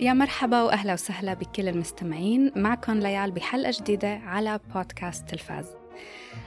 يا 0.00 0.12
مرحبا 0.12 0.62
وأهلا 0.62 0.92
وسهلا 0.92 1.34
بكل 1.34 1.68
المستمعين. 1.68 2.52
معكم 2.56 2.98
ليال 2.98 3.30
بحلقة 3.30 3.72
جديدة 3.80 4.08
على 4.08 4.60
بودكاست 4.74 5.28
تلفاز. 5.28 5.66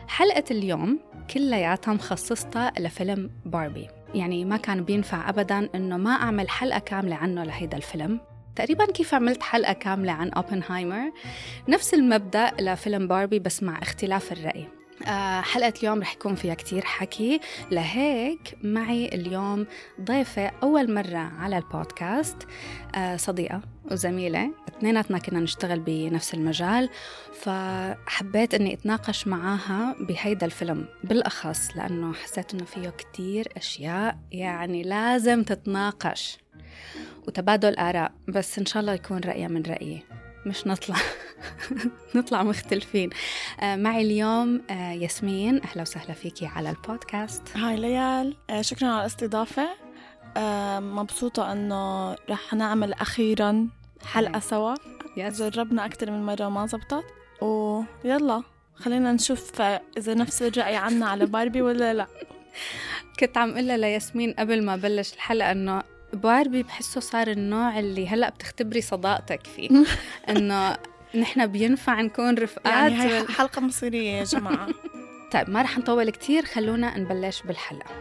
حلقة 0.07 0.43
اليوم 0.51 0.99
كلياتها 1.33 1.93
مخصصتها 1.93 2.73
لفيلم 2.79 3.29
باربي. 3.45 3.87
يعني 4.15 4.45
ما 4.45 4.57
كان 4.57 4.83
بينفع 4.83 5.29
ابدا 5.29 5.69
إنه 5.75 5.97
ما 5.97 6.11
أعمل 6.11 6.49
حلقة 6.49 6.79
كاملة 6.79 7.15
عنه 7.15 7.43
لهيدا 7.43 7.77
الفيلم. 7.77 8.19
تقريبا 8.55 8.85
كيف 8.85 9.13
عملت 9.13 9.43
حلقة 9.43 9.73
كاملة 9.73 10.11
عن 10.11 10.29
أوبنهايمر؟ 10.29 11.11
نفس 11.69 11.93
المبدأ 11.93 12.51
لفيلم 12.59 13.07
باربي 13.07 13.39
بس 13.39 13.63
مع 13.63 13.81
اختلاف 13.81 14.31
الرأي. 14.31 14.67
حلقة 15.41 15.73
اليوم 15.79 16.01
رح 16.01 16.13
يكون 16.13 16.35
فيها 16.35 16.53
كتير 16.53 16.85
حكي. 16.85 17.39
لهيك 17.71 18.57
معي 18.63 19.07
اليوم 19.07 19.67
ضيفة 20.01 20.51
أول 20.63 20.93
مرة 20.93 21.17
على 21.17 21.57
البودكاست 21.57 22.37
آه، 22.95 23.15
صديقة 23.17 23.61
وزميلة. 23.91 24.51
اثنيناتنا 24.69 25.17
كنا 25.17 25.39
نشتغل 25.39 25.79
بنفس 25.79 26.33
المجال 26.33 26.89
فحبيت 27.33 28.53
إني 28.53 28.73
أتناقش 28.73 29.27
معاها 29.27 29.95
بهيدا 29.99 30.45
الفيلم 30.45 30.85
بالأخص 31.03 31.77
لأنه 31.77 32.13
حسيت 32.13 32.53
إنه 32.53 32.65
فيه 32.65 32.89
كتير 32.89 33.47
أشياء 33.57 34.17
يعني 34.31 34.83
لازم 34.83 35.43
تتناقش 35.43 36.37
وتبادل 37.27 37.75
آراء 37.75 38.11
بس 38.27 38.59
إن 38.59 38.65
شاء 38.65 38.81
الله 38.81 38.93
يكون 38.93 39.19
رأيها 39.19 39.47
من 39.47 39.61
رأيي. 39.61 40.03
مش 40.45 40.67
نطلع. 40.67 40.95
نطلع 42.15 42.43
مختلفين. 42.43 43.09
آه 43.59 43.75
معي 43.75 44.01
اليوم 44.01 44.61
آه 44.69 44.91
ياسمين. 44.91 45.61
أهلا 45.63 45.81
وسهلا 45.81 46.13
فيكي 46.13 46.45
على 46.45 46.69
البودكاست. 46.69 47.57
هاي 47.57 47.75
ليال. 47.75 48.37
آه 48.49 48.61
شكرا 48.61 48.87
على 48.87 49.01
الاستضافة. 49.01 49.69
مبسوطة 50.79 51.51
أنه 51.51 52.11
رح 52.29 52.53
نعمل 52.53 52.93
أخيرا 52.93 53.67
حلقة 54.05 54.39
سوا. 54.39 54.75
جربنا 55.17 55.85
أكثر 55.85 56.11
من 56.11 56.25
مرة 56.25 56.47
وما 56.47 56.65
زبطت. 56.65 57.05
ويلا 57.41 58.43
خلينا 58.75 59.11
نشوف 59.11 59.61
إذا 59.97 60.13
نفس 60.13 60.41
الرأي 60.41 60.75
عنا 60.75 61.05
على 61.05 61.25
باربي 61.25 61.61
ولا 61.61 61.93
لا. 61.93 62.07
كنت 63.19 63.37
عم 63.37 63.57
قلها 63.57 63.77
لياسمين 63.77 64.33
قبل 64.33 64.65
ما 64.65 64.75
بلش 64.75 65.13
الحلقة 65.13 65.51
إنه 65.51 65.83
باربي 66.15 66.63
بحسه 66.63 67.01
صار 67.01 67.27
النوع 67.27 67.79
اللي 67.79 68.07
هلأ 68.07 68.29
بتختبري 68.29 68.81
صداقتك 68.81 69.47
فيه. 69.47 69.69
إنه 70.29 70.77
نحن 71.15 71.47
بينفع 71.47 72.01
نكون 72.01 72.37
رفقات 72.37 72.91
يعني 72.91 73.03
هي 73.03 73.27
حلقة 73.27 73.61
مصيرية 73.61 74.11
يا 74.11 74.23
جماعة. 74.23 74.67
طيب 75.33 75.49
ما 75.49 75.61
رح 75.61 75.77
نطول 75.77 76.09
كتير 76.09 76.45
خلونا 76.45 76.97
نبلش 76.97 77.41
بالحلقة. 77.41 77.91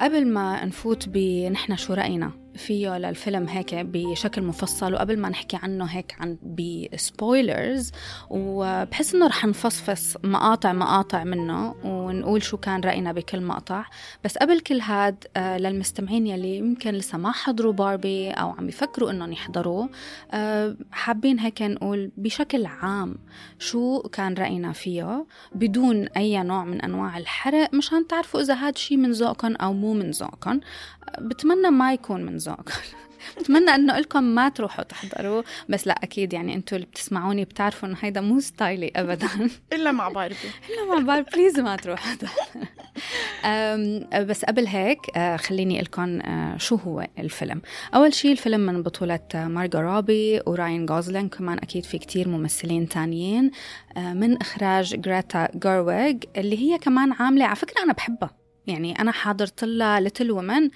قبل 0.00 0.26
ما 0.32 0.64
نفوت 0.64 1.08
بنحن 1.08 1.76
شو 1.76 1.94
رأينا؟ 1.94 2.45
فيه 2.56 2.98
للفيلم 2.98 3.48
هيك 3.48 3.74
بشكل 3.74 4.42
مفصل؟ 4.42 4.94
وقبل 4.94 5.18
ما 5.18 5.28
نحكي 5.28 5.58
عنه 5.62 5.84
هيك 5.84 6.16
عن 6.20 6.38
بسبويلرز 6.42 7.92
وبحس 8.30 9.14
إنه 9.14 9.26
رح 9.26 9.44
نفصفص 9.44 10.16
مقاطع 10.24 10.72
مقاطع 10.72 11.24
منه 11.24 11.74
ونقول 11.84 12.42
شو 12.42 12.56
كان 12.56 12.80
رأينا 12.80 13.12
بكل 13.12 13.40
مقطع. 13.40 13.84
بس 14.24 14.38
قبل 14.38 14.60
كل 14.60 14.80
هاد 14.80 15.24
آه، 15.36 15.58
للمستمعين 15.58 16.26
يلي 16.26 16.56
يمكن 16.56 16.90
لسه 16.90 17.18
ما 17.18 17.32
حضروا 17.32 17.72
باربي 17.72 18.30
أو 18.30 18.50
عم 18.50 18.68
يفكروا 18.68 19.10
إنهم 19.10 19.32
يحضروه 19.32 19.88
آه، 20.32 20.76
حابين 20.90 21.38
هيك 21.38 21.62
نقول 21.62 22.10
بشكل 22.16 22.66
عام 22.66 23.16
شو 23.58 24.02
كان 24.02 24.34
رأينا 24.34 24.72
فيه 24.72 25.26
بدون 25.54 26.06
أي 26.06 26.42
نوع 26.42 26.64
من 26.64 26.80
أنواع 26.80 27.18
الحرق 27.18 27.74
مشان 27.74 28.06
تعرفوا 28.06 28.40
إذا 28.40 28.54
هاد 28.54 28.78
شي 28.78 28.96
من 28.96 29.12
ذوقكم 29.12 29.54
أو 29.54 29.72
مو 29.72 29.94
من 29.94 30.10
ذوقكم 30.10 30.60
بتمنى 31.18 31.70
ما 31.70 31.92
يكون 31.92 32.22
من 32.22 32.36
ذوقكم 32.36 32.80
بتمنى 33.40 33.70
إنه 33.70 33.98
لكم 33.98 34.22
ما 34.22 34.48
تروحوا 34.48 34.84
تحضروا. 34.84 35.42
بس 35.68 35.86
لا 35.86 35.92
أكيد 36.02 36.32
يعني 36.32 36.54
أنتم 36.54 36.76
اللي 36.76 36.86
بتسمعوني 36.86 37.44
بتعرفوا 37.44 37.88
إنه 37.88 37.96
هيدا 38.00 38.20
مو 38.20 38.40
ستايلي 38.40 38.92
ابدا. 38.96 39.28
إلا 39.72 39.92
مع 39.92 40.08
باربي 40.08 40.36
إلا 40.70 40.94
مع 40.94 40.98
باربي 40.98 41.30
please 41.30 41.60
ما 41.60 41.76
تروحوا. 41.76 42.12
بس 44.20 44.44
قبل 44.44 44.66
هيك 44.66 44.98
آه، 45.16 45.36
خليني 45.36 45.80
لكم 45.80 46.20
آه، 46.20 46.56
شو 46.56 46.76
هو 46.76 47.06
الفيلم. 47.18 47.62
أول 47.94 48.14
شيء 48.14 48.32
الفيلم 48.32 48.60
من 48.60 48.82
بطولة 48.82 49.20
مارغو 49.34 49.80
روبي 49.80 50.40
وراين 50.46 50.86
غوسلينغ 50.86 51.28
كمان 51.28 51.58
أكيد 51.58 51.84
في 51.84 51.98
كتير 51.98 52.28
ممثلين 52.28 52.88
تانيين. 52.88 53.50
آه، 53.96 54.12
من 54.12 54.36
إخراج 54.36 55.00
جريتا 55.00 55.48
جيرويج 55.54 56.24
اللي 56.36 56.58
هي 56.58 56.78
كمان 56.78 57.12
عاملة 57.12 57.44
على 57.44 57.56
فكرة 57.56 57.82
أنا 57.82 57.92
بحبها. 57.92 58.45
يعني 58.66 59.00
أنا 59.00 59.12
حاضرت 59.12 59.64
لها 59.64 60.00
Little 60.00 60.30
Women 60.30 60.70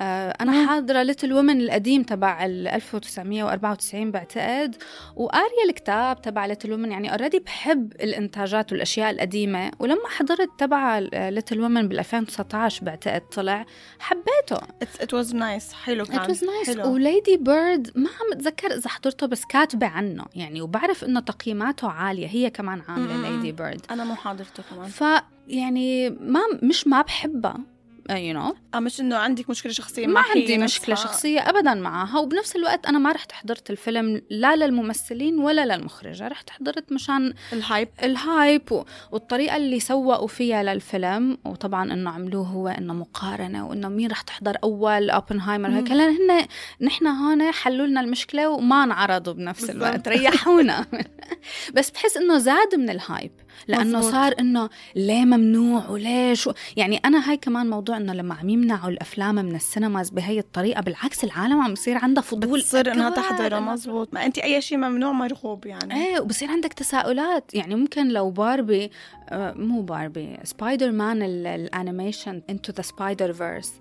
أنا 0.00 0.66
حاضرة 0.66 1.02
Little 1.02 1.32
Women 1.32 1.60
القديم 1.60 2.02
تبع 2.02 2.44
ال 2.44 2.68
1994 2.68 4.10
بعتقد 4.10 4.76
وقارية 5.16 5.64
الكتاب 5.68 6.22
تبع 6.22 6.46
Little 6.46 6.72
Women 6.72 6.92
يعني 6.92 7.12
already 7.12 7.38
بحب 7.38 7.92
الإنتاجات 7.92 8.72
والأشياء 8.72 9.10
القديمة 9.10 9.70
ولما 9.78 10.08
حضرت 10.08 10.48
تبع 10.58 10.98
Little 10.98 11.60
Women 11.60 11.88
بال 11.88 11.98
2019 11.98 12.84
بعتقد 12.84 13.20
طلع 13.20 13.66
حبيته. 13.98 14.66
it 14.82 15.14
was 15.14 15.34
nice 15.34 15.72
حلو 15.72 16.04
كان. 16.04 16.20
ات 16.20 16.28
واز 16.28 16.44
نايس 16.44 16.78
وليدي 16.78 17.36
بيرد 17.36 17.90
ما 17.94 18.08
عم 18.08 18.32
أتذكر 18.32 18.74
إذا 18.74 18.88
حضرته 18.88 19.26
بس 19.26 19.44
كاتبة 19.44 19.86
عنه 19.86 20.24
يعني 20.34 20.62
وبعرف 20.62 21.04
إنه 21.04 21.20
تقييماته 21.20 21.88
عالية 21.90 22.26
هي 22.26 22.50
كمان 22.50 22.82
عاملة 22.88 23.30
Lady 23.30 23.52
Bird. 23.52 23.86
أنا 23.90 24.04
مو 24.04 24.14
حاضرته 24.14 24.62
كمان. 24.70 24.88
ف 24.88 25.04
يعني 25.48 26.10
ما 26.10 26.40
مش 26.62 26.86
ما 26.86 27.02
بحبها. 27.02 27.75
يو 28.10 28.34
نو 28.34 28.54
آه 28.74 28.80
مش 28.80 29.00
إنه 29.00 29.16
عندك 29.16 29.50
مشكلة 29.50 29.72
شخصية 29.72 30.06
ما 30.06 30.20
عندي 30.20 30.58
مشكلة 30.58 30.94
شخصية 30.94 31.40
ابدا 31.40 31.74
معها 31.74 32.18
وبنفس 32.18 32.56
الوقت 32.56 32.86
أنا 32.86 32.98
ما 32.98 33.12
رحت 33.12 33.32
حضرت 33.32 33.70
الفيلم 33.70 34.22
لا 34.30 34.56
للممثلين 34.56 35.38
ولا 35.38 35.76
للمخرجة 35.76 36.28
رحت 36.28 36.50
حضرت 36.50 36.92
مشان 36.92 37.34
ال 37.52 37.59
hype 37.59 37.88
ال 38.02 38.16
hype 38.16 38.72
و... 38.72 38.84
والطريقة 39.12 39.56
اللي 39.56 39.80
سوقوا 39.80 40.28
فيها 40.28 40.62
للفيلم 40.62 41.38
وطبعا 41.44 41.92
إنه 41.92 42.10
عملوه 42.10 42.46
هو 42.46 42.68
إنه 42.68 42.94
مقارنة 42.94 43.68
وإنه 43.68 43.88
مين 43.88 44.10
رح 44.10 44.20
تحضر 44.20 44.56
أول 44.64 45.10
اوبنهايمر 45.10 45.68
هيك 45.68 45.90
هلا 45.90 46.10
هن 46.10 46.46
نحن 46.80 47.06
هون 47.06 47.52
حلوا 47.52 47.86
لنا 47.86 48.00
المشكلة 48.00 48.48
وما 48.48 48.84
انعرضوا 48.84 49.32
بنفس. 49.32 49.70
الوقت 49.70 50.08
ريحونا. 50.08 50.86
بس 51.74 51.90
بحس 51.90 52.16
إنه 52.16 52.38
زاد 52.38 52.74
من 52.74 52.90
ال 52.90 52.98
hype 52.98 53.32
لأنه 53.68 53.98
مزبوط. 53.98 54.12
صار 54.12 54.34
إنه 54.40 54.68
ليه 54.96 55.24
ممنوع 55.24 55.88
وليش 55.88 56.46
و... 56.46 56.52
يعني 56.76 56.96
أنا 57.04 57.30
هاي 57.30 57.36
كمان 57.36 57.70
موضوع 57.70 57.96
إنه 57.96 58.12
لما 58.12 58.34
عم 58.34 58.48
يمنعوا 58.48 58.90
الأفلام 58.90 59.34
من 59.34 59.54
ال 59.54 59.61
cinemas 59.61 60.10
بهي 60.10 60.38
الطريقة 60.38 60.80
بالعكس 60.80 61.24
العالم 61.24 61.60
عم 61.60 61.72
يصير 61.72 61.98
عندها 61.98 62.22
فضول 62.22 62.58
بتصير 62.60 62.92
انها 62.92 63.10
تحضره 63.10 63.58
مزبوط 63.58 64.14
ما 64.14 64.26
انت 64.26 64.38
أي 64.38 64.60
شيء 64.60 64.78
ممنوع 64.78 65.12
مرغوب 65.12 65.66
يعني. 65.66 65.94
إيه 65.94 66.20
وبصير 66.20 66.50
عندك 66.50 66.72
تساؤلات. 66.72 67.54
يعني 67.54 67.74
ممكن 67.74 68.08
لو 68.08 68.30
باربي 68.30 68.90
آه 69.28 69.52
مو 69.52 69.82
باربي 69.82 70.38
سبايدر 70.44 70.90
مان 70.92 71.22
ال 71.22 72.42
animation 72.50 72.72
Into 72.72 72.82
the 72.82 73.32
Spider-Verse 73.32 73.72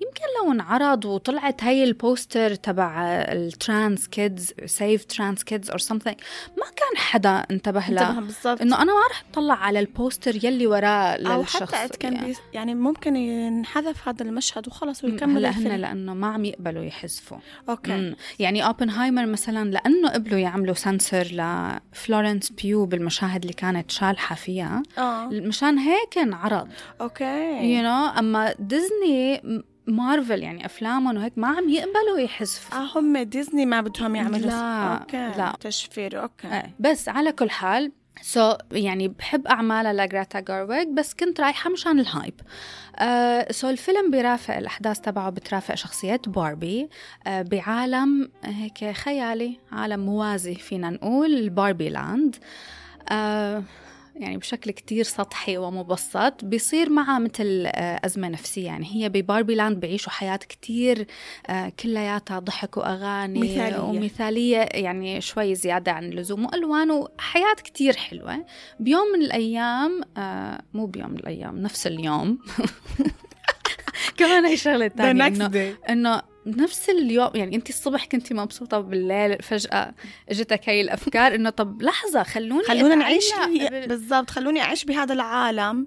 يمكن 0.00 0.24
لو 0.40 0.52
انعرض 0.52 1.04
وطلعت 1.04 1.64
هاي 1.64 1.84
ال 1.84 1.94
poster 1.94 2.54
تبع 2.54 3.04
ال 3.32 3.45
trans 3.45 4.08
kids 4.08 4.54
safe 4.64 5.04
trans 5.04 5.44
kids 5.44 5.70
or 5.70 5.78
something 5.78 6.16
ما 6.58 6.64
كان 6.76 6.96
حدا 6.96 7.46
انتبه 7.50 7.84
له 7.88 8.20
بالضبط. 8.20 8.60
إنه 8.60 8.82
أنا 8.82 8.94
ما 8.94 9.00
رح 9.10 9.24
أطلع 9.30 9.54
على 9.54 9.80
ال 9.80 9.89
poster 9.89 10.44
يلي 10.44 10.66
وراه 10.66 11.16
للشخص 11.16 11.74
أو 11.74 11.80
حتى 11.80 11.98
كان 11.98 12.14
يعني. 12.14 12.34
يعني 12.52 12.74
ممكن 12.74 13.16
ينحذف 13.16 14.08
هذا 14.08 14.22
المشهد 14.22 14.68
وخلص 14.68 15.04
ويكمل 15.04 15.36
هلا 15.36 15.50
هن 15.50 15.76
لأنه 15.76 16.14
ما 16.14 16.26
عم 16.26 16.44
يقبلوا 16.44 16.84
يحذفوا. 16.84 17.38
Okay. 17.68 17.92
مم. 17.92 18.16
يعني 18.38 18.66
اوبنهايمر 18.66 19.26
مثلا 19.26 19.70
لأنه 19.70 20.08
قبلوا 20.08 20.38
يعملوا 20.38 20.74
سنسر 20.74 21.26
لفلورنس 21.32 22.52
بيو 22.52 22.86
بالمشاهد 22.86 23.40
اللي 23.40 23.52
كانت 23.52 23.90
شالحة 23.90 24.34
فيها 24.34 24.82
آه. 24.98 25.26
مشان 25.26 25.78
هيك 25.78 26.18
انعرض. 26.18 26.68
Okay. 27.00 27.80
you 27.80 27.84
know, 27.84 28.18
أما 28.18 28.54
ديزني 28.58 29.42
مارفل 29.86 30.42
يعني 30.42 30.66
أفلامهم 30.66 31.16
وهيك 31.16 31.32
ما 31.36 31.48
عم 31.48 31.68
يقبلوا 31.68 32.18
يحذفوا 32.18 32.78
آه 32.78 32.98
هم 32.98 33.18
ديزني 33.18 33.66
ما 33.66 33.80
بدهم 33.80 34.16
يعملوا 34.16 34.38
لا 34.50 34.94
okay. 34.96 35.16
لا. 35.38 35.52
تشفير 35.60 36.22
okay. 36.22 36.48
آه. 36.48 36.70
بس 36.80 37.08
على 37.08 37.32
كل 37.32 37.50
حال 37.50 37.92
so, 38.22 38.56
يعني 38.72 39.08
بحب 39.08 39.46
أعمالها 39.46 39.92
لجريتا 39.92 40.40
جيرويج 40.40 40.88
بس 40.88 41.14
كنت 41.14 41.40
رايحة 41.40 41.70
مشان 41.70 42.00
ال 42.00 42.08
hype 42.08 42.40
so 43.50 43.70
الفيلم 43.70 44.10
بيرافق 44.10 44.56
الأحداث 44.56 45.00
تبعه 45.00 45.30
بترافق 45.30 45.74
شخصيات 45.74 46.28
باربي. 46.28 46.88
آه 47.26 47.42
بعالم 47.42 48.30
هيك 48.44 48.90
خيالي 48.92 49.58
عالم 49.72 50.00
موازي 50.00 50.54
فينا 50.54 50.90
نقول 50.90 51.34
ال 51.34 51.42
Barbie 51.42 51.88
Land. 51.88 52.36
آه 53.08 53.62
يعني 54.20 54.36
بشكل 54.36 54.70
كتير 54.70 55.04
سطحي 55.04 55.56
ومبسط 55.56 56.44
بيصير 56.44 56.90
معها 56.90 57.18
مثل 57.18 57.64
آه، 57.66 58.00
أزمة 58.04 58.28
نفسية. 58.28 58.66
يعني 58.66 58.86
هي 58.92 59.08
ب 59.08 59.15
Barbie 59.15 59.54
Land 59.54 59.80
بيعيشوا 59.80 60.12
حياة 60.12 60.36
كتير 60.36 61.06
آه، 61.46 61.72
كلياتها 61.80 62.38
ضحك 62.38 62.76
وأغاني 62.76 63.40
مثالية. 63.40 63.80
ومثالية 63.80 64.68
يعني 64.72 65.20
شوي 65.20 65.54
زيادة 65.54 65.92
عن 65.92 66.04
اللزوم 66.04 66.44
وألوان 66.46 66.90
وحياة 66.90 67.54
كتير 67.64 67.96
حلوة. 67.96 68.44
بيوم 68.80 69.06
من 69.14 69.22
الأيام 69.22 70.00
آه، 70.16 70.62
مو 70.74 70.86
بيوم 70.86 71.10
من 71.10 71.18
الأيام 71.18 71.58
نفس 71.58 71.86
اليوم. 71.86 72.38
كمان 74.18 74.44
هي 74.44 74.56
شغلة 74.56 74.88
the 74.88 74.92
تانية 74.98 75.22
next 75.22 75.26
إنه 75.26 75.48
day. 75.50 75.90
إنه 75.90 76.22
نفس 76.46 76.90
اليوم 76.90 77.30
يعني 77.34 77.56
انت 77.56 77.68
الصبح 77.68 78.04
كنتي 78.04 78.34
مبسوطة 78.34 78.80
بالليل 78.80 79.42
فجأة 79.42 79.94
اجتك 80.28 80.68
هاي 80.68 80.80
الأفكار 80.80 81.34
إنه 81.34 81.50
طب 81.50 81.82
لحظة 81.82 82.22
خلوني 82.22 82.64
خلونا 82.64 82.94
نعيش 82.94 83.24
هي- 83.34 83.86
بالضبط 83.88 84.30
خلوني 84.30 84.60
أعيش 84.60 84.84
بهذا 84.84 85.12
العالم 85.12 85.86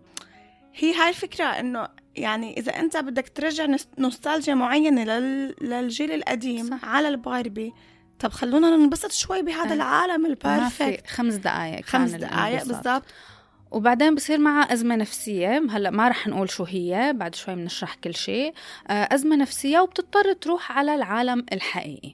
هي 0.76 0.94
هاي 0.94 1.10
الفكرة 1.10 1.46
إنه 1.46 1.88
يعني 2.16 2.58
إذا 2.60 2.80
أنت 2.80 2.98
بدك 2.98 3.30
ترجع 3.36 3.68
نوستالجيا 3.98 4.54
معينة 4.54 5.04
لل... 5.04 5.56
للجيل 5.62 6.12
القديم 6.12 6.70
صح. 6.70 6.86
على 6.86 7.08
الباربي 7.08 7.74
طب 8.20 8.32
خلونا 8.32 8.70
ننبسط 8.78 9.12
شوي 9.12 9.42
بهذا. 9.42 9.74
العالم 9.74 10.26
ال 10.26 10.36
perfect 10.36 11.08
خمس 11.08 11.34
دقائق 11.34 11.86
خمس 11.86 12.12
دقائق 12.12 12.64
بالضبط 12.66 13.04
وبعدين 13.72 14.16
بصير 14.16 14.38
معها 14.38 14.74
أزمة 14.74 14.96
نفسية. 14.96 15.64
هلأ 15.70 15.90
ما 15.90 16.08
رح 16.10 16.28
نقول 16.28 16.50
شو 16.50 16.64
هي 16.64 17.14
بعد 17.16 17.36
شوي 17.36 17.56
بنشرح 17.56 17.96
كل 17.96 18.16
شيء. 18.16 18.54
آه، 18.88 19.10
أزمة 19.16 19.36
نفسية 19.36 19.80
وبتضطر 19.80 20.34
تروح 20.34 20.72
على 20.72 20.96
العالم 20.96 21.46
الحقيقي. 21.54 22.14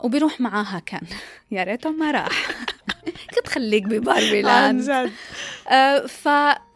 وبيروح 0.00 0.40
معاها 0.40 0.78
كين. 0.86 1.00
يا 1.50 1.64
ريته 1.64 1.90
ما 1.90 2.10
راح. 2.10 2.50
كنت 3.34 3.48
خليك 3.48 3.82
بباربي 3.84 4.38
عن 4.38 4.44
Land. 4.78 4.82
جد. 4.82 5.12
آه، 5.68 6.06
ف 6.06 6.26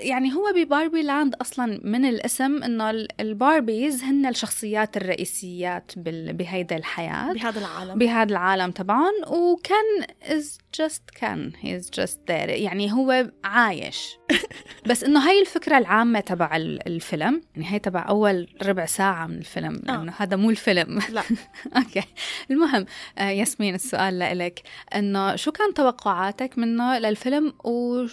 يعني 0.01 0.35
هو 0.35 0.53
ب 0.57 0.63
Barbie 0.63 1.03
Land 1.03 1.35
أصلا 1.35 1.81
من 1.85 2.05
الاسم 2.05 2.63
إنه 2.63 2.91
ال- 2.91 3.21
ال 3.21 3.31
Barbies 3.31 4.03
هن 4.03 4.27
الشخصيات 4.27 4.97
الرئيسيات 4.97 5.93
بال- 5.97 6.33
بهيدا 6.33 6.77
الحياة. 6.77 7.33
بهذا 7.33 7.59
العالم. 7.61 7.99
بهذا 7.99 8.31
العالم 8.31 8.71
طبعا 8.71 9.11
وكين 9.29 10.03
is 10.23 10.45
just 10.83 11.01
كين 11.21 11.53
he 11.63 11.83
is 11.83 11.87
just 12.01 12.15
there. 12.29 12.49
يعني 12.51 12.93
هو 12.93 13.31
عايش. 13.45 14.17
بس 14.89 15.05
إنه 15.05 15.29
هاي 15.29 15.41
الفكرة 15.41 15.79
العامة 15.79 16.21
تبع 16.21 16.57
ال- 16.57 16.87
الفيلم. 16.89 17.43
يعني 17.57 17.73
هي 17.73 17.79
تبع 17.79 18.09
أول 18.09 18.49
ربع 18.63 18.87
ساعة 18.87 19.27
من 19.27 19.39
الفيلم. 19.39 19.81
لأنه 19.85 20.13
هذا 20.17 20.37
مو 20.37 20.51
الفيلم. 20.51 20.99
لا. 21.11 21.23
Okay. 21.77 22.03
المهم 22.51 22.87
آه، 23.19 23.29
ياسمين 23.31 23.75
السؤال 23.75 24.19
لإلك. 24.19 24.63
إنه 24.95 25.37
شو 25.37 25.53
كان 25.53 25.75
توقعاتك 25.75 26.59
منه 26.59 26.99
للفيلم؟ 26.99 27.53
و 27.65 28.07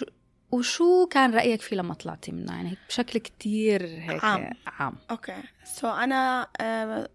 وشو 0.52 1.06
كان 1.06 1.34
رأيك 1.34 1.62
فيه 1.62 1.76
لما 1.76 1.94
طلعتي 1.94 2.32
منه؟ 2.32 2.52
يعني 2.52 2.76
بشكل 2.88 3.18
كتير 3.18 3.86
هيك 3.86 4.24
عام. 4.24 4.50
عام. 4.66 4.94
Okay. 5.10 5.42
So 5.64 5.88
أنا 5.88 6.48
آه، 6.60 7.08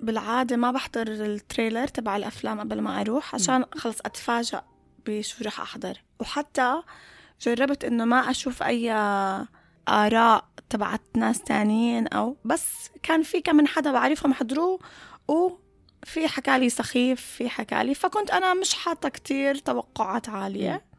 بالعادة 0.00 0.56
ما 0.56 0.70
بحضر 0.70 1.08
التريلر 1.08 1.86
تبع 1.86 2.16
الأفلام 2.16 2.60
قبل 2.60 2.80
ما 2.80 3.00
أروح 3.00 3.34
عشان 3.34 3.64
خلص 3.74 3.98
اتفاجئ 4.04 4.60
بشو 5.06 5.44
رح 5.44 5.60
أحضر. 5.60 6.02
وحتى 6.20 6.82
جربت 7.40 7.84
إنه 7.84 8.04
ما 8.04 8.30
أشوف 8.30 8.62
أي 8.62 8.92
آراء 9.88 10.44
تبعت 10.70 11.02
ناس 11.16 11.42
تانيين 11.42 12.06
أو 12.08 12.36
بس 12.44 12.90
كان 13.02 13.22
في 13.22 13.40
كم 13.40 13.56
من 13.56 13.66
حدا 13.66 13.92
بعرفهم 13.92 14.34
حضروه 14.34 14.78
وفي 15.28 16.28
حكالي 16.28 16.70
سخيف 16.70 17.20
في 17.20 17.48
حكالي 17.48 17.94
فكنت 17.94 18.30
أنا 18.30 18.54
مش 18.54 18.74
حاطة 18.74 19.08
كتير 19.08 19.54
توقعات 19.54 20.28
عالية. 20.28 20.74
آه، 20.74 20.89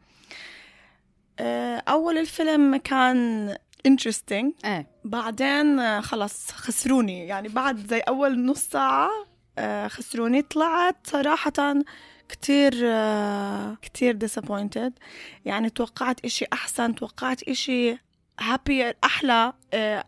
أول 1.88 2.18
الفيلم 2.18 2.76
كان 2.76 3.56
interesting. 3.88 4.52
إيه. 4.64 4.86
بعدين 5.04 5.78
آه، 5.78 6.00
خلص 6.00 6.50
خسروني. 6.50 7.26
يعني 7.26 7.48
بعد 7.48 7.86
زي 7.86 7.98
أول 7.98 8.44
نص 8.46 8.58
ساعة 8.60 9.10
آه، 9.58 9.88
خسروني. 9.88 10.42
طلعت 10.42 10.96
صراحة 11.04 11.52
كتير 12.28 12.72
آه، 12.84 13.76
كتير 13.82 14.18
disappointed. 14.26 14.92
يعني 15.44 15.70
توقعت 15.70 16.24
إشي 16.24 16.44
أحسن 16.52 16.94
توقعت 16.94 17.42
إشي 17.42 17.96
happier 18.40 18.94
أحلى 19.04 19.52
آه، 19.74 20.04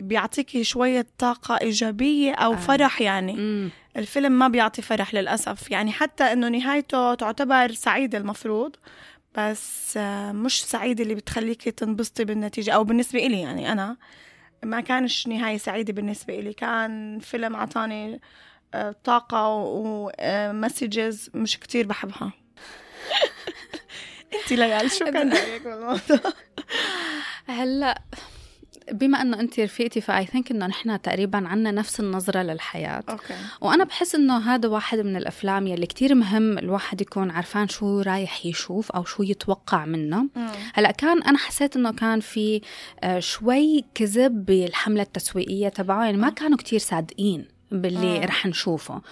بيعطيكي 0.00 0.64
شوية 0.64 1.06
طاقة 1.18 1.58
إيجابية 1.60 2.32
أو 2.34 2.52
آه. 2.52 2.56
فرح 2.56 3.00
يعني. 3.00 3.32
امم 3.32 3.70
الفيلم 3.96 4.32
ما 4.32 4.48
بيعطي 4.48 4.82
فرح 4.82 5.14
للأسف. 5.14 5.70
يعني 5.70 5.92
حتى 5.92 6.24
إنه 6.24 6.48
نهايته 6.48 7.14
تعتبر 7.14 7.72
سعيدة 7.72 8.18
المفروض. 8.18 8.76
بس 9.38 9.96
آه، 9.96 10.32
مش 10.32 10.64
سعيدة 10.64 11.02
اللي 11.02 11.14
بتخليكي 11.14 11.70
تنبسطي 11.70 12.24
بالنتيجة 12.24 12.70
أو 12.70 12.84
بالنسبة 12.84 13.26
إلي 13.26 13.40
يعني 13.40 13.72
أنا 13.72 13.96
ما 14.64 14.80
كانش 14.80 15.26
نهاية 15.28 15.58
سعيدة 15.58 15.92
بالنسبة 15.92 16.38
إلي 16.38 16.52
كان 16.52 17.18
فيلم 17.18 17.56
عطاني 17.56 18.20
آه، 18.74 18.94
طاقة 19.04 19.48
و 19.48 19.68
messages 19.68 21.30
مش 21.34 21.58
كتير 21.58 21.86
بحبها 21.86 22.32
انت 24.34 24.52
ليال 24.52 24.90
شو 24.90 25.04
كان 25.04 25.32
رأيك 25.32 25.62
بالموضوع؟ 25.62 25.98
هلأ 27.46 28.02
بما 28.92 29.22
إنه 29.22 29.40
أنت 29.40 29.60
رفيقتي 29.60 30.00
ف 30.00 30.26
I 30.26 30.30
think 30.30 30.50
إنه 30.50 30.66
نحن 30.66 31.02
تقريبا 31.02 31.48
عنا 31.48 31.70
نفس 31.70 32.00
النظرة 32.00 32.42
للحياة. 32.42 33.02
Okay. 33.08 33.34
وأنا 33.60 33.84
بحس 33.84 34.14
إنه 34.14 34.38
هذا 34.38 34.68
واحد 34.68 34.98
من 34.98 35.16
الأفلام 35.16 35.66
يلي 35.66 35.86
كتير 35.86 36.14
مهم 36.14 36.58
الواحد 36.58 37.00
يكون 37.00 37.30
عارفان 37.30 37.68
شو 37.68 38.00
رايح 38.00 38.46
يشوف 38.46 38.92
أو 38.92 39.04
شو 39.04 39.22
يتوقع 39.22 39.84
منه. 39.84 40.28
هلأ 40.74 40.90
كان 40.90 41.22
أنا 41.22 41.38
حسيت 41.38 41.76
إنه 41.76 41.92
كان 41.92 42.20
في 42.20 42.60
آه، 43.00 43.18
شوي 43.18 43.84
كذب 43.94 44.44
بالحملة 44.44 45.02
التسويقية 45.02 45.68
تبعه 45.68 46.04
يعني 46.04 46.16
ما 46.16 46.30
كانوا 46.30 46.58
كتير 46.58 46.78
صادقين 46.78 47.44
باللي 47.70 48.22
آه. 48.22 48.26
رح 48.26 48.46
نشوفه. 48.46 49.02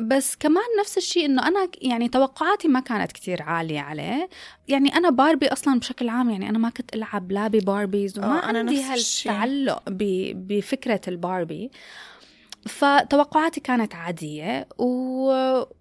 بس 0.00 0.36
كمان 0.36 0.64
نفس 0.80 0.98
الشيء 0.98 1.24
إنه 1.24 1.48
أنا 1.48 1.68
يعني 1.82 2.08
توقعاتي 2.08 2.68
ما 2.68 2.80
كانت 2.80 3.12
كتير 3.12 3.42
عالية 3.42 3.80
عليه 3.80 4.28
يعني 4.68 4.96
أنا 4.96 5.10
باربي 5.10 5.48
أصلا 5.48 5.78
بشكل 5.78 6.08
عام 6.08 6.30
يعني 6.30 6.48
أنا 6.48 6.58
ما 6.58 6.70
كنت 6.70 6.94
ألعب 6.94 7.32
لا 7.32 7.48
بباربيز 7.48 8.18
وما 8.18 8.46
آه، 8.46 8.50
أنا 8.50 8.58
عندي. 8.58 8.82
هالتعلق 8.82 9.82
بفكرة 10.34 11.00
الباربي 11.08 11.70
فتوقعاتي 12.66 13.60
كانت 13.60 13.94
عادية 13.94 14.68
و... 14.78 15.32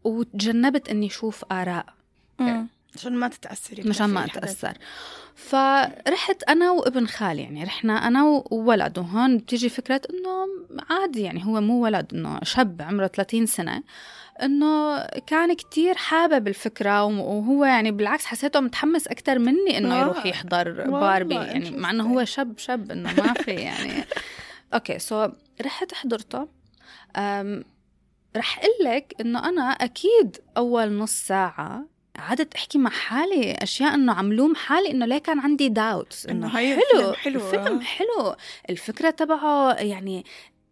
وتجنبت 0.03 0.89
إني 0.89 1.07
أشوف 1.07 1.45
آراء 1.51 1.85
مم. 2.39 2.67
عشان 2.95 3.13
ما 3.15 3.27
تتأثري 3.27 3.89
مشان 3.89 4.05
ما. 4.05 4.25
أتأثر 4.25 4.73
فرحت 5.49 6.43
أنا 6.49 6.71
وابن 6.71 7.07
خالي 7.07 7.41
يعني 7.41 7.63
رحنا 7.63 8.07
أنا 8.07 8.43
وولد 8.51 8.99
وهون 8.99 9.37
بتيجي 9.37 9.69
فكرة 9.69 10.01
إنه 10.09 10.47
عادي 10.89 11.21
يعني 11.21 11.45
هو 11.45 11.61
مو 11.61 11.83
ولد 11.83 12.13
إنه 12.13 12.39
شاب 12.43 12.81
عمره 12.81 13.07
30 13.07 13.45
سنة 13.45 13.83
إنه 14.43 15.03
كان 15.27 15.53
كتير 15.53 15.95
حابب 15.95 16.47
الفكرة 16.47 17.03
وهو 17.03 17.65
يعني 17.65 17.91
بالعكس 17.91 18.25
حسيته 18.25 18.59
متحمس 18.59 19.07
أكتر 19.07 19.39
مني 19.39 19.77
آه. 19.77 20.01
يروح 20.01 20.25
يحضر 20.25 20.89
باربي 20.89 21.35
يعني 21.35 21.71
مع 21.71 21.91
interesting. 21.91 22.01
هو 22.01 22.25
شاب 22.25 22.57
شاب 22.57 22.91
إنه 22.91 23.13
ما 23.13 23.33
في 23.33 23.51
يعني 23.67 24.05
okay 24.73 24.99
so 24.99 25.29
رحت 25.61 25.93
حضرته 25.93 26.47
رح 28.37 28.59
أقول 28.59 28.75
لك 28.85 29.15
إنه 29.21 29.49
أنا 29.49 29.61
أكيد 29.61 30.37
أول 30.57 30.93
نص 30.93 31.11
ساعة 31.11 31.90
قعدت 32.17 32.53
أحكي 32.55 32.77
مع 32.77 32.89
حالي 32.89 33.51
أشياء 33.53 33.93
إنه 33.93 34.13
عم 34.13 34.33
لوم 34.33 34.55
حالي 34.55 34.91
إنه 34.91 35.05
ليه 35.05 35.17
كان 35.17 35.39
عندي 35.39 35.69
doubts 35.69 36.25
إنه 36.25 36.47
إنه 36.47 36.57
هاي 36.57 36.75
حلو 36.75 37.13
حلو، 37.13 37.39
الفيلم 37.39 37.79
آه. 37.79 37.83
حلو. 37.83 38.35
الفكرة 38.69 39.09
تبعه 39.09 39.73
يعني 39.73 40.25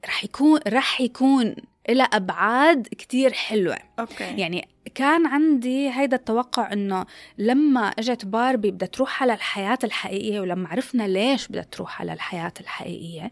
رح 0.05 0.23
يكون 0.23 0.59
رح 0.67 1.01
يكون 1.01 1.55
إلى 1.89 2.07
أبعاد 2.13 2.87
كتير 2.97 3.33
حلوة. 3.33 3.77
okay. 3.99 4.23
يعني 4.23 4.67
كان 4.95 5.25
عندي 5.25 5.89
هيدا 5.89 6.15
التوقع 6.17 6.73
إنه 6.73 7.05
لما 7.37 7.87
إجت 7.87 8.25
باربي 8.25 8.71
بدها 8.71 8.87
تروح 8.87 9.23
على 9.23 9.33
الحياة 9.33 9.79
الحقيقية 9.83 10.39
ولما 10.39 10.69
عرفنا 10.69 11.07
ليش 11.07 11.47
بدها 11.47 11.63
تروح 11.63 12.01
على 12.01 12.13
الحياة 12.13 12.53
الحقيقية 12.59 13.31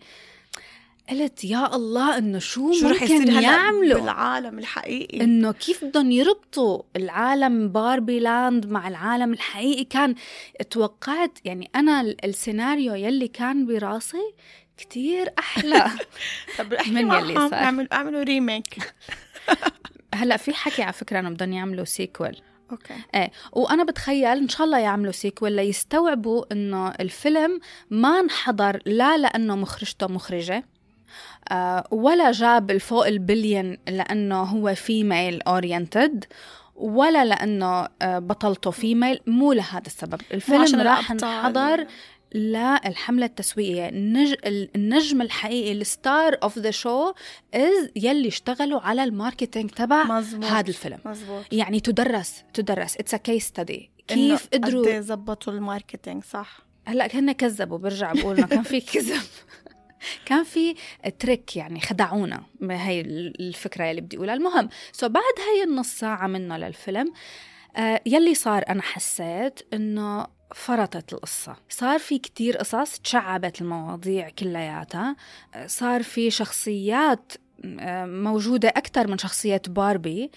قلت 1.09 1.43
يا 1.43 1.75
الله 1.75 2.17
إنه 2.17 2.39
شو, 2.39 2.71
شو 2.71 2.89
رح 2.89 3.03
يصير 3.03 3.19
ممكن 3.19 3.31
هلأ 3.31 3.41
يعملوا؟ 3.41 3.99
بالعالم 4.01 4.59
الحقيقي؟ 4.59 5.21
إنه 5.21 5.51
كيف 5.51 5.85
بدهم 5.85 6.11
يربطوا 6.11 6.81
العالم 6.95 7.69
Barbie 7.69 8.19
Land 8.19 8.65
مع 8.71 8.87
العالم 8.87 9.33
الحقيقي؟ 9.33 9.83
كان 9.83 10.15
توقعت 10.69 11.39
يعني 11.45 11.69
أنا 11.75 12.01
ال- 12.01 12.25
السيناريو 12.25 12.93
يلي 12.93 13.27
كان 13.27 13.65
براسي 13.65 14.33
كتير 14.77 15.29
أحلى. 15.39 15.85
طب 16.57 16.73
احكي 16.73 16.91
من 16.91 17.11
يلي 17.11 17.33
صار. 17.35 17.53
اعملوا 17.53 17.93
اعملوا 17.93 18.23
remake 18.23 18.77
هلأ 20.15 20.37
في 20.37 20.53
حكي 20.53 20.81
على 20.83 20.93
فكرة 20.93 21.19
إنه 21.19 21.29
بدهم 21.29 21.53
يعملوا 21.53 21.85
sequel 21.85 22.35
okay. 22.71 22.93
إيه 23.15 23.31
وأنا 23.51 23.83
بتخيل 23.83 24.37
إن 24.37 24.49
شاء 24.49 24.65
الله 24.67 24.79
يعملوا 24.79 25.11
sequel 25.11 25.51
ليستوعبوا 25.51 26.45
إنه 26.51 26.89
الفيلم 26.89 27.59
ما 27.89 28.19
انحضر 28.19 28.79
لا 28.85 29.17
لأنه 29.17 29.55
مخرجته 29.55 30.07
مخرجة. 30.07 30.63
ولا 31.91 32.31
جاب 32.31 32.71
الفوق 32.71 33.07
البليون 33.07 33.77
لأنه 33.87 34.43
هو 34.43 34.75
female 34.75 35.41
oriented 35.41 36.25
ولا 36.75 37.25
لأنه 37.25 37.87
آه، 38.01 38.19
بطلته 38.19 38.71
female 38.71 39.19
مو 39.27 39.53
لهذا 39.53 39.87
السبب. 39.87 40.21
الفيلم 40.33 40.81
راح. 40.81 41.11
انحضر 41.11 41.87
للحملة 42.35 43.25
التسويقية. 43.25 43.89
النج... 43.89 44.35
النجم 44.45 45.21
الحقيقي 45.21 45.71
ال 45.71 45.84
star 45.84 46.37
of 46.43 46.57
the 46.59 46.71
show 46.71 47.13
is 47.53 47.89
يلي 47.95 48.27
اشتغلوا 48.27 48.79
على 48.79 49.03
ال 49.03 49.10
marketing 49.10 49.69
تبع 49.69 50.19
هذا 50.43 50.67
الفيلم. 50.67 50.99
مزبوط 51.05 51.43
يعني 51.51 51.79
تدرس 51.79 52.43
تدرس. 52.53 52.97
it's 52.97 53.13
a 53.13 53.17
case 53.17 53.47
study 53.47 53.91
كيف 54.07 54.47
قدروا؟ 54.53 54.95
قد 54.95 55.01
زبطوا 55.01 55.53
ال 55.53 55.60
marketing 55.60 56.23
صح. 56.23 56.59
هلأ 56.85 57.15
هن 57.15 57.31
كذبوا 57.31 57.77
برجع 57.77 58.13
بقول 58.13 58.37
انه 58.37 58.47
كان 58.47 58.63
في 58.63 58.81
كذب. 58.93 59.21
كان 60.25 60.43
في 60.43 60.75
trick 61.19 61.55
يعني 61.55 61.79
خدعونا 61.79 62.43
هي 62.61 63.01
الفكرة 63.01 63.91
اللي 63.91 64.01
بدي 64.01 64.17
أقولها. 64.17 64.33
المهم 64.35 64.69
so 64.91 65.09
بعد 65.09 65.23
هي 65.55 65.63
النص 65.63 65.87
ساعة 65.87 66.27
منه 66.27 66.57
للفيلم 66.57 67.13
آه 67.77 68.01
يلي 68.05 68.35
صار 68.35 68.63
أنا 68.69 68.81
حسيت 68.81 69.59
إنه 69.73 70.27
فرطت 70.55 71.13
القصة. 71.13 71.55
صار 71.69 71.99
في 71.99 72.19
كتير 72.19 72.57
قصص 72.57 72.99
تشعبت 72.99 73.61
المواضيع 73.61 74.29
كلياتها. 74.29 75.15
آه، 75.55 75.67
صار 75.67 76.03
في 76.03 76.31
شخصيات 76.31 77.33
آه، 77.79 78.05
موجودة 78.05 78.69
أكثر 78.69 79.07
من 79.07 79.17
شخصية 79.17 79.61
باربي. 79.67 80.31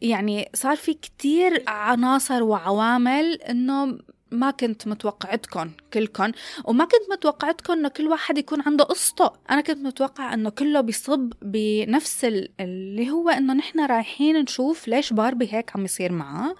يعني 0.00 0.50
صار 0.54 0.76
في 0.76 0.94
كتير 0.94 1.64
عناصر 1.66 2.42
وعوامل 2.42 3.42
إنه 3.42 3.98
ما 4.30 4.50
كنت 4.50 4.86
متوقعتكم 4.88 5.70
كلكم 5.92 6.32
وما 6.64 6.84
كنت 6.84 7.10
متوقعتكم 7.12 7.72
إنه 7.72 7.88
كل 7.88 8.08
واحد 8.08 8.38
يكون 8.38 8.62
عنده 8.66 8.84
قصته. 8.84 9.30
أنا 9.50 9.60
كنت 9.60 9.78
متوقع 9.78 10.34
إنه 10.34 10.50
كله 10.50 10.80
بيصب 10.80 11.32
بنفس 11.42 12.24
ال- 12.24 12.50
اللي 12.60 13.10
هو 13.10 13.28
إنه 13.28 13.52
نحن 13.52 13.80
رايحين 13.86 14.36
نشوف 14.36 14.88
ليش 14.88 15.12
باربي 15.12 15.48
هيك 15.54 15.76
عم 15.76 15.84
يصير 15.84 16.12
معها 16.12 16.54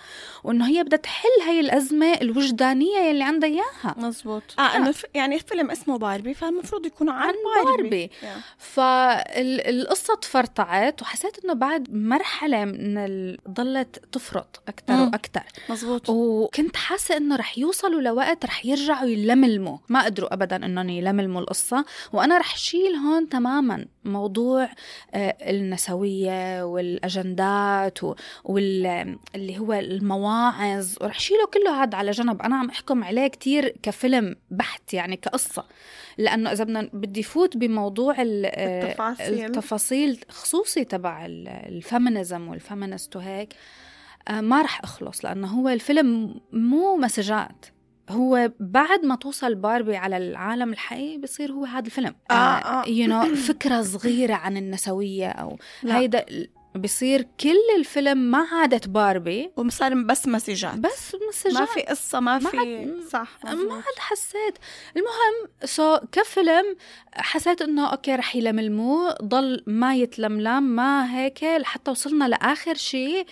وإنه 0.44 0.68
هي 0.68 0.84
بدها 0.84 0.98
تحل 0.98 1.28
هي 1.46 1.60
الأزمة 1.60 2.14
الوجدانية 2.14 2.98
يلي 2.98 3.24
عندها 3.24 3.48
إياها. 3.50 3.94
مزبوط. 3.98 4.42
آه 4.58 4.76
إنه 4.76 4.90
ف... 4.90 5.04
يعني 5.14 5.38
فيلم 5.38 5.70
اسمه 5.70 5.98
باربي 5.98 6.34
فالمفروض 6.34 6.86
يكون 6.86 7.08
عن, 7.08 7.28
عن 7.28 7.34
باربي, 7.64 7.82
باربي. 7.82 8.10
Yeah. 8.22 8.26
فالقصة 8.58 10.14
تفرطعت 10.14 11.02
وحسيت 11.02 11.44
إنه 11.44 11.52
بعد 11.52 11.94
مرحلة 11.94 12.64
من 12.64 12.98
ال... 12.98 13.38
ضلت 13.50 14.00
تفرط 14.12 14.62
أكثر. 14.68 14.94
وأكثر 15.02 15.42
مزبوط. 15.70 16.10
وكنت 16.10 16.76
حاسة 16.76 17.16
إنه 17.16 17.36
رح 17.36 17.55
يوصلوا 17.56 18.00
لوقت 18.00 18.44
رح 18.44 18.66
يرجعوا 18.66 19.08
يلملموا. 19.08 19.78
ما 19.88 20.04
قدروا 20.04 20.34
ابدا 20.34 20.56
إنهم 20.56 20.88
يلملموا 20.88 21.40
القصة. 21.40 21.84
وأنا 22.12 22.38
رح 22.38 22.56
شيل 22.56 22.94
هون 22.94 23.28
تماما 23.28 23.86
موضوع 24.04 24.68
آه، 25.14 25.36
النسوية 25.42 26.62
والأجندات 26.64 28.04
و- 28.04 28.14
وال 28.44 29.16
اللي 29.34 29.58
هو 29.58 29.72
المواعظ. 29.72 30.88
ورح 31.00 31.20
شيله 31.20 31.46
كله 31.46 31.82
هذا 31.82 31.96
على 31.98 32.10
جنب. 32.10 32.42
أنا 32.42 32.56
عم 32.56 32.70
أحكم 32.70 33.04
عليه 33.04 33.26
كتير 33.26 33.68
كفيلم 33.82 34.36
بحت 34.50 34.94
يعني 34.94 35.16
كقصة. 35.16 35.64
لأنه 36.18 36.52
إذا 36.52 36.64
بدنا 36.64 36.90
بدي 36.92 37.22
فوت 37.22 37.56
بموضوع 37.56 38.14
آه، 38.18 38.22
التفاصيل. 38.22 39.44
التفاصيل 39.44 40.20
خصوصي 40.28 40.84
تبع 40.84 41.26
ال- 41.26 41.48
ال 41.48 41.59
feminism 41.59 42.48
وال 42.48 42.62
feminist 42.62 43.16
وهيك. 43.16 43.54
ما 44.30 44.62
رح 44.62 44.80
أخلص 44.84 45.24
لأنه 45.24 45.46
هو 45.48 45.68
الفيلم 45.68 46.34
مو 46.52 46.96
messages. 46.96 47.66
هو 48.10 48.50
بعد 48.60 49.04
ما 49.04 49.14
توصل 49.16 49.54
باربي 49.54 49.96
على 49.96 50.16
العالم 50.16 50.72
الحقيقي 50.72 51.18
بصير 51.18 51.52
هو 51.52 51.64
هذا 51.64 51.86
الفيلم. 51.86 52.14
آه، 52.30 52.34
آه. 52.34 52.88
you 52.88 53.06
know 53.08 53.34
فكرة 53.48 53.82
صغيرة 53.82 54.34
عن 54.34 54.56
النسوية 54.56 55.28
أو 55.28 55.58
لا. 55.82 55.98
هيدا 55.98 56.24
بصير 56.76 57.26
كل 57.40 57.56
الفيلم 57.78 58.18
ما 58.18 58.38
عادت 58.52 58.88
باربي. 58.88 59.50
وصار 59.56 59.94
بس 59.94 60.28
messages. 60.28 60.74
بس 60.74 61.16
messages. 61.28 61.60
ما 61.60 61.64
في 61.66 61.80
قصة 61.82 62.20
ما 62.20 62.38
ما 62.38 62.50
في 62.50 62.56
عاد- 62.56 63.00
صح 63.12 63.38
ما. 63.44 63.50
عاد 63.74 63.98
حسيت. 63.98 64.58
المهم 64.96 65.50
so 65.64 65.98
كفيلم 66.12 66.76
حسيت 67.14 67.62
إنه 67.62 67.86
okay 67.86 68.14
رح 68.14 68.36
يلملموه 68.36 69.14
ضل 69.22 69.62
ما 69.66 69.94
يتلملم 69.96 70.62
ما 70.62 71.16
هيك 71.18 71.42
لحتى 71.44 71.90
وصلنا 71.90 72.24
لآخر 72.28 72.74
شيء 72.74 73.26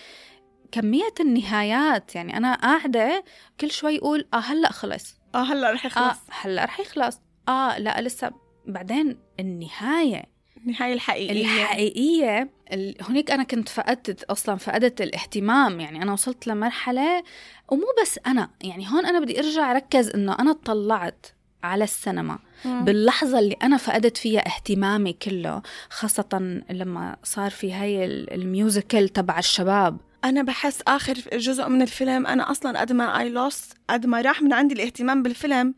كمية 0.71 1.13
النهايات 1.19 2.15
يعني 2.15 2.37
أنا 2.37 2.55
قاعدة 2.55 3.23
كل 3.59 3.71
شوي 3.71 3.97
أقول 3.99 4.27
آه 4.33 4.37
هلأ 4.39 4.71
خلص. 4.71 5.15
آه 5.35 5.43
هلأ 5.43 5.71
رح 5.71 5.85
آه 5.85 5.87
يخلص 5.87 6.17
هلأ 6.41 6.65
رح 6.65 6.79
يخلص. 6.79 7.19
آه 7.49 7.77
لا 7.77 8.01
لسه 8.01 8.31
بعدين 8.67 9.17
النهاية. 9.39 10.23
النهاية 10.57 10.93
الحقيقية. 10.93 11.41
الحقيقية 11.41 12.49
ال- 12.73 12.95
هناك 13.01 13.31
أنا 13.31 13.43
كنت 13.43 13.69
فقدت 13.69 14.23
أصلا 14.23 14.55
فقدت 14.55 15.01
الاهتمام. 15.01 15.79
يعني 15.79 16.01
أنا 16.03 16.13
وصلت 16.13 16.47
لمرحلة 16.47 17.23
ومو 17.69 17.85
بس 18.01 18.19
أنا 18.27 18.49
يعني 18.63 18.87
هون 18.91 19.05
أنا 19.05 19.19
بدي 19.19 19.39
أرجع 19.39 19.71
أركز 19.71 20.09
إنه 20.09 20.35
أنا 20.39 20.51
اطلعت 20.51 21.25
على 21.63 21.83
السينما. 21.83 22.39
مم. 22.65 22.85
باللحظة 22.85 23.39
اللي 23.39 23.55
أنا 23.63 23.77
فقدت 23.77 24.17
فيها 24.17 24.47
اهتمامي 24.47 25.13
كله 25.13 25.61
خاصة 25.89 26.61
لما 26.69 27.17
صار 27.23 27.51
في 27.51 27.73
هاي 27.73 28.05
ال- 28.05 28.33
ال 28.33 28.42
musical 28.42 29.09
تبع 29.09 29.39
الشباب. 29.39 29.97
أنا 30.25 30.41
بحس 30.41 30.81
آخر 30.87 31.13
جزء 31.33 31.67
من 31.69 31.81
الفيلم 31.81 32.27
أنا 32.27 32.51
أصلا 32.51 32.79
قد 32.79 32.91
ما 32.91 33.19
I 33.19 33.29
lost 33.29 33.73
قد 33.89 34.05
ما 34.05 34.21
راح 34.21 34.41
من 34.41 34.53
عندي 34.53 34.73
الاهتمام 34.73 35.23
بالفيلم 35.23 35.75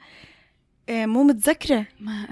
آه، 0.89 1.06
مو 1.06 1.24
متذكرة 1.24 1.86
ما 2.00 2.27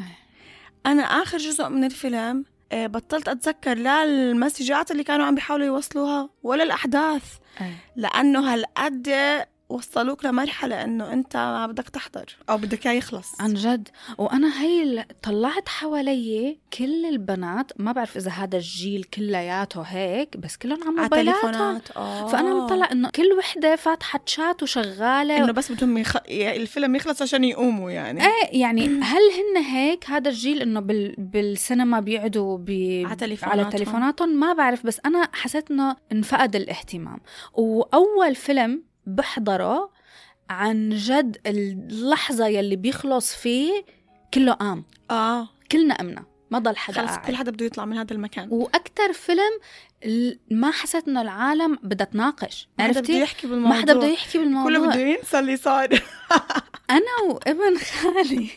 أنا 0.85 1.03
آخر 1.03 1.37
جزء 1.37 1.69
من 1.69 1.83
الفيلم 1.83 2.45
آه، 2.71 2.87
بطلت 2.87 3.27
أتذكر 3.27 3.77
لا 3.77 4.03
ال 4.03 4.13
messages 4.13 4.91
اللي 4.91 5.03
كانوا 5.03 5.25
عم 5.25 5.35
بيحاولوا 5.35 5.65
يوصلوها 5.65 6.29
ولا 6.43 6.63
الأحداث 6.63 7.23
أي. 7.61 7.73
لأنه 7.95 8.53
هالقد 8.53 9.09
وصلوك 9.69 10.25
لمرحلة 10.25 10.83
إنه 10.83 11.13
أنت 11.13 11.37
ما 11.37 11.67
بدك 11.67 11.89
تحضر 11.89 12.25
أو 12.49 12.57
بدك 12.57 12.87
إياه 12.87 12.93
يخلص. 12.93 13.41
عن 13.41 13.53
جد. 13.53 13.89
وأنا 14.17 14.61
هي 14.61 15.05
طلعت 15.23 15.69
حوالي 15.69 16.57
كل 16.77 17.05
البنات 17.05 17.71
ما 17.81 17.91
بعرف 17.91 18.17
إذا 18.17 18.31
هذا 18.31 18.57
الجيل 18.57 19.03
كلياته 19.03 19.81
هيك 19.81 20.37
بس 20.37 20.57
كلهم 20.57 20.81
على 20.81 21.01
موبايلاتهم 21.01 21.41
تليفونات 21.51 21.91
آه. 21.97 22.27
فأنا 22.27 22.53
مطلع 22.53 22.91
إنه 22.91 23.09
كل 23.09 23.33
وحدة 23.37 23.75
فاتحة 23.75 24.19
شات 24.25 24.63
وشغالة. 24.63 25.37
إنه 25.37 25.51
بس 25.51 25.71
بدهم 25.71 25.97
يخ... 25.97 26.17
الفيلم 26.29 26.95
يخلص 26.95 27.21
عشان 27.21 27.43
يقوموا 27.43 27.91
يعني. 27.91 28.21
إيه 28.25 28.61
يعني 28.61 28.85
هل 28.87 29.21
هن 29.21 29.63
هيك؟ 29.63 30.09
هذا 30.09 30.29
الجيل 30.29 30.61
إنه 30.61 30.79
بال 30.79 31.15
بالسينما 31.17 31.99
بيقعدوا 31.99 32.57
بي 32.57 33.05
على 33.05 33.15
تليفوناتهم. 33.15 33.59
على 33.59 33.71
تليفوناتهم. 33.71 34.29
ما 34.29 34.53
بعرف 34.53 34.85
بس 34.85 34.99
أنا 35.05 35.29
حسيت 35.33 35.71
إنه 35.71 35.95
انفقد 36.11 36.55
الاهتمام. 36.55 37.19
وأول 37.53 38.35
فيلم 38.35 38.83
بحضره 39.07 39.91
عن 40.49 40.89
جد 40.89 41.37
اللحظة 41.47 42.47
يلي 42.47 42.75
بيخلص 42.75 43.35
فيه 43.35 43.85
كله 44.33 44.53
قام 44.53 44.83
آه. 45.11 45.49
كلنا 45.71 45.95
قمنا 45.95 46.23
ما 46.51 46.59
ضل 46.59 46.77
حدا 46.77 47.01
خلص 47.01 47.11
قاعد. 47.11 47.27
كل 47.27 47.35
حدا 47.35 47.51
بده 47.51 47.65
يطلع 47.65 47.85
من 47.85 47.97
هذا 47.97 48.13
المكان. 48.13 48.47
وأكثر 48.51 49.13
فيلم 49.13 49.59
ما 50.51 50.71
حسيت 50.71 51.07
إنه 51.07 51.21
العالم 51.21 51.79
بدها 51.83 52.07
تناقش. 52.07 52.67
ما 52.79 52.83
حدا 52.83 52.91
بده 52.91 52.99
عرفتي 52.99 53.21
يحكي 53.21 53.47
بالموضوع 53.47 53.75
ما 53.75 53.81
حدا 53.81 53.93
بده 53.93 54.07
يحكي 54.07 54.37
بالموضوع. 54.37 54.69
كله 54.69 54.87
بده 54.87 54.99
ينسى 54.99 55.39
اللي 55.39 55.57
صار. 55.57 55.89
أنا 56.89 57.29
وابن 57.29 57.77
خالي. 57.77 58.49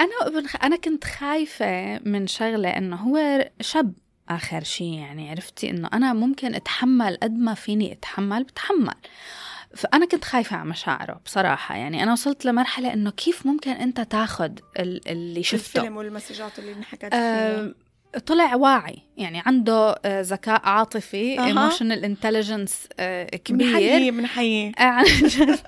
أنا 0.00 0.10
وابن 0.24 0.46
خ... 0.46 0.56
أنا 0.62 0.76
كنت 0.76 1.04
خايفة 1.04 1.98
من 1.98 2.26
شغلة 2.26 2.68
إنه 2.68 2.96
هو 2.96 3.48
شاب. 3.60 3.92
آخر 4.28 4.62
شيء 4.64 4.92
يعني 4.92 5.30
عرفتي؟ 5.30 5.70
إنه 5.70 5.88
أنا 5.92 6.12
ممكن 6.12 6.54
أتحمل 6.54 7.18
قد 7.22 7.38
ما 7.38 7.54
فيني 7.54 7.92
أتحمل 7.92 8.44
بتحمل. 8.44 8.94
فأنا 9.76 10.06
كنت 10.06 10.24
خايفة 10.24 10.56
على 10.56 10.68
مشاعره 10.68 11.20
بصراحة 11.24 11.76
يعني. 11.76 12.02
أنا 12.02 12.12
وصلت 12.12 12.44
لمرحلة 12.44 12.92
إنه 12.92 13.10
كيف 13.10 13.46
ممكن 13.46 13.70
أنت 13.70 14.00
تاخذ 14.00 14.50
ال- 14.78 15.08
اللي 15.08 15.42
شفته. 15.42 15.76
الفيلم 15.78 15.96
وال 15.96 16.08
messages 16.08 16.58
اللي 16.58 16.72
انحكت 16.72 17.04
فيها 17.14 17.60
آه 17.60 17.74
طلع 18.26 18.54
واعي 18.54 18.98
يعني 19.16 19.42
عنده 19.46 19.90
آه 20.04 20.20
ذكاء 20.20 20.60
عاطفي. 20.68 21.44
emotional 21.44 22.04
intelligence 22.04 22.88
كبير. 23.44 23.68
بنحييه 23.68 24.10
بنحييه 24.10 24.72
آه، 24.78 24.82
عن 24.82 25.04
جد. 25.04 25.58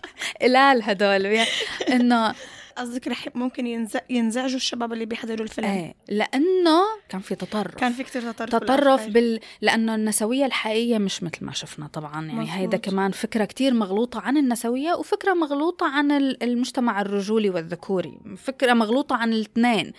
قلال 0.43 0.83
هدول 0.83 1.25
يعني 1.27 1.49
إنه 1.93 2.35
قصدك 2.81 3.09
رح 3.09 3.29
ممكن 3.35 3.67
ينزع... 3.67 4.01
ينزعجوا 4.11 4.57
الشباب 4.57 4.93
اللي 4.93 5.05
بيحضروا 5.05 5.43
الفيلم؟ 5.43 5.67
إيه 5.69 5.95
لأنه 6.09 6.81
كان 7.09 7.21
في 7.21 7.35
تطرف. 7.35 7.75
كان 7.75 7.93
في 7.93 8.03
كتير 8.03 8.33
تطرف 8.33 8.51
تطرف 8.51 8.81
بالآخر. 8.81 9.11
بال... 9.11 9.41
لأنه 9.61 9.95
النسوية 9.95 10.47
الحقيقية 10.47 10.99
مش 10.99 11.23
مثل 11.23 11.45
ما 11.45 11.53
شفنا 11.53 11.87
طبعا. 11.87 12.27
يعني. 12.27 12.53
هيدا 12.53 12.77
كمان 12.77 13.11
فكرة 13.11 13.45
كتير 13.45 13.75
مغلوطة 13.75 14.21
عن 14.21 14.37
النسوية 14.37 14.95
وفكرة 14.95 15.35
مغلوطة 15.35 15.87
عن 15.87 16.11
ال- 16.13 16.43
المجتمع 16.43 17.01
الرجولي 17.01 17.51
والذكوري. 17.51 18.19
فكرة 18.37 18.73
مغلوطة 18.73 19.17
عن 19.17 19.33
الاثنين. 19.33 19.93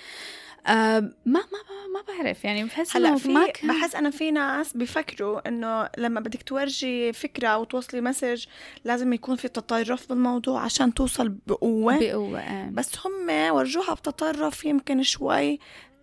آه 0.68 1.00
ما 1.00 1.14
ما 1.26 1.40
ما, 1.42 1.88
ما 1.94 2.02
بعرف 2.08 2.44
يعني 2.46 2.64
بحس 2.64 2.96
هلأ 2.96 3.16
في 3.16 3.30
ما 3.30 3.48
كان 3.48 3.70
بحس 3.70 3.96
أنا 3.96 4.10
في 4.10 4.32
ناس 4.32 4.78
بيفكروا 4.78 5.48
إنه 5.48 5.90
لما 5.98 6.20
بدك 6.20 6.44
تورجي 6.44 7.14
فكرة 7.14 7.48
أو 7.48 7.64
توصلي 7.64 8.02
مسج 8.02 8.46
لازم 8.86 9.14
يكون 9.14 9.36
في 9.36 9.48
تطرف 9.48 10.10
بالموضوع 10.10 10.62
عشان 10.62 10.94
توصل 10.94 11.30
بقوة 11.48 12.00
بقوة 12.00 12.40
آه. 12.40 12.70
بس 12.70 12.92
هم 13.06 13.30
ورجوها 13.56 13.94
بتطرف 13.94 14.66
يمكن 14.66 15.04
شوي 15.04 15.60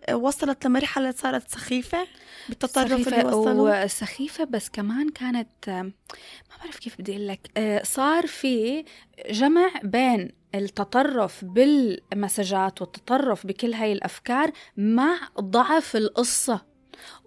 آه، 0.09 0.15
وصلت 0.15 0.65
لمرحلة 0.65 1.11
صارت 1.11 1.51
سخيفة 1.51 2.07
بالتطرف 2.49 2.91
اللي 2.91 3.03
سخيفة 3.03 3.37
وصلوا 3.37 3.85
وسخيفة 3.85 4.43
بس 4.43 4.69
كمان 4.69 5.09
كانت 5.09 5.69
ما 5.69 6.57
بعرف 6.63 6.79
كيف 6.79 7.01
بدي 7.01 7.11
أقول 7.15 7.27
لك 7.27 7.51
آه، 7.57 7.83
صار 7.83 8.27
في 8.27 8.85
جمع 9.29 9.71
بين 9.83 10.31
التطرف 10.55 11.45
بالمسجات 11.45 12.81
والتطرف 12.81 13.47
بكل 13.47 13.73
هاي 13.73 13.93
الأفكار 13.93 14.51
مع 14.77 15.17
ضعف 15.39 15.95
القصة 15.95 16.61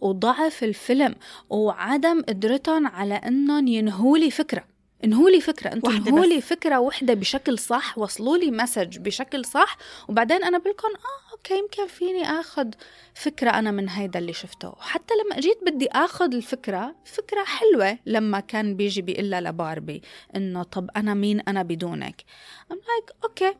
وضعف 0.00 0.64
الفيلم 0.64 1.14
وعدم 1.50 2.22
قدرتهم 2.22 2.86
على 2.86 3.14
إنهم 3.14 3.66
ينهوا 3.66 4.18
لي 4.18 4.30
فكرة 4.30 4.64
انهوا 5.04 5.30
لي 5.30 5.40
فكرة 5.40 5.72
أنتم 5.72 5.90
انهوا. 5.90 6.24
لي 6.24 6.40
فكرة 6.40 6.80
وحده 6.80 7.14
بشكل 7.14 7.58
صح 7.58 7.98
وصلوا 7.98 8.36
لي 8.36 8.50
مسج 8.50 8.98
بشكل 8.98 9.44
صح 9.44 9.76
وبعدين 10.08 10.44
أنا 10.44 10.58
بقول 10.58 10.70
لكم 10.70 10.88
آه 10.88 11.31
okay 11.42 11.58
يمكن 11.58 11.86
فيني 11.86 12.24
آخذ 12.24 12.70
فكرة 13.14 13.50
أنا 13.50 13.70
من 13.70 13.88
هيدا 13.88 14.18
اللي 14.18 14.32
شفته. 14.32 14.68
وحتى 14.68 15.14
لما 15.14 15.40
جيت 15.40 15.58
بدي 15.66 15.88
آخذ 15.92 16.34
الفكرة 16.34 16.94
فكرة 17.04 17.44
حلوة 17.44 17.98
لما 18.06 18.40
كان 18.40 18.76
بيجي 18.76 19.02
بيقول 19.02 19.30
لها 19.30 19.40
لباربي 19.40 20.02
إنه 20.36 20.62
طب 20.62 20.90
أنا 20.96 21.14
مين 21.14 21.40
أنا 21.40 21.62
بدونك؟ 21.62 22.24
I'm 22.72 22.76
like 22.76 23.14
okay. 23.24 23.54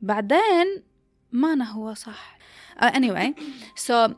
بعدين 0.00 0.82
ما 1.32 1.52
أنا 1.52 1.72
هو 1.72 1.94
صح. 1.94 2.38
uh, 2.80 2.84
anyway. 2.84 3.32
So 3.86 4.10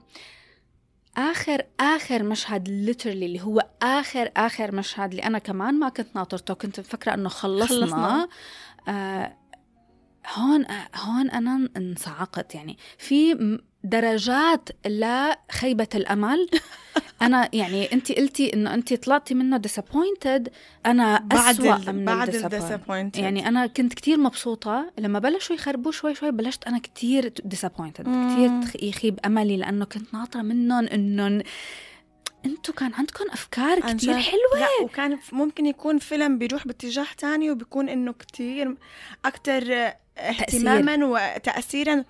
آخر 1.16 1.62
آخر 1.80 2.22
مشهد 2.22 2.68
literally 2.68 3.06
اللي 3.06 3.40
هو 3.40 3.66
آخر 3.82 4.30
آخر 4.36 4.74
مشهد 4.74 5.10
اللي 5.10 5.22
أنا 5.22 5.38
كمان 5.38 5.74
ما 5.78 5.88
كنت 5.88 6.16
ناطرته 6.16 6.54
كنت 6.54 6.80
مفكرة 6.80 7.14
إنه 7.14 7.28
خلصنا, 7.28 7.66
خلصنا. 7.86 8.28
آه 8.88 9.36
هون 10.34 10.66
هون 10.94 11.30
أنا 11.30 11.68
انصعقت. 11.76 12.54
يعني 12.54 12.78
في 12.98 13.58
درجات 13.84 14.68
لخيبة 14.86 15.88
الأمل. 15.94 16.48
أنا 17.22 17.48
يعني 17.52 17.92
أنت 17.92 18.12
قلتي 18.12 18.54
إنه 18.54 18.74
أنت 18.74 18.94
طلعتي 18.94 19.34
منه 19.34 19.62
disappointed. 19.66 20.48
أنا 20.86 21.18
بعد 21.18 21.54
أسوأ 21.60 21.92
من 21.92 22.04
بعد 22.04 22.34
ال 22.34 22.44
الديسابوينت 22.44 23.18
يعني 23.18 23.48
أنا 23.48 23.66
كنت 23.66 23.94
كتير 23.94 24.18
مبسوطة. 24.18 24.90
لما 24.98 25.18
بلشوا 25.18 25.56
يخربوا 25.56 25.92
شوي 25.92 26.14
شوي 26.14 26.30
بلشت 26.30 26.64
أنا 26.64 26.78
كتير 26.78 27.32
مم. 28.06 28.64
كتير 28.64 28.88
يخيب 28.88 29.20
أملي 29.24 29.56
لأنه 29.56 29.84
كنت 29.84 30.14
ناطرة 30.14 30.42
منهم 30.42 30.86
إنهم 30.86 31.42
أنتوا 32.46 32.74
كان 32.74 32.94
عندكم 32.94 33.24
أفكار 33.32 33.80
كتير. 33.80 34.18
حلوة. 34.18 34.58
لا 34.60 34.84
وكان 34.84 35.18
ممكن 35.32 35.66
يكون 35.66 35.98
فيلم 35.98 36.38
بيروح 36.38 36.66
باتجاه 36.66 37.06
تاني 37.18 37.50
وبيكون 37.50 37.88
إنه 37.88 38.12
كتير 38.12 38.76
أكتر 39.24 39.92
اهتماما 40.18 41.06
وتأثيرا. 41.06 42.04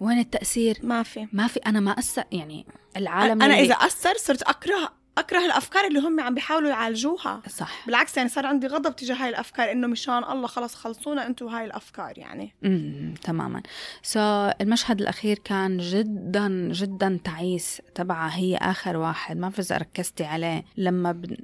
وين 0.00 0.18
التأثير؟ 0.18 0.78
ما 0.82 1.02
في. 1.02 1.28
ما 1.32 1.46
في. 1.46 1.58
أنا 1.58 1.80
ما 1.80 1.90
أثر 1.90 2.24
يعني 2.32 2.66
العالم 2.96 3.42
أنا 3.42 3.54
إذا 3.54 3.74
أثر 3.74 4.14
صرت 4.16 4.42
أكره 4.42 4.92
أكره 5.18 5.46
الأفكار 5.46 5.86
اللي 5.86 5.98
هم 5.98 6.20
عم 6.20 6.34
بيحاولوا 6.34 6.70
يعالجوها. 6.70 7.42
صح. 7.48 7.86
بالعكس 7.86 8.16
يعني 8.16 8.28
صار 8.28 8.46
عندي 8.46 8.66
غضب 8.66 8.96
تجاه 8.96 9.14
هاي 9.14 9.28
الأفكار 9.28 9.72
إنه 9.72 9.86
مشان 9.86 10.24
الله 10.24 10.46
خلص 10.46 10.74
خلصونا 10.74 11.26
أنتوا 11.26 11.50
هاي 11.50 11.64
الأفكار 11.64 12.18
يعني. 12.18 12.54
امم 12.64 13.14
تماما. 13.14 13.62
سو 14.02 14.18
so, 14.18 14.54
المشهد 14.60 15.00
الأخير 15.00 15.38
كان 15.38 15.78
جدا 15.78 16.48
جدا 16.72 17.20
تعيس 17.24 17.82
تبعها 17.94 18.36
هي 18.36 18.56
آخر 18.56 18.96
واحد. 18.96 19.36
ما 19.36 19.48
بعرف 19.48 19.58
إذا 19.58 19.76
ركزتي 19.76 20.24
عليه. 20.24 20.64
لما 20.76 21.12
ب... 21.12 21.36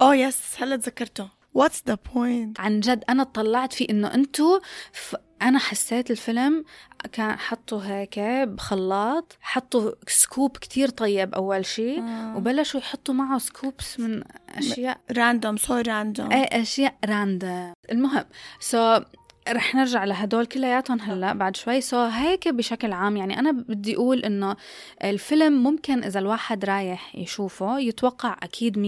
oh 0.00 0.14
yes 0.14 0.56
هلا 0.58 0.76
تذكرته. 0.76 1.28
what's 1.54 1.82
the 1.88 1.98
point 2.14 2.60
عن 2.60 2.80
جد 2.80 3.04
أنا 3.08 3.24
طلعت 3.24 3.72
في 3.72 3.90
إنه 3.90 4.14
أنتوا 4.14 4.60
ف... 4.92 5.16
أنا 5.42 5.58
حسيت 5.58 6.10
الفيلم 6.10 6.64
كان 7.12 7.38
حطوا 7.38 7.82
هيك 7.84 8.18
بخلاط 8.48 9.38
حطوا 9.40 9.92
scoop 10.06 10.56
كتير 10.56 10.88
طيب 10.88 11.34
أول 11.34 11.66
شيء 11.66 12.02
وبلشوا 12.36 12.80
يحطوا 12.80 13.14
معه 13.14 13.38
scoops 13.38 14.00
من 14.00 14.22
أشياء 14.48 15.00
random 15.16 15.56
so 15.56 15.74
random 15.74 16.32
إيه 16.32 16.62
أشياء 16.62 16.94
random 17.04 17.72
المهم 17.92 18.24
so 18.60 18.98
so, 18.98 19.02
رح 19.48 19.74
نرجع 19.74 20.04
لهدول 20.04 20.46
كلياتهم 20.46 21.00
هلأ 21.00 21.32
بعد 21.32 21.56
شوي. 21.56 21.80
so 21.80 22.08
so, 22.08 22.12
هيك 22.12 22.48
بشكل 22.48 22.92
عام 22.92 23.16
يعني 23.16 23.38
أنا 23.38 23.50
بدي 23.52 23.96
أقول 23.96 24.18
إنه 24.18 24.56
الفيلم 25.04 25.52
ممكن 25.62 26.04
إذا 26.04 26.18
الواحد 26.20 26.64
رايح 26.64 27.16
يشوفه 27.16 27.78
يتوقع 27.78 28.36
أكيد 28.42 28.76
100% 28.76 28.78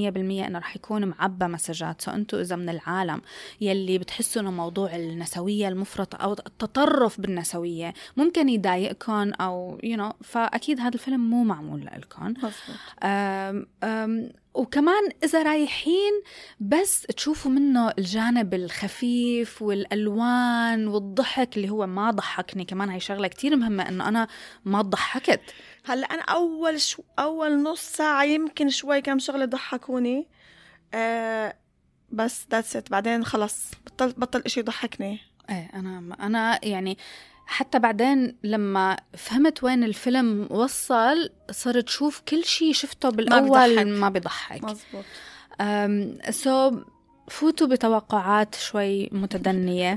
إنه 0.47 0.59
رح 0.59 0.77
يكون 0.77 1.05
معبى 1.05 1.47
messages. 1.47 2.01
so 2.01 2.11
so, 2.11 2.15
أنتم 2.15 2.39
إذا 2.39 2.57
من 2.57 2.69
العالم 2.69 3.21
يلي 3.61 3.99
بتحسوا 3.99 4.43
إنه 4.43 4.51
موضوع 4.51 4.97
النسوية 4.97 5.69
المفرطه 5.69 6.17
أو 6.17 6.33
التطرف 6.33 7.21
بالنسوية 7.21 7.95
ممكن 8.17 8.49
يضايقكم 8.49 9.33
أو 9.33 9.79
you 9.83 9.97
you 9.97 10.01
know, 10.01 10.13
فأكيد 10.25 10.81
هذا 10.81 10.95
الفيلم 10.95 11.31
مو 11.31 11.45
معمول 11.45 11.87
لكم 11.87 12.35
وكمان 14.55 15.09
إذا 15.25 15.43
رايحين 15.43 16.13
بس 16.61 17.03
تشوفوا 17.03 17.51
منه 17.51 17.91
الجانب 17.99 18.55
الخفيف 18.55 19.63
والألوان 19.63 20.89
والضحك 20.89 21.57
اللي 21.57 21.71
هو 21.71 21.87
ما 21.87 22.11
ضحكني. 22.11 22.65
كمان 22.65 22.91
هاي 22.91 23.01
شغلة 23.01 23.29
كتير 23.29 23.57
مهمة 23.57 23.89
إنه 23.89 24.09
أنا 24.09 24.29
ما 24.65 24.83
ضحكت. 24.83 25.41
هلأ 25.85 26.07
أنا 26.07 26.23
أول 26.23 26.81
شو 26.81 27.03
أول 27.19 27.63
نص 27.63 27.81
ساعة 27.81 28.25
يمكن 28.25 28.69
شوي 28.69 29.01
كم 29.01 29.19
شغلة 29.19 29.45
ضحكوني. 29.45 30.29
آه 30.95 31.57
بس 32.11 32.47
that's 32.51 32.77
it 32.77 32.91
بعدين 32.91 33.25
خلص 33.25 33.71
بطل 33.87 34.13
بطل 34.13 34.43
إشي 34.47 34.61
يضحكني. 34.61 35.19
إيه 35.51 35.71
أنا 35.75 36.17
أنا 36.21 36.65
يعني 36.65 36.99
حتى 37.47 37.79
بعدين 37.79 38.37
لما 38.43 38.97
فهمت 39.17 39.65
وين 39.65 39.85
الفيلم 39.85 40.47
وصل 40.51 41.31
صرت 41.51 41.89
شوف 41.89 42.21
كل 42.29 42.45
شيء 42.45 42.73
شفته 42.73 43.09
بالأول 43.11 43.69
بيضحك. 43.75 43.87
ما 43.87 44.09
بيضحك. 44.09 44.65
مزبوط 44.65 45.05
so 46.31 46.73
فوتوا 47.29 47.67
بتوقعات 47.67 48.55
شوي 48.55 49.09
متدنية. 49.13 49.95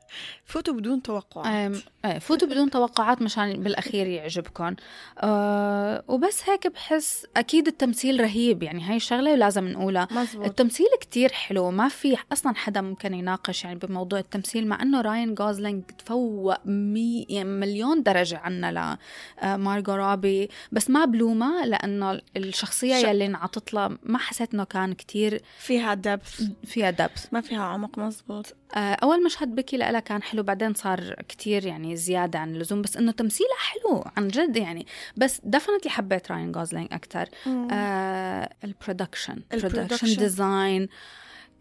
فوتوا 0.50 0.74
بدون 0.74 1.02
توقعات. 1.02 1.72
إيه 2.04 2.18
فوتوا 2.18 2.48
بدون 2.48 2.70
توقعات 2.70 3.22
مشان 3.22 3.62
بالأخير 3.62 4.06
يعجبكم 4.06 4.74
أه 5.18 6.02
وبس 6.08 6.48
هيك 6.48 6.66
بحس 6.66 7.26
أكيد 7.36 7.66
التمثيل 7.66 8.20
رهيب 8.20 8.62
يعني 8.62 8.82
هاي 8.84 8.96
الشغلة 8.96 9.34
لازم 9.34 9.68
نقولها. 9.68 10.08
مزبوط. 10.10 10.44
التمثيل 10.46 10.86
كتير 11.00 11.32
حلو 11.32 11.70
ما 11.70 11.88
في 11.88 12.16
أصلا 12.32 12.54
حدا 12.56 12.80
ممكن 12.80 13.14
يناقش 13.14 13.64
يعني 13.64 13.78
بموضوع 13.78 14.18
التمثيل 14.18 14.66
مع 14.68 14.82
إنه 14.82 15.00
راين 15.00 15.34
جوسلينج 15.34 15.82
تفوق 15.98 16.66
مي 16.66 17.26
يعني 17.28 17.48
مليون 17.48 18.02
درجة 18.02 18.38
عنا 18.38 18.96
لمارغو 19.42 19.94
روبي. 19.94 20.48
بس 20.72 20.90
ما 20.90 21.04
بلومها 21.04 21.66
لأنه 21.66 22.20
الشخصية 22.36 23.00
ش- 23.00 23.04
يلي 23.04 23.26
انعطت 23.26 23.74
لها 23.74 23.98
ما 24.02 24.18
حسيت 24.18 24.54
إنه 24.54 24.64
كان 24.64 24.92
كتير 24.92 25.42
فيها 25.58 25.94
depth 25.94 26.42
فيها 26.64 26.90
depth 26.90 27.26
ما 27.32 27.40
فيها 27.40 27.62
عمق 27.64 27.98
مزبوط. 27.98 28.54
آه، 28.74 28.78
أول 28.94 29.24
مشهد 29.24 29.54
بكي 29.54 29.76
لها 29.76 30.00
كان 30.00 30.22
حلو 30.22 30.42
بعدين 30.42 30.74
صار 30.74 31.14
كتير 31.28 31.66
يعني 31.66 31.89
زيادة 31.96 32.38
عن 32.38 32.54
اللزوم 32.54 32.82
بس 32.82 32.96
إنه 32.96 33.12
تمثيلها 33.12 33.56
حلو 33.58 34.04
عن 34.16 34.28
جد 34.28 34.56
يعني. 34.56 34.86
بس 35.16 35.40
definitely 35.44 35.90
حبيت 35.90 36.30
راين 36.32 36.52
جوزلينج 36.52 36.88
أكثر 36.92 37.28
آه 37.72 38.50
ال 38.64 38.71
production 38.71 39.42
ال 39.52 39.57
production. 39.57 40.16
design 40.16 40.88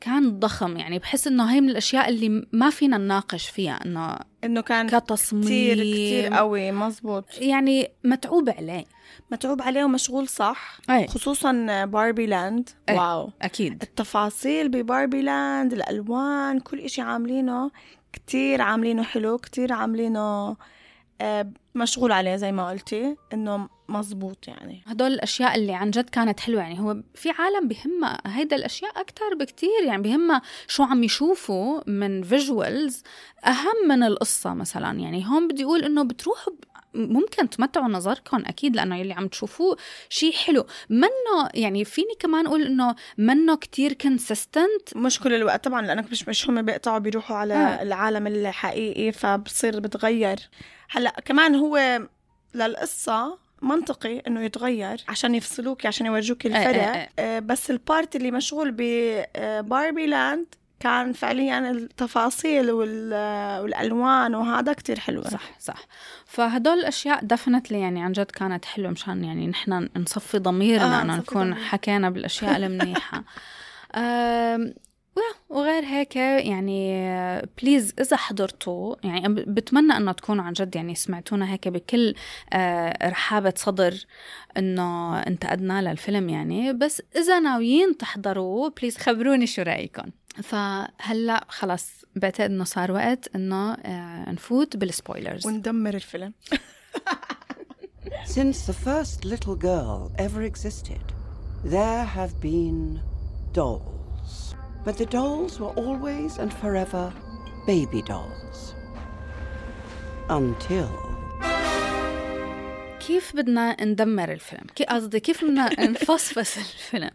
كان 0.01 0.39
ضخم 0.39 0.77
يعني. 0.77 0.99
بحس 0.99 1.27
إنه 1.27 1.53
هي 1.53 1.61
من 1.61 1.69
الأشياء 1.69 2.09
اللي 2.09 2.47
ما 2.51 2.69
فينا 2.69 2.97
نناقش 2.97 3.49
فيها 3.49 3.79
إنه 3.85 4.17
إنه 4.43 4.61
كان 4.61 4.89
كتصميم 4.89 5.43
كتير 5.43 5.75
كتير 5.75 6.33
قوي. 6.33 6.71
مزبوط. 6.71 7.25
يعني 7.37 7.91
متعوب 8.03 8.49
عليه. 8.49 8.85
متعوب 9.31 9.61
عليه 9.61 9.83
ومشغول 9.83 10.27
صح؟ 10.27 10.77
اي 10.89 11.07
خصوصا 11.07 11.85
باربي 11.85 12.25
لاند 12.25 12.69
إيه. 12.89 12.95
wow. 12.95 13.31
أكيد. 13.41 13.83
التفاصيل 13.83 14.69
بباربي 14.69 15.21
لاند 15.21 15.73
الألوان 15.73 16.59
كل 16.59 16.79
إشي 16.79 17.01
عاملينه 17.01 17.71
كتير 18.13 18.61
عاملينه 18.61 19.03
حلو 19.03 19.37
كتير 19.37 19.73
عاملينه 19.73 20.55
آه، 21.21 21.51
مشغول 21.75 22.11
عليه 22.11 22.35
زي 22.35 22.51
ما 22.51 22.69
قلتي 22.69 23.15
إنه 23.33 23.69
مزبوط 23.89 24.47
يعني. 24.47 24.83
هدول 24.87 25.11
الأشياء 25.13 25.55
اللي 25.55 25.73
عن 25.73 25.91
جد 25.91 26.09
كانت 26.09 26.39
حلوة 26.39 26.61
يعني. 26.61 26.79
هو 26.79 26.97
في 27.15 27.29
عالم 27.29 27.67
بهمها 27.67 28.17
هيدا 28.25 28.55
الأشياء 28.55 28.91
أكثر 29.01 29.35
بكتير 29.39 29.83
يعني. 29.85 30.01
بهمها 30.01 30.41
شو 30.67 30.83
عم 30.83 31.03
يشوفوا 31.03 31.81
من 31.89 32.23
visuals 32.23 33.03
أهم 33.47 33.87
من 33.87 34.03
القصة 34.03 34.53
مثلا 34.53 34.99
يعني. 34.99 35.27
هون 35.27 35.47
بدي 35.47 35.63
أقول 35.63 35.83
إنه 35.83 36.03
بتروحوا 36.03 36.53
ب- 36.53 36.68
ممكن 36.93 37.49
تمتعوا 37.49 37.87
نظركم 37.87 38.43
أكيد 38.45 38.75
لأنه 38.75 38.97
يلي 38.97 39.13
عم 39.13 39.27
تشوفوه 39.27 39.77
شيء 40.09 40.33
حلو 40.33 40.65
منه 40.89 41.49
يعني 41.53 41.85
فيني 41.85 42.13
كمان 42.19 42.47
أقول 42.47 42.61
إنه 42.63 42.95
منه 43.17 43.55
كتير 43.55 43.93
consistent 43.93 44.95
مش 44.95 45.19
كل 45.19 45.33
الوقت 45.33 45.63
طبعا 45.63 45.81
لأنك 45.81 46.11
مش 46.11 46.27
مش 46.27 46.49
هم 46.49 46.61
بيقطعوا 46.61 46.99
بيروحوا 46.99 47.37
على 47.37 47.53
آه. 47.53 47.81
العالم 47.81 48.27
الحقيقي 48.27 49.11
فبصير 49.11 49.79
بتغير 49.79 50.39
هلأ 50.89 51.15
كمان 51.25 51.55
هو 51.55 52.01
للقصة 52.55 53.37
منطقي 53.61 54.19
إنه 54.19 54.43
يتغير 54.43 55.03
عشان 55.07 55.35
يفصلوك 55.35 55.85
عشان 55.85 56.05
يورجوك 56.05 56.45
إيه، 56.45 56.57
الفرق 56.57 56.83
إيه، 56.83 56.93
إيه. 56.93 57.09
آه، 57.19 57.39
بس 57.39 57.71
ال 57.71 57.80
part 57.80 58.15
اللي 58.15 58.31
مشغول 58.31 58.75
بباربي 58.77 60.05
لاند 60.05 60.45
كان 60.79 61.13
فعليا 61.13 61.71
التفاصيل 61.71 62.71
وال- 62.71 63.61
والألوان 63.63 64.35
وهذا 64.35 64.73
كتير 64.73 64.99
حلوة 64.99 65.23
صح 65.29 65.59
صح. 65.59 65.75
فهدول 66.25 66.79
الأشياء 66.79 67.25
definitely 67.25 67.79
يعني 67.79 68.03
عن 68.03 68.11
جد 68.11 68.31
كانت 68.31 68.65
حلوة 68.65 68.91
مشان 68.91 69.23
يعني 69.23 69.47
نحن 69.47 69.89
نصفي 69.97 70.39
ضميرنا 70.39 70.99
آه، 70.99 71.01
إنه 71.01 71.15
نكون 71.17 71.51
ضمير. 71.51 71.63
حكينا 71.65 72.09
بالأشياء 72.09 72.55
المنيحة. 72.65 73.23
وغير 75.49 75.83
هيك 75.85 76.15
يعني 76.15 77.11
please 77.61 77.93
إذا 77.99 78.17
حضرتوا 78.17 78.95
يعني 79.03 79.27
بتمنى 79.29 79.97
إنه 79.97 80.11
تكونوا 80.11 80.43
عن 80.43 80.53
جد 80.53 80.75
يعني 80.75 80.95
سمعتونا 80.95 81.51
هيك 81.53 81.67
بكل 81.67 82.13
آه، 82.53 83.09
رحابة 83.09 83.53
صدر 83.55 83.93
إنه 84.57 85.19
انتقدنا 85.19 85.81
للفيلم 85.91 86.29
يعني. 86.29 86.73
بس 86.73 87.01
إذا 87.15 87.39
ناويين 87.39 87.97
تحضروه 87.97 88.73
please 88.81 88.97
خبروني 88.97 89.47
شو 89.47 89.61
رايكم 89.61 90.09
فهلا 90.43 91.45
خلص 91.49 91.89
بعتقد 92.15 92.51
انه 92.51 92.63
صار 92.63 92.91
وقت 92.91 93.35
انه 93.35 93.73
آه، 93.73 94.31
نفوت 94.31 94.77
بال 94.77 94.91
spoilers 94.91 95.45
وندمر 95.45 95.93
الفيلم 95.93 96.33
Since 98.25 98.65
the 98.65 98.73
first 98.73 99.25
little 99.25 99.55
girl 99.55 100.11
ever 100.17 100.43
existed, 100.43 101.05
there 101.63 102.05
have 102.05 102.39
been 102.41 102.99
dolls. 103.53 104.55
But 104.85 104.97
the 104.97 105.05
dolls 105.05 105.59
were 105.59 105.73
always 105.83 106.37
and 106.37 106.53
forever 106.53 107.13
baby 107.65 108.01
dolls. 108.01 108.75
Until. 110.29 111.08
كيف 113.09 113.35
بدنا 113.35 113.83
ندمر 113.83 114.31
الفيلم؟ 114.31 114.63
كي 114.75 114.83
قصدي 114.83 115.19
كيف 115.19 115.45
بدنا 115.45 115.69
نفصفص 115.91 116.57
الفيلم؟ 116.57 117.09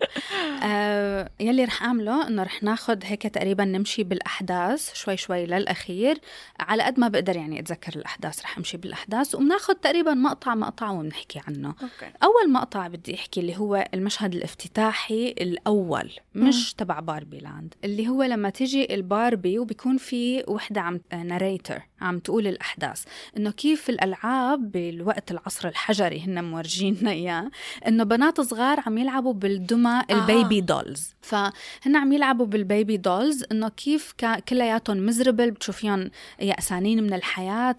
آه 0.63 1.31
يلي 1.41 1.65
رح 1.65 1.83
أعمله 1.83 2.29
إنه 2.29 2.43
رح 2.43 2.63
ناخد 2.63 3.05
هيك 3.05 3.23
تقريبا 3.23 3.65
نمشي 3.65 4.05
بالأحداث 4.05 4.95
شوي 4.95 5.17
شوي 5.17 5.47
للأخير 5.47 6.21
على 6.61 6.83
قد 6.83 7.01
ما 7.01 7.09
بقدر 7.09 7.37
يعني 7.37 7.61
أتذكر 7.61 7.97
الأحداث 7.97 8.43
رح 8.43 8.59
أمشي 8.59 8.77
بالأحداث 8.77 9.35
وبناخد 9.35 9.75
تقريبا 9.75 10.15
مقطع 10.15 10.55
مقطع 10.55 10.91
وبنحكي 10.91 11.41
عنه. 11.49 11.69
okay. 11.69 12.13
أول 12.23 12.53
مقطع 12.53 12.89
بدي 12.89 13.15
أحكي 13.15 13.41
اللي 13.41 13.57
هو 13.57 13.89
المشهد 13.95 14.35
الافتتاحي 14.35 15.29
الأول 15.29 16.13
مش 16.35 16.75
تبع 16.75 17.01
باربي 17.01 17.39
لاند 17.39 17.75
اللي 17.85 18.09
هو 18.09 18.23
لما 18.23 18.51
تيجي 18.51 18.95
الباربي 18.95 19.59
وبيكون 19.59 19.97
في 19.97 20.45
وحدة 20.49 20.81
عم 20.81 21.01
narrator 21.13 21.83
عم 22.01 22.19
تقول 22.19 22.47
الأحداث 22.47 23.05
إنه 23.37 23.51
كيف 23.51 23.91
الألعاب 23.91 24.73
بالوقت 24.73 25.31
العصر 25.31 25.69
الحجري 25.85 26.21
هن 26.21 26.45
مورجينا 26.45 27.11
إياه 27.11 27.51
إنه 27.87 28.05
بنات 28.05 28.41
صغار 28.41 28.81
عم 28.87 28.99
يلعبوا 28.99 29.33
بالدمى 29.33 30.03
البيبي 30.11 30.61
دولز 30.61 31.15
فهن 31.23 31.97
عم 31.97 32.13
يلعبوا 32.13 32.47
بالبيبي 32.47 32.97
دولز 32.97 33.45
إنه 33.53 33.69
كيف 33.69 34.15
كلياتهم 34.49 35.07
مزربل 35.07 35.51
بتشوفيهم 35.51 36.11
يأسانين 36.41 37.03
من 37.03 37.13
الحياة 37.13 37.77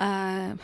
آه 0.00 0.56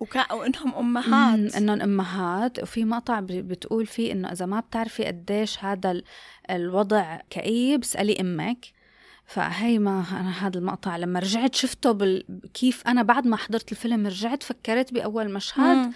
وكا... 0.00 0.32
وإنهم 0.32 0.74
أمهات. 0.74 1.54
إنهم 1.56 1.80
أمهات. 1.82 2.62
وفي 2.62 2.84
مقطع 2.84 3.20
بتقول 3.22 3.86
فيه 3.86 4.12
إنه 4.12 4.32
إذا 4.32 4.46
ما 4.46 4.60
بتعرفي 4.60 5.04
قديش 5.04 5.64
هذا 5.64 5.90
ال- 5.90 6.04
الوضع 6.50 7.18
كئيب 7.30 7.82
اسألي 7.82 8.20
أمك. 8.20 8.66
فهي 9.26 9.78
ما 9.78 10.04
أنا 10.10 10.46
هذا 10.46 10.58
المقطع 10.58 10.96
لما 10.96 11.20
رجعت 11.20 11.54
شفته 11.54 11.92
بال... 11.92 12.24
كيف 12.54 12.82
أنا 12.86 13.02
بعد 13.02 13.26
ما 13.26 13.36
حضرت 13.36 13.72
الفيلم 13.72 14.06
رجعت 14.06 14.42
فكرت 14.42 14.92
بأول 14.92 15.30
مشهد 15.32 15.76
مم. 15.76 15.92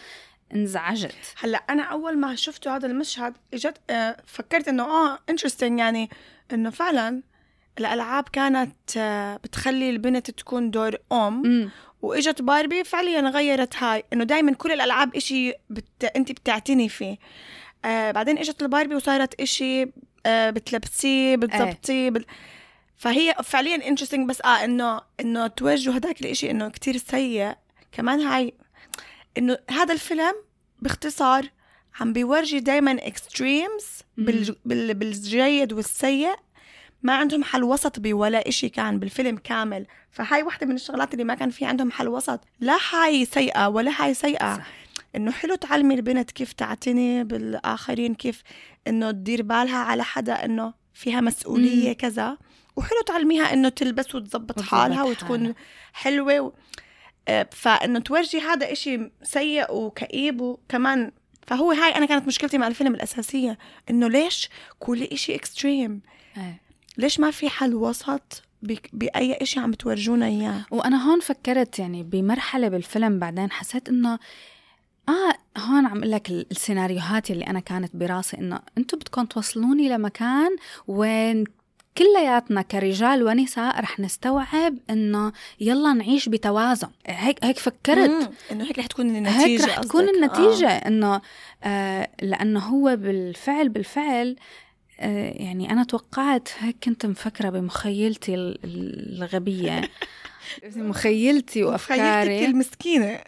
انزعجت. 0.55 1.15
هلأ 1.41 1.59
أنا 1.59 1.83
أول 1.83 2.19
ما 2.19 2.35
شفته 2.35 2.77
هذا 2.77 2.87
المشهد 2.87 3.35
إجت 3.55 3.77
آه، 3.91 4.17
فكرت 4.27 4.69
إنه 4.69 4.83
آه 4.83 5.19
interesting 5.31 5.79
يعني 5.79 6.11
إنه 6.53 6.71
فعلا 6.71 7.23
الألعاب 7.79 8.29
كانت 8.33 8.97
آه، 8.97 9.37
بتخلي 9.37 9.91
البنت 9.91 10.31
تكون 10.31 10.71
دور 10.71 10.97
أم. 11.13 11.71
وإجت 12.03 12.43
باربي 12.43 12.85
فعليا 12.85 13.21
غيرت 13.21 13.77
هاي 13.77 14.05
إنه 14.13 14.25
دائما 14.25 14.53
كل 14.53 14.73
الألعاب 14.73 15.17
إشي 15.17 15.53
بت... 15.71 16.05
انت 16.17 16.33
بتعتني 16.33 16.89
فيه. 16.89 17.17
آه 17.85 18.11
بعدين 18.11 18.39
إجت 18.39 18.63
الباربي 18.63 18.95
وصارت 18.95 19.41
إشي 19.41 19.93
آه 20.27 20.51
بتلبسيه 20.51 21.37
بتظبطيه 21.37 22.11
بت... 22.11 22.27
فهي 22.99 23.35
فعليا 23.45 23.89
interesting 23.89 24.29
بس 24.29 24.41
آه 24.41 24.65
إنه 24.65 25.01
إنه 25.21 25.47
توجه 25.47 25.93
هداك 25.95 26.21
الاشي 26.21 26.51
إنه 26.51 26.69
كتير 26.69 26.97
سيء. 26.97 27.55
كمان 27.93 28.21
هاي 28.21 28.55
إنه 29.39 29.59
هذا 29.71 29.93
الفيلم 29.93 30.35
باختصار 30.79 31.49
عم 32.01 32.13
بيورجي 32.13 32.61
دائما 32.61 32.93
extremes 32.93 33.85
بال... 34.17 34.57
بال... 34.65 34.95
بالجيد 34.95 35.73
والسيء. 35.73 36.35
ما 37.03 37.15
عندهم 37.15 37.45
حل 37.45 37.65
وسط 37.65 38.01
بولا 38.01 38.49
إشي 38.49 38.69
كان 38.69 38.99
بالفيلم 38.99 39.37
كامل. 39.37 39.87
فهاي 40.11 40.43
واحدة 40.43 40.67
من 40.67 40.75
الشغلات 40.75 41.13
اللي 41.13 41.25
ما 41.25 41.35
كان 41.35 41.51
في 41.51 41.65
عندهم 41.65 41.91
حل 41.91 42.09
وسط. 42.09 42.41
لا 42.61 42.79
هاي 42.93 43.25
سيئة 43.25 43.69
ولا 43.69 43.93
هاي 44.05 44.15
سيئة. 44.15 44.57
صح. 44.57 44.67
إنه 45.17 45.31
حلو 45.31 45.55
تعلمي 45.55 45.95
البنت 45.95 46.31
كيف 46.31 46.53
تعتني 46.53 47.25
بالآخرين 47.25 48.15
كيف 48.15 48.43
إنه 48.87 49.11
تدير 49.11 49.43
بالها 49.43 49.79
على 49.79 50.05
حدا 50.05 50.45
إنه 50.45 50.75
فيها 50.95 51.21
مسؤولية 51.21 51.89
مم. 51.89 51.95
كذا. 51.95 52.39
وحلو 52.79 53.01
تعلميها 53.07 53.53
إنه 53.53 53.69
تلبس 53.69 54.15
وتظبط 54.15 54.61
حالها 54.61 55.03
وتكون 55.03 55.39
حالها. 55.39 55.55
حلوة 55.93 56.41
و... 56.41 56.53
آه، 57.29 57.49
فإنه 57.53 57.99
تورجي 57.99 58.41
هذا 58.41 58.73
إشي 58.73 59.11
سيء 59.23 59.75
وكئيب 59.75 60.41
وكمان 60.41 61.13
فهو 61.47 61.73
هاي 61.73 61.97
أنا 61.97 62.07
كانت 62.07 62.27
مشكلتي 62.27 62.59
مع 62.59 62.67
الفيلم 62.67 62.95
الأساسية 62.95 63.59
إنه 63.91 64.09
ليش 64.09 64.49
كل 64.79 65.03
إشي 65.03 65.35
اكستريم 65.35 66.01
إيه. 66.37 66.61
ليش 66.99 67.21
ما 67.21 67.31
في 67.31 67.49
حل 67.49 67.75
وسط 67.75 68.43
بأي 68.93 69.33
إشي 69.43 69.61
عم 69.61 69.71
بتورجونا 69.71 70.27
إياه 70.27 70.67
وأنا 70.71 71.11
هون 71.11 71.21
فكرت 71.21 71.79
يعني 71.79 72.03
بمرحلة 72.03 72.69
بالفيلم 72.69 73.19
بعدين 73.19 73.51
حسيت 73.51 73.89
إنه 73.89 74.19
آه 75.09 75.35
هون 75.59 75.87
عم 75.87 75.99
أقول 75.99 76.11
لك 76.11 76.31
السيناريوهات 76.31 77.31
اللي 77.31 77.47
أنا 77.47 77.61
كانت 77.61 77.97
براسي 77.97 78.39
إنه 78.39 78.61
أنتم 78.79 78.99
بدكم 78.99 79.25
توصلوني 79.25 79.89
لمكان 79.89 80.57
وين 80.87 81.45
كلياتنا 81.99 82.63
كرجال 82.63 83.23
ونساء 83.23 83.81
رح 83.81 84.01
نستوعب 84.01 84.77
إنه 84.91 85.33
يلا 85.61 85.93
نعيش 85.93 86.29
بتوازن 86.29 86.89
هيك 87.07 87.45
هيك 87.45 87.59
فكرت. 87.59 88.31
إنه 88.53 88.65
هيك 88.65 88.79
رح 88.79 88.87
تكون 88.87 89.17
النتيجة 89.17 89.45
هيك 89.47 89.61
رح 89.61 89.81
تكون 89.81 90.07
قصدك. 90.09 90.15
النتيجة 90.15 90.69
آه. 90.69 90.89
إنه 90.89 91.21
آه 91.65 92.09
لأنه 92.23 92.61
هو 92.61 92.97
بالفعل 92.97 93.69
بالفعل 93.69 94.37
آه 95.01 95.31
يعني 95.31 95.73
أنا 95.73 95.85
توقعت 95.85 96.49
هيك 96.59 96.77
كنت 96.85 97.07
مفكرة 97.07 97.51
بمخيلتي 97.51 98.35
ال- 98.35 98.59
ال- 98.65 99.23
الغبية 99.23 99.81
مخيلتي 100.65 100.83
مخيلتك 100.83 101.57
وأفكاري 101.63 102.45
المسكينة 102.45 103.19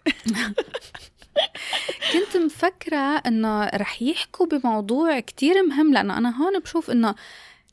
كنت 2.12 2.37
مفكرة 2.44 2.96
إنه 3.26 3.64
رح 3.64 4.02
يحكوا 4.02 4.46
بموضوع 4.46 5.20
كتير 5.20 5.62
مهم 5.62 5.92
لأنه 5.94 6.18
أنا 6.18 6.42
هون 6.42 6.59
بشوف 6.59 6.90
إنه 6.90 7.14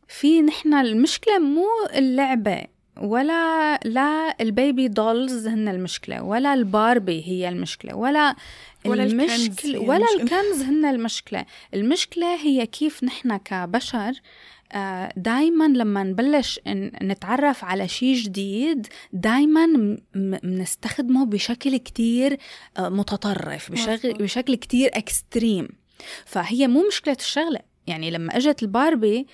في 0.08 0.42
نحن 0.42 0.74
المشكلة 0.74 1.40
مو 1.40 1.68
اللعبة 1.96 2.64
ولا 3.02 3.80
لا 3.86 4.36
البيبي 4.42 4.88
دولز 4.88 5.48
هن 5.48 5.68
المشكلة 5.68 6.24
ولا 6.24 6.54
الباربي 6.54 7.24
هي 7.26 7.50
المشكلة 7.50 7.96
ولا 7.96 8.36
ولا 8.86 9.04
الكنز 9.04 9.42
المشكلة 9.42 9.80
ولا. 9.80 10.06
الكنز 10.16 10.62
هن 10.62 10.86
المشكلة 10.86 11.46
المشكلة 11.74 12.36
هي 12.36 12.66
كيف 12.66 13.04
نحن 13.04 13.38
كبشر 13.38 14.22
دايما 15.18 15.68
لما 15.68 16.04
نبلش 16.04 16.60
نتعرف 17.04 17.64
على 17.64 17.88
شيء 17.88 18.16
جديد 18.16 18.88
دايما 19.14 19.98
بنستخدمه 20.16 21.26
بشكل 21.26 21.78
كتير 21.78 22.38
آه، 22.78 22.90
متطرف 22.90 23.72
بشكل. 23.72 24.14
بشكل 24.14 24.56
كتير 24.56 24.90
extreme 24.94 25.68
فهي 26.26 26.68
مو 26.68 26.88
مشكلة 26.88 27.18
الشغلة 27.20 27.60
يعني 27.88 28.12
لما 28.12 28.38
اجت 28.38 28.64
الباربي 28.64 29.28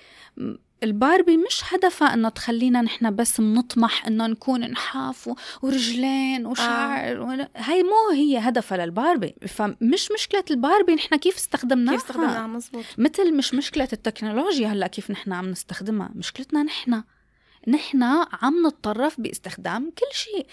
الباربي 0.84 1.36
مش 1.36 1.62
هدفها 1.64 2.14
إنه 2.14 2.28
تخلينا 2.28 2.82
نحن 2.82 3.16
بس 3.16 3.40
بنطمح 3.40 4.06
إنه 4.06 4.26
نكون 4.26 4.60
نحاف 4.60 5.30
ورجلين 5.62 6.46
وشعر 6.46 7.22
آه. 7.22 7.48
هاي 7.56 7.82
مو 7.82 8.10
هي 8.12 8.38
هدفها 8.38 8.78
للباربي. 8.78 9.34
فمش 9.48 10.08
مشكلة 10.14 10.44
الباربي 10.50 10.94
نحن 10.94 11.16
كيف 11.16 11.36
استخدمناها؟ 11.36 11.94
كيف 11.94 12.04
استخدمناها 12.04 12.46
مزبوط. 12.46 12.84
مثل 12.98 13.34
مش 13.34 13.54
مشكلة 13.54 13.88
التكنولوجيا 13.92 14.68
هلأ 14.68 14.86
كيف 14.86 15.10
نحن 15.10 15.32
عم 15.32 15.50
نستخدمها؟ 15.50 16.10
مشكلتنا 16.14 16.62
نحن. 16.62 17.02
نحن 17.68 18.02
عم 18.42 18.66
نتطرف 18.66 19.20
باستخدام 19.20 19.90
كل 19.90 20.16
شيء. 20.16 20.46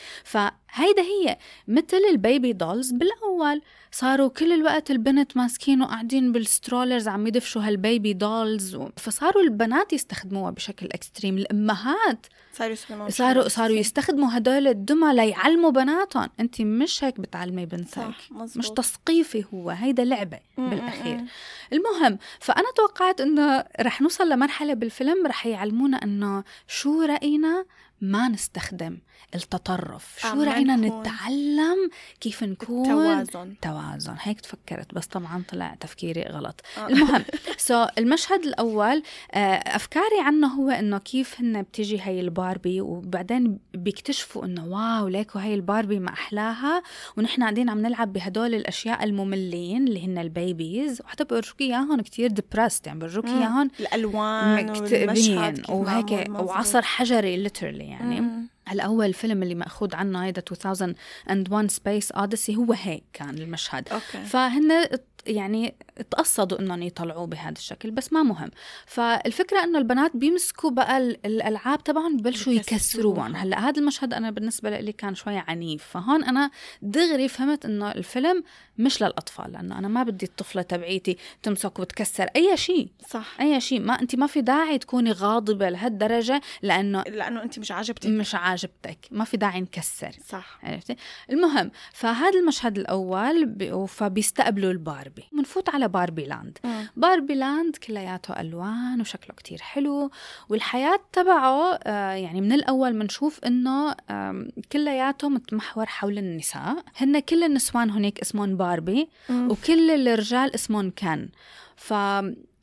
هيدا 0.71 1.01
هي 1.01 1.37
مثل 1.67 2.01
ال 2.11 2.20
baby 2.20 2.53
dolls 2.53 2.91
بالأول. 2.91 3.61
صاروا 3.91 4.29
كل 4.29 4.53
الوقت 4.53 4.91
البنت 4.91 5.37
ماسكين 5.37 5.81
وقاعدين 5.81 6.31
بال 6.31 6.45
strollers 6.45 7.07
عم 7.07 7.27
يدفشوا 7.27 7.61
هال 7.61 7.79
baby 7.79 8.13
dolls 8.13 8.75
و... 8.75 8.89
فصاروا 8.97 9.43
البنات 9.43 9.93
يستخدموها 9.93 10.51
بشكل 10.51 10.85
extreme 10.85 11.37
الأمهات 11.37 12.25
صاروا 12.61 12.73
يستخدموا 12.73 13.09
صاروا 13.09 13.47
صاروا 13.47 13.75
يستخدموا 13.77 14.37
هدول 14.37 14.67
الدمى 14.67 15.13
ليعلموا 15.13 15.69
بناتهم 15.71 16.29
انت 16.39 16.61
مش 16.61 17.03
هيك 17.03 17.19
بتعلمي 17.19 17.65
بنتك. 17.65 18.11
مش 18.55 18.69
تثقيفي 18.69 19.45
هو 19.53 19.69
هيدا 19.69 20.03
لعبة 20.05 20.39
م- 20.57 20.61
م- 20.61 20.69
بالأخير 20.69 21.17
م. 21.17 21.27
المهم 21.73 22.17
فأنا 22.39 22.67
توقعت 22.77 23.21
إنه 23.21 23.63
رح 23.81 24.01
نوصل 24.01 24.29
لمرحلة 24.29 24.73
بالفيلم 24.73 25.27
رح 25.27 25.45
يعلمونا 25.45 26.03
إنه 26.03 26.43
شو 26.67 27.01
رأينا 27.01 27.65
ما 28.01 28.27
نستخدم 28.27 28.97
التطرف. 29.35 30.19
شو 30.21 30.43
رأينا 30.43 30.75
نكون 30.75 31.01
نتعلم 31.01 31.89
كيف 32.19 32.43
نكون 32.43 32.87
توازن 32.87 33.55
توازن. 33.61 34.15
هيك 34.21 34.41
تفكرت 34.41 34.93
بس 34.93 35.05
طبعا 35.05 35.43
طلع 35.49 35.75
تفكيري 35.79 36.23
غلط. 36.23 36.61
آه. 36.77 36.87
المهم 36.87 37.23
so 37.57 37.85
so, 37.85 37.89
المشهد 37.97 38.45
الأول 38.45 39.03
آه، 39.31 39.37
أفكاري 39.55 40.19
عنه 40.25 40.47
هو 40.47 40.69
إنه 40.69 40.97
كيف 40.97 41.39
هن 41.39 41.61
بتيجي 41.61 42.01
هي 42.01 42.19
الباربي 42.19 42.81
وبعدين 42.81 43.59
بيكتشفوا 43.73 44.45
إنه 44.45 44.65
wow 44.65 45.07
ليكو 45.07 45.39
هي 45.39 45.53
الباربي 45.53 45.99
ما 45.99 46.13
أحلاها. 46.13 46.83
ونحن 47.17 47.41
قاعدين 47.41 47.69
عم 47.69 47.79
نلعب 47.79 48.13
بهدول 48.13 48.55
الأشياء 48.55 49.03
المملين 49.03 49.87
اللي 49.87 50.05
هن 50.05 50.17
ال 50.17 50.28
babies. 50.28 51.01
وحتى 51.01 51.23
بيورجوك 51.23 51.61
إياهم 51.61 52.01
كتير 52.01 52.29
depressed 52.29 52.87
يعني 52.87 52.99
بيورجوك 52.99 53.25
مم. 53.25 53.37
إياهم 53.37 53.71
الألوان 53.79 54.65
مكتئبين. 54.65 55.61
وهيك. 55.69 56.29
وعصر 56.29 56.81
حجري 56.81 57.37
literally 57.37 57.90
يعني. 57.91 58.21
مم. 58.21 58.47
الأول 58.71 59.13
فيلم 59.13 59.43
اللي 59.43 59.55
مأخوذ 59.55 59.95
عنه 59.95 60.25
هيدا 60.25 60.43
2001 60.51 61.71
Space 61.71 62.15
Odyssey 62.17 62.55
هو 62.57 62.73
هيك 62.73 63.03
كان 63.13 63.29
المشهد. 63.37 63.89
أوكي. 63.89 64.23
فهن 64.25 64.87
يعني 65.27 65.75
تقصدوا 66.11 66.59
إنهم 66.59 66.81
يطلعوه 66.81 67.25
بهذا 67.27 67.51
الشكل 67.57 67.91
بس 67.91 68.13
ما 68.13 68.23
مهم. 68.23 68.51
فالفكرة 68.85 69.63
إنه 69.63 69.77
البنات 69.77 70.17
بيمسكوا 70.17 70.71
بقى 70.71 70.97
ال- 70.97 71.25
الألعاب 71.25 71.83
تبعهم 71.83 72.17
ببلشوا. 72.17 72.53
يكسروهم. 72.53 73.35
هلأ 73.35 73.59
هذا 73.59 73.79
المشهد 73.79 74.13
أنا 74.13 74.31
بالنسبة 74.31 74.79
لي 74.79 74.91
كان 74.91 75.15
شوي 75.15 75.37
عنيف. 75.37 75.83
فهون 75.83 76.23
أنا 76.23 76.51
دغري 76.81 77.27
فهمت 77.27 77.65
إنه 77.65 77.91
الفيلم 77.91 78.43
مش 78.77 79.03
للأطفال 79.03 79.51
لأنه 79.51 79.77
أنا 79.77 79.87
ما 79.87 80.03
بدي 80.03 80.25
الطفلة 80.25 80.61
تبعيتي 80.61 81.17
تمسك 81.43 81.79
وتكسر. 81.79 82.23
أي 82.35 82.57
شيء 82.57 82.87
صح. 83.09 83.35
أي 83.41 83.61
شيء 83.61 83.79
ما 83.79 84.01
انت 84.01 84.15
ما 84.15 84.27
في 84.27 84.41
داعي 84.41 84.77
تكوني 84.77 85.11
غاضبة 85.11 85.69
لهالدرجة 85.69 86.41
لأنه 86.61 87.01
لأنه 87.01 87.43
انت 87.43 87.59
مش 87.59 87.71
عاجبتك. 87.71 88.07
مش 88.09 88.35
عاجبتك. 88.35 88.97
ما 89.11 89.23
في 89.25 89.37
داعي 89.37 89.61
نكسر. 89.61 90.11
صح. 90.27 90.59
عرفتي؟ 90.63 90.95
المهم 91.29 91.71
فهذا 91.93 92.39
المشهد 92.39 92.77
الأول 92.77 93.87
فبيستقبلوا 93.87 94.71
الباربي 95.11 95.37
بنفوت 95.37 95.69
على 95.69 95.87
Barbie 95.87 96.25
Land 96.25 96.57
مم. 96.63 96.87
Barbie 96.95 97.35
Land 97.35 97.75
كلياته 97.75 98.39
ألوان 98.41 99.01
وشكله 99.01 99.35
كتير 99.35 99.61
حلو 99.61 100.11
والحياة 100.49 100.99
تبعه 101.13 101.73
آه، 101.83 102.11
يعني 102.13 102.41
من 102.41 102.51
الأول 102.51 102.93
بنشوف 102.99 103.39
إنه 103.45 103.95
آم، 104.09 104.47
كلياته 104.71 105.29
متمحور 105.29 105.85
حول 105.85 106.17
النساء 106.17 106.83
هن 106.97 107.19
كل 107.19 107.43
النسوان 107.43 107.89
هناك 107.89 108.19
اسمهم 108.19 108.57
باربي 108.57 109.09
مم. 109.29 109.51
وكل 109.51 110.07
الرجال 110.07 110.55
اسمهم 110.55 110.89
Ken 110.89 111.29
ف 111.75 111.93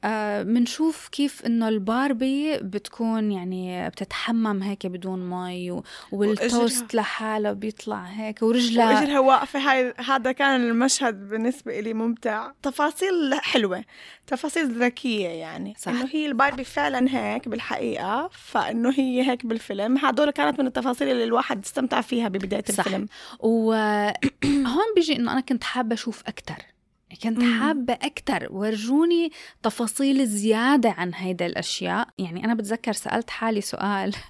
آه، 0.05 0.43
بنشوف 0.43 1.09
كيف 1.09 1.47
إنه 1.47 1.69
الباربي 1.69 2.59
بتكون 2.59 3.33
يعني 3.33 3.89
بتتحمم 3.89 4.63
هيك 4.63 4.87
بدون 4.87 5.31
مي 5.31 5.83
والتوست 6.13 6.95
لحاله 6.95 7.53
بيطلع 7.53 8.03
هيك 8.03 8.43
ورجلها 8.43 9.01
وإجرها 9.01 9.21
واقفة. 9.21 9.59
هاي 9.59 9.95
هذا 9.99 10.33
كان 10.33 10.61
المشهد 10.61 11.29
بالنسبة 11.29 11.81
لي 11.81 11.95
ممتع. 11.95 12.51
تفاصيل 12.63 13.35
حلوة 13.35 13.85
تفاصيل 14.27 14.83
ذكية 14.83 15.29
يعني. 15.29 15.75
صح. 15.79 15.93
إنه 15.93 16.09
هي 16.13 16.27
الباربي 16.27 16.65
فعلا 16.65 17.07
هيك 17.11 17.49
بالحقيقة 17.49 18.31
فإنه 18.33 18.91
هي 18.91 19.31
هيك 19.31 19.47
بالفيلم. 19.47 19.99
هدول 19.99 20.31
كانت 20.31 20.61
من 20.61 20.67
التفاصيل 20.67 21.09
اللي 21.09 21.25
الواحد 21.25 21.65
استمتع 21.65 22.01
فيها 22.01 22.29
ببداية 22.29 22.65
صح. 22.65 22.87
الفيلم. 22.87 23.07
وهون 23.39 24.93
بيجي 24.97 25.17
إنه 25.17 25.33
أنا 25.33 25.41
كنت 25.41 25.65
حابة 25.65 25.95
أشوف 25.95 26.23
أكثر 26.27 26.78
كنت 27.23 27.39
مم. 27.39 27.61
حابة 27.61 27.93
أكتر 28.03 28.49
ورجوني 28.51 29.31
تفاصيل 29.63 30.27
زيادة 30.27 30.91
عن 30.91 31.15
هيدا 31.15 31.47
الأشياء. 31.47 32.09
يعني 32.19 32.45
أنا 32.45 32.55
بتذكر 32.55 32.93
سألت 32.93 33.31
حالي 33.31 33.61
سؤال 33.61 34.15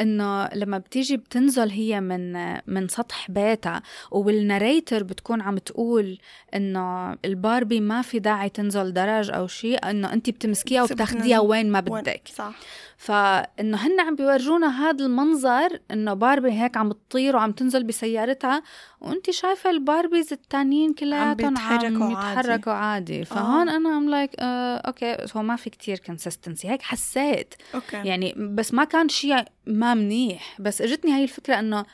إنه 0.00 0.48
لما 0.54 0.78
بتيجي 0.78 1.16
بتنزل 1.16 1.70
هي 1.70 2.00
من 2.00 2.52
من 2.66 2.88
سطح 2.88 3.30
بيتها 3.30 3.82
والناريتر 4.10 5.02
بتكون 5.02 5.40
عم 5.40 5.58
تقول 5.58 6.18
إنه 6.54 7.12
الباربي 7.24 7.80
ما 7.80 8.02
في 8.02 8.18
داعي 8.18 8.48
تنزل 8.48 8.92
درج 8.92 9.30
أو 9.30 9.46
شيء 9.46 9.90
إنه 9.90 10.12
انت 10.12 10.30
بتمسكيها 10.30 10.82
وبتاخديها 10.82 11.40
وين 11.40 11.72
ما 11.72 11.80
بدك. 11.80 12.28
صح. 12.34 12.54
فإنه 13.02 13.76
هن 13.86 14.00
عم 14.00 14.16
بيورجونا 14.16 14.88
هذا 14.88 15.04
المنظر 15.04 15.80
إنه 15.90 16.14
باربي 16.14 16.52
هيك 16.52 16.76
عم 16.76 16.92
تطير 16.92 17.36
وعم 17.36 17.52
تنزل 17.52 17.84
بسيارتها 17.84 18.62
وانت 19.00 19.30
شايفة 19.30 19.70
ال 19.70 19.78
Barbies 19.78 20.32
التانيين 20.32 20.94
كلياتهم 20.94 21.34
بيتحركوا 21.34 22.04
عم 22.04 22.16
عادي. 22.16 22.38
يتحركوا 22.40 22.72
عادي. 22.72 23.24
فهون 23.24 23.68
أنا 23.68 23.96
I'm 23.98 24.10
like 24.10 24.30
آه 24.38 24.76
okay 24.76 25.16
هو 25.36 25.42
ما 25.42 25.56
في 25.56 25.70
كتير 25.70 25.98
consistency 25.98 26.68
هيك 26.68 26.82
حسيت. 26.82 27.54
okay. 27.74 27.96
يعني 27.96 28.34
بس 28.36 28.74
ما 28.74 28.84
كان 28.84 29.08
شيء 29.08 29.44
ما 29.66 29.94
منيح. 29.94 30.60
بس 30.60 30.82
إجتني 30.82 31.12
هاي 31.12 31.22
الفكرة 31.22 31.58
إنه 31.58 31.84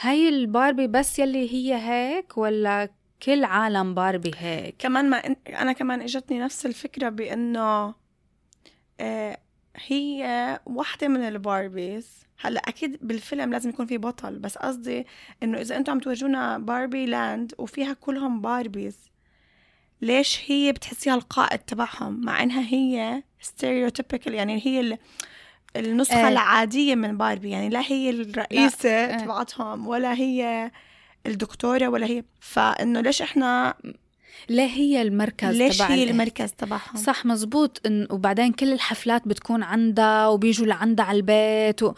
هاي 0.00 0.28
الباربي 0.28 0.86
بس 0.86 1.18
يلي 1.18 1.52
هي 1.54 1.74
هيك 1.74 2.38
ولا 2.38 2.88
كل 3.22 3.44
عالم 3.44 3.94
باربي 3.94 4.30
هيك؟ 4.38 4.74
كمان 4.78 5.10
ما 5.10 5.16
أنا 5.48 5.72
كمان 5.72 6.00
إجتني 6.00 6.38
نفس 6.38 6.66
الفكرة 6.66 7.08
بإنه 7.08 7.94
آه، 9.00 9.38
هي 9.86 10.60
واحدة 10.66 11.08
من 11.08 11.20
ال 11.28 11.38
Barbies 11.38 12.08
هلأ 12.40 12.60
أكيد 12.68 12.98
بالفيلم 13.02 13.50
لازم 13.52 13.70
يكون 13.70 13.86
في 13.86 13.98
بطل 13.98 14.38
بس 14.38 14.58
قصدي 14.58 15.06
إنه 15.42 15.60
إذا 15.60 15.76
أنتم 15.76 15.92
عم 15.92 15.98
تورجونا 15.98 16.58
Barbie 16.58 17.06
Land 17.06 17.54
وفيها 17.58 17.92
كلهم 17.92 18.40
Barbies 18.40 18.98
ليش 20.02 20.40
هي 20.50 20.72
بتحسيها 20.72 21.14
القائد 21.14 21.58
تبعهم 21.58 22.24
مع 22.24 22.42
إنها 22.42 22.60
هي 22.74 23.22
stereotypical 23.40 24.34
يعني 24.34 24.60
هي 24.66 24.80
ال- 24.80 24.98
النسخة 25.76 26.20
إيه. 26.20 26.28
العادية 26.28 26.94
من 26.94 27.16
باربي 27.18 27.50
يعني 27.50 27.68
لا 27.68 27.80
هي 27.80 28.10
الرئيسة 28.10 28.88
إيه. 28.88 29.16
تبعتهم 29.18 29.86
ولا 29.86 30.14
هي 30.14 30.70
الدكتورة 31.26 31.88
ولا 31.88 32.06
هي 32.06 32.24
فإنه 32.40 33.00
ليش 33.00 33.22
إحنا 33.22 33.74
ليه 34.48 34.66
هي 34.68 35.02
المركز 35.02 35.56
ليش 35.56 35.76
تبع 35.78 35.86
هي 35.86 36.04
ال- 36.04 36.08
المركز 36.10 36.52
تبعهم؟ 36.52 36.96
صح 36.96 37.26
مزبوط. 37.26 37.80
إن 37.86 38.06
وبعدين 38.10 38.52
كل 38.52 38.72
الحفلات 38.72 39.28
بتكون 39.28 39.62
عندها 39.62 40.28
وبيجوا 40.28 40.66
لعندها 40.66 41.04
على 41.04 41.16
البيت 41.16 41.82
و... 41.82 41.92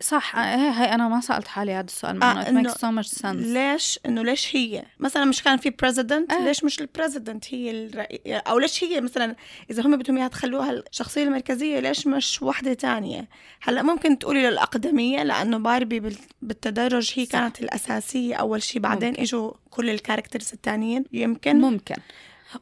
صح 0.00 0.36
هي, 0.36 0.70
هي 0.70 0.94
أنا 0.94 1.08
ما 1.08 1.20
سألت 1.20 1.48
حالي 1.48 1.72
هذا 1.72 1.86
السؤال 1.86 2.16
مع 2.18 2.32
آه، 2.42 2.48
إنه 2.48 2.72
so 2.72 2.76
much 3.02 3.08
sense. 3.18 3.26
ليش 3.26 3.98
إنه 4.06 4.22
ليش 4.22 4.56
هي؟ 4.56 4.84
مثلا 4.98 5.24
مش 5.24 5.42
كان 5.42 5.56
في 5.56 5.70
president 5.70 6.32
آه. 6.32 6.44
ليش 6.44 6.64
مش 6.64 6.80
ال 6.80 6.87
president 6.87 7.54
هي 7.54 7.70
الرئي... 7.70 8.36
أو 8.36 8.58
ليش 8.58 8.84
هي 8.84 9.00
مثلا 9.00 9.36
إذا 9.70 9.86
هم 9.86 9.96
بدهم 9.96 10.16
إياها 10.16 10.28
تخلوها 10.28 10.70
الشخصية 10.70 11.24
المركزية 11.24 11.80
ليش 11.80 12.06
مش 12.06 12.42
وحدة 12.42 12.74
تانية؟ 12.74 13.28
هلأ 13.62 13.82
ممكن 13.82 14.18
تقولي 14.18 14.50
للأقدمية 14.50 15.22
لأنه 15.22 15.58
باربي 15.58 16.00
بال- 16.00 16.16
بالتدرج 16.42 17.12
هي 17.16 17.24
صح. 17.26 17.32
كانت 17.32 17.60
الأساسية 17.60 18.34
أول 18.34 18.62
شيء 18.62 18.82
بعدين 18.82 19.08
ممكن. 19.08 19.22
إجوا 19.22 19.52
كل 19.70 19.90
ال 19.90 19.96
characters 19.96 20.50
التانيين. 20.52 21.04
يمكن. 21.12 21.56
ممكن. 21.60 21.96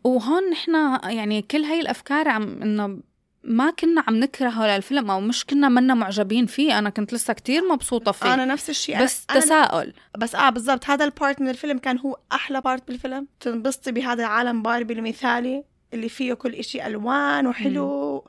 وهون 0.04 0.50
نحن 0.50 0.74
يعني 1.10 1.42
كل 1.42 1.62
هاي 1.64 1.80
الأفكار 1.80 2.28
عم 2.28 2.62
إنه 2.62 2.98
ما 3.44 3.70
كنا 3.70 4.04
عم 4.08 4.16
نكرهه 4.16 4.66
للفيلم 4.66 5.10
أو 5.10 5.20
مش 5.20 5.44
كنا 5.44 5.68
منا 5.68 5.94
معجبين 5.94 6.46
فيه. 6.46 6.78
أنا 6.78 6.90
كنت 6.90 7.14
لسه 7.14 7.32
كتير 7.32 7.62
مبسوطة 7.72 8.12
فيه. 8.12 8.34
أنا 8.34 8.44
نفس 8.44 8.70
الشيء. 8.70 9.02
بس 9.02 9.26
أنا... 9.30 9.40
تساؤل. 9.40 9.92
بس 10.18 10.34
آه 10.34 10.50
بالضبط. 10.50 10.90
هذا 10.90 11.04
ال 11.04 11.11
part 11.11 11.40
من 11.40 11.48
الفيلم 11.48 11.78
كان 11.78 11.98
هو 11.98 12.18
أحلى 12.32 12.60
part 12.60 12.88
بالفيلم. 12.88 13.26
تنبسطي 13.40 13.92
بهذا 13.92 14.26
عالم 14.26 14.62
باربي 14.62 14.94
المثالي 14.94 15.64
اللي 15.94 16.08
فيه 16.08 16.34
كل 16.34 16.54
إشي 16.54 16.86
ألوان 16.86 17.46
وحلو 17.46 18.24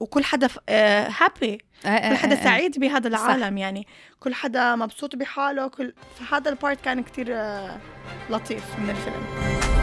وكل 0.00 0.24
حدا 0.24 0.48
happy 0.68 1.58
كل 1.82 2.16
حدا 2.16 2.44
سعيد 2.44 2.80
بهذا 2.80 3.08
العالم 3.08 3.58
يعني. 3.58 3.86
كل 4.20 4.34
حدا 4.34 4.76
مبسوط 4.76 5.16
بحاله. 5.16 5.68
كل 5.68 5.92
فهذا 6.18 6.50
ال 6.50 6.56
part 6.56 6.80
كان 6.80 7.02
كتير 7.02 7.26
آه، 7.30 7.78
لطيف 8.30 8.64
من 8.78 8.90
الفيلم. 8.90 9.79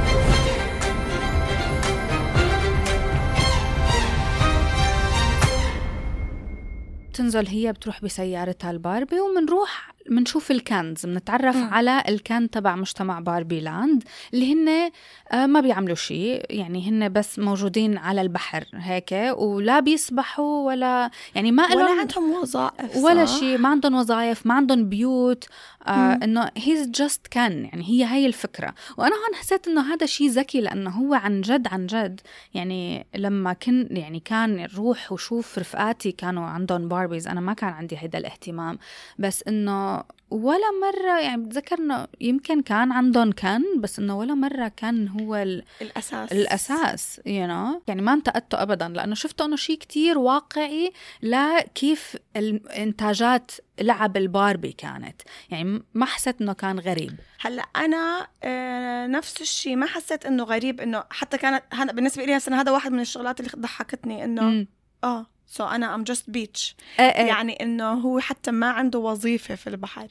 بتنزل 7.18 7.48
هي 7.48 7.74
بتروح 7.74 8.02
بسيارتها 8.02 8.72
الباربي 8.72 9.20
ومنروح 9.20 9.94
بنشوف 10.10 10.52
ال 10.52 10.62
Kens 10.62 11.06
بنتعرف 11.06 11.56
مم. 11.56 11.74
على 11.74 12.04
ال 12.08 12.18
Ken 12.18 12.50
تبع 12.50 12.76
مجتمع 12.76 13.20
Barbie 13.20 13.60
Land 13.60 14.04
اللي 14.34 14.54
هن 14.54 14.92
آه، 15.32 15.46
ما 15.46 15.62
بيعملوا 15.62 15.96
شيء 15.96 16.46
يعني 16.50 16.90
هن 16.90 17.14
بس 17.14 17.40
موجودين 17.40 17.98
على 17.98 18.22
البحر 18.22 18.66
هيك 18.74 19.34
ولا 19.38 19.80
بيسبحوا 19.80 20.68
ولا 20.68 21.12
يعني 21.36 21.52
ما 21.52 21.76
ولا 21.76 22.00
عندهم 22.00 22.32
وظائف 22.32 22.98
ولا؟ 22.98 23.26
شيء 23.26 23.58
ما 23.58 23.70
عندهم 23.70 23.96
وظائف 23.96 24.46
ما 24.46 24.54
عندهم 24.54 24.90
بيوت 24.90 25.46
آه. 25.88 26.20
إنه 26.24 26.52
he's 26.58 26.88
just 26.90 27.28
Ken 27.28 27.66
يعني 27.66 27.84
هي 27.84 28.06
هي 28.06 28.26
الفكرة 28.26 28.74
وأنا 28.98 29.16
هون 29.16 29.36
حسيت 29.36 29.68
إنه 29.68 29.94
هذا 29.94 30.06
شيء 30.06 30.30
ذكي 30.30 30.62
لأنه 30.62 30.90
هو 30.90 31.14
عن 31.14 31.42
جد 31.42 31.68
عن 31.68 31.86
جد 31.86 32.22
يعني 32.54 33.06
لما 33.16 33.54
كنت 33.54 33.88
يعني 33.92 34.20
كنت 34.20 34.68
روح 34.76 35.12
وشوف 35.12 35.60
رفقاتي 35.60 36.12
كانوا 36.12 36.46
عندهم 36.46 36.88
Barbies 36.88 37.28
أنا 37.28 37.42
ما 37.42 37.54
كان 37.54 37.70
عندي 37.70 37.98
هيدا 37.98 38.18
الاهتمام 38.18 38.78
بس 39.20 39.44
إنه 39.48 39.97
ولا 40.30 40.72
مرة 40.82 41.20
يعني 41.20 41.44
بتذكر 41.46 41.78
إنه 41.80 42.08
يمكن 42.22 42.62
كان 42.62 42.92
عندهم 42.92 43.32
Ken 43.32 43.64
بس 43.80 44.00
إنه 44.00 44.18
ولا 44.18 44.34
مرة 44.34 44.68
كان 44.68 45.08
هو 45.08 45.36
ال- 45.36 45.64
الأساس 45.82 46.32
الأساس 46.32 47.22
you 47.26 47.46
you 47.46 47.50
know? 47.50 47.82
يعني 47.88 48.02
ما 48.02 48.14
انتقدته 48.14 48.62
ابدا 48.62 48.88
لأنه 48.88 49.16
شفته 49.16 49.46
إنه 49.46 49.56
شيء 49.56 49.78
كتير 49.78 50.18
واقعي 50.18 50.92
لكيف 51.22 52.16
الإنتاجات 52.36 53.52
لعب 53.82 54.18
الباربي 54.18 54.72
كانت 54.72 55.22
يعني 55.50 55.84
ما 55.94 56.06
حسيت 56.06 56.42
إنه 56.42 56.54
كان 56.54 56.80
غريب 56.80 57.16
هلأ 57.42 57.64
أنا 57.76 58.28
آه 58.44 59.08
نفس 59.08 59.42
الشيء 59.42 59.76
ما 59.76 59.86
حسيت 59.86 60.26
إنه 60.26 60.44
غريب 60.44 60.82
إنه 60.82 61.04
حتى 61.10 61.38
كانت 61.38 61.64
بالنسبة 61.94 62.26
لي 62.26 62.38
هسه 62.38 62.62
هذا 62.62 62.72
واحد 62.72 62.92
من 62.92 63.00
الشغلات 63.00 63.40
اللي 63.40 63.52
ضحكتني 63.56 64.24
إنه. 64.24 64.66
آه 65.04 65.26
so 65.48 65.66
أنا 65.66 65.96
I'm 65.96 66.04
just 66.04 66.30
beach 66.30 66.76
يعني 67.00 67.54
إنه 67.54 67.94
هو 67.94 68.20
حتى 68.20 68.52
ما 68.52 68.70
عنده 68.70 69.00
وظيفة 69.00 69.56
في 69.56 69.68
البحر. 69.68 70.08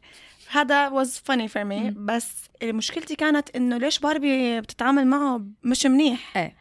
هذا 0.51 0.91
was 0.91 1.09
funny 1.09 1.49
for 1.49 1.65
me. 1.65 1.83
مم. 1.83 1.95
بس 2.07 2.45
مشكلتي 2.63 3.17
كانت 3.17 3.57
إنه 3.57 3.77
ليش 3.77 3.99
باربي 3.99 4.61
بتتعامل 4.61 5.07
معه 5.07 5.41
مش 5.63 5.87
منيح؟ 5.87 6.37
إيه. 6.37 6.57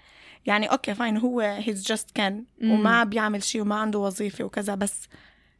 يعني 0.45 0.71
okay 0.71 0.93
fine 0.93 1.17
هو 1.17 1.39
he's 1.39 1.85
just 1.87 2.11
Ken. 2.11 2.45
وما 2.63 3.03
بيعمل 3.03 3.43
شيء 3.43 3.61
وما 3.61 3.75
عنده 3.75 3.99
وظيفة 3.99 4.43
وكذا 4.43 4.75
بس 4.75 5.07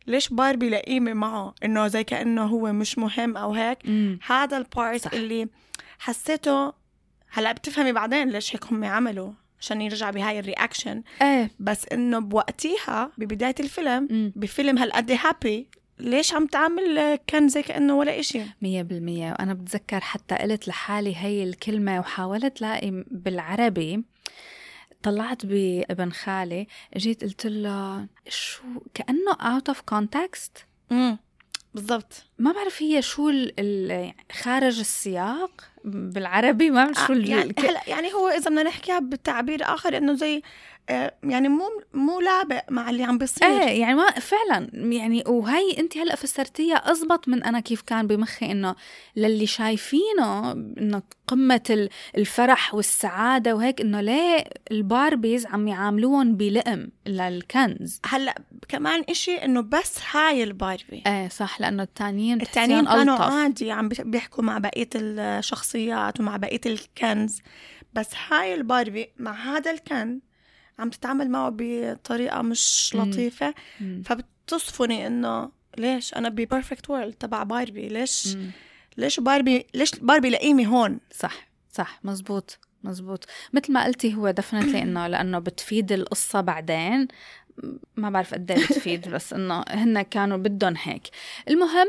ليش 0.07 0.29
باربي 0.29 0.69
لئيمة 0.69 1.13
معه؟ 1.13 1.55
إنه 1.63 1.87
زي 1.87 2.03
كأنه 2.03 2.45
هو 2.45 2.73
مش 2.73 2.97
مهم 2.97 3.37
أو 3.37 3.53
هيك. 3.53 3.77
مم. 3.85 4.19
هذا 4.25 4.57
ال 4.57 4.66
part 4.66 5.01
صح. 5.01 5.13
اللي 5.13 5.47
حسيته 5.99 6.73
هلأ 7.29 7.51
بتفهمي 7.51 7.91
بعدين 7.91 8.29
ليش 8.29 8.55
هيك 8.55 8.65
هم 8.65 8.83
عملوا. 8.83 9.31
عشان 9.59 9.81
يرجع 9.81 10.11
بهاي 10.11 10.39
ال 10.39 10.46
reaction. 10.46 11.03
إيه. 11.21 11.51
بس 11.59 11.85
إنه 11.91 12.19
بوقتيها 12.19 13.11
ببداية 13.17 13.55
الفيلم 13.59 14.07
مم. 14.11 14.33
بفيلم 14.35 14.77
هالقد 14.77 15.11
happy 15.11 15.67
ليش 15.99 16.33
عم 16.33 16.45
تعمل 16.47 17.19
كان 17.27 17.47
زي 17.47 17.61
كأنه 17.63 17.97
ولا 17.97 18.19
إشي؟ 18.19 18.41
مية 18.61 18.81
بالمية. 18.81 19.31
وأنا 19.31 19.53
بتذكر 19.53 19.99
حتى 19.99 20.35
قلت 20.35 20.67
لحالي 20.67 21.15
هي 21.15 21.43
الكلمة 21.43 21.99
وحاولت 21.99 22.61
لاقي 22.61 23.03
بالعربي. 23.11 24.03
طلعت 25.03 25.45
بابن 25.45 26.11
خالي 26.11 26.67
جيت 26.97 27.23
قلت 27.23 27.45
له 27.47 28.07
شو 28.29 28.63
كأنه 28.93 29.31
out 29.31 29.73
of 29.73 29.77
context 29.95 30.63
امم 30.91 31.17
بالضبط. 31.73 32.25
ما 32.39 32.51
بعرف 32.51 32.81
هي 32.81 33.01
شو 33.01 33.31
خارج 34.31 34.79
السياق؟ 34.79 35.63
بالعربي 35.85 36.69
ما 36.69 36.85
بعرف 36.85 37.07
شو 37.07 37.13
ال- 37.13 37.29
يعني 37.29 37.53
يعني 37.87 38.13
هو 38.13 38.27
إذا 38.29 38.49
بدنا 38.49 38.63
نحكيها 38.63 38.99
بتعبير 38.99 39.63
آخر 39.63 39.97
إنه 39.97 40.13
زي 40.13 40.35
آه، 40.35 40.41
يعني 41.23 41.49
مو 41.49 41.63
مو 41.93 42.19
لابق 42.19 42.61
مع 42.71 42.89
اللي 42.89 43.03
عم 43.03 43.17
بيصير. 43.17 43.47
إيه 43.47 43.81
يعني 43.81 43.95
ما 43.95 44.11
فعلا 44.11 44.69
يعني 44.73 45.23
وهي 45.27 45.77
أنت 45.77 45.97
هلأ 45.97 46.15
فسرتيها 46.15 46.75
اضبط 46.75 47.27
من 47.27 47.43
أنا 47.43 47.59
كيف 47.59 47.81
كان 47.81 48.07
بمخي 48.07 48.51
إنه 48.51 48.75
للي 49.15 49.45
شايفينه 49.45 50.51
إنه 50.51 51.01
قمة 51.27 51.61
ال- 51.69 51.89
الفرح 52.17 52.75
والسعادة 52.75 53.55
وهيك 53.55 53.81
إنه 53.81 54.01
ليه 54.01 54.43
الباربيز 54.71 55.45
عم 55.45 55.67
يعاملوهم 55.67 56.35
بلئم 56.35 56.91
للكنز؟ 57.07 57.99
هلأ 58.05 58.35
كمان 58.69 59.03
إشي 59.09 59.35
إنه 59.45 59.61
بس 59.61 59.95
هاي 60.11 60.43
الباربي. 60.43 61.03
إيه 61.07 61.29
صح 61.29 61.61
لأنه 61.61 61.83
التانيين 61.83 62.41
التانيين 62.41 62.85
كانوا. 62.85 63.15
عادي 63.17 63.71
عم 63.71 63.89
بيح- 63.89 64.01
بيحكوا 64.01 64.43
مع 64.43 64.57
بقية 64.57 64.89
الشخصيات 64.95 66.19
ومع 66.19 66.37
بقية 66.37 66.61
ال 66.65 66.80
Kens 66.80 67.39
بس 67.93 68.09
هاي 68.29 68.53
الباربي 68.55 69.09
مع 69.19 69.33
هذا 69.33 69.71
ال 69.71 69.83
Ken 69.83 70.19
عم 70.79 70.89
تتعامل 70.89 71.29
معه 71.29 71.53
بطريقة 71.57 72.41
مش 72.41 72.95
مم. 73.81 74.03
فبتصفني 74.05 75.07
إنه 75.07 75.51
ليش 75.77 76.13
أنا 76.13 76.29
ب 76.29 76.37
perfect 76.37 76.89
world 76.89 77.13
تبع 77.13 77.43
باربي 77.43 77.87
ليش 77.87 78.35
مم. 78.35 78.51
ليش 78.97 79.19
باربي 79.19 79.65
ليش 79.73 79.95
باربي 79.95 80.29
لئيمي 80.29 80.67
هون؟ 80.67 80.99
صح 81.11 81.47
صح 81.71 81.99
مزبوط 82.03 82.59
مزبوط. 82.83 83.25
مثل 83.53 83.73
ما 83.73 83.85
قلتي 83.85 84.15
هو 84.15 84.31
definitely 84.31 84.81
إنه 84.81 85.07
لأنه 85.07 85.39
بتفيد 85.39 85.91
القصة 85.91 86.41
بعدين. 86.41 87.07
ما 87.95 88.09
بعرف 88.09 88.33
قد 88.33 88.51
إيه 88.51 88.65
بتفيد 88.65 89.09
بس 89.15 89.33
إنه 89.33 89.63
هن 89.69 90.01
كانوا 90.01 90.37
بدهم 90.37 90.73
هيك. 90.83 91.01
المهم 91.49 91.87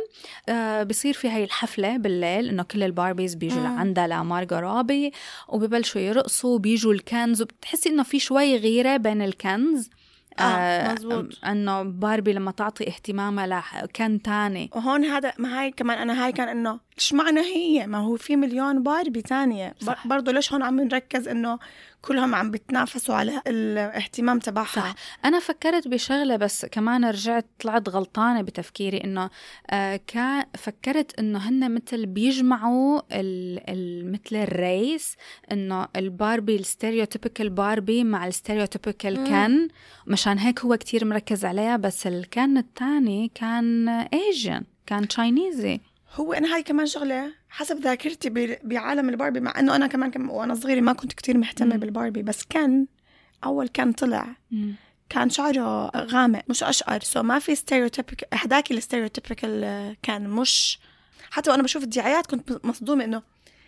آه 0.49 0.83
بصير 0.83 1.15
في 1.15 1.29
هاي 1.29 1.45
الحفلة 1.45 1.97
بالليل 1.97 2.49
إنه 2.49 2.63
كل 2.63 2.83
الباربيز 2.83 3.35
بيجوا. 3.35 3.63
لعندها 3.63 4.07
لمارجو 4.07 4.61
روبي 4.61 5.13
وببلشوا 5.49 6.01
يرقصوا 6.01 6.59
بيجوا 6.59 6.93
ال 6.93 7.03
Kens 7.03 7.43
وبتحسي 7.43 7.89
إنه 7.89 8.03
في 8.03 8.19
شوي 8.19 8.57
غيرة 8.57 8.97
بين 8.97 9.23
ال 9.23 9.34
Kens. 9.34 9.91
آه 10.39 10.93
مزبوط. 10.93 11.45
إنه 11.45 11.83
باربي 11.83 12.33
لما 12.33 12.51
تعطي 12.51 12.89
اهتمامها 12.89 13.47
ل 13.83 13.93
Ken 13.93 14.23
تاني. 14.23 14.71
وهون 14.75 15.05
هذا 15.05 15.33
ما 15.39 15.61
هاي 15.61 15.71
كمان 15.71 15.99
أنا 15.99 16.25
هاي 16.25 16.33
كان 16.33 16.49
إنه 16.49 16.86
إيش 16.99 17.13
معنى 17.13 17.41
هي 17.41 17.87
ما 17.87 17.99
هو 17.99 18.17
في 18.17 18.37
مليون 18.37 18.83
باربي 18.83 19.23
تانية 19.23 19.75
صح. 19.81 20.07
برضه 20.07 20.33
ليش 20.33 20.53
هون 20.53 20.63
عم 20.63 20.81
نركز 20.81 21.29
إنه 21.29 21.59
كلهم 22.03 22.35
عم 22.35 22.51
بيتنافسوا 22.51 23.15
على 23.15 23.43
الاهتمام 23.47 24.39
تبعها 24.39 24.65
صح. 24.65 24.95
أنا 25.25 25.41
فكرت 25.41 25.89
بشغلة 25.89 26.37
بس 26.37 26.67
كمان 26.67 27.05
رجعت 27.05 27.47
طلعت 27.61 27.89
غلطانة 27.89 28.43
بتفكيري 28.43 29.05
إنه 29.05 29.31
آه 29.71 30.01
كان 30.07 30.45
فكرت 30.59 31.19
إنه 31.19 31.39
هن 31.39 31.75
مثل 31.75 32.07
بيجمعوا 32.07 33.01
ال 33.13 33.61
ال 33.71 34.13
مثل 34.13 34.37
ال 34.37 34.53
race 34.53 35.17
إنه 35.53 35.89
الباربي 35.97 36.57
ال 36.57 36.64
stereotypical 36.64 37.51
باربي 37.51 38.05
مع 38.05 38.27
مم. 39.19 39.27
كان 39.27 39.69
مشان 40.07 40.39
هيك 40.39 40.61
هو 40.61 40.77
كتير 40.77 41.05
مركز 41.05 41.45
عليها 41.45 41.77
بس 41.77 42.07
ال 42.07 42.20
Ken 42.20 42.59
الثاني 42.59 43.31
كان 43.35 43.89
Asian 43.89 44.65
كان 44.87 45.09
Chinese 45.09 45.81
هو 46.17 46.33
أنا 46.33 46.55
هاي 46.55 46.63
كمان 46.63 46.87
شغلة 46.87 47.33
حسب 47.49 47.81
ذاكرتي 47.81 48.59
بعالم 48.65 49.09
الباربي 49.09 49.41
مع 49.41 49.59
إنه 49.59 49.77
أنا 49.77 49.87
كمان 49.87 50.11
كم 50.11 50.31
وأنا 50.31 50.55
صغيرة 50.55 50.81
ما 50.81 50.93
كنت 50.93 51.13
كتير 51.13 51.37
مهتمة 51.39 51.75
مم. 51.75 51.81
بالباربي 51.81 52.23
بس 52.23 52.45
كان 52.45 52.87
أول 53.45 53.69
كان 53.69 53.93
طلع 53.93 54.27
كان 55.09 55.31
شعره 55.31 55.91
غامق 55.97 56.43
مش 56.49 56.63
أشقر 56.63 57.01
so 57.01 57.23
ما 57.23 57.39
في 57.39 57.55
stereotypic 57.55 58.25
هداك 58.33 58.71
ال 58.71 58.80
stereotypical 58.80 59.97
Ken 60.03 60.29
مش 60.29 60.79
حتى 61.31 61.51
وأنا 61.51 61.63
بشوف 61.63 61.83
الدعايات 61.83 62.27
كنت 62.27 62.67
مصدومة 62.67 63.05
إنه 63.05 63.23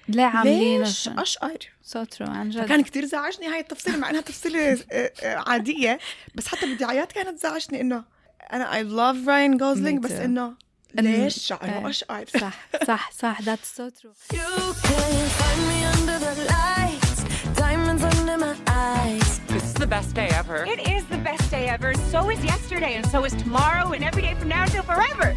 ليه 0.09 0.23
عاملين 0.23 0.81
ليش 0.81 1.09
أشقر 1.09 1.59
so 1.83 2.05
true 2.05 2.27
عن 2.27 2.51
جد 2.51 2.61
فكان 2.61 2.83
كتير 2.83 3.05
زعجني 3.05 3.47
هاي 3.47 3.61
التفصيلة 3.61 3.97
مع 3.97 4.11
إنها 4.11 4.21
تفصيلة 4.21 4.79
آه، 4.93 5.13
آه، 5.23 5.45
عادية 5.51 5.99
بس 6.35 6.47
حتى 6.49 6.67
بالدعايات 6.67 7.13
كانت 7.13 7.39
زعجني 7.39 7.81
إنه 7.81 8.05
أنا 8.53 8.83
love 8.83 9.27
Ryan 9.27 9.59
Gosling 9.61 9.99
Me 10.01 10.05
بس. 10.05 10.13
إنه 10.13 10.55
ليش 10.95 11.35
شعره 11.47 11.65
إيه. 11.79 11.89
اشقر 11.91 12.25
صح 12.41 12.69
صح 12.87 13.11
صح 13.13 13.39
that's 13.41 13.69
so 13.79 13.91
true 14.01 14.15
You 14.33 14.75
can 14.89 15.29
find 15.39 15.61
me 15.71 15.79
under 15.95 16.19
the 16.25 16.35
lights, 16.51 16.88
best 19.97 20.15
day 20.15 20.29
ever. 20.43 20.59
It 20.75 20.81
is 20.95 21.03
the 21.15 21.21
best 21.29 21.51
day 21.51 21.65
ever. 21.77 21.91
So 22.13 22.19
is 22.35 22.43
yesterday, 22.45 22.93
and 22.99 23.07
so 23.13 23.19
is 23.29 23.35
tomorrow, 23.45 23.87
and 23.95 24.03
every 24.05 24.23
day 24.27 24.35
from 24.41 24.49
now 24.49 24.63
until 24.67 24.83
forever. 24.83 25.35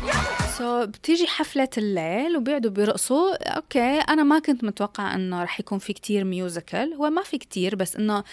so, 0.58 0.88
بتيجي 0.88 1.28
حفلة 1.28 1.70
الليل 1.78 2.38
وبيقعدوا 2.38 2.72
بيرقصوا 2.72 3.56
okay 3.56 4.00
أنا 4.00 4.24
ما 4.24 4.40
كنت 4.40 4.64
متوقعة 4.64 5.16
إنه 5.16 5.44
رح 5.44 5.60
يكون 5.60 5.80
في 5.80 5.94
كتير 5.94 6.24
musical 6.24 6.94
هو 6.94 7.10
ما 7.10 7.22
في 7.24 7.38
كتير 7.38 7.76
بس 7.76 7.96
إنه 7.96 8.24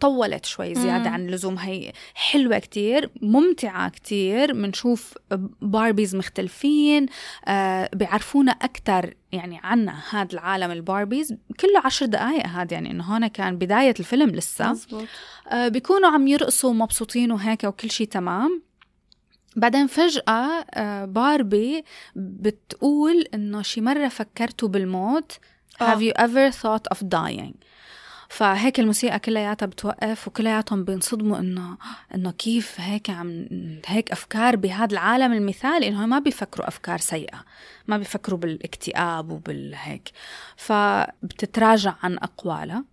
طولت 0.00 0.46
شوي 0.46 0.74
زيادة 0.74 1.10
عن 1.10 1.26
اللزوم 1.26 1.58
هي 1.58 1.92
حلوة 2.14 2.58
كتير 2.58 3.10
ممتعة 3.22 3.88
كتير 3.88 4.52
بنشوف 4.52 5.14
باربيز 5.60 6.16
مختلفين 6.16 7.06
آه 7.48 7.90
بيعرفونا 7.94 8.52
أكتر 8.52 9.14
يعني 9.32 9.60
عنا 9.62 10.00
هذا 10.10 10.32
العالم 10.32 10.70
الباربيز 10.70 11.34
كله 11.60 11.80
عشر 11.84 12.06
دقايق 12.06 12.46
هذا 12.46 12.74
يعني 12.74 12.90
إنه 12.90 13.04
هون 13.04 13.26
كان 13.26 13.58
بداية 13.58 13.94
الفيلم 14.00 14.30
لسه. 14.30 14.70
مزبوط. 14.70 15.04
آه، 15.48 15.68
بيكونوا 15.68 16.10
عم 16.10 16.28
يرقصوا 16.28 16.70
ومبسوطين 16.70 17.32
وهيك 17.32 17.64
وكل 17.64 17.90
شيء 17.90 18.06
تمام. 18.08 18.62
بعدين 19.56 19.86
فجأة 19.86 20.64
آه، 20.74 21.04
باربي 21.04 21.84
بتقول 22.16 23.24
إنه 23.34 23.62
شي 23.62 23.80
مرة 23.80 24.08
فكرتوا 24.08 24.68
بالموت. 24.68 25.38
آه. 25.80 25.94
Have 25.94 25.98
you 25.98 26.12
ever 26.18 26.50
thought 26.56 26.96
of 26.96 27.00
dying? 27.02 27.54
فهيك 28.28 28.80
الموسيقى 28.80 29.18
كلياتها 29.18 29.66
بتوقف 29.66 30.28
وكلياتهم 30.28 30.84
بينصدموا 30.84 31.38
إنه 31.38 31.76
إنه 32.14 32.30
كيف 32.30 32.80
هيك 32.80 33.10
عم 33.10 33.46
هيك 33.86 34.12
أفكار 34.12 34.56
بهذا 34.56 34.92
العالم 34.92 35.32
المثالي 35.32 35.88
إنه 35.88 36.06
ما 36.06 36.18
بيفكروا 36.18 36.68
أفكار 36.68 36.98
سيئة 36.98 37.44
ما 37.86 37.98
بيفكروا 37.98 38.38
بالاكتئاب 38.38 39.30
وبالهيك 39.30 40.10
فبتتراجع 40.56 41.94
عن 42.02 42.18
أقوالها. 42.18 42.84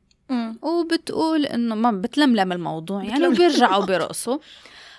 وبتقول 0.61 1.45
إنه 1.45 1.75
ما 1.75 1.91
بتلملم 1.91 2.51
الموضوع 2.51 3.03
يعني 3.03 3.13
بتلملم 3.13 3.33
بيرجعوا 3.37 3.85
بيرقصوا 3.85 4.37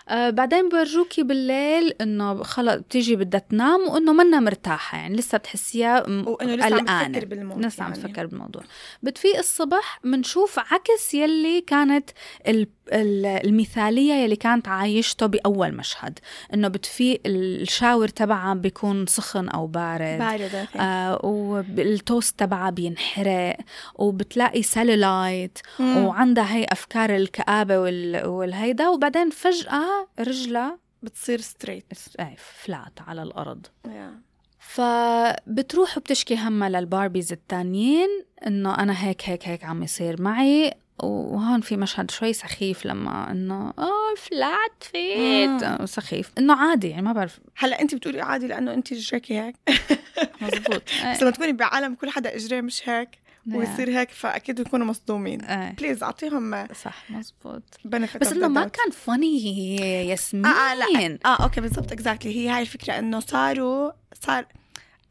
آه 0.08 0.30
بعدين 0.30 0.68
بيورجوكي 0.68 1.22
بالليل 1.22 1.94
إنه 2.00 2.42
خلص 2.42 2.74
بتيجي 2.74 3.16
بدها 3.16 3.40
تنام 3.50 3.80
وإنه 3.80 4.12
منا 4.12 4.40
مرتاحة 4.40 4.98
يعني 4.98 5.16
لسه 5.16 5.38
بتحسيها 5.38 6.06
وإنه 6.08 6.54
لسه 6.54 6.66
عم 6.66 6.72
قلقانة. 6.80 7.12
تفكر 7.18 7.24
بالموت 7.26 7.64
لسه 7.64 7.84
عم 7.84 7.92
يعني. 7.92 8.02
تفكر 8.02 8.26
بالموضوع 8.26 8.62
بتفيق 9.02 9.38
الصبح 9.38 10.00
بنشوف 10.04 10.58
عكس 10.58 11.14
يلي 11.14 11.60
كانت 11.60 12.10
ال- 12.48 12.68
المثالية 12.92 14.12
يلي 14.14 14.36
كانت 14.36 14.68
عايشته 14.68 15.26
بأول 15.26 15.74
مشهد 15.74 16.18
إنه 16.54 16.68
بتفيق 16.68 17.20
ال 17.26 17.38
shower 17.38 18.08
تبعها 18.08 18.54
بيكون 18.54 19.06
سخن 19.06 19.48
أو 19.48 19.66
بارد. 19.66 20.18
باردة 20.18 20.68
آه 20.76 21.20
والتوست 21.24 22.38
تبعها 22.38 22.70
بينحرق 22.70 23.56
وبتلاقي 23.94 24.62
سيلولايت. 24.62 25.58
وعندها 25.80 26.54
هي 26.54 26.64
أفكار 26.64 27.16
الكآبة 27.16 27.78
وال- 27.78 28.26
والهيدا 28.26 28.88
وبعدين 28.88 29.30
فجأة 29.30 30.08
رجلها 30.20 30.78
بتصير 31.02 31.40
straight 31.40 31.84
اس- 31.92 32.16
إيه، 32.20 32.36
flat 32.38 33.00
على 33.06 33.22
الأرض. 33.22 33.66
yeah. 33.86 34.10
فبتروح 34.58 35.96
وبتشكي 35.98 36.36
همها 36.36 36.68
للباربيز 36.68 37.32
التانيين 37.32 38.08
إنه 38.46 38.74
أنا 38.78 39.04
هيك 39.04 39.22
هيك 39.28 39.48
هيك 39.48 39.64
عم 39.64 39.82
يصير 39.82 40.22
معي. 40.22 40.72
وهون 41.02 41.60
في 41.60 41.76
مشهد 41.76 42.10
شوي 42.10 42.32
سخيف 42.32 42.86
لما 42.86 43.30
إنه 43.30 43.72
آه 43.78 44.14
flat 44.16 44.84
feet. 44.92 45.62
آه، 45.62 45.84
سخيف. 45.84 46.30
إنه 46.38 46.54
عادي 46.54 46.88
يعني 46.88 47.02
ما 47.02 47.12
بعرف. 47.12 47.40
هلأ 47.56 47.80
انت 47.80 47.94
بتقولي 47.94 48.20
عادي 48.20 48.46
لأنه 48.46 48.74
انت 48.74 48.92
اجريكي 48.92 49.40
هيك 49.40 49.56
مزبوط. 50.42 50.82
بس 51.12 51.22
لما 51.22 51.30
تكوني 51.30 51.52
بعالم 51.52 51.94
كل 51.94 52.10
حدا 52.10 52.36
اجريه 52.36 52.60
مش 52.60 52.88
هيك 52.88 53.08
ويصير 53.52 53.90
هيك 53.90 54.10
فأكيد 54.10 54.60
بيكونوا 54.62 54.86
مصدومين. 54.86 55.38
please 55.78 56.02
أعطيهم 56.02 56.66
صح 56.84 57.10
مزبوط. 57.10 57.62
بس 57.84 58.32
إنه 58.32 58.48
ما. 58.48 58.64
كان 58.68 58.90
funny 58.90 59.76
ياسمين 60.08 60.46
آه, 60.46 60.48
آه 60.48 60.74
لا. 60.74 61.18
آه 61.26 61.42
okay 61.42 61.60
بالضبط 61.60 61.92
exactly 61.92 62.36
هي 62.36 62.48
هاي 62.48 62.62
الفكرة 62.62 62.98
إنه 62.98 63.20
صاروا 63.20 63.92
صار 64.22 64.46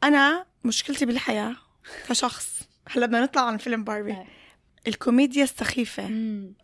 أنا 0.04 0.44
مشكلتي 0.64 1.06
بالحياة 1.06 1.56
كشخص. 2.08 2.60
هلأ 2.88 3.06
بدنا 3.06 3.20
نطلع 3.20 3.42
عن 3.42 3.56
فيلم 3.56 3.84
باربي. 3.84 4.16
الكوميديا 4.86 5.44
السخيفة. 5.44 6.06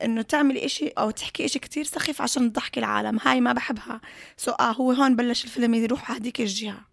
إنه 0.02 0.22
تعملي 0.22 0.64
إشي 0.64 0.88
أو 0.88 1.10
تحكي 1.10 1.44
إشي 1.44 1.58
كتير 1.58 1.84
سخيف 1.84 2.22
عشان 2.22 2.52
تضحكي 2.52 2.80
العالم. 2.80 3.18
هاي 3.22 3.40
ما 3.40 3.52
بحبها. 3.52 4.00
so 4.36 4.50
آه 4.50 4.72
هو 4.72 4.92
هون 4.92 5.16
بلش 5.16 5.44
الفيلم 5.44 5.74
يروح 5.74 6.10
هديك 6.10 6.40
الجهة. 6.40 6.84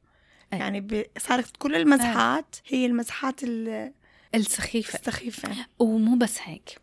إيه. 0.54 0.60
يعني 0.60 0.82
ب... 0.82 1.06
صارت 1.18 1.58
كل 1.58 1.76
المزحات 1.76 2.56
هي 2.68 2.86
المزحات 2.86 3.44
ال- 3.44 3.94
السخيفة. 4.36 5.00
السخيفة. 5.00 5.50
ومو 5.80 6.16
بس 6.16 6.38
هيك. 6.44 6.80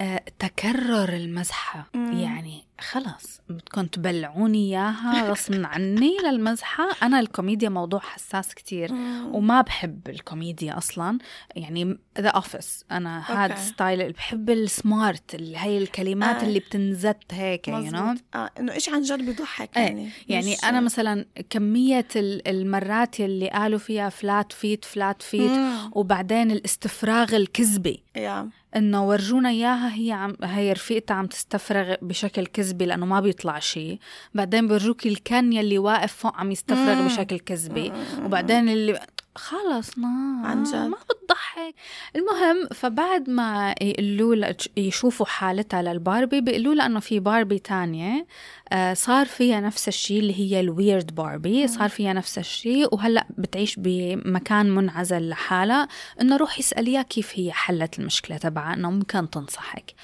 آه، 0.00 0.24
تكرر 0.38 1.08
المزحة. 1.08 1.90
مم. 1.94 2.12
يعني 2.12 2.64
خلص 2.80 3.40
بدكم 3.48 3.86
تبلعوني 3.86 4.58
إياها 4.68 5.30
غصب 5.30 5.54
عني 5.72 6.16
للمزحة. 6.24 6.88
أنا 7.02 7.20
الكوميديا 7.20 7.68
موضوع 7.68 8.00
حساس 8.00 8.54
كتير 8.54 8.92
وما 9.32 9.60
بحب 9.60 10.08
الكوميديا 10.08 10.78
أصلا. 10.78 11.18
يعني 11.56 11.98
The 12.20 12.28
Office 12.28 12.84
أنا 12.90 13.22
هاد. 13.26 13.58
style 13.58 14.12
بحب 14.12 14.50
ال 14.50 14.64
smart 14.64 15.34
اللي 15.34 15.58
هي 15.58 15.78
الكلمات 15.78 16.42
آه. 16.42 16.46
اللي 16.46 16.58
بتنزت 16.58 17.16
هيك 17.32 17.70
you 17.70 17.92
know? 17.92 18.18
آه 18.34 18.50
إنه 18.60 18.72
إيش 18.72 18.88
عن 18.88 19.02
جد 19.02 19.22
بيضحك 19.26 19.76
يعني 19.76 20.08
يعني. 20.28 20.52
مش- 20.52 20.64
أنا 20.64 20.80
مثلا 20.80 21.26
كمية 21.50 22.06
ال- 22.16 22.48
المرات 22.48 23.20
اللي 23.20 23.48
قالوا 23.50 23.78
فيها 23.78 24.08
flat 24.08 24.52
feet 24.52 24.84
flat 24.84 25.22
feet 25.22 25.50
مم. 25.50 25.90
وبعدين 25.92 26.50
الاستفراغ 26.50 27.36
الكذبي. 27.36 28.02
yeah. 28.16 28.48
إنه 28.76 29.08
ورجونا 29.08 29.48
إياها 29.48 29.94
هي 29.94 30.12
عم 30.12 30.36
هي 30.42 30.72
رفيقتها 30.72 31.14
عم 31.14 31.26
تستفرغ 31.26 31.94
بشكل 32.02 32.46
كذبي. 32.46 32.65
لأنه 32.72 33.06
ما 33.06 33.20
بيطلع 33.20 33.58
شيء. 33.58 33.98
بعدين 34.34 34.68
بيرجوك 34.68 35.06
الكن 35.06 35.52
يلي 35.52 35.78
واقف 35.78 36.12
فوق 36.12 36.36
عم 36.36 36.52
يستفرغ. 36.52 37.06
بشكل 37.06 37.38
كذبي 37.38 37.92
وبعدين 38.24 38.68
اللي 38.68 39.00
خلص 39.36 39.98
ما 39.98 40.42
عن 40.44 40.62
جد. 40.62 40.74
ما 40.74 40.96
بتضحك. 41.10 41.74
المهم 42.16 42.68
فبعد 42.74 43.30
ما 43.30 43.74
يقولوا 43.80 44.52
يشوفوا 44.76 45.26
حالتها 45.26 45.82
للباربي 45.82 46.40
بيقولوا 46.40 46.74
لها 46.74 46.86
انه 46.86 47.00
في 47.00 47.20
باربي 47.20 47.58
تانية 47.58 48.26
آه، 48.72 48.94
صار 48.94 49.26
فيها 49.26 49.60
نفس 49.60 49.88
الشيء 49.88 50.18
اللي 50.18 50.40
هي 50.40 50.60
الويرد 50.60 51.14
باربي 51.14 51.68
صار 51.68 51.88
فيها 51.88 52.12
نفس 52.12 52.38
الشيء 52.38 52.94
وهلأ 52.94 53.26
بتعيش 53.38 53.74
بمكان 53.78 54.74
منعزل 54.74 55.28
لحالها. 55.28 55.88
إنه 56.20 56.36
روحي 56.36 56.60
اساليها 56.60 57.02
كيف 57.02 57.32
هي 57.34 57.52
حلت 57.52 57.98
المشكلة 57.98 58.36
تبعها 58.36 58.74
إنه 58.74 58.90
ممكن 58.90 59.30
تنصحك. 59.30 59.94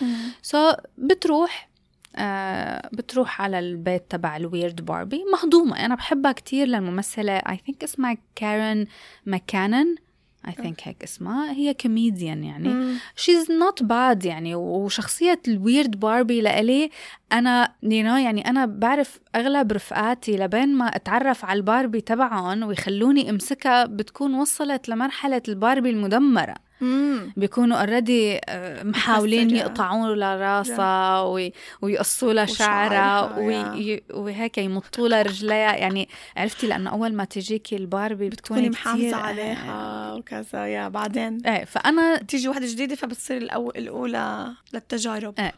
so, 0.42 0.76
بتروح 0.98 1.71
آه 2.16 2.88
بتروح 2.92 3.42
على 3.42 3.58
البيت 3.58 4.02
تبع 4.10 4.36
ال 4.36 4.44
weird 4.44 4.84
باربي 4.84 5.24
مهضومة. 5.32 5.84
أنا 5.84 5.94
بحبها 5.94 6.32
كتير 6.32 6.66
للممثلة. 6.66 7.38
I 7.38 7.54
think 7.54 7.76
اسمها 7.84 8.16
كيت 8.36 8.86
ماكينون 9.26 9.96
I 10.46 10.50
think 10.50 10.74
هيك 10.82 11.02
اسمها. 11.02 11.52
هي 11.52 11.74
كوميديان 11.74 12.44
يعني. 12.44 12.98
she's 12.98 13.46
not 13.46 13.86
bad 13.86 14.26
يعني. 14.26 14.54
وشخصية 14.54 15.40
ال 15.48 15.57
weird 15.57 16.00
باربي 16.00 16.40
لإلي 16.40 16.90
أنا 17.32 17.74
you 17.84 17.88
know 17.88 18.18
يعني 18.24 18.48
أنا 18.50 18.66
بعرف 18.66 19.20
أغلب 19.36 19.72
رفقاتي 19.72 20.36
لبين 20.36 20.68
ما 20.74 20.86
أتعرف 20.86 21.44
على 21.44 21.56
الباربي 21.56 22.00
تبعهم 22.00 22.62
ويخلوني 22.62 23.30
أمسكها 23.30 23.86
بتكون 23.86 24.34
وصلت 24.34 24.88
لمرحلة 24.88 25.42
الباربي 25.48 25.90
المدمرة. 25.90 26.54
مم. 26.82 27.32
بيكونوا 27.36 27.76
already 27.76 28.40
محاولين 28.82 29.44
مكسرة. 29.46 29.58
يقطعوا 29.60 30.14
لها 30.14 30.36
راسها 30.36 31.22
وي- 31.22 31.52
ويقصوا 31.82 32.32
لها 32.32 32.44
شعرها 32.46 33.38
وي- 33.38 34.02
وهيك 34.14 34.58
يمطوا 34.58 35.08
لها 35.08 35.22
رجليها 35.22 35.76
يعني 35.76 36.08
عرفتي 36.36 36.66
لأنه 36.66 36.90
أول 36.90 37.12
ما 37.14 37.24
تجيكي 37.24 37.76
الباربي 37.76 38.28
بتكوني 38.28 38.70
محافظة 38.70 38.98
كتير- 38.98 39.14
عليها 39.14 40.12
وكذا. 40.14 40.66
yeah 40.66 40.88
بعدين؟ 40.88 41.38
إيه 41.46 41.64
فأنا 41.64 42.16
تيجي 42.16 42.48
واحدة 42.48 42.66
جديدة 42.66 42.94
فبتصير 42.94 43.36
الأو... 43.36 43.70
الأولى 43.70 44.52
للتجارب. 44.74 45.34
إيه. 45.38 45.52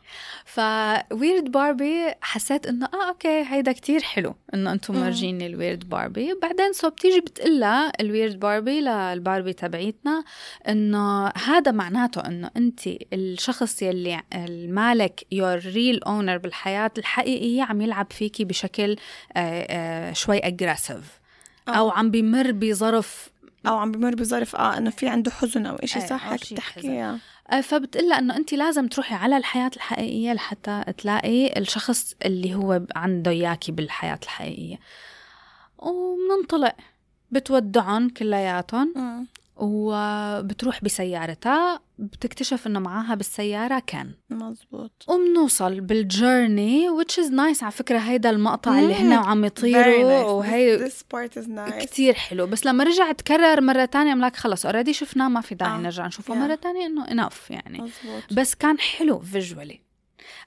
ف 0.44 0.62
weird 0.62 1.50
باربي 1.50 2.12
حسيت 2.20 2.66
إنه 2.66 2.86
آه 2.94 3.08
okay 3.08 3.42
هيدا 3.48 3.72
كتير 3.72 4.02
حلو 4.02 4.34
إنه 4.54 4.72
أنتم 4.72 4.94
مم. 4.94 5.00
مورجيني 5.02 5.46
ال 5.46 5.53
weird 5.53 5.88
باربي 5.88 6.34
بعدين 6.42 6.72
so 6.72 6.90
بتيجي 6.90 7.20
بتقلها 7.20 7.92
ال 8.00 8.07
weird 8.07 8.40
باربي 8.40 8.80
للباربي 8.80 9.52
تبعيتنا 9.52 10.24
إنه 10.68 11.13
هذا 11.36 11.72
معناته 11.72 12.20
إنه 12.20 12.50
أنت 12.56 12.80
الشخص 13.12 13.82
يلي 13.82 14.22
المالك 14.34 15.26
your 15.32 15.58
real 15.58 16.02
owner 16.02 16.38
بالحياة 16.38 16.90
الحقيقية 16.98 17.62
عم 17.62 17.80
يلعب 17.80 18.06
فيكي 18.10 18.44
بشكل 18.44 18.96
آه، 19.36 19.66
آه، 19.70 20.12
شوي 20.12 20.38
aggressive 20.38 21.20
أو 21.68 21.90
عم 21.90 22.10
بمر 22.10 22.52
بظرف 22.52 23.30
أو 23.66 23.76
عم 23.76 23.92
بمر 23.92 24.14
بظرف 24.14 24.56
آه 24.56 24.78
إنه 24.78 24.90
في 24.90 25.08
عنده 25.08 25.30
حزن 25.30 25.66
أو 25.66 25.76
إشي 25.76 25.98
إيه، 25.98 26.06
صح 26.06 26.28
هيك 26.28 26.44
شي 26.44 26.54
بتحكي 26.54 26.80
حزن. 26.80 26.92
yeah. 26.92 27.18
آه، 27.50 27.60
فبتقلها 27.60 28.18
إنه 28.18 28.36
أنت 28.36 28.52
لازم 28.52 28.88
تروحي 28.88 29.14
على 29.14 29.36
الحياة 29.36 29.70
الحقيقية 29.76 30.32
لحتى 30.32 30.84
تلاقي 30.98 31.58
الشخص 31.58 32.14
اللي 32.24 32.54
هو 32.54 32.82
عنده 32.96 33.30
إياكي 33.30 33.72
بالحياة 33.72 34.18
الحقيقية 34.22 34.80
وبننطلق 35.78 36.74
بتودعهم 37.30 38.08
كلياتهم. 38.08 39.26
وبتروح 39.56 40.84
بسيارتها 40.84 41.80
بتكتشف 41.98 42.66
إنه 42.66 42.80
معاها 42.80 43.14
بالسيارة 43.14 43.82
Ken 43.86 44.10
مزبوط 44.30 45.04
وبنوصل 45.08 45.80
بال 45.80 46.04
journey 46.04 46.88
which 46.90 47.12
is 47.14 47.28
nice 47.30 47.62
على 47.62 47.72
فكرة 47.72 47.98
هيدا 47.98 48.30
المقطع 48.30 48.78
اللي 48.78 48.94
هن 48.94 49.06
مم. 49.06 49.12
وعم 49.12 49.44
يطيروا 49.44 50.22
nice. 50.22 50.26
وهي 50.26 50.78
This, 50.78 50.92
this 50.92 50.94
part 51.14 51.42
is 51.42 51.46
nice 51.48 51.82
كتير 51.84 52.14
حلو 52.14 52.46
بس 52.46 52.66
لما 52.66 52.84
رجع 52.84 53.12
تكرر 53.12 53.60
مرة 53.60 53.84
تانية 53.84 54.12
أملاك 54.12 54.36
خلص 54.36 54.66
already 54.66 54.92
شفناه 54.92 55.28
ما 55.28 55.40
في 55.40 55.54
داعي 55.54 55.74
آه. 55.74 55.80
نرجع 55.80 56.06
نشوفه 56.06 56.34
Yeah. 56.34 56.38
مرة 56.38 56.54
تانية 56.54 56.86
إنه 56.86 57.04
enough 57.06 57.50
يعني 57.50 57.78
مزبوط 57.78 58.22
بس 58.32 58.54
كان 58.54 58.78
حلو 58.78 59.18
visually 59.20 59.80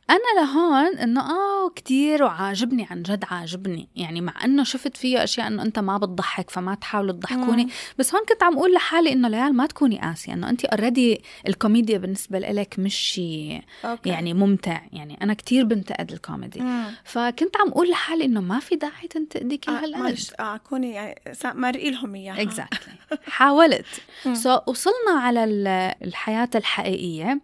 أنا 0.10 0.42
لهون 0.42 0.98
إنه 0.98 1.22
آه 1.22 1.70
كتير 1.76 2.24
وعاجبني 2.24 2.88
عن 2.92 3.02
جد 3.04 3.24
عاجبني. 3.32 3.90
يعني 3.96 4.22
مع 4.22 4.34
إنه 4.46 4.64
شفت 4.64 4.98
فيه 4.98 5.24
أشياء 5.24 5.48
إنه 5.48 5.62
أنت 5.64 5.80
ما 5.80 5.98
بتضحك 5.98 6.50
فما 6.50 6.76
تحاولوا 6.76 7.14
تضحكوني. 7.14 7.68
بس 7.98 8.16
هون 8.16 8.24
كنت 8.30 8.44
عم 8.44 8.54
أقول 8.54 8.74
لحالي 8.74 9.14
إنه 9.14 9.28
ليال 9.28 9.54
ما 9.56 9.66
تكوني 9.66 10.00
قاسية. 10.02 10.34
إنه 10.34 10.50
انت 10.50 10.66
already 10.66 11.22
الكوميديا 11.48 11.98
بالنسبة 11.98 12.40
لك 12.40 12.76
مش 12.80 12.96
شيء. 12.96 13.62
يعني 14.06 14.34
ممتع. 14.34 14.82
يعني 14.94 15.18
أنا 15.22 15.34
كتير 15.34 15.64
بنتقد 15.66 16.12
الكوميدي. 16.12 16.60
مم. 16.60 16.86
فكنت 17.04 17.58
عم 17.58 17.68
أقول 17.70 17.90
لحالي 17.90 18.26
إنه 18.26 18.42
ما 18.42 18.60
في 18.60 18.76
داعي 18.76 19.08
تنتقدي 19.10 19.58
كل 19.58 19.72
آه 19.72 19.80
هالقد. 19.84 20.00
معلش 20.02 20.32
آه 20.40 20.58
كوني 20.58 20.92
يعني 20.92 21.16
مرقي 21.46 21.92
لهم 21.92 22.16
إياها. 22.16 22.42
exactly 22.42 22.94
حاولت. 23.28 23.86
so, 24.34 24.62
وصلنا 24.68 25.12
على 25.20 25.44
ال- 25.44 25.94
الحياة 26.08 26.50
الحقيقية. 26.56 27.40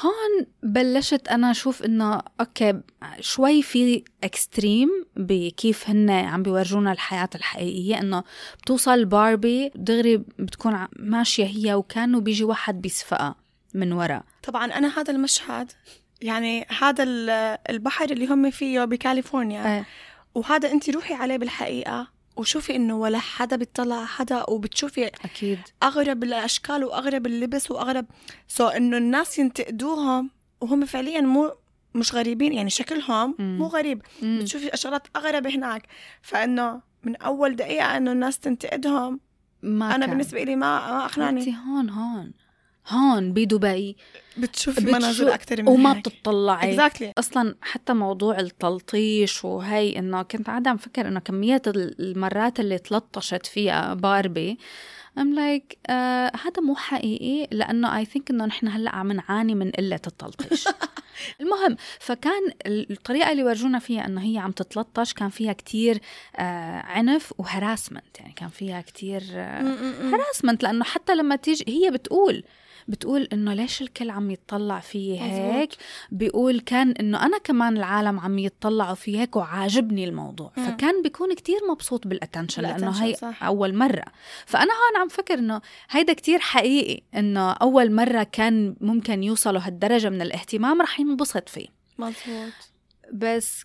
هون 0.00 0.46
بلشت 0.62 1.28
أنا 1.28 1.50
أشوف 1.50 1.82
إنه 1.82 2.20
أوكي 2.40 2.80
شوي 3.20 3.62
في 3.62 4.04
extreme 4.24 4.88
بكيف 5.16 5.88
هن 5.90 6.10
عم 6.10 6.42
بيورجونا 6.42 6.92
الحياة 6.92 7.28
الحقيقية 7.34 7.98
إنه 8.00 8.24
بتوصل 8.62 9.04
باربي 9.04 9.70
دغري 9.74 10.16
بتكون 10.16 10.86
ماشية 10.98 11.44
هي 11.46 11.74
وكانه 11.74 12.20
بيجي 12.20 12.44
واحد 12.44 12.80
بيسفقها 12.80 13.34
من 13.74 13.92
ورا 13.92 14.22
طبعا 14.42 14.64
أنا 14.72 14.98
هذا 15.00 15.12
المشهد 15.12 15.72
يعني 16.20 16.66
هذا 16.80 17.04
ال- 17.04 17.58
البحر 17.70 18.04
اللي 18.10 18.26
هم 18.26 18.50
فيه 18.50 18.84
بكاليفورنيا 18.84 19.76
إيه. 19.76 19.84
وهذا 20.34 20.72
انت 20.72 20.90
روحي 20.90 21.14
عليه 21.14 21.36
بالحقيقة 21.36 22.08
وشوفي 22.36 22.76
إنه 22.76 22.96
ولا 22.96 23.18
حدا 23.18 23.56
بيطلع 23.56 23.96
على 23.96 24.06
حدا 24.06 24.50
وبتشوفي 24.50 25.06
أكيد 25.06 25.58
أغرب 25.82 26.24
الأشكال 26.24 26.84
وأغرب 26.84 27.26
اللبس 27.26 27.70
وأغرب 27.70 28.06
سو 28.48 28.66
إنه 28.68 28.96
الناس 28.96 29.38
ينتقدوهم 29.38 30.30
وهم 30.60 30.84
فعليا 30.84 31.20
مو 31.20 31.52
مش 31.94 32.14
غريبين 32.14 32.52
يعني 32.52 32.70
شكلهم 32.70 33.34
مم. 33.38 33.58
مو 33.58 33.66
غريب 33.66 34.02
مم. 34.22 34.38
بتشوفي 34.40 34.70
شغلات 34.74 35.06
أغرب 35.16 35.46
هناك 35.46 35.86
فإنه 36.22 36.80
من 37.04 37.16
أول 37.16 37.56
دقيقة 37.56 37.96
إنه 37.96 38.12
الناس 38.12 38.38
تنتقدهم 38.38 39.20
ما 39.62 39.94
أنا 39.94 40.06
كان. 40.06 40.10
بالنسبة 40.10 40.42
لي 40.44 40.56
ما 40.56 40.90
ما 40.90 41.04
أقنعني 41.04 41.56
هون 41.66 41.90
هون 41.90 42.32
هون 42.90 43.32
بدبي. 43.32 43.96
بتشوفي 44.36 44.80
بتشو- 44.80 44.92
مناظر 44.94 45.34
أكثر 45.34 45.62
من 45.62 45.68
وما 45.68 45.96
هيك. 45.96 46.08
بتطلعي. 46.08 46.70
exactly 46.70 47.12
أصلا 47.18 47.54
حتى 47.62 47.92
موضوع 47.92 48.38
التلطيش 48.40 49.44
وهي 49.44 49.98
إنه 49.98 50.22
كنت 50.22 50.46
قاعدة 50.46 50.70
عم 50.70 50.76
فكر 50.76 51.08
إنه 51.08 51.20
كميه 51.20 51.62
ال- 51.66 52.00
المرات 52.00 52.60
اللي 52.60 52.78
تلطشت 52.78 53.46
فيها 53.46 53.94
باربي. 53.94 54.58
ام 55.18 55.34
لايك 55.34 55.72
like, 55.72 55.90
آه 55.90 56.32
هذا 56.44 56.62
مو 56.62 56.74
حقيقي 56.76 57.48
لأنه 57.56 57.96
I 57.98 58.04
think 58.04 58.30
إنه 58.30 58.44
نحن 58.46 58.68
هلأ 58.68 58.94
عم 58.96 59.12
نعاني 59.12 59.54
من 59.54 59.70
قلة 59.70 60.00
التلطيش. 60.06 60.64
المهم 61.40 61.76
فكان 62.00 62.42
ال- 62.66 62.90
الطريقة 62.92 63.32
اللي 63.32 63.42
ورجونا 63.44 63.78
فيها 63.78 64.06
إنه 64.06 64.22
هي 64.22 64.38
عم 64.38 64.50
تتلطش 64.50 65.12
كان 65.12 65.28
فيها 65.28 65.52
كتير 65.52 66.00
آه 66.36 66.80
عنف 66.80 67.32
وهراسمنت. 67.38 68.20
يعني 68.20 68.32
كان 68.32 68.48
فيها 68.48 68.80
كتير 68.80 69.22
آه 69.32 69.60
هراسمنت 70.12 70.62
لأنه 70.62 70.84
حتى 70.84 71.14
لما 71.14 71.36
تيجي 71.36 71.64
هي 71.68 71.90
بتقول 71.90 72.44
بتقول 72.88 73.28
إنه 73.32 73.54
ليش 73.54 73.82
الكل 73.82 74.10
عم 74.10 74.30
يتطلع 74.30 74.80
في 74.80 75.20
هيك؟ 75.20 75.70
بيقول 76.10 76.60
كان 76.60 76.90
إنه 76.90 77.26
أنا 77.26 77.38
كمان 77.38 77.76
العالم 77.76 78.20
عم 78.20 78.38
يتطلعوا 78.38 78.94
في 78.94 79.18
هيك 79.18 79.36
وعاجبني 79.36 80.04
الموضوع. 80.04 80.52
مم. 80.56 80.64
فكان 80.66 81.02
بيكون 81.02 81.34
كتير 81.34 81.58
مبسوط 81.70 82.06
بالاتنشن 82.06 82.62
لأنه 82.62 82.90
هي 83.04 83.14
صح. 83.14 83.44
أول 83.44 83.74
مرة. 83.74 84.04
فأنا 84.46 84.70
هون 84.72 85.02
عم 85.02 85.08
فكر 85.08 85.34
إنه 85.34 85.60
هيدا 85.90 86.12
كتير 86.12 86.38
حقيقي 86.38 87.02
إنه 87.14 87.52
أول 87.52 87.92
مرة 87.92 88.22
كان 88.22 88.76
ممكن 88.80 89.22
يوصلوا 89.22 89.60
هالدرجة 89.60 90.08
من 90.08 90.22
الاهتمام 90.22 90.82
رح 90.82 91.00
ينبسط 91.00 91.48
فيه. 91.48 91.66
مزبوط 91.98 92.52
بس 93.12 93.64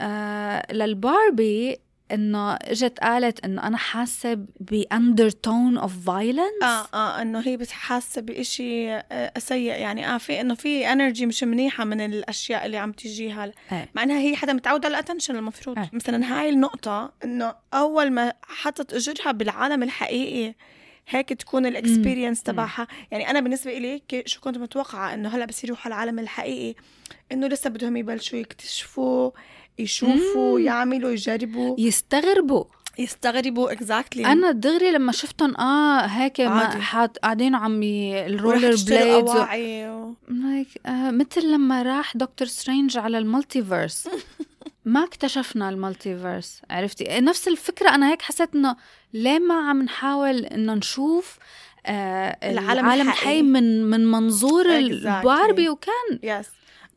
آه 0.00 0.72
للباربي 0.72 1.76
إنه 2.12 2.54
إجت 2.54 2.98
قالت 2.98 3.44
إنه 3.44 3.66
أنا 3.66 3.76
حاسة 3.76 4.38
بـ 4.60 5.30
undertone 5.30 5.78
of 5.78 6.06
violence 6.06 6.62
آه 6.62 6.86
آه 6.94 7.22
إنه 7.22 7.40
هي 7.40 7.56
بتحس 7.56 8.18
بإشي 8.18 8.94
آه 8.94 9.32
سيء 9.38 9.72
يعني 9.72 10.14
آه 10.14 10.18
في 10.18 10.40
إنه 10.40 10.54
في 10.54 10.92
energy 10.92 11.26
مش 11.26 11.44
منيحة 11.44 11.84
من 11.84 12.00
الأشياء 12.00 12.66
اللي 12.66 12.76
عم 12.76 12.92
تجيها. 12.92 13.52
إيه. 13.72 13.88
مع 13.94 14.02
انها 14.02 14.18
هي 14.18 14.36
حدا 14.36 14.52
متعوده 14.52 14.86
على 14.88 14.94
ال 14.94 14.98
attention 14.98 15.36
المفروض. 15.36 15.78
إيه. 15.78 15.90
مثلا 15.92 16.40
هاي 16.40 16.48
النقطة 16.48 17.12
إنه 17.24 17.54
أول 17.74 18.10
ما 18.10 18.32
حطت 18.42 18.94
إجرها 18.94 19.32
بالعالم 19.32 19.82
الحقيقي 19.82 20.54
هيك 21.08 21.28
تكون 21.28 21.66
ال 21.66 21.73
experience 21.73 22.42
تبعها. 22.42 22.86
يعني 23.10 23.30
أنا 23.30 23.40
بالنسبة 23.40 23.78
لي 23.78 24.02
شو 24.26 24.40
كنت 24.40 24.58
متوقعة 24.58 25.14
إنه 25.14 25.28
هلأ 25.28 25.44
بس 25.44 25.64
يروحوا 25.64 25.86
العالم 25.86 26.18
الحقيقي 26.18 26.74
إنه 27.32 27.46
لسه 27.46 27.70
بدهم 27.70 27.96
يبلشوا 27.96 28.38
يكتشفوا 28.38 29.30
يشوفوا 29.78 30.58
مم. 30.58 30.64
يعملوا 30.64 31.10
يجربوا. 31.10 31.76
يستغربوا. 31.80 32.64
يستغربوا 32.98 33.72
exactly 33.72 34.26
أنا 34.26 34.50
دغري 34.50 34.90
لما 34.90 35.12
شفتهم 35.12 35.56
آه 35.56 36.06
هيك 36.06 36.40
قاعدين 37.22 37.54
عم 37.54 37.80
ال 37.82 38.76
rollerblades 38.86 39.30
و... 39.30 39.44
like, 40.28 40.86
آه 40.86 41.10
مثل 41.10 41.52
لما 41.52 41.82
راح 41.82 42.16
دكتور 42.16 42.48
سترينج 42.48 42.98
على 42.98 43.18
ال 43.18 43.26
multiverse. 43.26 44.08
ما 44.84 45.04
اكتشفنا 45.04 45.68
ال 45.68 45.76
multiverse 45.76 46.62
عرفتي؟ 46.70 47.20
نفس 47.20 47.48
الفكرة 47.48 47.94
أنا 47.94 48.10
هيك 48.10 48.22
حسيت 48.22 48.54
إنه 48.54 48.76
ليه 49.14 49.38
ما 49.38 49.54
عم 49.68 49.82
نحاول 49.82 50.44
إنه 50.44 50.74
نشوف 50.74 51.38
آه 51.86 52.36
العالم. 52.50 52.86
الحي 53.08 53.42
من 53.42 53.84
من 53.84 54.06
منظور 54.10 54.64
Exactly. 54.64 54.68
الباربي 55.06 55.68
وكان. 55.68 56.18
yes 56.22 56.46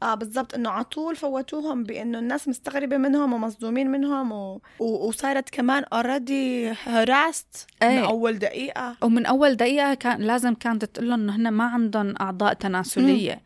آه 0.04 0.16
بالضبط 0.16 0.54
إنه 0.56 0.70
على 0.70 0.84
طول 0.84 1.16
فوتوهم 1.16 1.84
بإنه 1.84 2.20
الناس 2.20 2.48
مستغربة 2.48 2.98
منهم 2.98 3.34
ومصدومين 3.34 3.92
منهم 3.92 4.32
و... 4.32 4.62
و... 4.80 5.08
وصارت 5.08 5.50
كمان 5.50 5.84
already 5.94 6.70
harassed 6.84 7.68
من 7.82 7.88
إيه. 7.88 8.06
أول 8.08 8.40
دقيقة. 8.40 8.96
ومن 9.02 9.26
أول 9.26 9.56
دقيقة 9.56 9.94
كان 9.94 10.22
لازم 10.22 10.54
كانت 10.54 10.86
تقول 10.86 11.10
لهم 11.10 11.20
إنه 11.20 11.36
هن 11.36 11.50
ما 11.50 11.64
عندهم 11.64 12.14
أعضاء 12.22 12.54
تناسلية. 12.54 13.42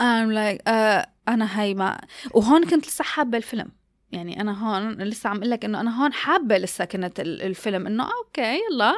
I'm 0.00 0.30
like 0.30 0.58
uh, 0.68 1.06
أنا 1.28 1.60
هي 1.60 1.74
ما 1.74 2.00
وهون 2.30 2.64
كنت 2.64 2.86
لسه 2.86 3.04
حابة 3.04 3.38
الفيلم. 3.38 3.68
يعني 4.12 4.40
أنا 4.40 4.52
هون 4.76 4.92
لسه 5.02 5.30
عم 5.30 5.36
أقول 5.36 5.50
لك 5.50 5.64
إنه 5.64 5.80
أنا 5.80 6.02
هون 6.02 6.12
حابة 6.12 6.58
لسه 6.58 6.84
كنت 6.84 7.20
ال- 7.20 7.42
الفيلم. 7.42 7.86
إنه 7.86 8.04
أوكي 8.04 8.58
يلا 8.70 8.94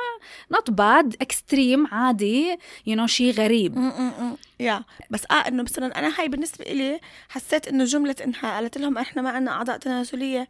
not 0.53 0.71
bad 0.71 1.17
extreme 1.21 1.87
عادي 1.87 2.59
you 2.87 2.97
know 2.97 3.07
شيء 3.07 3.33
غريب. 3.33 3.79
yeah. 4.61 4.85
بس 5.11 5.23
آه 5.31 5.35
إنه 5.49 5.63
مثلا 5.63 5.99
أنا 5.99 6.21
هاي 6.21 6.29
بالنسبة 6.29 6.65
لي 6.65 7.01
حسيت 7.29 7.69
إنه 7.69 7.85
جملة 7.85 8.17
إنها 8.25 8.55
قالت 8.55 8.79
لهم 8.79 8.99
إحنا 8.99 9.23
ما 9.23 9.31
عندنا 9.31 9.51
أعضاء 9.51 9.79
تناسلية 9.79 10.49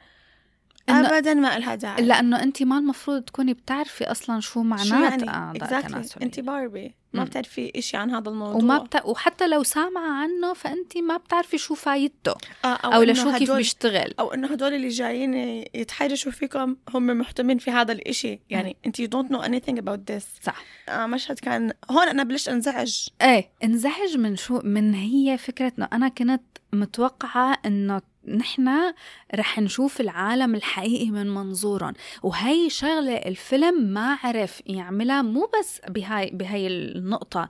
ابدا 0.89 1.35
ما 1.35 1.59
لها 1.59 1.75
داعي. 1.75 2.03
لأنه 2.03 2.43
انت 2.43 2.63
ما 2.63 2.79
المفروض 2.79 3.23
تكوني 3.23 3.55
بتعرفي 3.55 4.05
أصلا 4.05 4.41
شو 4.41 4.53
شو 4.53 4.63
معنات 4.63 4.93
يعني 5.21 5.31
أعضاء 5.31 5.83
exactly. 5.83 5.87
تناسلية. 5.87 6.27
انت 6.27 6.41
باربي 6.41 6.95
ما. 7.13 7.25
بتعرفي 7.25 7.73
إشي 7.77 7.97
عن 7.97 8.11
هذا 8.11 8.29
الموضوع. 8.29 8.57
وما 8.57 8.79
بت... 8.79 9.03
وحتى 9.05 9.49
لو 9.49 9.63
سامعة 9.63 10.23
عنه 10.23 10.53
فانت 10.53 10.99
ما 10.99 11.17
بتعرفي 11.17 11.59
شو 11.59 11.75
فايدته. 11.75 12.35
آه 12.65 12.69
أو 12.69 13.03
إنه 13.03 13.13
لشو 13.13 13.33
كيف 13.33 13.51
بيشتغل. 13.51 14.15
أو 14.21 14.35
إنه 14.35 14.49
هدول 14.49 14.75
اللي 14.75 14.89
جايين 14.89 15.35
يتحرشوا 15.75 16.33
فيكم 16.33 16.77
هم 16.95 17.03
مهتمين 17.03 17.59
في 17.59 17.71
هذا 17.71 17.93
الإشي. 17.93 18.41
يعني 18.51 18.77
أنت 18.87 19.03
you 19.03 19.07
don't 19.07 19.29
know 19.33 19.43
anything 19.43 19.79
about 19.79 20.01
this. 20.11 20.25
صح. 20.43 20.65
آه 20.89 21.07
مشهد 21.07 21.39
كان 21.39 21.73
هون 21.91 22.09
أنا 22.09 22.23
بلشت 22.23 22.49
أنزعج. 22.49 23.09
إيه 23.23 23.51
انزعج 23.65 24.17
من 24.17 24.37
شو 24.37 24.61
من 24.65 24.95
هي 24.95 25.39
فكرة 25.39 25.73
انه 25.79 25.89
أنا 25.93 26.09
كنت 26.09 26.43
متوقعة 26.73 27.59
إنه 27.67 28.03
نحن 28.29 28.95
رح 29.35 29.59
نشوف 29.59 30.01
العالم 30.01 30.55
الحقيقي 30.55 31.11
من 31.11 31.35
منظورهم 31.35 31.93
وهي 32.23 32.71
شغلة 32.71 33.15
الفيلم 33.15 33.83
ما 33.83 34.19
عرف 34.25 34.63
يعملها 34.67 35.23
مو 35.23 35.51
بس 35.61 35.81
بهاي 35.89 36.31
بهاي 36.31 36.67
النقطة. 36.67 37.49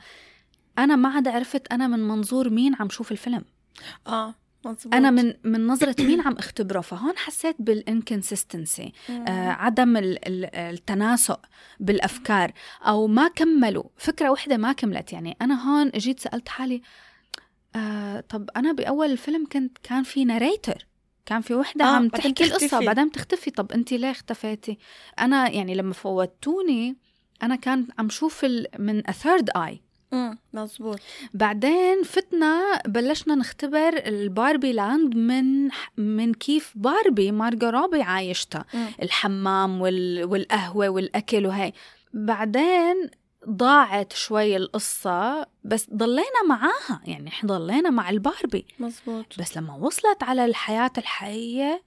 أنا 0.78 0.96
ما 0.96 1.08
عاد 1.08 1.28
عرفت 1.28 1.72
أنا 1.72 1.86
من 1.86 2.08
منظور 2.08 2.50
مين 2.50 2.74
عم 2.80 2.88
شوف 2.88 3.12
الفيلم. 3.12 3.44
آه 4.06 4.34
مزبوط 4.64 4.94
أنا 4.94 5.10
من 5.10 5.34
من 5.44 5.66
نظرة 5.66 5.96
مين 5.98 6.20
عم 6.20 6.32
اختبره. 6.32 6.80
فهون 6.80 7.16
حسيت 7.16 7.56
بال 7.58 7.76
inconsistency 7.76 8.92
آه 9.10 9.48
عدم 9.50 9.96
ال- 9.96 10.28
ال- 10.28 10.54
التناسق 10.54 11.40
بالأفكار. 11.80 12.52
أو 12.82 13.06
ما 13.06 13.28
كملوا. 13.28 13.84
فكرة 13.96 14.30
وحدة 14.30 14.56
ما 14.56 14.72
كملت. 14.72 15.12
يعني 15.12 15.36
أنا 15.42 15.68
هون 15.70 15.90
جيت 15.90 16.20
سألت 16.20 16.48
حالي 16.48 16.82
آه 17.76 18.20
طب 18.28 18.50
أنا 18.56 18.72
بأول 18.72 19.10
الفيلم 19.10 19.46
كنت 19.52 19.78
كان 19.82 20.02
في 20.02 20.24
narrator 20.24 20.86
كان 21.26 21.40
في 21.40 21.54
وحدة 21.54 21.84
آه، 21.84 21.88
عم 21.88 22.08
تحكي 22.08 22.44
القصة 22.44 22.66
تختفي. 22.66 22.84
بعدين 22.86 23.10
تختفي 23.12 23.50
طب 23.50 23.72
انت 23.72 23.92
ليه 23.92 24.10
اختفيتي؟ 24.10 24.78
أنا 25.20 25.50
يعني 25.50 25.74
لما 25.74 25.92
فوتوني 25.92 26.96
أنا 27.42 27.56
كان 27.56 27.86
عم 27.98 28.08
شوف 28.08 28.46
من 28.78 29.02
third 29.02 29.50
eye 29.56 29.80
مم، 30.12 30.38
مزبوط 30.52 30.98
بعدين 31.34 32.02
فتنا 32.02 32.82
بلشنا 32.86 33.34
نختبر 33.34 33.88
الباربي 34.06 34.72
لاند 34.72 35.16
من 35.16 35.68
من 35.96 36.34
كيف 36.34 36.72
باربي 36.74 37.32
مارجو 37.32 37.68
روبي 37.68 38.02
عايشتها. 38.02 38.64
الحمام 39.02 39.80
وال... 39.80 40.24
والقهوة 40.24 40.88
والأكل 40.88 41.46
وهي. 41.46 41.72
بعدين 42.14 43.10
ضاعت 43.48 44.12
شوي 44.12 44.56
القصة 44.56 45.46
بس 45.64 45.90
ضلينا 45.94 46.42
معاها 46.48 47.00
يعني 47.04 47.28
إحنا 47.28 47.48
ضلينا 47.58 47.90
مع 47.90 48.10
الباربي. 48.10 48.66
مزبوط 48.78 49.26
بس 49.38 49.56
لما 49.56 49.74
وصلت 49.74 50.22
على 50.22 50.44
الحياة 50.44 50.90
الحقيقية 50.98 51.82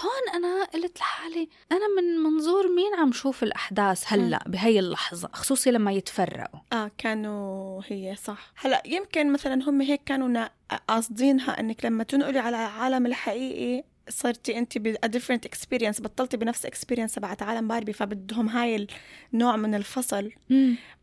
هون 0.00 0.34
أنا 0.44 0.64
قلت 0.64 0.98
لحالي 0.98 1.48
أنا 1.72 1.88
من 1.96 2.18
منظور 2.22 2.68
مين 2.68 2.94
عم 2.94 3.12
شوف 3.12 3.42
الأحداث 3.42 4.04
هلأ 4.06 4.44
بهي 4.46 4.78
اللحظة 4.78 5.28
خصوصي 5.32 5.70
لما 5.70 5.92
يتفرقوا؟ 5.92 6.60
آه 6.72 6.90
كانوا 6.98 7.82
هي 7.86 8.16
صح. 8.16 8.52
هلأ 8.56 8.82
يمكن 8.86 9.32
مثلا 9.32 9.68
هم 9.68 9.80
هيك 9.80 10.00
كانوا 10.06 10.48
قاصدينها 10.88 11.60
إنك 11.60 11.84
لما 11.84 12.04
تنقلي 12.04 12.38
على 12.38 12.56
العالم 12.56 13.06
الحقيقي 13.06 13.84
صرتي 14.08 14.58
انت 14.58 14.78
ب 14.78 14.96
a 15.06 15.08
different 15.08 15.48
experience 15.48 16.02
بطلتي 16.02 16.36
بنفس 16.36 16.66
experience 16.66 17.14
تبعت 17.14 17.42
عالم 17.42 17.68
باربي 17.68 17.92
فبدهم 17.92 18.48
هاي 18.48 18.86
النوع 19.34 19.56
من 19.56 19.74
الفصل. 19.74 20.30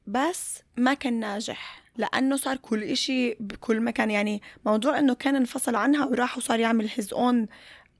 بس 0.07 0.61
ما 0.77 0.93
كان 0.93 1.19
ناجح 1.19 1.83
لأنه 1.97 2.35
صار 2.35 2.57
كل 2.57 2.83
إشي 2.83 3.35
بكل 3.39 3.81
مكان 3.81 4.11
يعني 4.11 4.41
موضوع 4.65 4.99
إنه 4.99 5.13
كان 5.13 5.35
انفصل 5.35 5.75
عنها 5.75 6.05
وراح 6.05 6.37
وصار 6.37 6.59
يعمل 6.59 6.89
his 6.89 7.05
own 7.05 7.47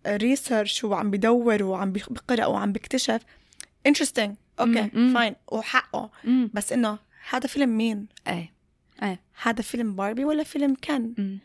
research 0.08 0.84
وعم 0.84 1.12
بدور 1.12 1.64
وعم 1.64 1.92
بقرأ 1.92 2.46
وعم 2.46 2.72
بيكتشف. 2.72 3.22
Interesting. 3.88 4.30
أوكي 4.60 4.82
مم، 4.82 4.90
مم. 4.94 5.14
fine 5.14 5.36
وحقه. 5.48 6.12
مم. 6.24 6.50
بس 6.54 6.74
إنه 6.74 7.00
هذا 7.30 7.48
فيلم 7.48 7.78
مين؟ 7.78 8.08
إيه 8.28 8.54
إيه 9.04 9.22
هذا 9.42 9.62
فيلم 9.62 9.96
باربي 9.96 10.26
ولا 10.26 10.44
فيلم 10.44 10.76
كين؟ 10.82 11.14
مم. 11.18 11.40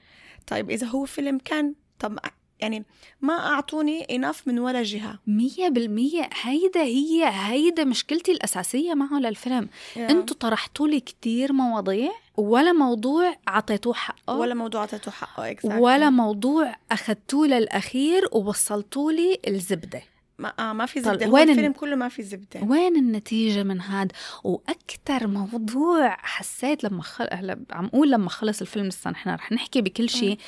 طيب 0.46 0.70
إذا 0.70 0.86
هو 0.86 1.04
فيلم 1.04 1.38
كين 1.38 1.74
طب 1.98 2.18
يعني 2.60 2.84
ما 3.20 3.34
أعطوني 3.34 4.04
enough 4.04 4.36
من 4.46 4.58
ولا 4.58 4.82
جهة. 4.82 5.18
مية 5.26 5.68
بالمية. 5.68 6.30
هيدا 6.42 6.80
هي 6.82 7.30
هيدا 7.32 7.84
مشكلتي 7.84 8.32
الأساسية 8.32 8.94
معه 8.94 9.18
للفيلم. 9.18 9.68
أنتوا 9.96 10.36
طرحتوا 10.36 10.88
لي 10.88 11.00
كتير 11.00 11.52
مواضيع 11.52 12.10
ولا 12.36 12.72
موضوع 12.72 13.36
عطيتوه 13.48 13.94
حقه. 13.94 14.34
ولا 14.36 14.54
موضوع 14.54 14.80
اعطيته 14.80 15.10
حقه 15.10 15.54
exactly. 15.54 15.64
ولا 15.78 16.10
موضوع 16.10 16.74
أخدتوه 16.92 17.46
للأخير 17.46 18.28
ووصلتوا 18.32 19.12
لي 19.12 19.38
الزبدة. 19.48 20.02
ما, 20.38 20.52
آه 20.58 20.72
ما 20.72 20.86
في 20.86 21.00
طل- 21.00 21.04
زبدة. 21.10 21.26
هو 21.26 21.34
وين 21.34 21.50
الفيلم 21.50 21.70
ال- 21.70 21.76
كله 21.76 21.96
ما 21.96 22.08
في 22.08 22.22
زبدة. 22.22 22.60
وين 22.62 22.96
النتيجة 22.96 23.62
من 23.62 23.80
هاد؟ 23.80 24.12
وأكتر 24.44 25.26
موضوع 25.26 26.16
حسيت 26.20 26.84
لما 26.84 27.02
خل... 27.02 27.28
هلا 27.32 27.58
عم 27.70 27.86
أقول 27.86 28.10
لما 28.10 28.28
خلص 28.30 28.60
الفيلم 28.60 28.86
لسه 28.86 29.10
نحن 29.10 29.30
رح 29.30 29.52
نحكي 29.52 29.80
بكل 29.82 30.08
شيء 30.08 30.38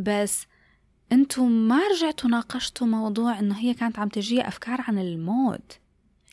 بس 0.00 0.46
أنتم 1.12 1.50
ما 1.50 1.80
رجعتوا 1.88 2.30
ناقشتوا 2.30 2.86
موضوع 2.86 3.38
انه 3.38 3.58
هي 3.58 3.74
كانت 3.74 3.98
عم 3.98 4.08
تجي 4.08 4.48
افكار 4.48 4.80
عن 4.88 4.98
الموت. 4.98 5.78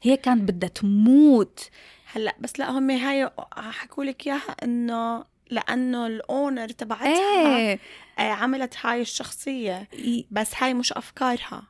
هي 0.01 0.17
كانت 0.17 0.51
بدها 0.51 0.69
تموت. 0.69 1.69
هلأ 2.13 2.35
بس 2.39 2.59
لأ 2.59 2.71
هم 2.71 2.91
هاي 2.91 3.29
حكوا 3.53 4.03
لك 4.03 4.27
إياها 4.27 4.55
إنه 4.63 5.25
لأنه 5.49 6.07
الأونر 6.07 6.69
تبعتها 6.69 7.57
إيه. 7.57 7.79
آه 8.19 8.31
عملت 8.31 8.75
هاي 8.83 9.01
الشخصية. 9.01 9.87
بس 10.31 10.51
هاي 10.57 10.73
مش 10.73 10.93
أفكارها. 10.93 11.63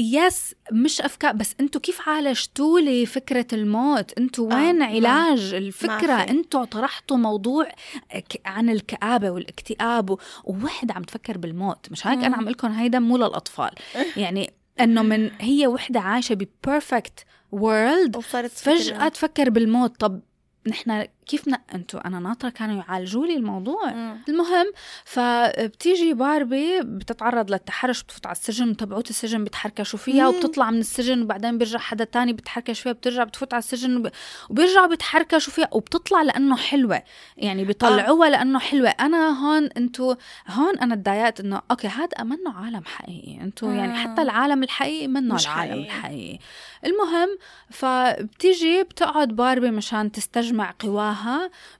yes 0.00 0.54
مش 0.72 1.00
أفكار 1.00 1.32
بس 1.32 1.54
أنتوا 1.60 1.80
كيف 1.80 2.08
عالجتوا 2.08 2.80
لي 2.80 3.06
فكرة 3.06 3.46
الموت؟ 3.52 4.18
أنتوا 4.18 4.52
آه، 4.52 4.56
وين 4.56 4.78
ما- 4.78 4.84
علاج 4.86 5.54
الفكرة؟ 5.54 5.90
ما 6.16 6.24
في. 6.26 6.30
أنتوا 6.30 6.64
طرحتوا 6.64 7.16
موضوع 7.16 7.68
ك- 8.12 8.40
عن 8.44 8.70
الكآبة 8.70 9.30
والاكتئاب 9.30 10.18
ووحده 10.44 10.94
عم 10.94 11.02
تفكر 11.02 11.38
بالموت 11.38 11.86
مش 11.90 12.06
هيك؟ 12.06 12.24
أنا. 12.24 12.36
عم 12.36 12.48
قلكم 12.48 12.68
هيدا 12.68 12.98
مو 12.98 13.16
للأطفال. 13.16 13.70
يعني 14.16 14.52
إنه 14.80 15.02
من 15.02 15.30
هي 15.40 15.66
وحدة 15.66 16.00
عايشة 16.00 16.34
ب 16.34 16.45
perfect 16.45 17.24
world 17.52 18.16
فجأة 18.18 19.08
تفكر 19.08 19.50
بالموت. 19.50 20.00
طب 20.00 20.20
نحن 20.66 21.06
كيف 21.26 21.48
ن... 21.48 21.54
أنتوا 21.74 22.06
أنا 22.06 22.18
ناطرة 22.20 22.48
كانوا 22.48 22.76
يعالجوا 22.76 23.26
لي 23.26 23.36
الموضوع 23.36 23.92
مم. 23.92 24.16
المهم 24.28 24.72
فبتيجي 25.04 26.14
باربي 26.14 26.80
بتتعرض 26.82 27.50
للتحرش 27.50 28.02
بتفوت 28.02 28.26
على 28.26 28.36
السجن 28.36 28.76
تبعوت 28.76 29.10
السجن 29.10 29.44
بتحركشوا 29.44 29.98
فيها 29.98 30.30
مم. 30.30 30.36
وبتطلع 30.36 30.70
من 30.70 30.78
السجن 30.78 31.22
وبعدين 31.22 31.58
بيرجع 31.58 31.78
حدا 31.78 32.04
تاني 32.04 32.32
بتحركش 32.32 32.80
فيها 32.80 32.92
بترجع 32.92 33.24
بتفوت 33.24 33.54
على 33.54 33.58
السجن 33.62 33.96
وب... 33.96 34.10
وبيرجعوا 34.50 34.86
بيتحركشوا 34.86 35.52
فيها 35.52 35.68
وبتطلع 35.72 36.22
لأنه 36.22 36.56
حلوة 36.56 37.02
يعني 37.36 37.64
بيطلعوها 37.64 38.30
لأنه 38.30 38.58
حلوة 38.58 38.88
أنا 38.88 39.46
هون 39.46 39.64
أنتوا 39.76 40.14
هون 40.48 40.78
أنا 40.78 40.94
تضايقت 40.94 41.40
إنه 41.40 41.62
أوكي 41.70 41.88
هذا 41.88 42.24
منه 42.24 42.52
عالم 42.56 42.82
حقيقي 42.84 43.40
أنتوا 43.40 43.72
يعني 43.72 43.92
آه. 43.92 43.96
حتى 43.96 44.22
العالم 44.22 44.62
الحقيقي 44.62 45.08
منه 45.08 45.34
مش 45.34 45.46
العالم 45.46 45.72
حقيقي. 45.72 45.86
الحقيقي 45.86 46.38
المهم 46.86 47.38
فبتيجي 47.70 48.82
بتقعد 48.82 49.28
باربي 49.28 49.70
مشان 49.70 50.12
تستجمع 50.12 50.74
قواها 50.78 51.09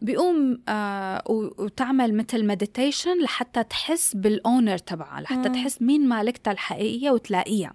بيقوم 0.01 0.63
آه 0.69 1.23
وتعمل 1.59 2.15
مثل 2.17 2.47
meditation 2.47 3.23
لحتى 3.23 3.65
تحس 3.65 4.17
بال 4.17 4.35
owner 4.35 4.79
تبعها 4.79 5.21
لحتى 5.21 5.49
مم. 5.49 5.55
تحس 5.55 5.83
مين 5.83 6.09
مالكتها 6.09 6.53
الحقيقية 6.53 7.11
وتلاقيها 7.11 7.73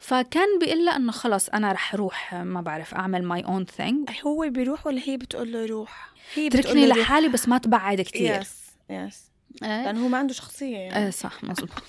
فكان 0.00 0.58
بيقول 0.60 0.84
لها 0.84 0.96
إنه 0.96 1.12
خلص 1.12 1.48
أنا 1.48 1.72
رح 1.72 1.94
روح 1.94 2.34
آه، 2.34 2.42
ما 2.44 2.60
بعرف 2.60 2.94
أعمل 2.94 3.24
my 3.24 3.44
own 3.44 3.64
thing 3.64 4.10
هو 4.26 4.48
بيروح 4.50 4.86
ولا 4.86 5.00
هي 5.04 5.16
بتقول 5.16 5.52
له 5.52 5.66
روح 5.66 6.10
هي 6.34 6.48
بتقول 6.48 6.62
تركني. 6.62 6.86
لحالي 6.86 7.28
بس 7.28 7.48
ما 7.48 7.58
تبعد 7.58 8.00
كتير 8.00 8.40
yes 8.40 8.66
yes 8.90 8.90
إيه؟ 8.90 9.35
لأنه 9.62 10.04
هو 10.04 10.08
ما 10.08 10.18
عنده 10.18 10.32
شخصية 10.34 10.76
يعني. 10.76 11.04
إيه 11.04 11.10
صح 11.10 11.44
مزبوط 11.44 11.68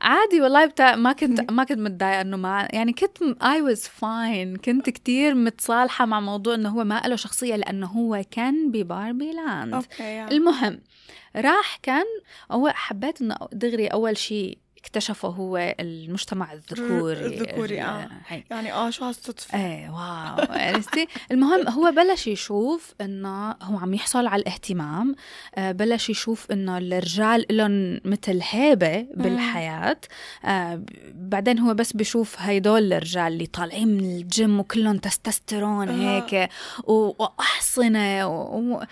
عادي 0.00 0.40
والله 0.40 0.66
بتاع 0.66 0.96
ما 0.96 1.12
كنت 1.12 1.50
ما 1.50 1.64
كنت 1.64 1.78
متضايقة 1.78 2.20
إنه 2.20 2.36
ما 2.36 2.68
يعني 2.72 2.92
كنت 2.92 3.42
I 3.42 3.62
was 3.62 3.82
fine 3.82 4.56
كنت 4.56 4.90
كتير 4.90 5.34
متصالحة 5.34 6.06
مع 6.06 6.20
موضوع 6.20 6.54
إنه 6.54 6.68
هو 6.68 6.84
ما 6.84 7.02
له 7.06 7.16
شخصية 7.16 7.56
لأنه 7.56 7.86
هو 7.86 8.24
كان 8.30 8.70
بباربي 8.70 9.32
لاند. 9.32 9.74
أوكي 9.74 10.02
yeah. 10.02 10.30
المهم 10.30 10.80
راح 11.36 11.78
كان 11.82 12.04
هو 12.50 12.68
حبيت 12.68 13.20
إنه 13.20 13.36
دغري 13.52 13.86
أول 13.86 14.16
شيء 14.16 14.58
اكتشفه 14.84 15.28
هو 15.28 15.74
المجتمع 15.80 16.52
الذكوري 16.52 17.26
الذكوري،. 17.26 17.80
هي. 18.26 18.44
يعني 18.50 18.72
آه 18.72 18.90
شو 18.90 19.04
هالصدفة 19.04 19.58
إيه 19.58 19.90
واو 19.90 20.46
عرفتي 20.50 21.06
المهم 21.32 21.68
هو 21.68 21.90
بلش 21.90 22.26
يشوف 22.26 22.94
إنه 23.00 23.50
هو 23.50 23.78
عم 23.78 23.94
يحصل 23.94 24.26
على 24.26 24.42
الاهتمام 24.42 25.14
آه، 25.54 25.72
بلش 25.72 26.10
يشوف 26.10 26.50
إنه 26.50 26.78
الرجال 26.78 27.46
لهم 27.50 28.00
مثل 28.04 28.40
هيبة 28.50 29.06
بالحياة 29.14 30.00
آه، 30.44 30.82
بعدين 31.14 31.58
هو 31.58 31.74
بس 31.74 31.92
بشوف 31.92 32.40
هيدول 32.40 32.92
الرجال 32.92 33.32
اللي 33.32 33.46
طالعين 33.46 33.88
من 33.88 34.16
الجيم 34.16 34.60
وكلهم 34.60 34.98
تستوستيرون 34.98 35.88
آه. 35.88 35.92
هيك 35.92 36.50
وأحصنة 36.86 38.26
و... 38.26 38.84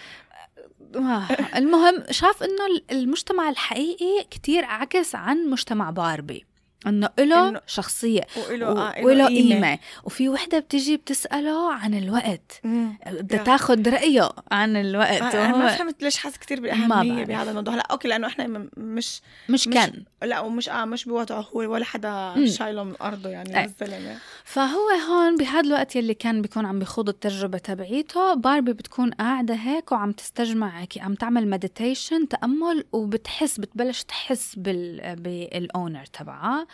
آه، 0.96 1.28
المهم 1.56 2.02
شاف 2.10 2.42
إنه 2.42 2.80
المجتمع 2.90 3.48
الحقيقي 3.48 4.24
كتير 4.30 4.64
عكس 4.64 5.14
عن 5.14 5.46
مجتمع 5.50 5.90
باربي 5.90 6.44
إنه 6.86 7.08
له 7.18 7.52
إنه- 7.52 7.60
شخصية 7.66 8.20
وإله 8.36 8.70
و- 8.72 8.78
آه 8.78 8.94
وله 9.04 9.26
إله 9.26 9.54
قيمة 9.54 9.78
وفي 10.04 10.28
وحدة 10.28 10.58
بتجي 10.58 10.96
بتسأله 10.96 11.72
عن 11.72 11.94
الوقت. 11.94 12.60
بدها 12.64 13.38
يا. 13.38 13.44
تاخد 13.44 13.88
رأيه 13.88 14.28
عن 14.50 14.76
الوقت 14.76 15.22
آه، 15.34 15.46
أنا 15.46 15.56
ما 15.56 15.76
فهمت 15.76 16.02
ليش 16.02 16.16
حاسه 16.16 16.38
كثير 16.38 16.60
بالأهمية. 16.60 17.24
بهذا 17.24 17.50
الموضوع 17.50 17.74
هلا 17.74 17.86
أوكي 17.90 18.08
لأنه 18.08 18.26
إحنا 18.26 18.46
مش 18.76 19.20
مش 19.48 19.68
مش- 19.68 19.74
كان 19.74 20.04
لا 20.22 20.40
ومش 20.40 20.68
آه 20.68 20.84
مش 20.84 21.04
بوضعه 21.04 21.40
هو 21.40 21.58
ولا 21.72 21.84
حدا. 21.84 22.34
شايله 22.46 22.84
من 22.84 22.94
أرضه 23.02 23.30
يعني 23.30 23.58
إيه. 23.58 23.64
الزلمة 23.64 24.18
فهو 24.48 24.88
هون 25.08 25.36
بهذا 25.36 25.60
الوقت 25.60 25.96
يلي 25.96 26.14
كان 26.14 26.42
بيكون 26.42 26.66
عم 26.66 26.78
بيخوض 26.78 27.08
التجربة 27.08 27.58
تبعيته 27.58 28.34
باربي 28.34 28.72
بتكون 28.72 29.10
قاعدة 29.10 29.54
هيك 29.54 29.92
وعم 29.92 30.12
تستجمع 30.12 30.80
هيك 30.80 30.98
عم 30.98 31.14
تعمل 31.14 31.48
meditation 31.48 32.28
تأمل 32.28 32.84
وبتحس 32.92 33.60
بتبلش 33.60 34.02
تحس 34.02 34.54
بال 34.54 35.16
بال 35.16 35.41
owner 35.41 36.04
تبعها 36.04 36.66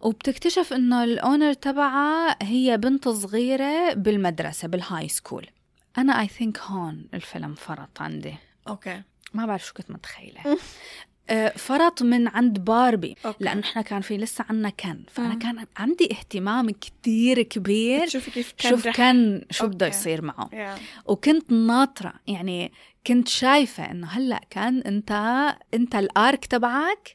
وبتكتشف 0.00 0.72
إنه 0.72 1.04
ال 1.04 1.12
owner 1.12 1.52
تبعها 1.52 2.36
هي 2.42 2.76
بنت 2.76 3.08
صغيرة 3.08 3.92
بالمدرسة 3.92 4.68
بال 4.68 5.08
high 5.08 5.23
school 5.23 5.46
أنا 5.98 6.20
I 6.20 6.28
think 6.28 6.58
هون 6.58 7.06
الفيلم 7.14 7.54
فرط 7.54 8.02
عندي. 8.02 8.34
أوكي. 8.68 9.02
ما 9.34 9.46
بعرف 9.46 9.66
شو 9.66 9.74
كنت 9.74 9.90
متخيلة. 9.90 10.40
آه، 10.46 10.56
فرط 11.56 12.02
من 12.02 12.28
عند 12.28 12.58
باربي 12.58 13.16
أوكي. 13.26 13.44
لأنه 13.44 13.60
إحنا 13.60 13.82
كان 13.82 14.00
في 14.00 14.16
لسه 14.16 14.44
عنا 14.50 14.68
كان 14.70 15.02
فأنا 15.10 15.32
مم. 15.32 15.38
كان 15.38 15.66
عندي 15.76 16.08
اهتمام 16.12 16.70
كتير 16.70 17.42
كبير 17.42 18.08
شوفي 18.08 18.30
كيف 18.30 18.52
كان 18.58 18.70
شوف 18.70 18.86
رح- 18.86 18.96
كان 18.96 19.44
شو 19.50 19.66
بده. 19.66 19.86
يصير 19.86 20.22
معه 20.22 20.50
يا. 20.52 20.74
وكنت 21.06 21.52
ناطرة 21.52 22.12
يعني 22.26 22.72
كنت 23.06 23.28
شايفة 23.28 23.90
إنه 23.90 24.06
هلأ 24.06 24.40
كان 24.50 24.78
أنت 24.80 25.10
أنت 25.74 25.94
ال 25.94 26.07
arc 26.07 26.44
تبعك 26.46 27.14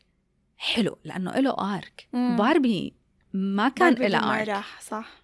حلو 0.58 0.98
لأنه 1.06 1.32
له 1.32 1.76
arc 1.78 2.08
مم. 2.14 2.36
باربي 2.36 2.94
ما 3.34 3.70
كان 3.70 3.94
لها 3.94 4.20
ما 4.22 4.40
arc 4.42 4.50
راح 4.50 4.82
صح 4.82 5.21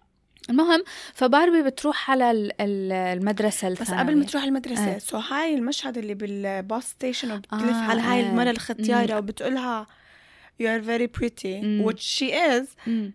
المهم 0.50 0.84
فباربي 1.14 1.62
بتروح 1.62 2.12
على 2.12 2.32
ال- 2.32 2.62
ال- 2.62 2.92
المدرسة 2.92 3.70
بس 3.70 3.82
الثانوية 3.82 4.04
قبل 4.04 4.18
ما 4.18 4.26
تروح 4.26 4.44
المدرسة 4.44 4.92
إيه. 4.94 4.98
سو 5.00 5.18
هاي 5.18 5.56
المشهد 5.56 5.98
اللي 5.98 6.14
بال 6.14 6.44
bus 6.44 6.90
station 6.90 7.32
وبتلف 7.32 7.54
آه، 7.76 7.82
على 7.90 8.02
هاي 8.02 8.20
إيه. 8.20 8.30
المرة 8.30 8.50
الختيارة 8.52 9.18
وبتقولها 9.18 9.88
you 10.64 10.66
are 10.66 10.82
very 10.86 11.20
pretty 11.20 11.46
مم. 11.64 11.86
which 11.90 12.00
she 12.20 12.32
is 12.32 12.88
مم. 12.88 13.14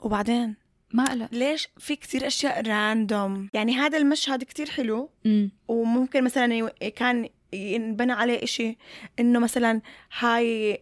وبعدين 0.00 0.54
ما 0.92 1.04
له 1.04 1.28
ليش 1.32 1.68
في 1.78 1.96
كتير 1.96 2.26
أشياء 2.26 2.66
random 2.68 3.48
يعني 3.54 3.76
هذا 3.76 3.98
المشهد 3.98 4.44
كتير 4.44 4.70
حلو 4.70 5.10
مم. 5.24 5.50
وممكن 5.68 6.24
مثلا 6.24 6.54
يو- 6.54 6.70
كان 6.96 7.28
ينبنى 7.52 8.12
عليه 8.12 8.44
إشي 8.44 8.76
إنه 9.20 9.38
مثلا 9.38 9.80
هاي 10.18 10.78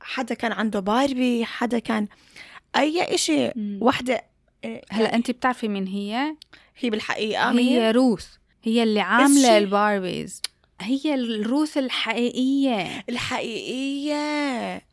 حدا 0.00 0.34
كان 0.34 0.52
عنده 0.52 0.80
باربي 0.80 1.44
حدا 1.44 1.78
كان 1.78 2.08
أي 2.76 3.14
إشي 3.14 3.46
مم. 3.56 3.78
إيه، 4.64 4.82
هلا 4.90 5.14
انت 5.14 5.30
بتعرفي 5.30 5.68
مين 5.68 5.86
هي؟ 5.86 6.36
هي 6.78 6.90
بالحقيقة 6.90 7.50
هي؟ 7.50 7.90
روث 7.90 8.26
هي 8.62 8.82
اللي 8.82 9.00
عاملة? 9.00 9.58
ال 9.58 9.68
Barbies 9.68 10.42
هي 10.80 11.14
الروث 11.14 11.78
الحقيقية 11.78 13.04
الحقيقية 13.08 14.14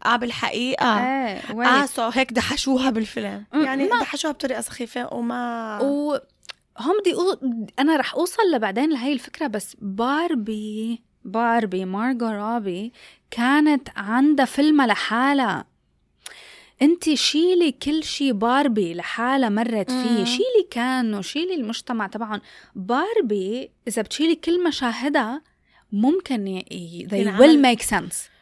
آه 0.05 0.15
بالحقيقة 0.15 0.85
آه 0.85 1.55
wait. 1.55 1.89
so 1.89 2.07
هيك 2.09 2.33
دحشوها 2.33 2.89
بالفيلم 2.89 3.45
يعني 3.53 3.87
ما- 3.87 3.99
دحشوها 3.99 4.33
بطريقة 4.33 4.61
سخيفة 4.61 5.13
وما 5.13 5.79
و 5.81 6.13
هم 6.79 6.99
بدي 7.01 7.13
أو... 7.13 7.37
أنا 7.79 7.95
رح 7.97 8.13
أوصل 8.13 8.41
لبعدين 8.53 8.89
لهي 8.89 9.13
الفكرة 9.13 9.47
بس 9.47 9.75
باربي 9.81 11.01
باربي 11.25 11.85
مارجو 11.85 12.25
روبي 12.27 12.93
كانت 13.31 13.89
عندها 13.97 14.45
فيلم 14.45 14.81
لحالها 14.81 15.65
انت 16.81 17.13
شيلي 17.13 17.71
كل 17.71 18.03
شي 18.03 18.31
باربي 18.31 18.93
لحالها 18.93 19.49
مرت 19.49 19.91
فيه. 19.91 20.19
مم. 20.19 20.25
شيلي 20.25 20.67
كانوا 20.71 21.21
شيلي 21.21 21.55
المجتمع 21.55 22.07
تبعهم. 22.07 22.41
باربي 22.75 23.71
إذا 23.87 24.01
بتشيلي 24.01 24.35
كل 24.35 24.63
مشاهدها 24.63 25.41
ممكن 25.91 26.47
ي... 26.47 27.07
they 27.11 27.39
will 27.39 27.57
make 27.65 27.85
sense. 27.89 28.38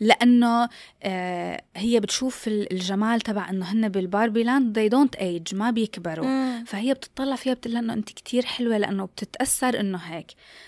لأنه 0.00 0.68
آه 1.02 1.62
هي 1.76 2.00
بتشوف 2.00 2.48
ال- 2.48 2.72
الجمال 2.72 3.20
تبع 3.20 3.50
إنه 3.50 3.64
هن 3.72 3.88
بال 3.88 4.01
Barbie 4.01 4.42
Land 4.42 4.78
they 4.78 4.92
don't 4.92 5.20
age 5.20 5.54
ما 5.54 5.70
بيكبروا 5.70 6.26
مم. 6.26 6.64
فهي 6.66 6.94
بتطلع 6.94 7.36
فيها 7.36 7.54
بتقول 7.54 7.76
إنه 7.76 7.92
انت 7.92 8.08
كتير 8.12 8.44
حلوة 8.44 8.78
لأنه 8.78 9.04
بتتأثر 9.04 9.80
إنه 9.80 9.98
هيك 9.98 10.26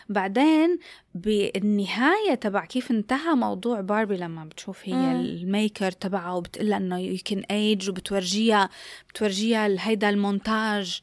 بعدين 0.09 0.79
بالنهاية 1.15 2.35
تبع 2.35 2.65
كيف 2.65 2.91
انتهى 2.91 3.35
موضوع 3.35 3.81
باربي 3.81 4.17
لما 4.17 4.45
بتشوف 4.45 4.79
هي 4.85 4.93
مم. 4.95 5.21
ال 5.21 5.32
maker 5.32 5.91
تبعها 5.93 6.33
وبتقول 6.33 6.69
لها 6.71 6.77
إنه 6.79 6.99
you 6.99 7.17
can 7.25 7.43
age 7.51 7.91
وبتورجيها 7.91 8.69
بتورجيها 9.09 9.69
هيدا 9.89 10.09
المونتاج 10.11 11.01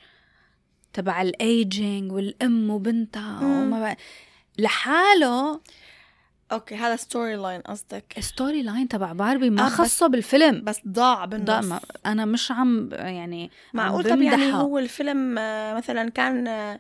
تبع 0.94 1.22
الايجينج 1.22 2.12
والأم 2.12 2.70
وبنتها. 2.70 3.40
وما 3.46 3.80
بقى. 3.80 3.98
لحاله 4.58 5.62
أوكي 6.52 6.76
هذا 6.76 6.95
story 6.96 7.36
line 7.36 7.62
قصدك. 7.62 8.16
story 8.20 8.62
line 8.64 8.88
تبع 8.88 9.12
باربي 9.12 9.50
ما 9.50 9.66
آه، 9.66 9.70
خصه 9.70 10.08
بالفيلم. 10.08 10.64
بس 10.64 10.82
ضاع 10.88 11.26
بالنص 11.26 11.66
ما 11.66 11.80
أنا 12.06 12.26
مش 12.26 12.52
عم 12.52 12.89
يعني 12.91 13.52
معقول؟ 13.74 14.04
طب 14.04 14.22
يعني. 14.22 14.54
هو 14.54 14.78
الفيلم 14.80 15.38
آه، 15.38 15.74
مثلا 15.74 16.10
كان 16.10 16.47
آه، 16.47 16.80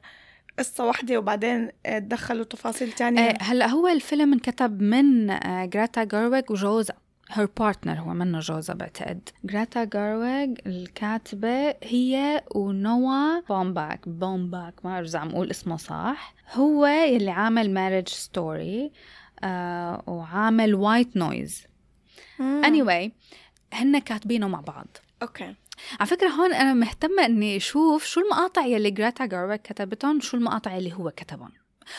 قصة 0.59 0.85
واحدة 0.85 1.17
وبعدين 1.17 1.69
آه، 1.85 1.99
دخلوا 1.99 2.43
تفاصيل 2.43 2.91
تانية؟ 2.91 3.33
هلأ 3.41 3.67
هو 3.67 3.87
الفيلم 3.87 4.33
انكتب 4.33 4.81
من 4.81 5.27
جراتا 5.69 6.03
جارويج 6.03 6.51
وجوزا 6.51 6.93
هير 7.31 7.49
بارتنر 7.59 7.93
هو 7.99 8.13
منه 8.13 8.39
جوزا 8.39 8.73
بعتقد. 8.73 9.29
جريتا 9.43 9.83
جيرويج 9.83 10.57
الكاتبة 10.65 11.75
هي 11.83 12.43
ونوا 12.55 13.39
بومباك 13.49 14.09
بومباك 14.09 14.73
ما 14.85 14.91
بعرف 14.91 15.07
إذا 15.07 15.19
عم 15.19 15.29
أقول 15.29 15.49
اسمه 15.49 15.77
صح. 15.77 16.33
هو 16.53 16.85
يلي 16.85 17.31
عامل 17.31 17.73
Marriage 17.73 18.07
Story 18.07 18.91
آه 19.43 20.03
وعامل 20.07 20.75
White 20.75 21.17
Noise 21.17 21.63
مم. 22.39 22.61
anyway 22.65 23.11
هن 23.73 23.99
كاتبينه 23.99 24.47
مع 24.47 24.59
بعض. 24.61 24.87
أوكي. 25.21 25.55
على 25.99 26.09
فكرة 26.09 26.27
هون 26.29 26.53
أنا 26.53 26.73
مهتمة 26.73 27.25
إني 27.25 27.57
أشوف 27.57 28.05
شو 28.05 28.19
المقاطع 28.21 28.65
يلي 28.65 28.91
جريتا 28.91 29.25
جيرويج 29.25 29.61
كتبتهم 29.61 30.19
شو 30.19 30.37
المقاطع 30.37 30.77
اللي 30.77 30.93
هو 30.93 31.11
كتبهم. 31.11 31.51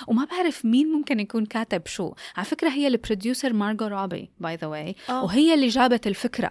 وما 0.07 0.25
بعرف 0.25 0.65
مين 0.65 0.93
ممكن 0.93 1.21
يكون 1.21 1.47
كاتب 1.47 1.87
شو. 1.87 2.13
على 2.37 2.47
فكرة 2.47 2.69
هي 2.69 2.87
ال 2.87 2.94
producer 2.94 3.53
مارجو 3.53 3.87
روبي 3.87 4.31
by 4.41 4.57
the 4.57 4.67
way. 4.67 4.95
وهي 5.11 5.55
اللي 5.55 5.69
جابت 5.69 6.07
الفكرة. 6.07 6.51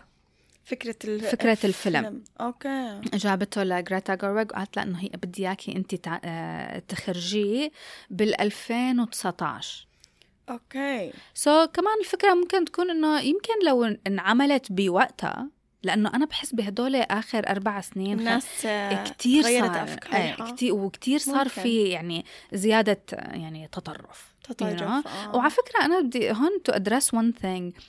فكرة 0.64 0.96
ال- 1.06 1.20
فكرة 1.22 1.58
الفيلم. 1.64 2.24
أوكي. 2.42 3.02
جابته 3.14 3.64
لجريتا 3.64 4.16
جيرويج 4.16 4.52
وقالت 4.52 4.76
لها 4.78 4.86
إنه 4.86 5.00
هي 5.00 5.10
بدي 5.24 5.48
إياكي 5.48 5.76
أنت 5.76 5.96
تع- 5.96 6.20
آه، 6.24 6.80
تخرجيه 6.80 7.72
بال 8.10 8.42
2019 8.42 9.88
أوكي 10.50 11.12
so 11.34 11.66
so, 11.66 11.68
كمان 11.70 11.94
الفكرة 12.00 12.34
ممكن 12.34 12.66
تكون 12.66 12.90
إنه 12.90 13.20
يمكن 13.20 13.54
لو 13.66 13.84
انعملت 14.08 14.72
بوقتها 14.72 15.50
لأنه 15.84 16.10
أنا 16.14 16.26
بحس 16.26 16.56
بهدول 16.56 16.96
آخر 16.96 17.50
أربع 17.50 17.82
سنين 17.82 18.20
الناس 18.20 18.48
تغيرت 19.20 19.66
صار 19.72 19.84
أفكارها 19.84 20.42
آه 20.48 20.52
كتير 20.52 20.74
وكتير 20.74 21.20
صار 21.20 21.36
ممكن. 21.36 21.50
في 21.62 21.84
يعني 21.84 22.26
زيادة 22.54 23.02
آه، 23.14 23.36
يعني 23.36 23.68
تطرف 23.72 24.34
تطرف 24.44 24.78
you 24.80 24.82
know? 24.82 25.08
آه. 25.08 25.36
وعلى 25.36 25.50
فكرة 25.50 25.86
أنا 25.86 26.00
بدي 26.02 26.32
هون 26.32 26.64
to 26.64 26.72
address 26.72 27.16
one 27.16 27.32
thing 27.44 27.80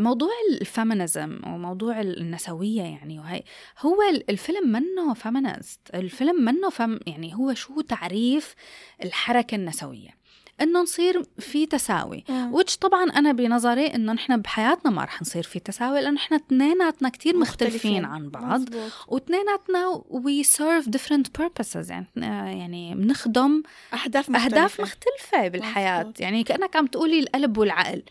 موضوع 0.00 0.30
ال 0.50 0.60
feminism 0.60 1.40
وموضوع 1.46 2.00
النسوية 2.00 2.82
يعني 2.82 3.18
وهي 3.18 3.42
هو 3.80 3.96
ال- 4.10 4.30
الفيلم 4.30 4.68
منه 4.72 5.14
feminist 5.14 5.80
الفيلم 5.94 6.44
منه 6.44 6.70
fem 6.70 6.98
يعني 7.06 7.34
هو 7.34 7.54
شو 7.54 7.80
تعريف 7.80 8.54
الحركة 9.04 9.54
النسوية 9.54 10.19
إنه 10.60 10.82
نصير 10.82 11.22
في 11.38 11.66
تساوي. 11.66 12.24
وش 12.30 12.76
طبعا 12.76 13.10
أنا 13.10 13.32
بنظري 13.32 13.86
إنه 13.86 14.12
نحن 14.12 14.36
بحياتنا 14.36 14.90
ما 14.90 15.04
رح 15.04 15.22
نصير 15.22 15.42
في 15.42 15.58
تساوي 15.58 16.00
لأنه 16.00 16.14
نحن 16.14 16.34
اثنيناتنا 16.34 17.08
كتير 17.08 17.36
مختلفين 17.36 18.04
عن 18.04 18.28
بعض. 18.28 18.62
واثنيناتنا 19.08 20.02
we 20.12 20.46
serve 20.46 20.90
different 20.90 21.42
purposes 21.42 21.90
يعني 21.90 22.06
يعني 22.60 22.94
بنخدم 22.94 23.62
أهداف 24.04 24.30
مختلفة 24.30 24.46
أهداف 24.46 24.80
مختلفة 24.80 25.48
بالحياة 25.48 26.00
مزبوط. 26.00 26.20
يعني 26.20 26.44
كأنك 26.44 26.76
عم 26.76 26.86
تقولي 26.86 27.20
القلب 27.20 27.58
والعقل 27.58 28.02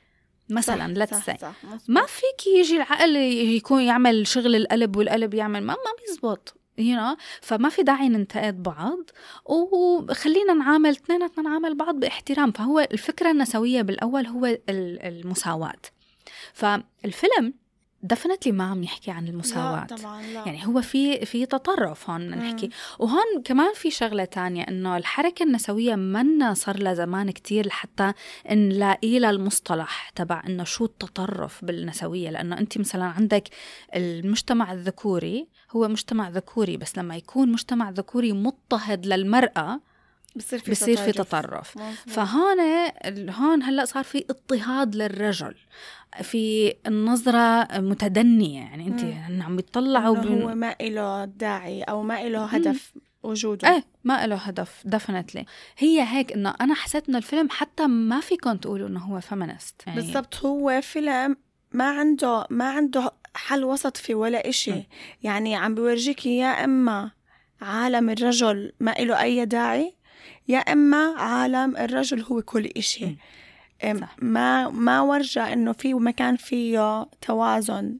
مثلا 0.50 1.06
صح، 1.06 1.54
مزبوط. 1.64 1.82
ما 1.88 2.06
فيك 2.06 2.48
يجي 2.48 2.76
العقل 2.76 3.16
يكون 3.16 3.82
يعمل 3.82 4.28
شغل 4.28 4.56
القلب 4.56 4.96
والقلب 4.96 5.34
يعمل 5.34 5.64
ما 5.64 5.74
ما 5.74 5.92
بيزبط 6.08 6.59
you 6.80 6.96
know? 7.00 7.18
فما 7.42 7.70
في 7.70 7.84
داعي 7.84 8.10
ننتقد 8.10 8.64
بعض 8.64 9.00
وخلينا 9.46 10.54
نعامل 10.54 10.90
اثنيناتنا 10.90 11.44
نعامل 11.50 11.76
بعض 11.78 11.96
باحترام 11.96 12.52
فهو 12.52 12.80
الفكرة 12.80 13.32
النسوية 13.32 13.82
بالأول 13.82 14.28
هو 14.28 14.46
ال- 14.46 14.60
المساواة 15.02 15.74
فالفيلم 16.54 17.54
دفنتلي 18.04 18.52
ما 18.52 18.64
عم 18.64 18.84
يحكي 18.84 19.12
عن 19.12 19.28
المساواة. 19.28 19.88
لا 19.90 19.96
طبعا 19.98 20.22
لا. 20.22 20.44
يعني 20.46 20.68
هو 20.68 20.82
في 20.82 21.26
في 21.26 21.46
تطرف 21.46 22.10
هون 22.10 22.30
نحكي. 22.30 22.66
مم. 22.66 22.72
وهون 23.00 23.42
كمان 23.46 23.74
في 23.74 23.92
شغلة 23.92 24.26
تانية 24.26 24.64
إنه 24.64 24.98
الحركة 24.98 25.44
النسوية 25.44 25.96
منا 25.96 26.54
صار 26.54 26.78
لها 26.80 26.94
زمان 26.94 27.32
كتير 27.32 27.68
لحتى 27.68 28.14
نلاقي 28.52 29.20
لها 29.20 29.30
المصطلح 29.30 30.10
تبع 30.10 30.44
إنه 30.48 30.64
شو 30.64 30.86
التطرف 30.86 31.66
بالنسوية. 31.66 32.30
لأنه 32.30 32.58
أنت 32.58 32.78
مثلا 32.78 33.06
عندك 33.06 33.50
المجتمع 33.96 34.74
الذكوري 34.74 35.48
هو 35.72 35.88
مجتمع 35.88 36.30
ذكوري 36.30 36.78
بس 36.78 36.98
لما 36.98 37.16
يكون 37.18 37.52
مجتمع 37.52 37.90
ذكوري 37.90 38.34
مضطهد 38.34 39.06
للمرأة 39.06 39.80
بصير 40.36 40.60
في 40.60 40.72
بصير 40.72 40.98
في 40.98 41.12
تطرف. 41.12 41.78
فهون 42.08 42.60
هون 43.30 43.64
هلا 43.64 43.86
صار 43.86 44.04
في 44.04 44.26
اضطهاد 44.30 44.96
للرجل 44.96 45.56
في 46.22 46.74
النظرة 46.88 47.68
متدنية 47.80 48.60
يعني 48.60 48.88
انت 48.88 49.04
مم. 49.04 49.42
عم 49.42 49.60
يطلعوا 49.60 50.18
إنه 50.18 50.46
هو 50.46 50.56
ما 50.56 50.76
إله 50.82 51.26
داعي 51.26 51.84
أو 51.84 52.04
ما 52.04 52.22
إله 52.28 52.46
هدف 52.46 52.94
وجوده 53.24 53.68
إيه 53.68 53.84
ما 54.04 54.28
له 54.28 54.36
هدف 54.36 54.82
definitely 54.86 55.46
هي 55.78 56.04
هيك 56.04 56.34
إنه 56.34 56.56
أنا 56.62 56.74
حسيت 56.74 57.10
إنه 57.10 57.18
الفيلم 57.18 57.50
حتى 57.50 57.88
ما 57.88 58.20
فيكم 58.20 58.58
تقولوا 58.58 58.88
إنه 58.88 59.00
هو 59.00 59.22
feminist 59.22 59.82
يعني 59.88 60.02
بالضبط 60.02 60.46
هو 60.46 60.82
فيلم 60.82 61.38
ما 61.72 61.90
عنده 61.90 62.48
ما 62.50 62.70
عنده 62.70 63.12
حل 63.36 63.64
وسط 63.64 63.98
في 63.98 64.14
ولا 64.14 64.50
إشي 64.50 64.72
مم. 64.72 64.84
يعني 65.24 65.56
عم 65.56 65.76
بورجيك 65.76 66.26
يا 66.26 66.64
إما 66.64 67.12
عالم 67.62 68.10
الرجل 68.10 68.72
ما 68.80 68.92
له 68.92 69.22
أي 69.22 69.46
داعي 69.46 69.96
يا 70.50 70.58
إما 70.60 71.14
عالم 71.18 71.78
الرجل 71.78 72.22
هو 72.22 72.42
كل 72.42 72.66
إشي. 72.66 73.16
صح. 74.02 74.16
ما 74.22 74.70
ما 74.70 75.02
ورجى 75.02 75.40
إنه 75.40 75.72
في 75.72 75.94
مكان 75.94 76.36
فيه 76.36 77.04
توازن 77.22 77.98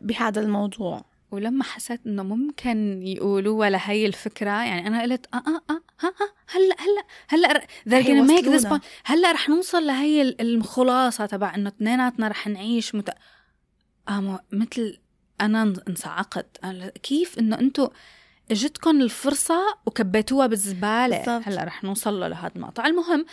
بهذا 0.00 0.40
الموضوع. 0.40 1.04
ولما 1.30 1.64
حسيت 1.64 2.00
إنه 2.06 2.22
ممكن 2.22 3.02
يقولوها 3.06 3.70
لهي 3.70 4.06
الفكرة 4.06 4.50
يعني 4.50 4.86
أنا 4.86 5.02
قلت 5.02 5.26
آه 5.34 5.36
آه 5.36 5.60
آه 5.70 5.82
ها 6.00 6.08
ها 6.08 6.28
هلأ 6.48 6.76
هلأ 6.78 7.04
هلأ 7.28 7.60
they're 7.88 8.04
gonna 8.06 8.30
make 8.30 8.44
this 8.44 8.48
حيوصلونا. 8.50 8.78
point. 8.78 8.82
هلأ 9.04 9.32
رح 9.32 9.48
نوصل 9.48 9.86
لهي 9.86 10.22
ال- 10.22 10.40
الخلاصة 10.40 11.26
تبع 11.26 11.54
إنه 11.54 11.68
اثنيناتنا 11.68 12.28
رح 12.28 12.46
نعيش 12.46 12.94
مت... 12.94 13.10
آه 14.08 14.40
مثل 14.52 14.98
أنا 15.40 15.62
ان- 15.62 15.80
انصعقت 15.88 16.58
كيف 17.02 17.38
إنه 17.38 17.58
أنتم 17.58 17.88
اجتكم 18.50 19.00
الفرصة 19.00 19.60
وكبيتوها 19.86 20.46
بالزبالة 20.46 21.18
بالضبط. 21.18 21.48
هلأ 21.48 21.64
رح 21.64 21.84
نوصل 21.84 22.20
له 22.20 22.28
لهذا 22.28 22.52
المقطع 22.56 22.86
المهم 22.86 23.24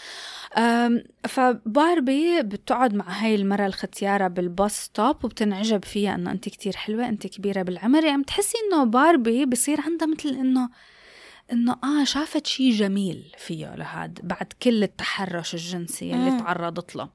فباربي 1.27 2.41
بتقعد 2.41 2.93
مع 2.93 3.05
هاي 3.09 3.35
المرة 3.35 3.65
الختيارة 3.65 4.27
بالباص 4.27 4.83
ستوب 4.83 5.25
وبتنعجب 5.25 5.85
فيها 5.85 6.15
إنه 6.15 6.31
انت 6.31 6.49
كتير 6.49 6.75
حلوة 6.75 7.09
انت 7.09 7.27
كبيرة 7.27 7.61
بالعمر 7.61 8.03
يعني 8.03 8.21
بتحسي 8.21 8.57
إنه 8.67 8.83
باربي 8.83 9.45
بصير 9.45 9.81
عندها 9.81 10.07
مثل 10.07 10.29
إنه 10.29 10.69
إنه 11.51 11.75
آه 11.83 12.03
شافت 12.03 12.47
شيء 12.47 12.71
جميل 12.71 13.31
فيه 13.37 13.75
لهاد 13.75 14.19
بعد 14.23 14.53
كل 14.61 14.83
التحرش 14.83 15.53
الجنسي 15.53 16.13
اللي 16.13 16.31
مم. 16.31 16.39
تعرضت 16.39 16.95
له 16.95 17.09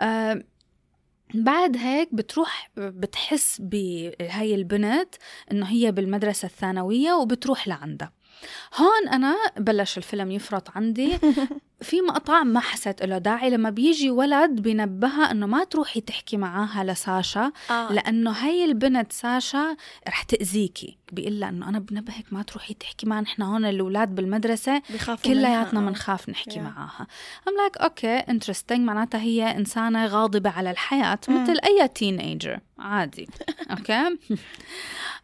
آه 0.00 0.42
بعد 1.34 1.76
هيك 1.76 2.14
بتروح 2.14 2.70
بتحس 2.76 3.60
بهاي 3.60 4.54
البنت 4.54 5.14
إنه 5.52 5.66
هي 5.66 5.92
بالمدرسة 5.92 6.46
الثانوية 6.46 7.12
وبتروح 7.12 7.68
لعندها. 7.68 8.12
هون 8.76 9.08
أنا 9.08 9.36
بلش 9.56 9.98
الفيلم 9.98 10.30
يفرط 10.30 10.70
عندي. 10.76 11.18
في 11.80 12.00
مقطع 12.00 12.42
ما 12.42 12.60
حسيت 12.60 13.02
له 13.02 13.18
داعي 13.18 13.50
لما 13.50 13.70
بيجي 13.70 14.10
ولد 14.10 14.50
بينبهها 14.60 15.30
إنه 15.30 15.46
ما 15.46 15.64
تروحي 15.64 16.00
تحكي 16.00 16.36
معاها 16.36 16.84
لساشا 16.84 17.52
آه. 17.70 17.92
لأنه 17.92 18.30
هي 18.30 18.64
البنت 18.64 19.12
ساشا 19.12 19.76
رح 20.08 20.22
تأذيكي 20.22 20.98
بيقول 21.12 21.40
لها 21.40 21.48
إنه 21.48 21.68
أنا 21.68 21.78
بنبهك 21.78 22.24
ما 22.32 22.42
تروحي 22.42 22.74
تحكي 22.74 23.06
معها 23.06 23.20
نحن 23.20 23.42
هون 23.42 23.64
الأولاد 23.64 24.14
بالمدرسة 24.14 24.82
بخافوا 24.94 25.30
كلياتنا. 25.32 25.80
بنخاف 25.80 26.28
نحكي 26.28 26.48
Yeah. 26.50 26.58
معاها 26.62 27.06
I'm 27.48 27.54
like 27.56 27.76
okay 27.76 28.16
interesting 28.16 28.80
معناتها 28.80 29.20
هي 29.20 29.56
إنسانة 29.56 30.06
غاضبة 30.06 30.50
على 30.50 30.70
الحياة 30.70 31.18
مم. 31.28 31.42
مثل 31.42 31.58
أي 31.64 31.88
teenager 31.88 32.58
عادي 32.78 33.28
أوكي 33.70 34.16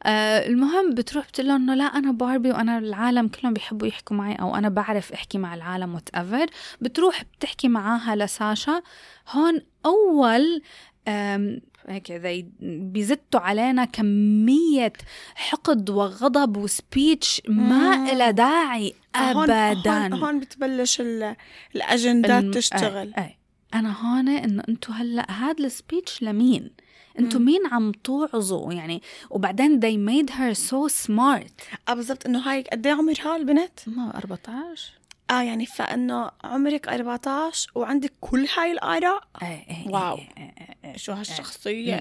آه 0.03 0.47
المهم 0.47 0.95
بتروح 0.95 1.29
بتقول 1.29 1.49
له 1.49 1.57
إنه 1.57 1.75
لا 1.75 1.85
أنا 1.85 2.13
باربي 2.13 2.51
وأنا 2.51 2.79
العالم 2.79 3.29
كلهم 3.29 3.53
بيحبوا 3.53 3.87
يحكوا 3.89 4.17
معي 4.17 4.35
أو 4.35 4.57
أنا 4.57 4.69
بعرف 4.69 5.13
أحكي 5.13 5.39
مع 5.39 5.55
العالم 5.55 5.95
whatever 5.95 6.77
بتروح 6.81 7.23
بتحكي 7.39 7.69
معاها 7.69 8.17
لساشا 8.17 8.83
هون 9.31 9.61
أول 9.87 10.63
آم، 11.09 11.61
هيك 11.89 12.13
زي 12.13 12.47
بيزتوا 12.61 13.41
علينا 13.41 13.85
كمية 13.85 14.93
حقد 15.35 15.91
وغضب 15.91 16.57
و 16.57 16.69
speech 16.69 17.43
ما 17.49 17.97
مم. 17.97 18.07
إلها 18.09 18.31
داعي 18.31 18.95
هون- 19.17 19.51
أبدا 19.51 19.91
هون, 20.03 20.13
هون 20.13 20.41
بتبلش 20.41 21.01
ال- 21.01 21.37
الأجندات 21.77 22.43
الم- 22.43 22.51
تشتغل 22.51 23.15
أي. 23.19 23.25
أي. 23.25 23.37
أنا 23.75 23.93
هون 23.93 24.29
إنه 24.29 24.63
أنتم 24.69 24.93
هلأ 24.93 25.31
هذا 25.31 25.65
ال 25.65 25.73
speech 25.73 26.23
لمين 26.23 26.71
أنتم. 27.19 27.43
مين 27.43 27.67
عم 27.67 27.93
توعظوا 27.93 28.73
يعني 28.73 29.03
وبعدين 29.31 29.81
they 29.81 30.11
made 30.11 30.31
her 30.33 30.55
so 30.71 31.05
smart 31.07 31.51
آه 31.89 31.95
بالضبط 31.95 32.27
إنه 32.27 32.39
هاي 32.39 32.63
قد 32.73 32.87
إيه 32.87 32.95
عمرها 32.95 33.37
البنت؟ 33.37 33.81
ما 33.87 34.17
14 34.19 34.93
آه 35.31 35.43
يعني 35.43 35.67
فإنه 35.67 36.31
عمرك 36.45 36.89
14 36.89 37.71
وعندك 37.75 38.13
كل 38.21 38.47
هاي 38.59 38.73
الآراء 38.73 39.23
اي 39.43 39.49
اي 39.49 39.85
wow. 39.87 40.17
إي 40.17 40.21
إي 40.39 40.45
إي 40.45 40.53
إي. 40.61 40.64
شو 40.97 41.13
هالشخصيه 41.13 42.01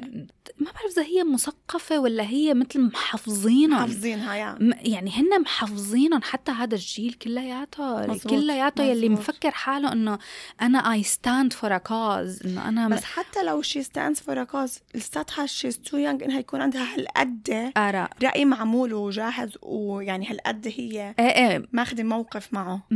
ما 0.57 0.71
بعرف 0.71 0.91
إذا 0.91 1.03
هي 1.03 1.23
مثقفة 1.23 1.99
ولا 1.99 2.23
هي 2.23 2.53
مثل 2.53 2.81
محافظينهم 2.81 3.79
حافظينها 3.79 4.35
يعني 4.35 4.75
يعني 4.81 5.11
هن 5.11 5.41
محافظينهم 5.41 6.21
حتى 6.21 6.51
هذا 6.51 6.75
الجيل 6.75 7.13
كلياته 7.13 8.17
كلياته 8.17 8.83
يلي. 8.83 9.09
مفكر 9.09 9.51
حاله 9.51 9.91
إنه 9.91 10.19
أنا 10.61 10.93
I 10.93 11.03
stand 11.03 11.53
for 11.53 11.75
a 11.75 11.77
cause 11.77 12.45
إنه 12.45 12.69
أنا 12.69 12.87
بس 12.87 13.03
حتى 13.03 13.43
لو 13.43 13.61
she 13.61 13.83
stands 13.83 14.19
for 14.19 14.41
a 14.41 14.43
cause 14.43 14.79
لساتها 14.95 15.45
she's 15.45 15.79
too 15.79 15.97
young 15.97 16.25
إنها 16.25 16.39
يكون 16.39 16.61
عندها 16.61 16.95
هالقد 16.95 17.71
آراء. 17.77 18.09
رأي 18.23 18.45
معمول 18.45 18.93
وجاهز 18.93 19.57
ويعني 19.61 20.29
هالقد 20.29 20.67
هي 20.67 21.15
إيه 21.19 21.25
إيه. 21.25 21.65
ماخذة 21.71 22.03
موقف 22.03 22.53
معه. 22.53 22.87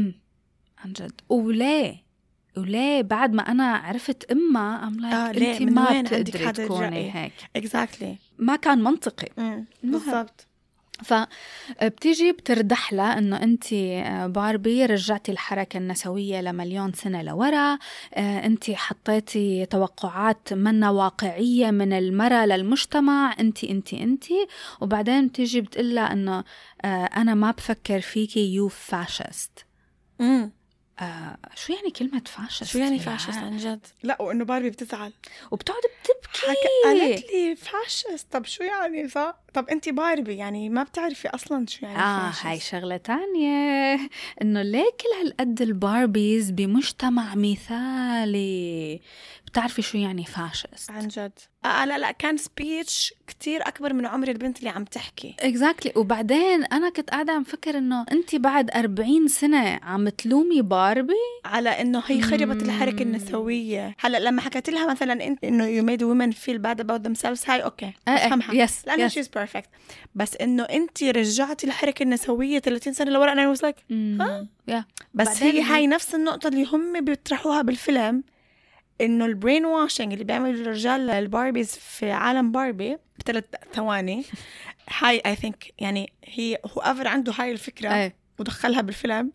عن 0.78 0.94
جد. 0.94 1.22
وليه؟ 1.30 2.07
وليه 2.58 3.02
بعد 3.02 3.34
ما 3.34 3.52
أنا 3.52 3.76
عرفت 3.76 4.32
امها 4.32 4.88
I'm 4.88 5.00
like 5.00 5.14
آه،؟ 5.14 5.30
انت 5.30 5.62
ما 5.62 6.02
بتقدري 6.02 6.52
تكوني؟ 6.52 7.16
هيك. 7.16 7.34
exactly 7.56 8.18
ما 8.38 8.56
كان 8.56 8.84
منطقي. 8.84 9.28
بالضبط. 9.84 10.48
فبتيجي 11.04 12.32
بتردح 12.32 12.94
لها 12.94 13.18
إنه 13.18 13.44
انت 13.44 13.74
باربي 14.36 14.86
رجعتي 14.86 15.32
الحركة 15.32 15.78
النسوية 15.78 16.42
لمليون 16.42 16.94
سنة 16.94 17.22
لورا. 17.22 17.78
انت 18.18 18.72
حطيتي 18.72 19.66
توقعات 19.66 20.54
مانا 20.54 20.90
واقعية 20.90 21.72
من 21.72 21.94
المرأة 21.94 22.46
للمجتمع. 22.46 23.36
انت 23.40 23.64
انت 23.64 23.94
انت. 23.94 24.26
وبعدين 24.82 25.28
بتيجي 25.28 25.62
بتقول 25.62 25.96
لها 25.96 26.14
إنه 26.14 26.44
آه، 26.86 27.06
أنا 27.06 27.34
ما 27.34 27.52
بفكر 27.52 28.02
فيكي 28.02 28.54
you 28.54 28.68
fascist 28.68 29.66
آه 31.00 31.38
شو 31.56 31.74
يعني 31.74 31.90
كلمة 31.92 32.22
fascist؟ 32.26 32.64
شو 32.64 32.78
يعني 32.78 33.00
fascist 33.00 33.30
عاد؟ 33.30 33.44
عن 33.44 33.58
جد. 33.58 33.86
لا 34.04 34.22
وإنه 34.22 34.46
باربي 34.46 34.70
بتزعل. 34.70 35.14
وبتقعد 35.52 35.82
بتبكي. 36.04 36.48
حكى 36.48 37.00
قالت 37.00 37.32
لي 37.34 37.56
fascist 37.56 38.28
طب 38.32 38.46
شو 38.46 38.64
يعني؟ 38.64 39.10
صح 39.10 39.36
طب 39.54 39.70
أنت 39.70 39.90
باربي 39.90 40.36
يعني 40.36 40.70
ما 40.70 40.84
بتعرفي 40.84 41.28
أصلا 41.28 41.66
شو 41.68 41.86
يعني 41.86 42.00
آه 42.00 42.30
fascist. 42.32 42.46
هاي 42.46 42.60
شغلة 42.60 42.98
تانية. 42.98 44.00
إنه 44.42 44.62
ليه 44.62 44.90
كل 45.02 45.26
هالقد 45.26 45.62
ال 45.62 45.73
Barbies 45.73 46.52
بمجتمع 46.52 47.36
مثالي. 47.36 49.02
بتعرفي 49.58 49.82
شو 49.82 49.98
يعني 49.98 50.26
fascist 50.26 50.92
عن 50.92 51.08
جد. 51.08 51.32
آه 51.66 51.86
لا 51.86 51.98
لا 51.98 52.12
كان 52.12 52.38
speech 52.38 53.14
كتير 53.28 53.68
أكبر 53.68 53.94
من 53.94 54.06
عمر 54.06 54.28
البنت 54.28 54.60
اللي 54.60 54.70
عم 54.70 54.84
تحكي. 54.84 55.36
exactly 55.40 55.94
وبعدين 55.96 56.64
أنا 56.64 56.90
كنت 56.90 57.10
قاعدة 57.10 57.34
عم 57.34 57.44
فكر 57.44 57.78
إنه 57.78 58.06
انت 58.12 58.36
بعد 58.36 58.72
40 58.72 59.28
سنة 59.28 59.80
عم 59.84 60.10
تلومي 60.10 60.62
باربي 60.62 61.14
على 61.46 61.70
إنه 61.70 62.04
هي 62.08 62.22
خربت. 62.22 62.62
الحركة 62.62 63.04
النسوية. 63.04 63.96
هلأ 64.00 64.18
لما 64.20 64.42
حكيت 64.42 64.70
لها 64.70 64.92
مثلا 64.92 65.28
انت 65.28 65.44
إنه 65.44 65.66
you 65.66 65.84
made 65.84 66.04
women 66.04 66.36
feel 66.36 66.58
bad 66.60 66.84
about 66.86 67.08
themselves 67.08 67.50
هاي 67.50 67.64
okay 67.64 67.92
بفهمها. 68.08 68.54
yes 68.54 68.88
لأنه 68.88 69.08
she's 69.08 69.28
perfect 69.28 69.70
بس 70.16 70.36
إنه 70.36 70.64
انت 70.64 71.04
رجعتي 71.04 71.68
الحركة 71.68 72.04
النسوية 72.04 72.60
30 72.60 72.94
سنة 72.94 73.12
لورا 73.12 73.32
أنا 73.32 73.50
was 73.50 73.64
like 73.64 73.76
yeah 74.68 74.86
بس 75.14 75.28
بعدين 75.28 75.52
هي 75.56 75.62
هاي 75.62 75.88
نفس 75.88 76.16
النقطة 76.16 76.48
اللي 76.48 76.66
هم 76.66 77.02
بيطرحوها 77.06 77.62
بالفيلم. 77.62 78.24
إنه 79.02 79.26
ال 79.26 79.66
brainwashing 79.66 80.14
اللي 80.14 80.24
بيعمل 80.24 80.62
الرجال 80.62 81.10
ال 81.10 81.18
Barbies 81.18 81.76
في 81.76 82.12
عالم 82.12 82.52
باربي 82.52 82.98
بثلاث 83.20 83.44
ثواني. 83.74 84.24
هاي 85.00 85.22
I 85.26 85.36
think 85.36 85.74
يعني 85.80 86.14
هي 86.26 86.58
whoever 86.66 87.08
عنده 87.08 87.34
هاي 87.38 87.52
الفكرة 87.52 87.94
إيه. 87.94 88.16
ودخلها 88.40 88.82
بالفيلم 88.82 89.32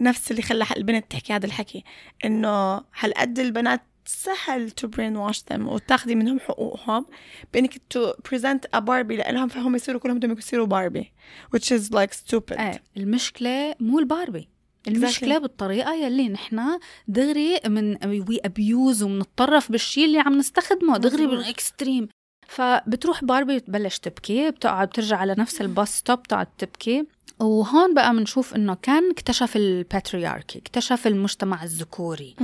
نفس 0.00 0.30
اللي 0.30 0.42
خلى 0.42 0.66
البنت 0.76 1.10
تحكي 1.10 1.32
هذا 1.32 1.46
الحكي 1.46 1.84
إنه 2.24 2.82
هالقد 2.98 3.38
البنات 3.38 3.80
سهل 4.06 4.70
to 4.70 4.88
brainwash 4.88 5.44
them 5.52 5.68
وتاخذي 5.68 6.14
منهم 6.14 6.40
حقوقهم 6.40 7.06
بإنك 7.52 7.78
to 7.90 8.12
present 8.28 8.66
a 8.74 8.78
Barbie 8.78 9.16
لهم 9.16 9.48
فهم 9.48 9.76
يصيروا 9.76 10.00
كلهم 10.00 10.18
بدهم 10.18 10.38
يصيروا 10.38 10.66
باربي 10.66 11.12
which 11.56 11.70
is 11.70 11.90
like 11.90 12.12
stupid. 12.12 12.60
إيه 12.60 12.82
المشكلة 12.96 13.74
مو 13.80 13.98
الباربي. 13.98 14.48
المشكلة 14.88 15.38
بالطريقة 15.38 15.94
يلي 15.94 16.28
نحن 16.28 16.78
دغري 17.08 17.60
من 17.66 18.06
we 18.06 18.40
abuse 18.44 19.02
ومنتطرف 19.02 19.72
بالشيء 19.72 20.04
اللي 20.04 20.18
عم 20.18 20.38
نستخدمه 20.38 20.98
دغري. 20.98 21.26
بال 21.26 21.44
extreme 21.44 22.08
فبتروح 22.48 23.24
باربي 23.24 23.58
بتبلش 23.58 23.98
تبكي 23.98 24.50
بتقعد 24.50 24.88
بترجع 24.88 25.16
على 25.16 25.34
نفس 25.38 25.60
ال 25.60 25.69
bus 25.69 25.96
stop 25.96 26.18
بتقعد 26.18 26.46
تبكي. 26.58 27.04
وهون 27.40 27.94
بقى 27.94 28.12
بنشوف 28.16 28.54
إنه 28.54 28.74
Ken 28.82 29.10
اكتشف 29.10 29.56
ال 29.56 29.65
patriarchy 29.65 30.58
اكتشف 30.58 31.06
المجتمع 31.06 31.62
الذكوري. 31.62 32.36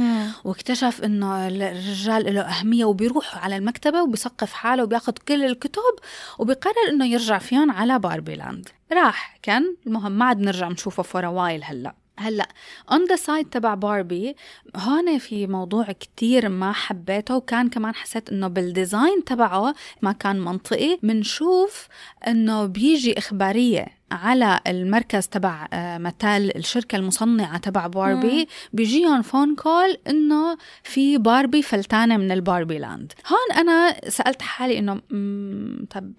واكتشف 0.45 1.01
إنه 1.05 1.49
الرجال 1.49 2.34
له 2.34 2.41
أهمية 2.41 2.84
وبيروح 2.84 3.45
على 3.45 3.57
المكتبة 3.57 4.03
وبيثقف 4.03 4.53
حاله 4.53 4.82
وبياخذ 4.82 5.12
كل 5.28 5.45
الكتب 5.45 5.95
وبيقرر 6.38 6.88
إنه 6.91 7.07
يرجع 7.07 7.38
فيهم 7.38 7.70
على 7.70 7.99
Barbie 7.99 8.35
Land 8.37 8.68
راح 8.93 9.38
Ken 9.43 9.76
المهم 9.86 10.12
ما 10.12 10.24
عاد 10.24 10.41
نرجع 10.41 10.68
نشوفه 10.68 11.03
for 11.03 11.24
a 11.26 11.33
while 11.33 11.64
هلأ. 11.64 11.95
هلأ 12.19 12.49
on 12.93 13.05
the 13.05 13.16
side 13.16 13.47
تبع 13.49 13.75
باربي 13.75 14.37
هون 14.77 15.19
في 15.19 15.47
موضوع 15.47 15.85
كتير 15.93 16.49
ما 16.49 16.73
حبيته 16.73 17.37
وكان 17.37 17.69
كمان 17.69 17.95
حسيت 17.95 18.31
إنه 18.31 18.49
بال 18.49 18.68
design 18.68 19.24
تبعه 19.25 19.75
ما 20.03 20.13
كان 20.13 20.41
منطقي. 20.41 20.99
منشوف 21.03 21.89
إنه 22.27 22.67
بيجي 22.67 23.19
إخبارية 23.19 23.87
على 24.13 24.61
المركز 24.67 25.29
تبع 25.29 25.69
آه، 25.73 25.99
Mattel 25.99 26.57
الشركة 26.57 26.97
المصنعة 26.97 27.59
تبع 27.59 27.87
باربي 27.87 28.49
بيجيهم 28.73 29.23
phone 29.22 29.55
call 29.55 29.97
إنه 30.09 30.57
في 30.83 31.19
باربي 31.19 31.63
فلتانة 31.63 32.17
من 32.17 32.31
ال 32.33 32.39
Barbie 32.39 32.78
Land 32.78 33.12
هون 33.27 33.59
أنا 33.59 34.09
سألت 34.09 34.43
حالي 34.43 34.79
إنه 34.79 35.01
مم، 35.11 35.87
طب 35.91 36.13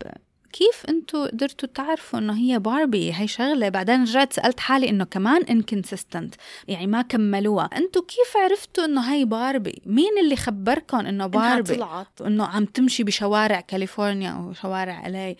كيف 0.53 0.85
أنتوا 0.89 1.27
قدرتوا 1.27 1.69
تعرفوا 1.73 2.19
انه 2.19 2.37
هي 2.37 2.59
باربي 2.59 3.13
هي 3.13 3.27
شغلة. 3.27 3.69
بعدين 3.69 4.01
رجعت 4.01 4.33
سألت 4.33 4.59
حالي 4.59 4.89
إنه 4.89 5.03
كمان 5.03 5.43
inconsistent 5.43 6.35
يعني 6.67 6.87
ما 6.87 7.01
كملوها. 7.01 7.69
أنتوا 7.77 8.01
كيف 8.01 8.37
عرفتوا 8.37 8.85
إنه 8.85 9.13
هي 9.13 9.25
باربي 9.25 9.81
مين 9.85 10.17
اللي 10.23 10.35
خبركم 10.35 10.97
إنه 10.97 11.27
باربي 11.27 11.75
طلعت. 11.75 12.21
إنه 12.21 12.45
عم 12.45 12.65
تمشي 12.65 13.03
بشوارع 13.03 13.61
كاليفورنيا 13.61 14.33
وشوارع 14.33 15.07
ال 15.07 15.16
LA 15.16 15.35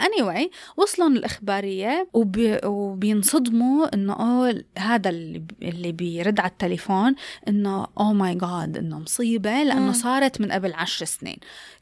anyway 0.00 0.48
وصلوا 0.76 1.08
الإخبارية 1.08 2.08
وبي 2.12 2.58
وبينصدموا 2.64 3.94
إنه 3.94 4.12
أوه 4.12 4.64
هذا 4.78 5.10
اللي, 5.10 5.42
اللي 5.62 5.92
بيرد 5.92 6.40
على 6.40 6.50
التليفون 6.50 7.14
إنه 7.48 7.86
oh 8.00 8.12
my 8.12 8.34
God 8.34 8.76
إنه 8.76 8.98
مصيبة 8.98 9.62
لأنه. 9.62 9.92
صارت 9.92 10.40
من 10.40 10.52
قبل 10.52 10.72
عشر 10.74 11.04
سنين. 11.04 11.36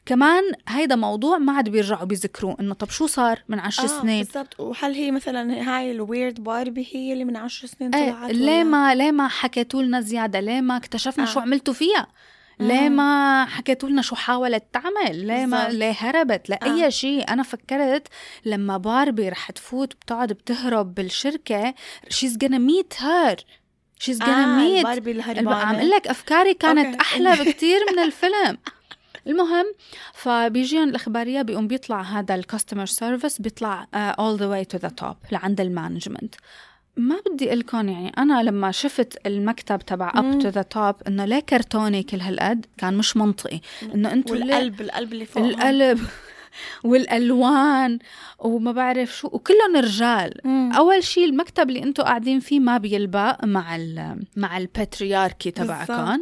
كمان 0.05 0.43
هيدا 0.67 0.95
موضوع 0.95 1.37
ما 1.37 1.53
عاد 1.53 1.69
بيرجعوا 1.69 2.05
بيذكروه 2.05 2.57
إنه 2.59 2.73
طب 2.73 2.89
شو 2.89 3.07
صار 3.07 3.43
من 3.49 3.59
عشر 3.59 3.83
آه 3.83 3.87
سنين 3.87 4.23
بالضبط 4.23 4.59
وهل 4.59 4.93
هي 4.93 5.11
مثلا 5.11 5.75
هاي 5.77 5.91
ال 5.91 6.00
weird 6.00 6.43
Barbie 6.43 6.87
هي 6.91 7.13
اللي 7.13 7.25
من 7.25 7.35
عشر 7.35 7.67
سنين 7.67 7.95
إيه 7.95 8.11
طلعت 8.11 8.31
ليه 8.31 8.59
ولا؟ 8.59 8.63
ما 8.63 8.95
ليه 8.95 9.11
ما 9.11 9.27
حكيتوا 9.27 9.83
لنا 9.83 10.01
زيادة 10.01 10.39
ليه 10.39 10.61
ما 10.61 10.77
اكتشفنا 10.77 11.23
آه. 11.23 11.27
شو 11.27 11.39
عملتوا 11.39 11.73
فيها 11.73 12.07
ليه. 12.59 12.89
ما 12.89 13.45
حكيتوا 13.45 13.89
لنا 13.89 14.01
شو 14.01 14.15
حاولت 14.15 14.63
تعمل 14.73 15.27
ليه 15.27 15.45
ما. 15.45 15.69
ليه 15.69 15.95
هربت 15.99 16.49
لأي 16.49 16.85
آه. 16.85 16.89
شيء 16.89 17.29
أنا 17.29 17.43
فكرت 17.43 18.07
لما 18.45 18.77
باربي 18.77 19.29
رح 19.29 19.51
تفوت 19.51 19.93
بتقعد 19.93 20.33
بتهرب 20.33 20.95
بالشركة 20.95 21.73
she's 22.09 22.33
gonna 22.43 22.59
meet 22.69 22.97
her 22.97 23.35
she's 24.03 24.19
gonna 24.19 24.29
آه 24.29 24.81
meet 24.81 24.85
الب... 24.85 25.07
الهربانة 25.07 25.55
عم 25.55 25.75
أقول 25.75 25.89
لك 25.89 26.07
أفكاري 26.07 26.53
كانت 26.53 26.85
okay. 26.85 27.01
أحلى 27.01 27.31
بكتير 27.31 27.79
من 27.91 28.03
الفيلم 28.03 28.57
المهم 29.27 29.65
فبيجيهم 30.13 30.89
الإخبارية 30.89 31.41
بيقوم 31.41 31.67
بيطلع 31.67 32.01
هذا 32.01 32.35
ال 32.35 32.41
customer 32.41 32.85
service 32.85 33.41
بيطلع 33.41 33.87
all 33.93 34.37
the 34.37 34.45
way 34.45 34.65
to 34.65 34.77
the 34.77 34.89
top 34.89 35.15
لعند 35.31 35.61
ال 35.61 35.67
management. 35.67 36.35
ما 36.97 37.15
بدي 37.29 37.47
أقول 37.47 37.59
لكم 37.59 37.89
يعني 37.89 38.09
أنا 38.17 38.43
لما 38.43 38.71
شفت 38.71 39.27
المكتب 39.27 39.79
تبع 39.79 40.11
up 40.15 40.39
to 40.39 40.47
the 40.47 40.61
top 40.61 40.95
إنه 41.07 41.25
ليه 41.25 41.39
كرتوني 41.39 42.03
كل 42.03 42.19
هالقد؟ 42.19 42.65
كان 42.77 42.97
مش 42.97 43.17
منطقي. 43.17 43.59
إنه 43.95 44.11
أنتم 44.11 44.33
والقلب 44.33 44.81
القلب 44.81 45.13
اللي 45.13 45.25
فوق 45.25 45.43
القلب 45.43 45.99
والألوان 46.83 47.99
وما 48.39 48.71
بعرف 48.71 49.17
شو 49.17 49.27
وكلهم 49.27 49.75
رجال. 49.75 50.47
أول 50.75 51.03
شيء 51.03 51.25
المكتب 51.25 51.69
اللي 51.69 51.83
أنتم 51.83 52.03
قاعدين 52.03 52.39
فيه 52.39 52.59
ما 52.59 52.77
بيلبق 52.77 53.45
مع 53.45 53.75
ال 53.75 54.19
مع 54.35 54.57
ال 54.57 54.66
patriarchy 54.66 55.51
تبعكم. 55.51 56.21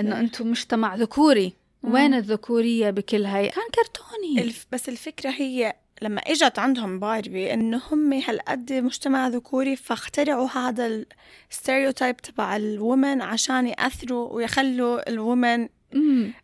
إنه 0.00 0.20
أنتم 0.20 0.50
مجتمع 0.50 0.94
ذكوري. 0.94 1.63
وين 1.84 2.14
الذكورية 2.14 2.90
بكل 2.90 3.24
هاي؟ 3.24 3.48
كان 3.48 3.64
كرتوني. 3.74 4.42
الف... 4.42 4.66
بس 4.72 4.88
الفكرة 4.88 5.30
هي 5.30 5.74
لما 6.02 6.20
إجت 6.20 6.58
عندهم 6.58 7.00
باربي 7.00 7.54
إنه 7.54 7.80
هم 7.90 8.12
هالقد 8.12 8.72
مجتمع 8.72 9.28
ذكوري 9.28 9.76
فاخترعوا 9.76 10.48
هذا 10.48 11.04
ال 11.52 11.58
stereotype 11.58 12.20
تبع 12.22 12.56
ال 12.56 12.67
women 12.67 13.22
عشان 13.22 13.66
يأثروا 13.66 14.32
ويخلوا 14.32 15.10
ال 15.10 15.18
women. 15.18 15.68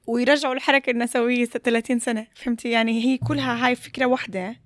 ويرجعوا 0.07 0.55
الحركة 0.55 0.91
النسوية 0.91 1.45
30 1.45 1.99
سنة. 1.99 2.26
فهمتي؟ 2.34 2.70
يعني 2.70 3.05
هي 3.05 3.18
كلها 3.18 3.66
هاي 3.66 3.76
فكرة 3.76 4.07
واحدة. 4.07 4.57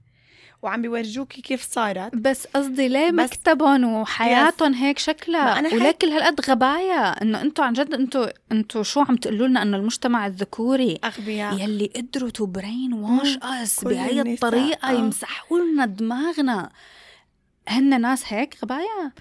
وعم 0.64 0.82
بيورجوكي 0.82 1.40
كيف 1.42 1.62
صارت. 1.72 2.14
بس 2.14 2.46
قصدي 2.46 2.88
ليه 2.88 3.10
بس- 3.10 3.14
مكتبهم 3.30 3.84
وحياتهم 3.84 4.74
هيك 4.74 4.98
شكلها؟ 4.98 5.58
أنا 5.58 5.68
وليه 5.74 5.90
كل 5.90 6.06
هالقد 6.08 6.40
غبايا؟ 6.50 7.22
إنه 7.22 7.40
أنتم 7.40 7.62
عن 7.64 7.72
جد 7.72 7.94
أنتم 7.94 8.26
أنتم 8.52 8.82
شو 8.82 9.00
عم 9.00 9.16
تقولوا 9.16 9.46
لنا 9.48 9.62
إنه 9.62 9.76
المجتمع 9.76 10.26
الذكوري 10.26 10.98
أغبياء. 11.04 11.54
يلي 11.60 11.90
قدروا 11.96 12.30
to 12.30 12.46
brainwash 12.46 13.38
us 13.42 13.84
بهي 13.84 14.20
الطريقة 14.20 14.88
آه. 14.90 14.92
يمسحوا 14.92 15.58
لنا 15.58 15.86
دماغنا. 15.86 16.70
هن 17.68 18.00
ناس 18.00 18.32
هيك 18.32 18.56
غبايا؟ 18.62 19.12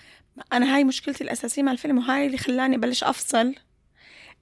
أنا 0.53 0.75
هاي 0.75 0.83
مشكلتي 0.83 1.23
الأساسية 1.23 1.63
مع 1.63 1.71
الفيلم 1.71 1.97
وهاي 1.97 2.25
اللي 2.25 2.37
خلاني 2.37 2.77
بلش 2.77 3.03
أفصل 3.03 3.55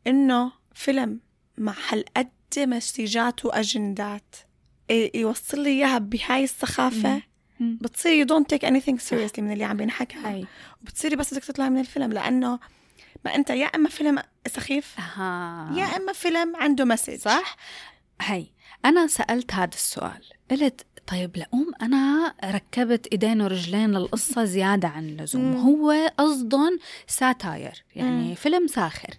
إنه 0.07 0.51
فيلم 0.73 1.19
مع 1.57 1.73
هالقد 1.89 2.29
messages 2.57 3.35
ات 3.35 3.45
وأجندات 3.45 4.35
ي- 4.35 4.50
يوصل 5.15 5.59
لي 5.59 5.69
إياها 5.69 5.97
بهاي 5.97 6.43
السخافة. 6.43 7.21
مم. 7.59 7.77
بتصيري 7.81 8.23
you 8.23 8.27
don't 8.27 8.45
take 8.55 8.67
anything 8.67 8.97
seriously 9.09 9.39
من 9.39 9.51
اللي 9.51 9.63
عم 9.63 9.81
ينحكى 9.81 10.17
هاي 10.17 10.45
وبتصيري 10.81 11.15
بس 11.15 11.33
بدك 11.33 11.43
تطلعي 11.43 11.69
من 11.69 11.79
الفيلم 11.79 12.13
لأنه 12.13 12.59
ما 13.25 13.35
أنت 13.35 13.49
يا 13.49 13.65
إما 13.65 13.89
فيلم 13.89 14.19
سخيف 14.47 14.95
أها. 14.99 15.73
يا 15.77 15.97
إما 15.97 16.13
فيلم 16.13 16.55
عنده 16.55 16.85
message 16.85 17.15
صح؟ 17.15 17.55
هي 18.21 18.45
أنا 18.85 19.07
سألت 19.07 19.53
هذا 19.53 19.73
السؤال 19.73 20.23
قلت 20.51 20.85
طيب 21.07 21.37
لأقوم 21.37 21.71
أنا 21.81 22.33
ركبت 22.45 23.07
إيدين 23.11 23.41
ورجلين 23.41 23.91
للقصة 23.91 24.43
زيادة 24.43 24.87
عن 24.87 25.09
اللزوم. 25.09 25.55
هو 25.55 26.11
قصدهم 26.17 26.79
satire 27.07 27.83
يعني 27.95 28.29
مم. 28.29 28.35
فيلم 28.35 28.67
ساخر. 28.67 29.09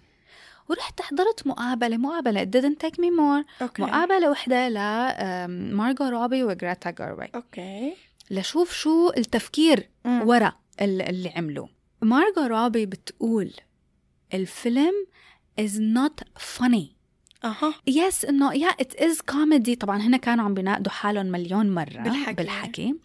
ورحت 0.73 1.01
حضرت 1.01 1.47
مقابلة 1.47 2.43
it 2.43 2.47
didn't 2.47 2.85
take 2.87 2.95
me 2.95 3.09
more. 3.19 3.61
أوكي. 3.61 3.81
مقابلة 3.81 4.29
وحدة 4.31 4.69
لمارغو 4.69 6.07
روبي 6.09 6.43
وغريتا 6.43 6.91
جيرويغ 6.91 7.27
أوكي. 7.35 7.93
لشوف 8.31 8.73
شو 8.73 9.09
التفكير 9.17 9.89
مم. 10.05 10.27
ورا 10.27 10.53
ال- 10.81 11.01
اللي 11.01 11.29
عملوه. 11.29 11.69
مارغو 12.01 12.45
روبي 12.45 12.85
بتقول 12.85 13.51
الفيلم 14.33 14.93
is 15.61 15.71
not 15.73 16.23
funny. 16.39 16.83
أها. 17.45 17.73
yes 17.87 18.25
إنه 18.25 18.53
yeah 18.53 18.67
it 18.67 18.95
is 18.95 19.21
comedy 19.21 19.75
طبعا 19.75 19.97
هنا 20.01 20.17
كانوا 20.17 20.45
عم 20.45 20.53
بيناقضوا 20.53 20.91
حالهم 20.91 21.25
مليون 21.25 21.69
مرة. 21.73 22.01
بالحكي. 22.03 22.33
بالحكي. 22.33 22.95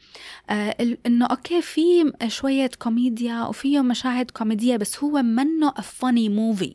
آه 0.51 0.97
إنه 1.07 1.27
أوكي 1.27 1.63
في 1.63 2.13
شوية 2.29 2.71
كوميديا 2.83 3.43
وفيه 3.45 3.81
مشاهد 3.81 4.31
كوميدية 4.31 4.77
بس 4.77 5.05
هو 5.05 5.23
منه 5.23 5.71
movie. 5.71 6.19
مم. 6.31 6.75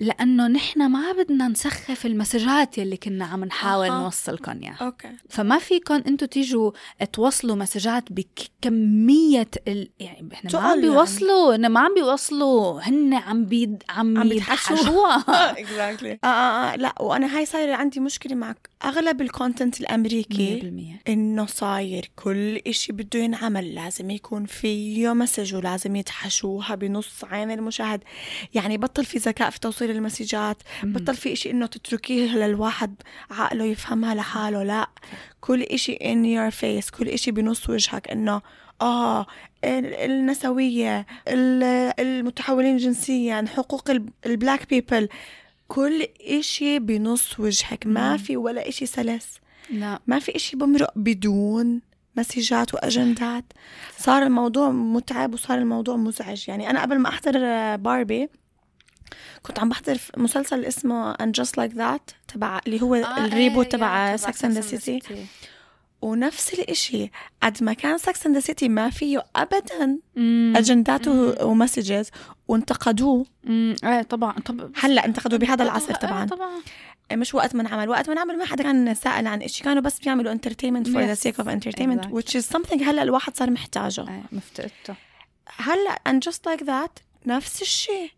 لأنه 0.00 0.46
نحن 0.46 0.86
ما 0.86 1.12
بدنا 1.12 1.48
نسخف 1.48 2.06
ال 2.06 2.13
messages 2.13 2.71
ات 2.71 2.78
يلي 2.78 2.96
كنا 2.96 3.24
عم 3.24 3.44
نحاول 3.44 3.88
أها. 3.88 4.02
نوصلكم 4.02 4.62
إياها. 4.62 4.76
أوكي. 4.80 5.08
فما 5.28 5.58
فيكم 5.58 5.94
أنتم 5.94 6.26
تيجوا 6.26 6.70
توصلوا 7.12 7.56
messages 7.56 7.99
ات 7.99 8.04
بكمية 8.10 9.48
ال... 9.68 9.90
يعني 10.00 10.28
إحنا 10.32 10.50
ما 10.52 10.58
عم 10.58 10.68
يعني. 10.68 10.80
بيوصلوا 10.80 11.56
هن 11.56 11.68
ما 11.68 11.80
عم 11.80 11.94
بيوصلوا 11.94 12.80
هن 12.80 13.14
عم 13.14 13.44
بيد... 13.44 13.82
عم, 13.88 14.18
عم 14.18 14.32
يتحشوها 14.32 15.24
exactly 15.60 16.12
آه, 16.24 16.26
آه, 16.26 16.72
آه 16.72 16.76
لا 16.76 16.94
وأنا 17.00 17.36
هاي 17.38 17.46
صايرة 17.46 17.74
عندي 17.74 18.00
مشكلة 18.00 18.34
مع 18.34 18.54
أغلب 18.84 19.20
ال 19.20 19.27
content 19.27 19.80
الأمريكي 19.80 20.60
100% 21.06 21.08
إنه 21.10 21.46
صاير 21.46 22.10
كل 22.16 22.56
إشي 22.66 22.92
بده 22.92 23.18
ينعمل. 23.20 23.74
لازم 23.74 24.10
يكون 24.10 24.44
فيه 24.46 25.14
message 25.14 25.54
ولازم 25.54 25.96
يتحشوها 25.96 26.74
بنص 26.74 27.24
عين 27.24 27.50
المشاهد. 27.50 28.00
يعني 28.54 28.78
بطل 28.78 29.04
في 29.04 29.18
ذكاء 29.18 29.50
في 29.50 29.60
توصيل 29.60 29.90
ال 29.90 29.97
messages 29.97 30.49
ات 30.49 30.56
بطل 30.82 31.14
في 31.16 31.32
إشي 31.32 31.50
إنه 31.50 31.66
تتركيه 31.66 32.36
للواحد 32.36 32.94
عقله 33.30 33.64
يفهمها 33.64 34.14
لحاله. 34.14 34.62
لا 34.62 34.88
كل 35.40 35.62
إشي 35.62 35.96
in 35.96 36.24
your 36.38 36.54
face 36.54 36.90
كل 36.98 37.08
إشي 37.08 37.30
بنص 37.30 37.70
وجهك 37.70 38.08
إنه 38.10 38.42
آه 38.82 39.26
ال- 39.64 39.94
النسوية 39.94 41.06
ال- 41.28 41.92
المتحولين 42.00 42.76
جنسيا 42.76 43.44
حقوق 43.56 43.90
ال- 43.90 44.06
ال 44.26 44.33
black 44.33 44.68
people 44.68 45.08
كل 45.68 46.08
إشي 46.20 46.78
بنص 46.78 47.40
وجهك 47.40 47.86
ما 47.86 48.10
مم. 48.12 48.18
في 48.18 48.36
ولا 48.36 48.68
إشي 48.68 48.86
سلس. 48.86 49.26
لا. 49.70 49.98
ما 50.06 50.18
في 50.18 50.36
إشي 50.36 50.56
بمرق 50.56 50.92
بدون 50.96 51.80
messages 52.16 52.68
ات 52.68 52.74
وأجندات. 52.74 53.44
صار 53.98 54.22
الموضوع 54.22 54.70
متعب 54.70 55.34
وصار 55.34 55.58
الموضوع 55.58 55.96
مزعج. 55.96 56.48
يعني 56.48 56.70
أنا 56.70 56.82
قبل 56.82 56.98
ما 56.98 57.08
أحضر 57.08 57.32
آه، 57.36 57.76
باربي 57.76 58.28
كنت 59.42 59.58
عم 59.58 59.68
بحضر 59.68 59.98
مسلسل 60.16 60.64
اسمه 60.64 61.14
And 61.14 61.40
Just 61.40 61.50
Like 61.60 61.74
That 61.76 62.14
تبع 62.28 62.60
اللي 62.66 62.82
هو 62.82 62.94
آه، 62.94 63.24
ال 63.26 63.31
reboot 63.31 63.64
إيه، 63.64 63.70
تبع 63.70 64.16
Sex 64.16 64.44
and 64.44 64.52
the 64.52 64.60
City. 64.60 65.00
ونفس 66.04 66.54
الإشي. 66.54 67.10
قد 67.42 67.62
ما 67.62 67.72
كان 67.72 67.98
Sex 67.98 68.26
and 68.26 68.34
the 68.34 68.40
City 68.40 68.68
ما 68.68 68.90
فيه 68.90 69.24
أبدا 69.36 69.98
مم. 70.16 70.52
أجندات 70.56 71.08
و 71.42 71.50
messages 71.50 72.10
وانتقدوه. 72.48 73.26
إيه 73.48 74.02
طبعا. 74.02 74.32
طب 74.32 74.70
هلأ 74.76 75.04
انتقدوا 75.04 75.38
بهذا 75.38 75.62
العصر 75.64 75.90
إيه، 75.90 75.96
طبعا. 75.96 76.26
طبعا. 76.26 76.50
مش 77.12 77.34
وقت 77.34 77.54
ما 77.54 77.62
انعمل. 77.62 77.88
وقت 77.88 78.08
ما 78.08 78.12
انعمل 78.12 78.38
ما 78.38 78.44
حدا 78.44 78.62
كان 78.62 78.94
سائل 78.94 79.26
عن 79.26 79.42
إشي. 79.42 79.64
كانوا 79.64 79.82
بس 79.82 79.98
بيعملوا 80.00 80.34
the 80.34 80.36
Yes. 80.36 81.18
sake 81.18 81.44
of 81.44 81.46
entertainment 81.46 82.04
Exactly. 82.04 82.12
which 82.12 82.40
is 82.40 82.56
something 82.56 82.82
هلأ 82.82 83.02
الواحد 83.02 83.36
صار 83.36 83.50
محتاجه. 83.50 84.00
إيه 84.00 84.22
مفتقدته. 84.32 84.94
هلأ 85.56 85.98
And 86.08 86.30
Just 86.30 86.40
Like 86.52 86.64
That 86.66 87.02
نفس 87.26 87.62
الشيء 87.62 88.10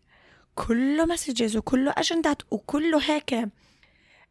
كله 0.55 1.05
messages 1.05 1.57
وكله 1.57 1.93
اجندات 1.97 2.41
وكله 2.51 3.01
هيك. 3.01 3.49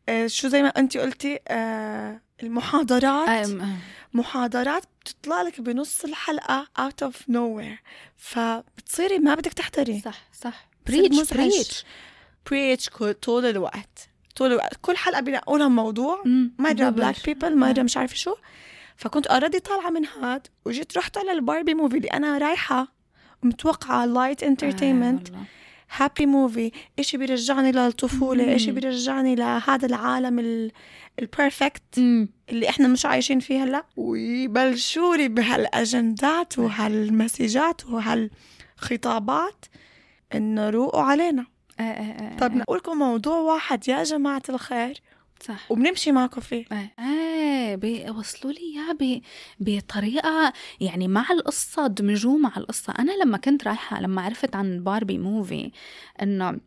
آه، 0.08 0.26
شو 0.26 0.48
زي 0.48 0.62
ما 0.62 0.68
انت 0.68 0.96
قلتي 0.96 1.38
آه، 1.48 2.20
المحاضرات 2.42 3.48
محاضرات 4.14 4.82
بتطلع 5.00 5.42
لك 5.42 5.60
بنص 5.60 6.04
الحلقة 6.04 6.66
out 6.78 7.08
of 7.08 7.14
nowhere 7.32 7.78
فبتصيري 8.16 9.18
ما 9.18 9.34
بدك 9.34 9.52
تحضري 9.52 10.00
صح 10.00 10.18
صح 10.42 10.68
بريتش. 10.86 11.32
بريتش 11.32 11.84
preach 12.50 12.88
كل 12.90 13.14
طول 13.14 13.46
الوقت 13.46 14.08
طول 14.36 14.52
الوقت 14.52 14.78
كل 14.82 14.96
حلقة 14.96 15.20
بينقولها 15.20 15.68
موضوع. 15.68 16.22
مرة 16.58 16.72
دبل. 16.72 16.90
black 16.90 17.16
people 17.26 17.56
مرة 17.58 17.80
آه. 17.80 17.82
مش 17.82 17.96
عارفة 17.96 18.14
شو 18.14 18.34
فكنت 18.96 19.26
already 19.26 19.60
طالعة 19.60 19.90
من 19.90 20.06
هاد 20.06 20.46
وجيت 20.64 20.98
رحت 20.98 21.18
على 21.18 21.32
ال 21.32 21.38
Barbie 21.38 21.74
movie 21.74 21.96
اللي 21.96 22.08
أنا 22.08 22.38
رايحة 22.38 22.88
متوقعة 23.42 24.06
light 24.06 24.42
entertainment 24.42 25.30
آه،. 25.30 25.44
happy 25.96 26.26
movie 26.26 26.72
إشي 26.98 27.16
بيرجعني 27.16 27.72
للطفولة. 27.72 28.54
إشي 28.56 28.70
بيرجعني 28.72 29.34
لهذا 29.34 29.86
العالم 29.86 30.38
ال- 30.38 30.72
ال 31.18 31.26
perfect 31.26 31.82
مم. 31.98 32.28
اللي 32.48 32.68
إحنا 32.68 32.88
مش 32.88 33.06
عايشين 33.06 33.40
فيه 33.40 33.64
هلأ 33.64 33.84
ويبلشوا 33.96 35.16
لي 35.16 35.28
بهالأجندات 35.28 36.58
وهال 36.58 36.89
messages 36.89 37.72
ات 37.72 37.82
وهالخطابات 37.86 39.64
إنه 40.34 40.70
روقوا 40.70 41.02
علينا 41.02 41.46
إيه، 41.80 41.86
إيه، 41.86 42.20
إيه، 42.30 42.36
طب 42.38 42.52
إيه. 42.52 42.58
نقول 42.58 42.78
لكم 42.78 42.98
موضوع 42.98 43.36
واحد 43.38 43.88
يا 43.88 44.02
جماعة 44.02 44.42
الخير 44.48 45.00
صح. 45.40 45.72
وبنمشي 45.72 46.12
معكم 46.12 46.40
فيه 46.40 46.64
إيه 46.72 46.94
إيه 46.98 47.76
بيوصلوا 47.76 48.52
لي 48.52 48.60
اياه 48.60 49.20
بطريقة 49.60 50.52
يعني 50.80 51.08
مع 51.08 51.30
القصة 51.30 51.86
دمجوه 51.86 52.36
مع 52.36 52.52
القصة. 52.56 52.94
أنا 52.98 53.12
لما 53.24 53.38
كنت 53.38 53.64
رايحة 53.64 54.00
لما 54.00 54.22
عرفت 54.22 54.56
عن 54.56 54.84
Barbie 54.84 55.18
movie 55.18 55.70
إنه 56.22 56.60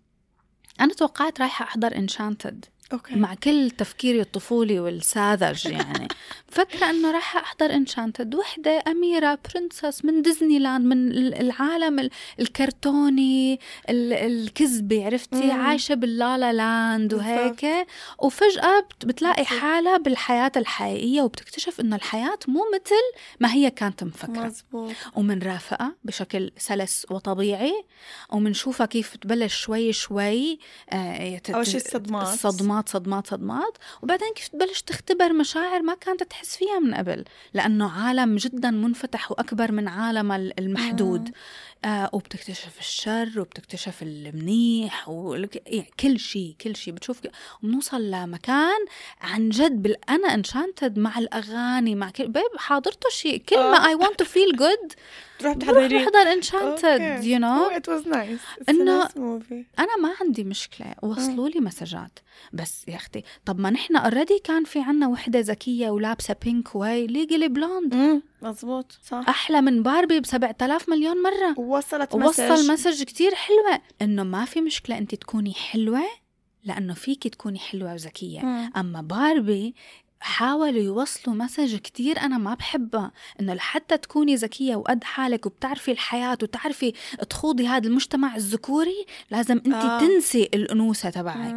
أنا 0.80 0.94
توقعت 0.94 1.42
رايحة 1.42 1.66
أحضر 1.66 1.96
Enchanted 1.96 2.66
أوكي 2.94 3.16
مع 3.16 3.34
كل 3.34 3.72
تفكيري 3.72 4.22
الطفولي 4.22 4.80
والساذج 4.80 5.66
يعني 5.66 6.08
فكرة 6.52 6.90
إنه 6.90 7.12
راح 7.12 7.38
أحضر 7.38 7.66
Enchanted 7.74 8.36
وحدة 8.36 8.84
أميرة 8.88 9.40
princess 9.56 10.06
من 10.06 10.22
ديزني 10.22 10.60
لاند 10.60 10.86
من 10.86 11.12
ال- 11.12 11.34
العالم 11.36 12.00
ال- 12.00 12.10
الكرتوني 12.40 13.60
ال- 13.90 14.14
الكذبي 14.14 15.04
عرفتي 15.04 15.44
مم. 15.46 15.52
عايشة 15.52 15.96
باللالا 15.96 16.54
لاند. 16.54 17.14
وهيك 17.14 17.88
وفجأة 18.20 18.80
بت- 18.80 19.06
بتلاقي. 19.06 19.46
حالها 19.46 19.98
بالحياة 19.98 20.52
الحقيقية 20.58 21.22
وبتكتشف 21.22 21.80
إنه 21.80 21.96
الحياة 21.96 22.40
مو 22.48 22.62
مثل 22.76 23.20
ما 23.40 23.54
هي 23.54 23.70
كانت 23.72 24.04
مفكرة 24.04 24.46
مزبوط 24.46 24.92
ومنرافقها 25.16 25.96
بشكل 26.04 26.52
سلس 26.58 27.06
وطبيعي 27.12 27.84
ومنشوفها 28.32 28.86
كيف 28.86 29.16
تبلش 29.18 29.56
شوي 29.56 29.94
شوي 29.94 30.60
آه، 30.90 31.42
أول 31.54 31.68
شي 31.68 31.78
الصدمات. 31.78 32.28
صدمات 32.88 33.28
صدمات 33.28 33.28
صدمات. 33.28 33.78
وبعدين 34.02 34.34
كيف 34.36 34.48
تبلش 34.48 34.82
تختبر 34.82 35.34
مشاعر 35.34 35.82
ما 35.82 35.96
كانت 35.96 36.24
تحس 36.24 36.56
فيها 36.58 36.80
من 36.80 36.94
قبل؟ 36.96 37.26
لأنه 37.54 37.92
عالم 37.92 38.36
جدا 38.36 38.72
منفتح 38.72 39.32
وأكبر 39.32 39.72
من 39.72 39.88
عالم 39.88 40.32
ال- 40.32 40.60
المحدود. 40.60 41.32
آه 41.86 42.10
وبتكتشف 42.14 42.80
الشر 42.80 43.32
وبتكتشف 43.38 44.02
المنيح 44.02 45.10
وكل 45.10 46.20
شيء 46.20 46.56
كل 46.62 46.76
شيء 46.76 46.94
بتشوف 46.94 47.22
وبنوصل 47.64 48.12
لمكان 48.12 48.86
عن 49.22 49.50
جد 49.50 49.82
بال 49.82 50.10
أنا 50.10 50.34
انشانتد 50.34 51.00
مع 51.00 51.20
الأغاني 51.20 51.96
مع 51.96 52.10
كل 52.10 52.28
بيب 52.28 52.58
حاضرته 52.58 53.10
شيء 53.10 53.38
كل 53.38 53.56
ما 53.58 53.86
آه. 53.86 53.88
اي 53.88 53.96
ونت 53.96 54.20
تو 54.20 54.26
فيل 54.26 54.56
جود 54.56 54.94
تروح 55.40 55.54
بروح 55.54 55.72
بتحضري 55.74 55.98
بحضر 55.98 56.34
انشانتد 56.34 57.24
يو 57.24 57.40
نو 57.40 57.66
ات 57.66 57.90
واز 57.90 58.08
نايس 58.08 58.40
موفي 59.18 59.66
أنا 59.80 59.98
ما 59.98 60.14
عندي 60.22 60.44
مشكلة. 60.44 60.96
وصلوا 61.02 61.50
لي 61.50 61.60
مسجات. 61.60 62.20
بس 62.54 62.88
يا 62.88 62.96
أختي 62.96 63.24
طب 63.46 63.60
ما 63.60 63.70
نحن 63.70 63.96
اوريدي 63.96 64.40
كان 64.44 64.64
في 64.64 64.80
عنا 64.80 65.08
وحدة 65.08 65.40
ذكية 65.40 65.90
ولابسة 65.90 66.36
بينك 66.44 66.76
وهي 66.76 67.08
ليجلي 67.08 67.48
بلوند 67.48 68.22
مزبوط 68.42 69.00
صح 69.04 69.26
أحلى 69.30 69.62
من 69.62 69.84
باربي 69.84 70.20
ب 70.20 70.26
7000 70.26 70.90
مليون 70.90 71.24
مرة 71.24 71.60
وصلت 71.60 72.16
ووصل 72.16 72.72
مسج 72.72 73.04
كتير 73.04 73.36
حلوة 73.36 73.82
إنه 74.02 74.24
ما 74.24 74.46
في 74.46 74.62
مشكلة 74.62 74.98
أنت 74.98 75.16
تكوني 75.16 75.54
حلوة 75.54 76.04
لأنه 76.64 76.94
فيكي 76.94 77.30
تكوني 77.30 77.60
حلوة 77.60 77.94
وذكية 77.94 78.42
مم. 78.42 78.72
أما 78.78 79.02
باربي 79.02 79.76
حاولوا 80.20 80.82
يوصلوا 80.82 81.36
message 81.36 81.76
كتير 81.76 82.20
أنا 82.20 82.38
ما 82.38 82.54
بحبها 82.54 83.12
إنه 83.40 83.54
لحتى 83.54 83.98
تكوني 83.98 84.36
ذكية 84.36 84.76
وقد 84.76 85.04
حالك 85.04 85.46
وبتعرفي 85.46 85.92
الحياة 85.92 86.38
وتعرفي 86.44 86.94
تخوضي 87.30 87.68
هذا 87.68 87.88
المجتمع 87.88 88.36
الذكوري 88.36 89.06
لازم 89.32 89.58
أنت 89.66 89.74
آه. 89.76 90.00
تنسي 90.00 90.44
الأنوثة 90.54 91.10
تبعك. 91.10 91.56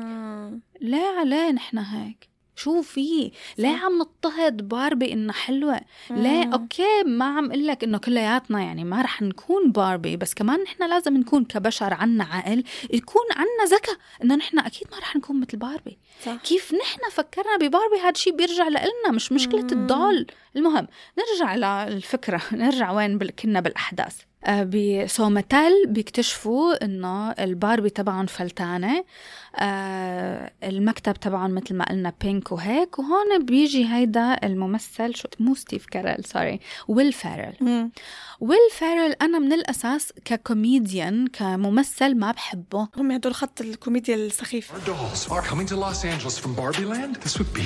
ليه 0.80 1.18
عليه 1.18 1.51
نحن 1.51 1.78
هيك 1.78 2.32
شو 2.57 2.83
في 2.83 3.31
ليه 3.59 3.77
عم 3.77 3.99
نضطهد 3.99 4.69
باربي 4.69 5.13
انها 5.13 5.33
حلوة. 5.35 5.81
ليه 6.11 6.45
مم. 6.45 6.53
أوكي 6.53 7.03
ما 7.07 7.25
عم 7.25 7.51
أقول 7.51 7.67
لك 7.67 7.85
إنه 7.85 7.99
كلياتنا 7.99 8.61
يعني 8.61 8.85
ما 8.85 9.03
رح 9.03 9.23
نكون 9.23 9.73
باربي 9.73 10.17
بس 10.17 10.35
كمان 10.35 10.63
نحن 10.63 10.89
لازم 10.89 11.17
نكون 11.17 11.45
كبشر 11.45 11.95
عنا 11.95 12.25
عقل 12.25 12.65
يكون 12.91 13.25
عنا 13.37 13.77
ذكاء 13.77 13.97
إنه 14.23 14.35
نحن 14.35 14.59
أكيد 14.59 14.89
ما 14.93 14.99
رح 14.99 15.17
نكون 15.17 15.41
مثل 15.41 15.57
باربي. 15.59 15.99
صح. 16.25 16.35
كيف 16.35 16.75
نحن 16.75 17.01
فكرنا 17.13 17.57
بباربي؟ 17.57 17.97
هذا 18.03 18.11
الشيء 18.11 18.37
بيرجع 18.37 18.69
لنا 18.69 19.11
مش 19.11 19.33
مشكلة. 19.33 19.67
الضال 19.73 20.27
المهم 20.57 20.89
نرجع 21.19 21.55
للفكره 21.87 22.43
نرجع 22.53 22.91
وين 22.91 23.19
كنا 23.19 23.61
بالأحداث. 23.61 24.17
آه، 24.45 24.63
بسو 24.73 25.29
متل 25.29 25.87
بيكتشفوا 25.87 26.85
إنه 26.85 27.31
الباربي 27.31 27.91
تبعهم 27.91 28.27
فلتانة. 28.27 29.05
آه 29.57 30.53
المكتب 30.63 31.15
تبعهم 31.15 31.55
مثل 31.55 31.75
ما 31.75 31.85
قلنا 31.85 32.13
بينك 32.21 32.53
وهيك. 32.53 32.99
وهون 32.99 33.45
بيجي 33.45 33.89
هيدا 33.95 34.37
الممثل 34.45 35.15
شو 35.15 35.29
مو 35.41 35.55
ستيف 35.55 35.87
كارل 35.87 36.25
سوري 36.25 36.61
ويل 36.89 37.13
فارل. 37.13 37.91
ويل 38.41 38.71
فارل 38.73 39.13
أنا 39.13 39.39
من 39.39 39.53
الأساس 39.53 40.13
ككوميديان 40.25 41.27
كممثل 41.27 42.15
ما 42.15 42.33
بحبه. 42.33 42.89
هم 42.97 43.11
هدول 43.11 43.35
خط 43.35 43.61
الكوميديا 43.61 44.15
السخيفة 44.15 44.75
Our 44.75 44.87
dolls 44.87 45.29
are 45.33 45.43
coming 45.43 45.67
to 45.67 45.77
Los 45.77 46.05
Angeles 46.05 46.39
from 46.39 46.55
Barbie 46.55 46.85
Land. 46.85 47.17
This 47.17 47.39
would 47.39 47.53
be 47.55 47.63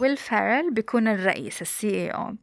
ويل 0.00 0.16
فارل 0.16 0.70
بيكون 0.70 1.08
الرئيس 1.08 1.62
ال 1.62 1.88
CEO 1.88 2.34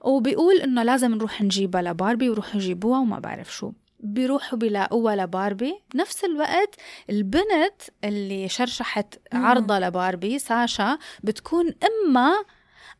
وبيقول 0.00 0.56
إنه 0.60 0.82
لازم 0.82 1.14
نروح 1.14 1.42
نجيبها 1.42 1.82
لباربي 1.82 2.30
وروحوا 2.30 2.60
جيبوها 2.60 2.98
وما 3.00 3.18
بعرف 3.18 3.54
شو. 3.54 3.72
بيروحوا 4.00 4.58
بيلاقوها 4.58 5.16
لباربي. 5.16 5.74
بنفس 5.94 6.24
الوقت 6.24 6.74
البنت 7.10 7.82
اللي 8.04 8.48
شرشحت 8.48 9.14
عرضها 9.32 9.80
لباربي 9.80 10.38
ساشا 10.38 10.98
بتكون 11.22 11.74
امها 11.84 12.44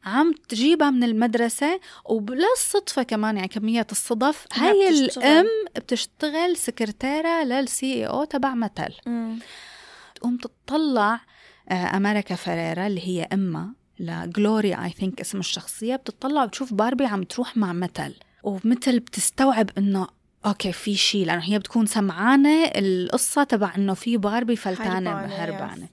عم 0.05 0.33
تجيبها 0.49 0.91
من 0.91 1.05
المدرسة 1.05 1.81
وبالصدفة 2.05 3.03
كمان 3.03 3.37
يعني 3.37 3.49
كمية 3.49 3.87
الصدف. 3.93 4.47
هاي 4.55 4.91
بتشتغل. 4.91 5.25
الأم 5.25 5.47
بتشتغل 5.77 6.57
سكرتيرة 6.57 7.45
لل 7.45 7.95
CEO 7.95 8.25
تبع 8.25 8.55
متل. 8.55 8.95
تقوم 10.15 10.37
تطلع 10.37 11.21
أمريكا 11.77 12.35
فريرا 12.35 12.87
اللي 12.87 13.01
هي 13.09 13.23
أمها 13.33 13.75
لجلوريا 14.01 14.85
I 14.85 14.91
think 14.91 15.21
اسم 15.21 15.39
الشخصية 15.39 15.97
بتطلع 15.97 16.45
وبتشوف 16.45 16.75
باربي 16.75 17.07
عم 17.07 17.23
تروح 17.23 17.57
مع 17.57 17.73
متل. 17.73 18.15
ومثل 18.43 19.01
بتستوعب 19.01 19.71
إنه 19.79 20.07
okay 20.47 20.73
في 20.73 20.95
شيء 20.97 21.27
لأنه 21.27 21.43
هي 21.45 21.59
بتكون 21.59 21.87
سمعانة 21.87 22.65
القصة 22.65 23.45
تبع 23.45 23.75
إنه 23.77 23.95
في 23.95 24.17
باربي 24.17 24.57
فلتانة 24.57 25.11
هربانه. 25.11 25.89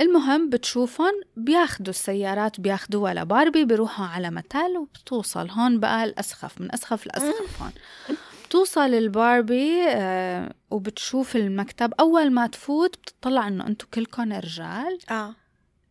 المهم 0.00 0.50
بتشوفهم 0.50 1.12
بياخدوا 1.36 1.90
السيارات 1.90 2.60
بياخدوها 2.60 3.14
لباربي 3.14 3.64
بيروحوا 3.64 4.06
على 4.06 4.30
متل 4.30 4.76
وبتوصل. 4.80 5.50
هون 5.50 5.80
بقى 5.80 6.04
الأسخف 6.04 6.60
من 6.60 6.72
أسخف 6.74 7.06
لأسخف 7.06 7.62
هون 7.62 7.72
بتوصل 8.50 8.94
الباربي 8.94 9.82
آه 9.88 10.54
وبتشوف 10.70 11.36
المكتب. 11.36 11.92
أول 12.00 12.30
ما 12.30 12.46
تفوت 12.46 12.96
بتطلع 12.96 13.48
إنه 13.48 13.66
أنتوا 13.66 13.88
كلكم 13.94 14.32
رجال. 14.32 14.98
آه. 15.10 15.34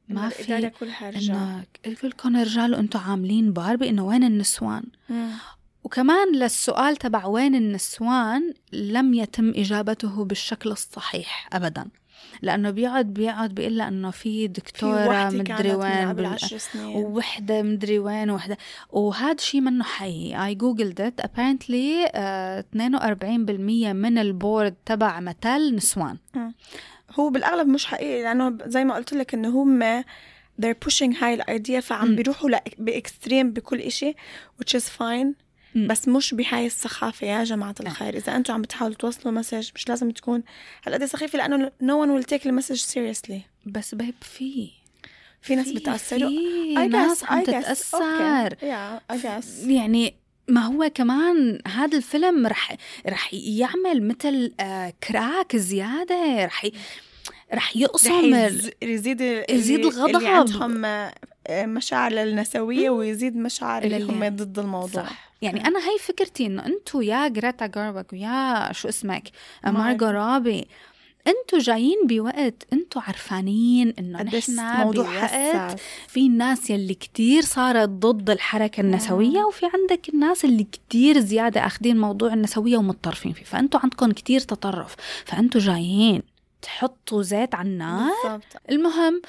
ما 0.10 0.30
في 0.30 0.70
كلها 0.70 1.10
رجال. 1.10 1.66
إنه 1.86 1.96
كلكم 2.02 2.38
رجال 2.38 2.74
وأنتوا 2.76 3.02
عاملين 3.02 3.54
باربي. 3.54 3.90
إنه 3.90 4.06
وين 4.06 4.24
النسوان؟ 4.24 4.84
مم. 5.10 5.32
وكمان 5.84 6.36
للسؤال 6.36 6.96
تبع 6.96 7.26
وين 7.26 7.56
النسوان 7.56 8.54
لم 8.74 9.14
يتم 9.14 9.50
إجابته 9.50 10.26
بالشكل 10.26 10.72
الصحيح 10.72 11.50
أبدا. 11.54 11.88
لأنه 12.42 12.70
بيقعد 12.70 13.06
بيقعد 13.06 13.56
بيقول 13.56 13.78
لها 13.78 13.88
إنه 13.88 14.12
في 14.12 14.52
وحدة 14.84 15.30
مدري 15.30 15.76
وين 15.76 16.14
بال... 16.14 16.38
ووحدة 16.76 17.62
مدري 17.62 18.00
وين 18.00 18.30
وحدة. 18.30 18.58
وهذا 18.90 19.38
شيء 19.40 19.62
منه 19.62 19.84
حقيقي 19.84 20.46
I 20.46 20.56
googled 20.56 21.02
it 21.02 21.20
آه، 22.16 22.66
42% 22.76 22.78
من 23.94 24.18
ال 24.18 24.28
board 24.28 24.76
تبع 24.86 25.20
متل 25.20 25.76
نسوان. 25.76 26.18
هو 27.20 27.30
بالأغلب 27.30 27.68
مش 27.68 27.86
حقيقي 27.86 28.24
لأنه 28.24 28.58
زي 28.66 28.84
ما 28.84 28.96
قلت 28.96 29.14
لك 29.14 29.34
انه 29.34 29.50
هم 29.50 30.02
they're 30.62 30.88
pushing 30.88 31.24
هاي 31.24 31.34
ال 31.34 31.43
idea 31.43 31.80
فعم. 31.80 32.16
بيروحوا 32.16 32.50
ب 32.78 32.87
extreme 32.87 33.52
بكل 33.52 33.80
إشي 33.80 34.16
which 34.62 34.80
is 34.80 34.84
fine. 34.84 35.49
بس 35.76 36.08
مش 36.08 36.34
بهاي 36.34 36.66
السخافة 36.66 37.28
يا 37.28 37.44
جماعة 37.44 37.76
الخير. 37.80 38.18
إذا 38.18 38.36
أنتم 38.36 38.54
عم 38.54 38.62
بتحاولوا 38.62 38.96
توصلوا 38.98 39.34
message 39.34 39.70
مش 39.76 39.90
لازم 39.90 40.12
تكون 40.12 40.44
هالقد 40.86 41.06
سخيفة 41.06 41.38
لأنه 41.38 41.68
no 41.84 42.06
one 42.06 42.22
will 42.24 42.28
take 42.28 42.42
the 42.44 42.52
message 42.62 42.82
seriously. 42.94 43.40
بس 43.66 43.96
بيب 43.96 44.14
في. 44.22 44.70
في 45.42 45.56
ناس 45.56 45.70
بتأثروا. 45.70 46.30
في 46.30 46.88
ناس 46.88 47.24
عم 47.24 47.40
Okay. 47.42 48.56
Yeah. 48.62 49.68
يعني 49.68 50.16
ما 50.48 50.62
هو 50.66 50.92
كمان 50.96 51.60
هذا 51.68 51.98
الفيلم 51.98 52.48
رح 52.48 52.76
رح 53.08 53.34
يعمل 53.34 54.08
مثل 54.08 54.54
آه، 54.60 54.94
كراك 55.08 55.56
زيادة. 55.56 56.46
رح. 56.46 56.66
رح 56.66 56.72
رح 57.54 57.78
يقسم 57.78 58.12
ال- 58.20 58.34
يز- 58.34 58.72
يزيد 58.82 59.22
يزيد 59.50 59.86
الغضب. 59.86 60.16
اللي 60.16 60.28
عندهم 60.28 60.86
آه، 60.86 61.66
مشاعر 61.66 62.12
للنسوية 62.12 62.90
ويزيد 62.90 63.36
مشاعر 63.36 63.84
اللي 63.84 64.00
للي- 64.00 64.12
هم 64.12 64.36
ضد 64.36 64.60
الموضوع. 64.60 65.04
صح. 65.06 65.29
يعني 65.42 65.68
أنا 65.68 65.80
هي 65.80 65.98
فكرتي 66.00 66.46
إنه 66.46 66.66
انتو 66.66 67.02
يا 67.02 67.28
جريتا 67.28 67.68
جاربك 67.68 68.14
ويا 68.14 68.72
شو 68.72 68.90
اسمك 68.90 69.30
مارجو. 69.64 70.06
رابي 70.06 70.68
انتو 71.28 71.58
جايين 71.58 72.08
بوقت 72.08 72.68
انتو 72.74 73.00
عارفانين 73.00 73.94
إنه 74.00 74.24
نحن 74.24 74.56
موضوع 74.86 75.04
بوقت 75.04 75.18
حساس. 75.18 75.80
في 76.08 76.20
الناس 76.20 76.70
يلي 76.70 76.94
كتير 76.94 77.42
صارت 77.42 77.90
ضد 77.90 78.30
الحركة 78.30 78.82
النسوية 78.82 79.40
وفي 79.40 79.66
عندك 79.74 80.10
الناس 80.10 80.46
اللي 80.46 80.64
كتير 80.64 81.20
زيادة 81.20 81.66
أخدين 81.66 81.98
موضوع 81.98 82.34
النسوية 82.34 82.78
ومتطرفين 82.78 83.34
فيه 83.34 83.44
فأنتوا 83.44 83.80
عندكم 83.80 84.12
كتير 84.12 84.40
تطرف 84.40 84.96
فأنتوا 85.26 85.62
جايين 85.62 86.22
تحطوا 86.62 87.22
زيت 87.22 87.56
على 87.56 87.68
النار. 87.68 88.12
بالضبط. 88.24 88.62
المهم 88.70 89.22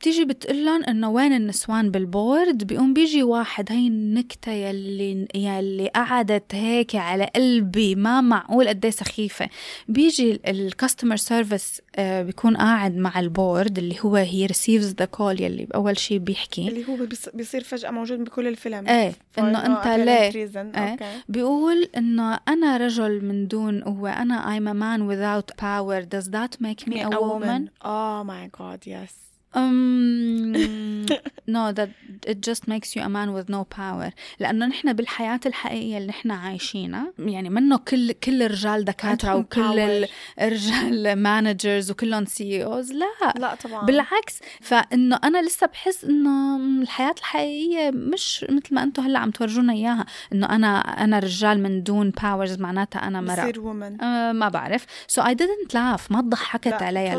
بتيجي 0.00 0.24
بتقلن 0.24 0.84
إنه 0.84 1.10
وين 1.10 1.32
النسوان 1.32 1.90
بالبورد؟ 1.90 2.64
بيقوم 2.64 2.94
بيجي 2.94 3.22
واحد 3.22 3.72
هي 3.72 3.86
النكتة 3.88 4.52
يلي 4.52 5.28
يلي 5.34 5.88
قعدت 5.88 6.54
هيك 6.54 6.94
على 6.96 7.24
قلبي 7.36 7.94
ما 7.94 8.20
معقول 8.20 8.68
قد 8.68 8.84
إيه 8.84 8.92
سخيفة. 8.92 9.48
بيجي 9.88 10.40
ال 10.46 10.54
customer 10.54 11.16
service 11.16 11.80
بيكون 11.98 12.56
قاعد 12.56 12.96
مع 12.96 13.20
ال 13.20 13.30
board 13.30 13.78
اللي 13.78 13.96
هو 14.00 14.16
he 14.16 14.46
receives 14.46 14.94
the 14.94 15.04
call 15.04 15.40
يلي 15.42 15.66
أول 15.74 15.98
شيء 15.98 16.18
بيحكي. 16.18 16.68
اللي 16.68 16.88
هو 16.88 16.96
بيص- 17.06 17.28
بيصير 17.34 17.62
فجأة 17.64 17.90
موجود 17.90 18.24
بكل 18.24 18.46
الفيلم. 18.46 18.88
إيه 18.88 19.12
إنه 19.38 19.66
أنت 19.66 19.86
ليه. 19.86 20.46
إيه. 20.46 20.90
Okay 20.90 21.04
بيقول 21.28 21.88
إنه 21.96 22.38
أنا 22.48 22.76
رجل 22.76 23.24
من 23.24 23.48
دون 23.48 23.82
قوة 23.84 24.10
أنا 24.22 24.58
I'm 24.58 24.62
a 24.68 24.74
man 24.74 25.06
without 25.12 25.56
power. 25.56 26.02
Does 26.16 26.30
that 26.30 26.60
make 26.66 26.86
me 26.92 27.00
a 27.02 27.08
woman? 27.20 27.70
Oh 27.84 28.24
my 28.24 28.48
god 28.60 28.86
yes. 28.86 29.29
Um, 29.54 31.06
no 31.54 31.72
that 31.72 31.90
it 32.32 32.38
just 32.48 32.62
makes 32.68 32.88
you 32.94 33.02
a 33.02 33.08
man 33.08 33.28
with 33.32 33.48
no 33.48 33.64
power. 33.64 34.12
لأنه 34.40 34.66
نحن 34.66 34.92
بالحياة 34.92 35.40
الحقيقية 35.46 35.96
اللي 35.98 36.08
نحن 36.08 36.30
عايشينها 36.30 37.12
يعني 37.18 37.50
منه 37.50 37.76
كل 37.78 38.12
كل 38.12 38.42
الرجال 38.42 38.84
دكاترة 38.84 39.28
عندهم 39.30 39.40
وكل. 39.40 40.06
الرجال 40.40 41.16
managers 41.16 41.90
وكلهم 41.90 42.24
CEOs 42.24 42.92
لا. 42.92 43.06
لا 43.38 43.54
طبعا. 43.54 43.86
بالعكس 43.86 44.38
فإنه 44.60 45.18
أنا 45.24 45.42
لسه 45.42 45.66
بحس 45.66 46.04
إنه 46.04 46.56
الحياة 46.82 47.14
الحقيقية 47.18 47.90
مش 47.90 48.46
مثل 48.50 48.74
ما 48.74 48.82
أنتم 48.82 49.02
هلأ 49.02 49.18
عم 49.18 49.30
تورجونا 49.30 49.72
إياها 49.72 50.06
إنه 50.32 50.46
أنا 50.46 50.78
أنا 51.04 51.18
رجال 51.18 51.62
من 51.62 51.82
دون 51.82 52.10
powers 52.10 52.58
معناتها 52.60 53.06
أنا 53.08 53.20
مرأة. 53.20 53.42
بصير 53.42 53.60
woman 53.60 54.00
أه 54.02 54.32
ما 54.32 54.48
بعرف. 54.48 54.86
So 55.08 55.22
I 55.22 55.34
didn't 55.36 55.68
laugh. 55.72 56.10
ما 56.10 56.20
ضحكت 56.20 56.74
wasn't 56.74 56.82
لهي 56.82 57.16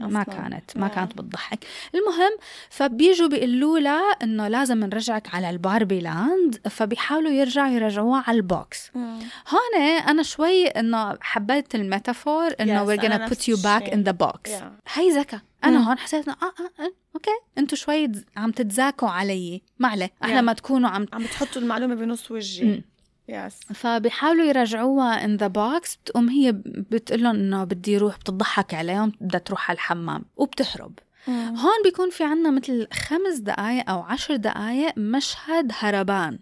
ما. 0.00 0.22
كانت 0.22 0.76
ما 0.76 0.88
Yeah. 0.88 0.94
كانت 0.94 1.12
بتضحك. 1.12 1.58
المهم 1.94 2.30
فبيجوا 2.70 3.28
بيقولوا 3.28 3.78
لها 3.78 4.10
إنه 4.22 4.48
لازم 4.48 4.84
نرجعك 4.84 5.34
على 5.34 5.50
ال 5.50 5.57
Barbie 5.57 6.00
Land 6.00 6.60
فبيحاولوا 6.70 7.30
يرجعوا 7.30 7.68
يرجعوها 7.68 8.24
على 8.26 8.36
ال 8.36 8.47
box. 8.47 8.90
هون 9.48 9.82
أنا 10.08 10.22
شوي 10.22 10.66
إنه 10.66 11.18
حبيت 11.20 11.74
ال 11.74 11.82
metaphor 11.82 12.50
إنه 12.60 12.84
Yes, 12.84 12.88
we're 12.88 13.02
gonna 13.02 13.28
put 13.30 13.38
you 13.38 13.56
back 13.62 13.82
الشيء. 13.82 13.94
in 13.94 14.08
the 14.08 14.12
box. 14.26 14.50
Yeah. 14.50 14.64
هي 14.98 15.10
ذكاء. 15.10 15.40
أنا 15.64 15.78
مم. 15.78 15.84
هون 15.84 15.98
حسيت 15.98 16.28
إنه 16.28 16.36
آه 16.42 16.46
آه, 16.46 16.82
آه 16.84 16.92
okay. 17.14 17.30
أنتوا 17.58 17.78
شوي 17.78 18.12
عم 18.36 18.50
تتذاكوا 18.50 19.08
علي. 19.08 19.62
ما 19.78 19.88
عليه 19.88 20.10
أحلى 20.24 20.38
Yeah. 20.38 20.42
ما 20.42 20.52
تكونوا 20.52 20.90
عم 20.90 21.06
عم 21.12 21.22
بتحطوا 21.22 21.62
المعلومة 21.62 21.94
بنص 21.94 22.30
وجهي. 22.30 22.82
Yes 23.28 23.54
فبيحاولوا 23.74 24.44
يرجعوها 24.44 25.24
in 25.24 25.36
the 25.36 25.46
box 25.46 25.96
بتقوم 25.96 26.28
هي 26.28 26.52
بتقول 26.66 27.22
لهم 27.22 27.34
إنه 27.36 27.64
بدي 27.64 27.96
أروح 27.96 28.18
بتضحك 28.18 28.74
عليهم 28.74 29.12
بدها 29.20 29.40
تروح 29.40 29.70
على 29.70 29.76
الحمام. 29.76 30.24
وبتهرب 30.36 30.98
هون 31.32 31.82
بيكون 31.84 32.10
في 32.10 32.24
عنا 32.24 32.50
مثل 32.50 32.86
خمس 32.92 33.38
دقايق 33.38 33.90
أو 33.90 34.00
عشر 34.02 34.36
دقايق 34.36 34.92
مشهد 34.96 35.72
هربان. 35.78 36.38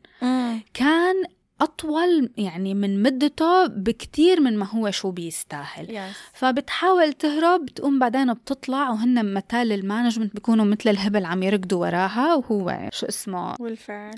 كان 0.75 1.15
أطول 1.61 2.31
يعني 2.37 2.75
من 2.75 3.03
مدته 3.03 3.67
بكتير 3.67 4.41
من 4.41 4.59
ما 4.59 4.67
هو 4.67 4.91
شو 4.91 5.11
بيستاهل. 5.11 5.91
Yes 5.97 6.17
فبتحاول 6.33 7.13
تهرب 7.13 7.65
بتقوم 7.67 7.99
بعدين 7.99 8.33
بتطلع 8.35 8.91
وهن 8.91 9.35
متال 9.35 9.73
ال 9.73 9.79
management 9.79 10.35
بيكونوا 10.35 10.65
مثل 10.65 10.91
الهبل 10.91 11.25
عم 11.25 11.43
يركضوا 11.43 11.87
وراها 11.87 12.35
وهو 12.35 12.89
شو 12.93 13.07
اسمه؟ 13.07 13.57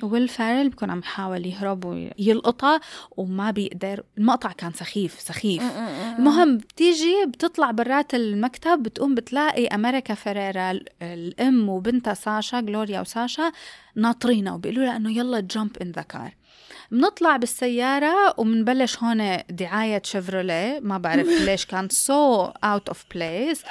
ويل 0.02 0.28
فارل 0.28 0.68
بيكون 0.68 0.90
عم 0.90 0.98
يحاول 0.98 1.46
يهرب 1.46 1.84
ويلقطها 1.84 2.80
وما 3.16 3.50
بيقدر 3.50 4.02
المقطع 4.18 4.52
كان 4.52 4.72
سخيف 4.72 5.20
سخيف. 5.20 5.62
المهم 6.18 6.56
بتيجي 6.58 7.14
بتطلع 7.28 7.70
برات 7.70 8.14
المكتب 8.14 8.82
بتقوم 8.82 9.14
بتلاقي 9.14 9.66
أمريكا 9.66 10.14
فريرا 10.14 10.70
ال- 10.70 10.86
الأم 11.02 11.68
وبنتها 11.68 12.14
ساشا 12.14 12.60
جلوريا 12.60 13.00
وساشا 13.00 13.52
ناطرينها 13.96 14.52
وبيقولوا 14.52 14.84
لها 14.84 14.96
إنه 14.96 15.10
يلا 15.18 15.40
jump 15.40 15.76
in 15.82 15.90
the 15.90 16.02
car 16.02 16.32
بنطلع 16.90 17.36
بالسيارة 17.36 18.34
وبنبلش 18.38 18.98
هون 18.98 19.36
دعاية 19.50 20.02
شيفروليه 20.04 20.80
ما 20.82 20.98
بعرف 20.98 21.26
ليش 21.48 21.66
كان 21.66 21.88
so 21.88 22.44
out 22.44 22.88
of 22.88 23.04
place 23.14 23.62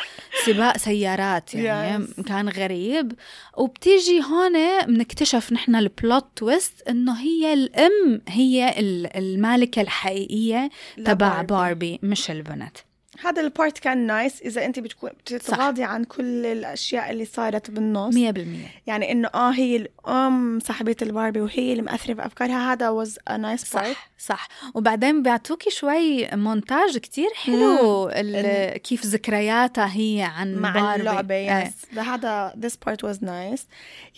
سباق 0.46 0.78
سيارات 0.78 1.54
يعني 1.56 2.06
Yes. 2.08 2.22
كان 2.22 2.50
غريب 2.50 3.12
وبتيجي 3.58 4.22
هون 4.24 4.86
بنكتشف 4.86 5.54
نحن 5.54 5.76
ال 5.76 5.86
plot 5.86 6.26
twist 6.36 6.82
إنه 6.90 7.14
هي 7.20 7.54
الأم 7.54 8.22
هي 8.28 8.80
ال- 8.80 9.18
المالكة 9.18 9.82
الحقيقية 9.82 10.70
تبع 11.06 11.42
لباربي. 11.42 11.46
باربي 11.48 12.00
مش 12.04 12.32
البنت 12.32 12.78
هذا 13.24 13.42
ال 13.42 13.49
part 13.49 13.78
كان 13.80 13.98
nice 14.08 14.42
إذا 14.42 14.66
أنت 14.66 14.80
بتكون 14.80 15.10
بتتغاضي 15.10 15.84
عن 15.84 16.04
كل 16.04 16.46
الأشياء 16.46 17.12
اللي 17.12 17.26
صارت 17.26 17.72
بالنص. 17.72 18.16
مية 18.16 18.32
بالمية. 18.32 18.68
يعني 18.88 19.12
إنه 19.12 19.30
آه 19.36 19.52
هي 19.52 19.76
الام 19.76 20.60
صاحبة 20.60 20.96
الباربي 21.02 21.42
وهي 21.42 21.72
اللي 21.72 21.82
مأثرة 21.84 22.14
بأفكارها. 22.14 22.74
هذا 22.74 23.04
was 23.04 23.10
a 23.30 23.34
nice 23.38 23.64
part. 23.64 23.68
صح 23.68 24.10
صح. 24.20 24.48
وبعدين 24.74 25.24
بيعطوكي 25.24 25.70
شوي 25.70 26.28
مونتاج 26.34 26.98
كتير 26.98 27.30
حلو. 27.36 28.10
ال- 28.10 28.78
كيف 28.78 29.06
ذكرياتها 29.06 29.90
هي 29.98 30.32
عن 30.36 30.56
مع 30.56 30.72
باربي. 30.74 30.96
اللعبة 31.00 31.36
إيه. 31.36 31.64
Yes 31.68 31.74
ده 31.96 32.02
هذا 32.02 32.54
this 32.62 32.74
part 32.90 33.10
was 33.10 33.18
nice. 33.18 33.62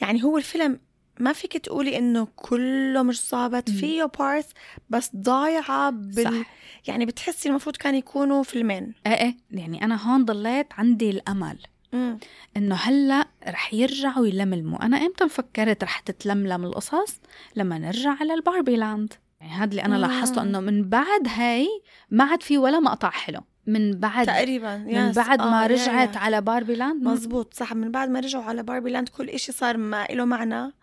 يعني 0.02 0.24
هو 0.24 0.38
الفيلم 0.38 0.80
ما 1.20 1.34
فيك 1.34 1.58
تقولي 1.58 1.98
إنه 1.98 2.28
كله 2.36 3.04
مش 3.04 3.30
ظابط 3.30 3.70
فيه 3.70 4.04
part 4.20 4.46
بس 4.90 5.12
ضايعة 5.16 5.90
بال 5.90 6.24
صح. 6.24 6.52
يعني 6.88 7.06
بتحسي 7.06 7.50
المفروض 7.50 7.76
كان 7.76 7.96
يكونوا 7.96 8.44
فيلمين 8.44 8.94
إيه 9.08 9.14
إيه. 9.14 9.38
يعني 9.52 9.84
أنا 9.86 10.12
هون 10.14 10.26
ضليت 10.26 10.68
عندي 10.78 11.10
الأمل. 11.10 11.58
مم. 11.94 12.20
إنه 12.58 12.76
هلأ 12.76 13.28
رح 13.48 13.74
يرجعوا 13.74 14.28
يلملموا 14.28 14.86
أنا 14.86 14.98
إمتى 14.98 15.30
فكرت 15.30 15.84
رح 15.84 16.00
تتلملم 16.00 16.66
القصص؟ 16.66 17.20
لما 17.56 17.78
نرجع 17.78 18.16
على 18.20 18.34
ال 18.34 18.40
Barbie 18.40 18.76
Land. 18.76 19.14
يعني 19.42 19.54
هذا 19.54 19.70
اللي 19.72 19.86
أنا 19.86 19.96
مم. 19.96 20.02
لاحظته 20.02 20.42
إنه 20.42 20.60
من 20.60 20.90
بعد 20.90 21.28
هاي 21.28 21.68
ما 22.12 22.24
عاد 22.24 22.44
في 22.44 22.58
ولا 22.58 22.80
مقطع 22.80 23.10
حلو. 23.10 23.40
من 23.68 23.92
بعد 23.92 24.28
تقريبا 24.28 24.78
من 24.78 25.12
yes. 25.14 25.16
بعد 25.16 25.40
ما 25.42 25.60
آه، 25.60 25.62
يا- 25.62 25.68
رجعت 25.68 26.16
يا. 26.16 26.20
على 26.20 26.42
Barbie 26.42 26.76
Land. 26.76 27.04
مزبوط 27.04 27.54
صح. 27.54 27.74
من 27.74 27.92
بعد 27.92 28.10
ما 28.10 28.20
رجعوا 28.20 28.44
على 28.44 28.64
Barbie 28.64 28.90
Land 28.90 29.10
كل 29.10 29.30
إشي 29.30 29.52
صار 29.52 29.78
ما 29.78 30.06
له 30.10 30.26
معنى. 30.26 30.74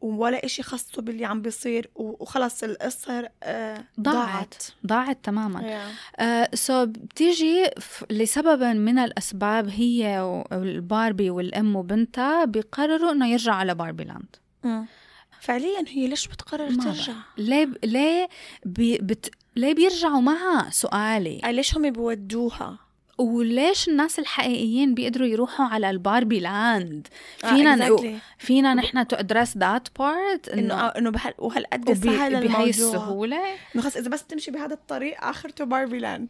ولا 0.00 0.44
إشي 0.44 0.62
خصه 0.62 1.02
باللي 1.02 1.24
عم 1.24 1.42
بيصير 1.42 1.90
وخلص 1.94 2.62
القصة 2.64 3.28
آه، 3.42 3.84
ضاعت 4.00 4.54
ضاعت 4.86 5.18
تماما 5.22 5.60
Yeah. 5.60 6.20
آه 6.20 6.48
so 6.54 6.86
بتيجي 6.86 7.70
لسبب 8.10 8.62
من 8.62 8.98
الأسباب 8.98 9.68
هي 9.68 10.20
والباربي 10.52 11.30
والأم 11.30 11.76
وبنتها 11.76 12.44
بيقرروا 12.44 13.12
إنه 13.12 13.28
يرجعوا 13.28 13.56
على 13.56 13.74
Barbie 13.74 14.04
Land 14.04 14.36
مم. 14.64 14.86
فعليا 15.40 15.84
هي 15.88 16.06
ليش 16.06 16.26
بتقرر 16.28 16.74
ترجع؟ 16.74 17.12
ليه 17.38 17.68
ليه 17.84 18.28
بي 18.64 18.98
بت 18.98 19.30
ليه 19.56 19.74
بيرجعوا 19.74 20.20
معها 20.20 20.70
سؤالي 20.70 21.40
آه، 21.44 21.50
ليش 21.50 21.76
هم 21.76 21.90
بيودوها؟ 21.90 22.78
وليش 23.18 23.88
الناس 23.88 24.18
الحقيقيين 24.18 24.94
بيقدروا 24.94 25.26
يروحوا 25.26 25.66
على 25.66 25.90
ال 25.90 25.97
Barbie 25.97 26.40
Land. 26.40 27.08
آه، 27.44 27.48
فينا 27.48 27.88
exactly. 27.96 28.06
فينا 28.38 28.74
نحن 28.74 29.06
to 29.06 29.16
address 29.16 29.56
that 29.56 29.88
part 29.98 30.48
إنه 30.48 30.74
إنه 30.86 31.08
آه، 31.08 31.12
بهال 31.12 31.34
وهالقد 31.38 31.92
سهل 31.92 32.30
بهي 32.30 32.38
الموضوع. 32.46 32.64
السهولة. 32.66 33.40
إنه 33.74 33.82
خلص 33.82 33.96
إذا 33.96 34.08
بس 34.10 34.24
تمشي 34.24 34.50
بهذا 34.50 34.74
الطريق 34.74 35.24
اخرته 35.24 35.64
Barbie 35.64 35.98
Land 35.98 36.28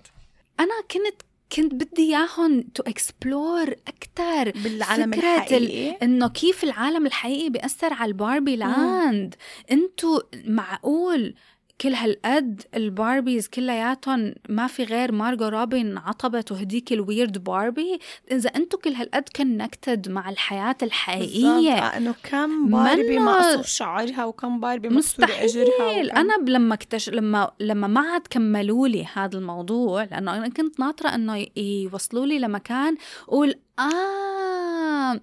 أنا 0.61 0.75
كنت 0.91 1.23
كنت 1.57 1.75
بدي 1.75 2.03
إياهم 2.03 2.63
to 2.75 2.83
explore 2.87 3.75
أكثر 3.89 4.51
بالعالم 4.63 5.13
فكرة 5.13 5.29
ال- 5.29 5.37
الحقيقي 5.37 5.97
إنه 6.03 6.29
كيف 6.29 6.65
العالم 6.65 7.07
الحقيقي 7.07 7.51
بيأثر 7.51 7.93
على 7.93 8.09
ال 8.09 8.16
Barbie 8.16 8.57
Land 8.57 9.35
انتو 9.71 10.21
معقول 10.45 11.35
كل 11.81 11.95
هالقد 11.95 12.63
الباربيز 12.75 13.49
كلياتهم 13.49 14.35
ما 14.49 14.67
في 14.67 14.85
غير 14.85 15.13
مارجو 15.13 15.45
روبي 15.49 15.99
عطبت 15.99 16.53
وهديك 16.53 16.93
ال 16.93 17.01
weird 17.01 17.45
باربي. 17.45 17.99
إذا 18.31 18.49
انتو 18.57 18.79
كل 18.79 18.93
هالقد 18.93 19.29
connected 19.37 20.09
مع 20.09 20.31
الحياة 20.31 20.63
بالضبط. 20.73 20.83
الحقيقية 20.83 21.73
آه، 21.73 21.97
إنه 21.97 22.15
كم 22.23 22.71
باربي 22.71 23.19
مقصوف 23.19 23.67
شعرها 23.67 24.25
وكم 24.25 24.61
باربي 24.61 24.89
مكسورة 24.89 25.27
أجرها 25.27 25.65
مستحيل 25.69 26.07
وكم- 26.07 26.17
أنا 26.19 26.51
لما 26.51 26.75
actually 26.75 27.11
لما 27.11 27.51
لما 27.61 27.87
ما 27.87 28.01
عاد 28.01 28.23
كملوا 28.31 28.89
لي 28.89 29.07
هذا 29.15 29.39
الموضوع 29.39 30.05
لأنه 30.05 30.37
أنا 30.37 30.49
كنت 30.49 30.81
ناطرة 30.81 31.09
إنه 31.15 31.47
يوصلوا 31.57 32.27
لي 32.27 32.39
لمكان 32.39 32.97
أقول 33.29 33.55
آه 33.79 35.21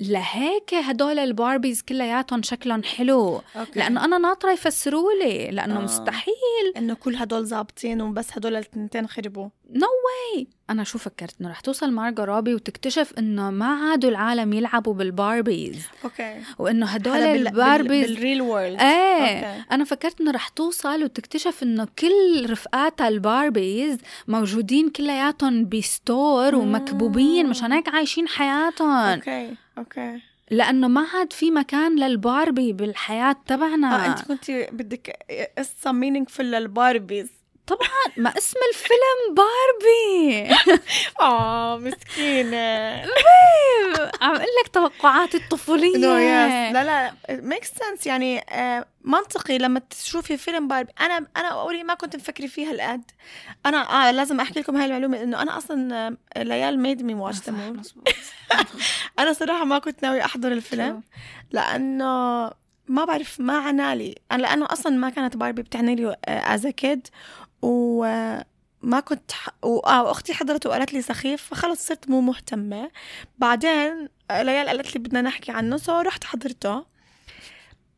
لهيك 0.00 0.74
هدول 0.74 1.18
الباربيز 1.18 1.82
كلياتهم 1.82 2.42
شكلهم 2.42 2.82
حلو. 2.82 3.40
أوكي. 3.56 3.78
لأنه 3.78 4.04
أنا 4.04 4.18
ناطرة 4.18 4.52
يفسروا 4.52 5.10
لي. 5.22 5.50
لأنه 5.50 5.78
آه. 5.78 5.82
مستحيل. 5.82 6.32
إنه 6.76 6.94
كل 6.94 7.16
هدول 7.16 7.46
ظابطين 7.46 8.00
وبس 8.02 8.26
هدول 8.36 8.56
التنتين 8.56 9.06
خربوا. 9.08 9.48
no 9.70 9.86
way 9.86 10.46
أنا 10.70 10.84
شو 10.84 10.98
فكرت؟ 10.98 11.34
إنه 11.40 11.50
رح 11.50 11.60
توصل 11.60 11.90
مارجو 11.92 12.22
روبي 12.24 12.54
وتكتشف 12.54 13.12
إنه 13.18 13.50
ما 13.50 13.66
عادوا 13.66 14.10
العالم 14.10 14.52
يلعبوا 14.52 14.94
بالباربيز. 14.94 15.82
أوكي. 16.04 16.40
وإنه 16.58 16.86
هدول 16.86 17.12
بال- 17.20 17.46
الباربيز 17.48 18.06
بال- 18.06 18.14
بال 18.14 18.42
real 18.42 18.59
world 18.59 18.80
إيه. 18.80 19.38
أوكي. 19.46 19.64
أنا 19.72 19.84
فكرت 19.84 20.20
إنه 20.20 20.30
رح 20.30 20.48
توصل 20.48 21.04
وتكتشف 21.04 21.62
إنه 21.62 21.86
كل 21.98 22.46
رفقاتها 22.50 23.08
الباربيز 23.08 23.98
موجودين 24.28 24.90
كلياتهم 24.90 25.68
ب 25.68 25.82
store 25.82 26.54
ومكبوبين 26.54 27.48
مشان 27.48 27.72
هيك 27.72 27.88
عايشين 27.88 28.28
حياتهم. 28.28 28.90
أوكي. 28.90 29.54
أوكي. 29.78 30.20
لأنه 30.50 30.88
ما 30.88 31.00
عاد 31.00 31.32
في 31.32 31.50
مكان 31.50 31.98
للباربي 31.98 32.72
بالحياة 32.72 33.36
تبعنا. 33.46 34.06
آه 34.06 34.10
أنت 34.10 34.22
كنتي 34.28 34.66
بدك 34.72 35.18
قصة 35.58 35.92
meaningful 35.92 36.52
للباربيز. 36.52 37.30
طبعا 37.74 38.14
ما 38.16 38.38
اسم 38.38 38.56
الفيلم 38.72 39.34
باربي. 39.36 40.54
آه 41.20 41.78
مسكينه 41.78 43.02
عم 44.20 44.34
أقول 44.34 44.46
لك 44.64 44.68
توقعاتي 44.72 45.36
الطفولية. 45.36 45.96
no 45.96 46.16
yes 46.16 46.72
لا 46.74 46.84
لا 46.84 47.14
make 47.30 47.64
sense 47.64 48.06
يعني 48.06 48.38
آه، 48.50 48.86
منطقي 49.04 49.58
لما 49.58 49.80
تشوفي 49.90 50.36
فيلم 50.36 50.68
باربي. 50.68 50.92
أنا 51.00 51.26
أنا 51.36 51.48
already 51.48 51.82
ما 51.84 51.94
كنت 51.94 52.16
مفكري 52.16 52.48
فيها 52.48 52.70
هالقد 52.70 53.10
أنا 53.66 54.08
آه 54.08 54.10
لازم 54.10 54.40
أحكي 54.40 54.60
لكم 54.60 54.76
هاي 54.76 54.86
المعلومة 54.86 55.22
إنه 55.22 55.42
أنا 55.42 55.56
أصلا 55.58 56.06
آه، 56.36 56.42
ليال 56.42 56.78
made 56.78 57.02
me 57.02 57.14
watch 57.14 57.38
that 57.38 57.82
أنا 59.18 59.32
صراحة 59.32 59.64
ما 59.64 59.78
كنت 59.78 60.02
ناوي 60.02 60.24
أحضر 60.24 60.52
الفيلم 60.52 61.02
لأنه 61.50 62.50
ما 62.88 63.04
بعرف 63.04 63.40
ما 63.40 63.58
عنى 63.58 63.92
لي 63.92 64.14
أنا 64.32 64.42
لأنه 64.42 64.66
أصلا 64.70 64.96
ما 64.96 65.10
كانت 65.10 65.36
باربي 65.36 65.62
بتعني 65.62 65.94
لي 65.94 66.16
as 66.28 66.66
kid 66.66 67.08
وما 67.62 69.00
كنت 69.04 69.32
ح... 69.32 69.48
آه 69.64 70.02
وأختي 70.04 70.34
حضرت 70.34 70.66
وقالت 70.66 70.92
لي 70.92 71.02
سخيف 71.02 71.42
فخلص 71.42 71.86
صرت 71.86 72.08
مو 72.10 72.20
مهتمة. 72.20 72.90
بعدين 73.38 74.08
ليال 74.30 74.68
قالت 74.68 74.94
لي 74.94 75.00
بدنا 75.00 75.22
نحكي 75.22 75.52
عنه 75.52 75.76
so 75.76 76.00
رحت 76.00 76.24
حضرته. 76.24 76.84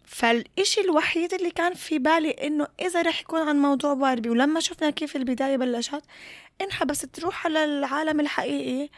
فالإشي 0.04 0.80
الوحيد 0.80 1.34
اللي 1.34 1.50
كان 1.50 1.74
في 1.74 1.98
بالي 1.98 2.30
إنه 2.30 2.66
إذا 2.80 3.02
رح 3.02 3.20
يكون 3.20 3.48
عن 3.48 3.56
موضوع 3.56 3.94
باربي 3.94 4.30
ولما 4.30 4.60
شفنا 4.60 4.90
كيف 4.90 5.16
البداية 5.16 5.56
بلشت 5.56 6.02
انحبست 6.62 7.06
تروح 7.06 7.46
على 7.46 7.64
العالم 7.64 8.20
الحقيقي 8.20 8.90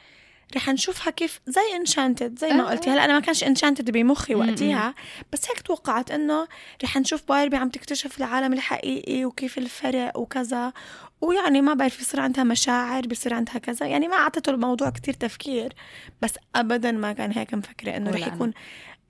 رح 0.57 0.69
نشوفها 0.69 1.11
كيف 1.11 1.41
زي 1.47 1.77
Enchanted 1.77 2.39
زي 2.39 2.51
ما 2.51 2.67
آه. 2.67 2.71
قلتي. 2.71 2.91
هلا 2.91 3.05
أنا 3.05 3.13
ما 3.13 3.21
كانش 3.21 3.45
Enchanted 3.45 3.91
بمخي 3.91 4.35
وقتها 4.35 4.95
بس 5.33 5.49
هيك 5.49 5.61
توقعت 5.61 6.11
إنه 6.11 6.49
رح 6.85 6.97
نشوف 6.97 7.23
باربي 7.29 7.57
عم 7.57 7.69
تكتشف 7.69 8.19
العالم 8.19 8.53
الحقيقي 8.53 9.25
وكيف 9.25 9.59
الفرق 9.59 10.19
وكذا. 10.19 10.73
ويعني 11.21 11.61
ما 11.61 11.75
بعرف 11.75 12.01
يصير 12.01 12.21
عندها 12.21 12.45
مشاعر 12.45 13.07
بيصير 13.07 13.35
عندها 13.35 13.59
كذا. 13.59 13.87
يعني 13.87 14.09
ما 14.09 14.17
أعطته 14.17 14.51
الموضوع 14.51 14.91
كتير 14.91 15.15
تفكير 15.15 15.73
بس 16.23 16.35
ابدا 16.55 16.93
ما 16.93 17.13
كان 17.13 17.33
هيك 17.33 17.55
مفكرة 17.55 17.97
إنه 17.97 18.11
رح. 18.11 18.27
يكون 18.27 18.53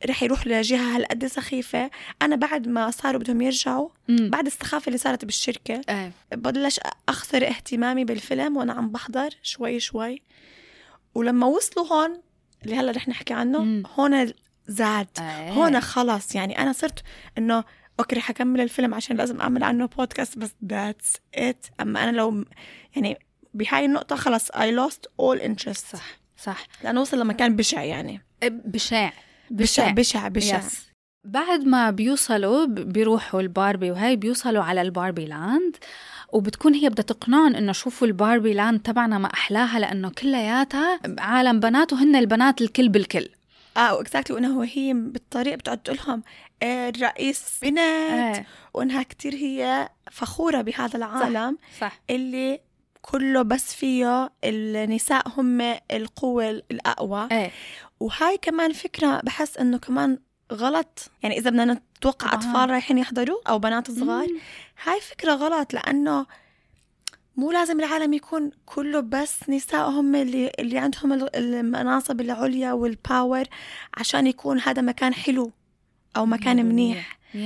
رح 0.07 0.23
يروح 0.23 0.47
لجهة 0.47 0.97
هالقد 0.97 1.27
سخيفة. 1.27 1.91
أنا 2.23 2.37
بعد 2.37 2.69
ما 2.69 2.91
صاروا 2.91 3.21
بدهم 3.21 3.43
يرجعوا 3.43 3.89
مم. 4.09 4.31
بعد 4.31 4.47
السخافة 4.47 4.87
اللي 4.87 4.99
صارت 4.99 5.25
بالشركة 5.25 5.81
إيه 5.89 6.13
بلش 6.33 6.81
أخسر 7.09 7.47
اهتمامي 7.47 8.05
بالفيلم 8.05 8.57
وأنا 8.57 8.73
عم 8.73 8.89
بحضر 8.89 9.31
شوي 9.43 9.81
شوي. 9.81 10.23
ولما 11.17 11.47
وصلوا 11.47 11.87
هون 11.87 12.21
اللي 12.65 12.77
هلا 12.77 12.93
رح 12.93 13.09
نحكي 13.09 13.35
عنه 13.35 13.59
مم. 13.59 13.83
هون 13.97 14.33
زاد. 14.69 15.09
إيه. 15.21 15.51
هون 15.51 15.81
خلص. 15.81 16.35
يعني 16.35 16.59
أنا 16.59 16.73
صرت 16.73 17.03
إنه 17.39 17.65
أوكي 18.01 18.17
رح 18.17 18.31
أكمل 18.31 18.61
الفيلم 18.61 18.95
عشان 18.95 19.17
لازم 19.17 19.41
أعمل 19.41 19.65
عنه 19.65 19.87
بودكاست 19.87 20.39
بس 20.39 20.51
that's 20.73 21.39
it. 21.39 21.71
أما 21.81 22.05
أنا 22.05 22.17
لو 22.17 22.45
يعني 22.97 23.19
بهاي 23.55 23.85
النقطة 23.85 24.17
خلص 24.17 24.49
I 24.51 24.55
lost 24.55 25.09
all 25.23 25.41
interest. 25.41 25.93
صح 25.93 26.19
صح. 26.37 26.67
لأنه 26.85 27.01
وصل 27.01 27.21
لمكان 27.21 27.57
بشع 27.57 27.83
يعني. 27.83 28.23
بشع. 28.43 29.13
بشع 29.51 29.91
بشع. 29.91 30.29
بشع 30.29 30.59
yes. 30.59 30.87
بعد 31.25 31.65
ما 31.65 31.91
بيوصلوا 31.91 32.67
بيروحوا 32.67 33.41
الباربي 33.41 33.91
وهي 33.91 34.17
بيوصلوا 34.17 34.63
على 34.63 34.83
ال 34.83 34.89
Barbie 34.89 35.25
Land. 35.27 35.77
وبتكون 36.33 36.75
هي 36.75 36.89
بدها 36.89 37.03
تقنعهم 37.05 37.55
إنه 37.55 37.73
شوفوا 37.73 38.07
ال 38.07 38.13
Barbie 38.13 38.53
Land 38.55 38.81
تبعنا 38.81 39.19
ما 39.19 39.35
أحلاها 39.35 39.79
لأنه 39.79 40.11
كلياتها 40.11 41.01
عالم 41.19 41.61
بنات 41.61 41.93
وهن 41.93 42.17
البنات 42.17 42.61
الكل 42.61 42.89
بالكل. 42.89 43.29
آه 43.77 44.01
exactly 44.01 44.35
وإنه 44.37 44.65
هي 44.65 44.93
بالطريق 44.95 45.55
بتقعد 45.55 45.79
تقول 45.79 45.99
لهم 46.07 46.23
آه، 46.63 46.89
الرئيس 46.89 47.59
بنت. 47.63 47.79
إيه. 47.79 48.47
وإنها 48.75 49.03
كتير 49.03 49.35
هي 49.35 49.89
فخورة 50.13 50.61
بهذا 50.63 50.97
العالم 50.97 51.59
صح. 51.81 52.01
اللي 52.11 52.61
كله 53.03 53.43
بس 53.43 53.75
فيه 53.75 54.31
النساء 54.45 55.29
هم 55.37 55.75
القوة 55.91 56.51
الأقوى. 56.51 57.29
إيه. 57.33 57.51
وهاي 58.01 58.39
كمان 58.43 58.73
فكرة 58.73 59.21
بحس 59.25 59.59
إنه 59.59 59.79
كمان 59.79 60.19
غلط. 60.53 61.11
يعني 61.23 61.39
إذا 61.39 61.51
بدنا 61.51 61.65
نتوقع 61.99 62.29
طبعاً. 62.29 62.35
أطفال 62.35 62.71
رايحين 62.71 62.99
يحضروا 62.99 63.39
أو 63.49 63.59
بنات 63.59 63.91
صغار 63.91 64.27
مم. 64.29 64.39
هاي 64.85 65.01
فكرة 65.01 65.33
غلط 65.33 65.73
لأنه 65.75 66.27
مو 67.37 67.53
لازم 67.53 67.81
العالم 67.81 68.13
يكون 68.13 68.51
كله 68.67 69.01
بس 69.01 69.51
نساء 69.51 69.89
هم 69.91 70.15
اللي 70.15 70.53
اللي 70.59 70.79
عندهم 70.79 71.13
ال- 71.13 71.37
المناصب 71.37 72.21
العليا 72.21 72.73
وال 72.73 72.93
power 72.93 73.45
عشان 73.97 74.27
يكون 74.27 74.61
هذا 74.61 74.83
مكان 74.83 75.15
حلو 75.15 75.53
أو 76.17 76.27
مكان 76.27 76.67
منيح. 76.67 77.19
100% 77.35 77.39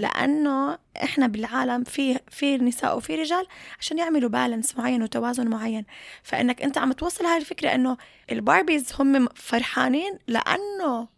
لأنه 0.00 0.78
إحنا 1.02 1.26
بالعالم 1.26 1.84
في 1.84 2.18
في 2.30 2.58
نساء 2.58 2.96
وفي 2.96 3.14
رجال 3.14 3.46
عشان 3.80 3.98
يعملوا 3.98 4.28
balance 4.30 4.76
معين 4.78 5.02
وتوازن 5.02 5.48
معين. 5.48 5.84
فإنك 6.22 6.62
أنت 6.62 6.78
عم 6.78 6.92
توصل 6.92 7.24
هاي 7.26 7.38
الفكرة 7.38 7.68
إنه 7.74 7.96
الباربيز 8.32 8.92
هم 9.00 9.28
فرحانين 9.34 10.18
لأنه 10.26 11.08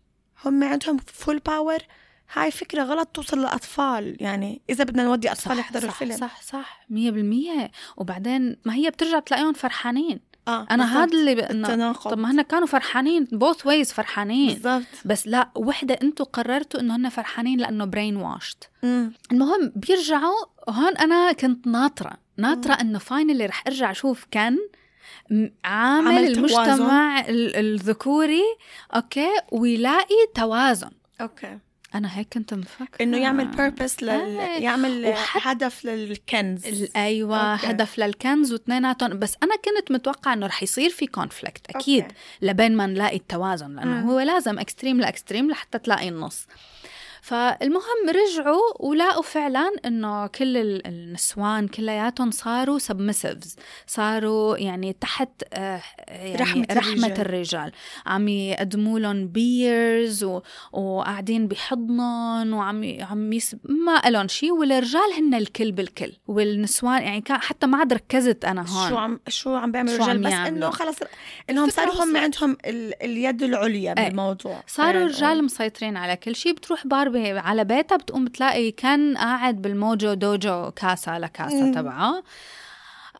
هم 0.47 0.65
عندهم 0.65 0.97
full 1.07 1.39
power 1.39 1.79
هاي 2.33 2.51
فكرة 2.51 2.83
غلط 2.83 3.09
توصل 3.09 3.39
للأطفال. 3.39 4.17
يعني 4.21 4.63
إذا 4.71 4.85
بدنا 4.85 5.05
نودي 5.05 5.33
أطفال 5.33 5.59
يحضروا 5.59 5.89
الفيلم. 5.89 6.17
صح 6.17 6.43
صح 6.43 6.87
100% 6.91 7.71
وبعدين 7.97 8.57
ما 8.65 8.75
هي 8.75 8.91
بترجع 8.91 9.19
تلاقيهم 9.19 9.53
فرحانين. 9.53 10.21
آه 10.49 10.67
أنا. 10.71 11.05
هذا 11.05 11.13
اللي 11.19 11.33
التناقض. 11.33 12.11
طب 12.11 12.19
ما 12.19 12.31
هن 12.31 12.43
كانوا 12.43 12.67
فرحانين 12.67 13.29
both 13.33 13.67
ways 13.67 13.93
فرحانين. 13.93 14.55
بالضبط. 14.55 14.87
بس 15.05 15.27
لا 15.27 15.51
وحدة 15.57 15.99
أنتم 16.03 16.25
قررتوا 16.25 16.81
إنه 16.81 16.97
هن 16.97 17.09
فرحانين 17.09 17.61
لأنه 17.61 17.85
brainwashed 17.85 18.69
مم. 18.83 19.13
المهم 19.33 19.73
بيرجعوا 19.77 20.45
هون 20.69 20.97
أنا 20.97 21.33
كنت 21.33 21.67
ناطرة. 21.67 22.13
ناطرة 22.37 22.73
إنه 22.73 22.99
finally 22.99 23.47
رح 23.47 23.65
أرجع 23.67 23.91
أشوف 23.91 24.27
كان 24.31 24.59
م- 25.31 25.49
عامل 25.65 26.27
المجتمع 26.27 27.21
ال- 27.21 27.57
الذكوري 27.57 28.43
أوكي 28.95 29.29
ويلاقي 29.53 30.15
توازن 30.35 30.91
أوكي 31.21 31.59
أنا 31.95 32.19
هيك 32.19 32.29
كنت 32.35 32.55
مفكرة 32.55 33.03
إنه 33.05 33.17
يعمل 33.17 33.51
purpose 33.55 34.03
لل... 34.03 34.09
إيه. 34.11 34.63
يعمل 34.65 35.15
وحتى- 35.15 35.47
هدف 35.47 35.85
لل 35.85 36.19
Kens 36.19 36.87
أيوه 36.97 37.37
أوكي. 37.39 37.67
هدف 37.71 37.99
لل 37.99 38.17
Kens 38.17 38.53
واثنيناتهم 38.53 39.19
بس 39.19 39.37
أنا 39.43 39.57
كنت 39.57 39.93
متوقعة 39.93 40.33
إنه 40.33 40.47
رح 40.47 40.63
يصير 40.63 40.91
في 40.91 41.07
conflict 41.07 41.71
أكيد 41.77 42.03
أوكي. 42.03 42.15
لبين 42.43 42.77
ما 42.77 42.87
نلاقي 42.87 43.17
التوازن 43.17 43.77
لأنه 43.77 44.01
مم. 44.01 44.11
هو 44.11 44.21
لازم 44.21 44.59
extreme 44.59 45.01
ل 45.01 45.07
extreme 45.07 45.51
لحتى 45.51 45.79
تلاقي 45.79 46.09
النص 46.09 46.47
فالمهم 47.25 48.09
رجعوا 48.09 48.61
ولقوا 48.89 49.23
فعلا 49.23 49.71
إنه 49.87 50.27
كل 50.27 50.57
ال- 50.57 50.87
النسوان 50.87 51.69
كلياتهم 51.69 52.31
صاروا 52.31 52.79
submissive 52.79 53.57
صاروا 53.87 54.57
يعني 54.59 54.93
تحت 54.93 55.29
آه، 55.55 55.83
يعني 56.09 56.37
رحمة 56.37 56.67
رحمة 56.73 57.07
الرجال. 57.07 57.21
الرجال 57.21 57.73
عم 58.07 58.29
يقدموا 58.29 58.99
لهم 58.99 59.29
beers 59.29 60.25
و... 60.25 60.41
وقاعدين 60.73 61.49
بحضنهم 61.49 62.55
وعم 62.55 62.97
عم 63.01 63.33
يس... 63.33 63.57
ما 63.65 64.03
لهم 64.11 64.29
شيء 64.29 64.53
والرجال 64.53 65.13
هن 65.19 65.35
الكل 65.35 65.73
بالكل 65.73 66.13
والنسوان 66.27 67.03
يعني 67.03 67.21
كان 67.21 67.41
حتى 67.41 67.67
ما 67.67 67.79
عاد 67.79 67.93
ركزت 67.93 68.45
أنا 68.45 68.61
هون 68.61 68.89
شو 68.91 68.97
عم 68.97 69.21
شو 69.29 69.55
عم 69.55 69.73
بيعملوا 69.73 69.95
الرجال 69.95 70.19
بس. 70.19 70.33
إنه 70.33 70.71
خلص 70.71 70.97
إنهم 71.51 71.71
صاروا 71.71 72.05
هم. 72.05 72.17
عندهم 72.17 72.57
ال... 72.67 73.03
اليد 73.03 73.43
العليا 73.43 73.95
إيه. 73.99 74.09
بالموضوع 74.09 74.63
صاروا 74.67 74.93
خلينا 74.93 75.07
الرجال. 75.07 75.45
مسيطرين 75.45 75.97
على 75.97 76.17
كل 76.17 76.35
شيء 76.37 76.53
بتروح 76.53 76.87
باربي 77.15 77.39
على 77.39 77.65
بيتها 77.65 77.97
بتقوم 77.97 78.25
بتلاقي 78.25 78.71
Ken 78.71 79.17
قاعد 79.17 79.63
بال 79.63 79.80
Mojo 79.80 80.15
Dojo 80.15 80.71
Casa 80.71 81.19
House 81.19 81.65
مم. 81.67 81.73
تبعه. 81.73 82.23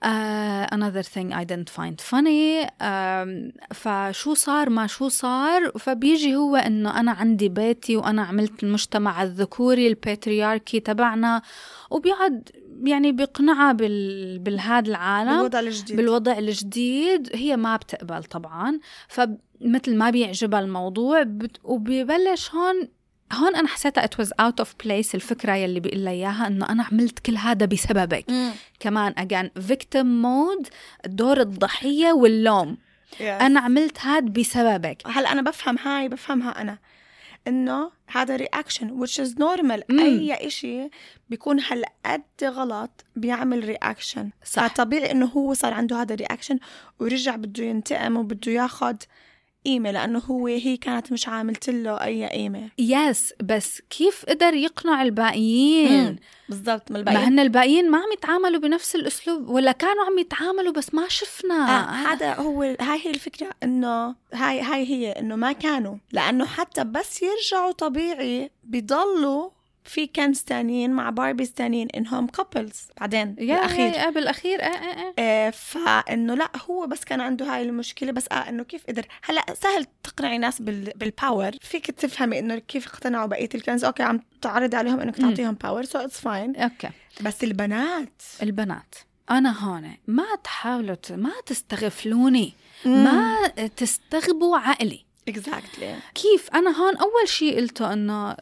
Uh, 0.05 0.67
another 0.77 1.03
thing 1.03 1.33
I 1.33 1.45
didn't 1.45 1.71
find 1.71 1.99
funny. 2.11 2.67
um, 2.81 3.53
فشو 3.75 4.35
صار 4.35 4.71
ما 4.71 4.87
شو 4.87 5.09
صار؟ 5.09 5.71
فبيجي 5.79 6.37
هو 6.37 6.57
إنه 6.57 7.01
أنا 7.01 7.13
عندي 7.13 7.49
بيتي 7.49 7.97
وأنا 7.97 8.23
عملت 8.23 8.63
المجتمع 8.63 9.23
الذكوري 9.23 9.89
الباترياركي 9.89 10.81
تبعنا 10.81 11.43
وبيقعد 11.91 12.49
يعني 12.83 13.13
بيقنعها 13.13 13.73
بال... 13.73 14.39
بالهذا 14.39 14.89
العالم 14.89 15.37
بالوضع 15.37 15.61
الجديد. 15.61 15.97
بالوضع 15.97 16.39
الجديد. 16.39 17.31
هي 17.35 17.57
ما 17.57 17.77
بتقبل 17.77 18.25
طبعا 18.25 18.79
فمثل 19.09 19.97
ما 19.97 20.11
بيعجبها 20.11 20.61
الموضوع 20.61 21.23
بت... 21.23 21.57
وبيبلش 21.65 22.51
هون 22.55 22.89
هون 23.35 23.57
أنا 23.57 23.69
حسيتها 23.69 24.07
it 24.07 24.25
was 24.25 24.29
out 24.29 24.65
of 24.65 24.69
place 24.69 25.15
الفكرة 25.15 25.53
يلي 25.55 25.81
بيقول 25.81 26.05
لها 26.05 26.13
إياها 26.13 26.47
إنه 26.47 26.69
أنا 26.69 26.85
عملت 26.93 27.19
كل 27.19 27.37
هذا 27.37 27.67
بسببك 27.67 28.25
مم. 28.31 28.51
كمان 28.81 29.13
again 29.13 29.61
victim 29.71 30.07
mode 30.25 30.69
دور 31.07 31.41
الضحية 31.41 32.13
واللوم 32.13 32.77
Yes. 33.15 33.21
أنا 33.23 33.61
عملت 33.61 33.99
هذا 34.01 34.27
بسببك 34.29 35.03
هلا 35.07 35.33
أنا 35.33 35.43
بفهم 35.43 35.79
هاي 35.79 36.09
بفهمها 36.09 36.61
أنا 36.61 36.79
إنه 37.49 37.91
هذا 38.07 38.37
reaction 38.37 39.05
which 39.07 39.11
is 39.25 39.29
normal 39.31 39.83
مم. 39.89 39.99
أي 40.01 40.47
إشي 40.47 40.91
بيكون 41.31 41.61
هالقد 41.61 42.23
غلط 42.45 43.05
بيعمل 43.17 43.65
reaction 43.65 44.31
صح. 44.45 44.67
فطبيعي 44.67 45.11
إنه 45.11 45.27
هو 45.27 45.55
صار 45.55 45.75
عنده 45.75 46.03
هذا 46.03 46.15
ال 46.15 46.20
reaction 46.20 46.59
ورجع 47.01 47.37
بده 47.37 47.65
ينتقم 47.65 48.17
وبده 48.17 48.53
ياخد 48.53 48.97
قيمة 49.67 49.91
لأنه 49.91 50.19
هو 50.19 50.47
هي 50.47 50.77
كانت 50.77 51.13
مش 51.13 51.29
عاملت 51.29 51.71
له 51.71 52.05
أي 52.05 52.27
قيمة 52.27 52.69
yes 52.79 53.35
بس 53.43 53.83
كيف 53.91 54.25
قدر 54.29 54.55
يقنع 54.55 55.03
الباقيين؟ 55.03 56.17
بالضبط 56.49 56.91
ما 56.91 56.99
ما 56.99 57.01
الباقيين 57.01 57.25
هن 57.25 57.39
الباقيين 57.41 57.91
ما 57.91 57.99
عم 57.99 58.13
يتعاملوا 58.13 58.61
بنفس 58.61 58.95
الأسلوب 58.95 59.49
ولا 59.49 59.73
كانوا 59.73 60.05
عم 60.05 60.19
يتعاملوا 60.19 60.73
بس 60.73 60.95
ما 60.95 61.09
شفنا. 61.09 61.55
آه 61.55 61.91
هذا 61.91 62.35
هو 62.35 62.63
هاي 62.63 63.01
هي 63.05 63.11
الفكرة 63.11 63.51
إنه 63.63 64.15
هاي 64.33 64.61
هاي 64.61 64.87
هي 64.87 65.13
إنه 65.13 65.37
ما 65.37 65.53
كانوا 65.53 65.97
لأنه 66.13 66.47
حتى 66.47 66.85
بس 66.85 67.23
يرجعوا 67.23 67.73
طبيعي 67.73 68.51
بيضلوا 68.65 69.51
في 69.85 70.07
كنز 70.07 70.41
تانيين 70.43 70.91
مع 70.91 71.11
باربيز 71.11 71.53
تانيين 71.53 71.89
انهم 71.91 72.27
couples 72.27 72.83
بعدين 73.01 73.37
يا 73.39 73.55
بالأخير. 73.57 73.93
يا- 73.93 74.11
بالأخير 74.11 74.63
آه 74.63 74.67
آه 74.67 74.69
آه. 74.69 75.15
آه 75.19 75.51
فإنه 75.51 76.35
لا 76.35 76.51
هو 76.71 76.87
بس 76.87 77.05
كان 77.05 77.21
عنده 77.21 77.55
هاي 77.55 77.63
المشكلة 77.63 78.13
بس 78.13 78.29
آه 78.33 78.35
إنه 78.49 78.63
كيف 78.65 78.87
قدر. 78.89 79.07
هلأ 79.25 79.45
سهل 79.55 79.87
تقنعي 80.03 80.39
ناس 80.39 80.63
بال 80.63 80.93
بال 80.97 81.12
power 81.12 81.51
فيك 81.61 81.91
تفهمي 81.91 82.39
إنه 82.39 82.59
كيف 82.59 82.87
اقتنعوا 82.87 83.27
بقية 83.27 83.49
الكنز 83.55 83.85
okay 83.85 84.03
عم 84.03 84.21
تعرض 84.43 84.75
عليهم 84.75 85.01
إنك 85.01 85.21
مم. 85.21 85.31
تعطيهم 85.31 85.55
power 85.55 85.85
so 85.85 85.99
it's 85.99 86.21
fine 86.21 86.57
okay. 86.57 86.91
بس 87.21 87.45
البنات. 87.45 88.23
البنات. 88.43 88.95
أنا 89.31 89.65
هون 89.65 89.91
ما 90.07 90.25
تحاولوا 90.45 90.97
ما 91.11 91.33
تستغفلوني. 91.47 92.53
ما 92.85 93.49
تستغبوا 93.77 94.57
عقلي. 94.59 95.05
exactly 95.29 95.97
كيف؟ 96.15 96.51
أنا 96.55 96.71
هون 96.81 96.97
أول 96.97 97.29
شيء 97.29 97.57
قلته 97.57 97.93
إنه 97.93 98.37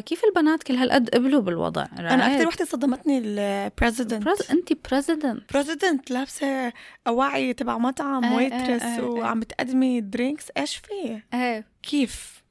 كيف 0.00 0.24
البنات 0.24 0.62
كل 0.62 0.74
هالقد 0.74 1.08
قبلوا 1.08 1.40
بالوضع؟ 1.40 1.86
أنا 1.98 2.34
أكثر 2.34 2.48
وحدة 2.48 2.64
صدمتني 2.64 3.18
ال 3.18 3.29
president 3.29 4.24
pres... 4.24 4.50
انت 4.50 4.72
president 4.90 5.52
president 5.52 6.10
لابسة 6.10 6.72
أواعي 7.06 7.52
تبع 7.52 7.78
مطعم 7.78 8.24
آه، 8.24 8.36
waitress 8.36 8.82
آه، 8.82 8.86
آه، 8.86 8.98
آه. 8.98 9.04
وعم 9.04 9.40
بتقدمي 9.40 10.00
drinks 10.00 10.46
إيش 10.56 10.76
في؟ 10.76 11.22
إيه. 11.34 11.64
كيف؟ 11.82 12.42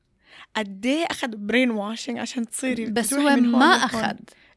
قد 0.55 0.85
إيه 0.85 1.05
أخذ 1.05 1.35
brain 1.35 1.71
washing 1.71 2.17
عشان 2.17 2.49
تصيري 2.49 2.85
بس 2.85 3.13
هو 3.13 3.35
ما. 3.35 3.65
أخذ. 3.65 4.15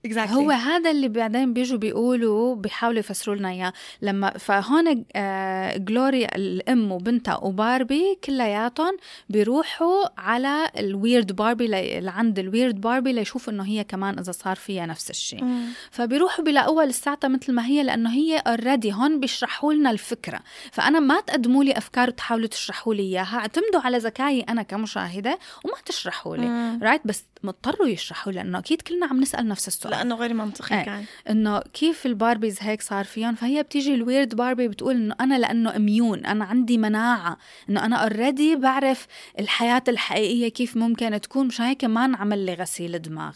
Exactly. 0.09 0.33
هو 0.33 0.51
هذا 0.51 0.91
اللي 0.91 1.09
بعدين 1.09 1.53
بيجوا 1.53 1.79
بيقولوا 1.79 2.55
بيحاولوا 2.55 2.99
يفسروا 3.01 3.37
لنا 3.37 3.51
إياه 3.51 3.73
لما 4.03 4.31
فهون 4.31 5.05
آه 5.17 5.77
جلوريا 5.77 6.37
الأم 6.37 6.93
وبنتها 6.93 7.37
وباربي 7.37 8.19
كلياتهم 8.25 8.97
بيروحوا 9.29 10.21
على 10.21 10.71
ال 10.79 10.88
weird 10.88 11.33
باربي 11.33 11.67
لعند 12.01 12.39
ال 12.39 12.46
weird 12.46 12.81
باربي 12.81 13.13
ليشوفوا 13.13 13.53
إنه 13.53 13.65
هي 13.65 13.85
كمان 13.85 14.19
إذا 14.19 14.33
صار 14.33 14.57
فيها 14.57 14.87
نفس 14.87 15.11
الشيء. 15.11 15.45
فبيروحوا 15.91 16.45
بيلاقوها 16.45 16.87
لساتها 16.87 17.29
مثل 17.29 17.53
ما 17.53 17.67
هي 17.67 17.83
لأنه 17.83 18.13
هي 18.13 18.39
already 18.39 18.93
هون 18.93 19.21
بيشرحوا 19.21 19.73
لنا 19.73 19.91
الفكرة 19.91 20.41
فأنا 20.73 21.01
ما 21.01 21.21
تقدموا 21.21 21.65
لي 21.65 21.73
أفكار 21.79 22.09
وتحاولوا 22.09 22.47
تشرحوا 22.49 22.95
لي 22.95 23.03
إياها 23.03 23.39
اعتمدوا 23.39 23.81
على 23.81 23.99
ذكائي 23.99 24.41
أنا 24.41 24.63
كمشاهدة 24.63 25.39
وما 25.65 25.75
تشرحوا 25.87 26.37
لي. 26.37 26.79
right 26.83 27.01
بس 27.05 27.25
مضطروا 27.43 27.89
يشرحوا 27.89 28.33
لأنه 28.33 28.59
أكيد 28.59 28.83
كلنا 28.83 29.07
عم 29.07 29.21
نسأل 29.21 29.49
نفس 29.49 29.69
السؤال. 29.69 29.91
لأنه 29.95 30.15
غير 30.15 30.35
منطقي 30.35 30.79
إيه. 30.79 30.85
كان. 30.85 31.05
إنه 31.31 31.61
كيف 31.61 32.07
الباربيز 32.07 32.59
هيك 32.61 32.83
صار 32.83 33.05
فيهم؟ 33.05 33.35
فهي 33.35 33.63
بتيجي 33.63 33.95
ال 33.95 34.02
weird 34.02 34.35
باربي 34.35 34.69
بتقول 34.69 34.95
إنه 34.95 35.15
أنا 35.21 35.39
لأنه 35.39 35.77
immune 35.77 36.27
أنا 36.27 36.45
عندي 36.45 36.79
مناعة 36.79 37.39
إنه 37.69 37.85
أنا 37.85 37.97
already 37.97 38.57
بعرف 38.57 39.07
الحياة 39.39 39.83
الحقيقية 39.89 40.49
كيف 40.49 40.77
ممكن 40.77 41.21
تكون 41.21 41.47
مشان 41.47 41.67
هيك 41.67 41.85
ما 41.85 42.05
انعمل 42.05 42.47
لي 42.47 42.55
غسيل 42.55 43.03
دماغ. 43.03 43.33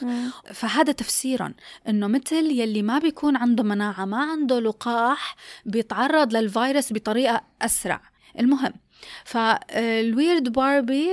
فهذا 0.53 0.93
تفسيرا 0.93 1.55
إنه 1.89 2.07
مثل 2.07 2.51
يلي 2.51 2.83
ما 2.83 2.99
بيكون 2.99 3.37
عنده 3.37 3.63
مناعة 3.63 4.05
ما 4.05 4.23
عنده 4.23 4.61
لقاح 4.61 5.37
بيتعرض 5.67 6.37
للفيروس 6.37 6.93
بطريقة 6.93 7.43
أسرع. 7.63 8.01
المهم 8.41 8.73
فال 9.25 9.61
weird 9.61 10.53
باربي 10.53 11.09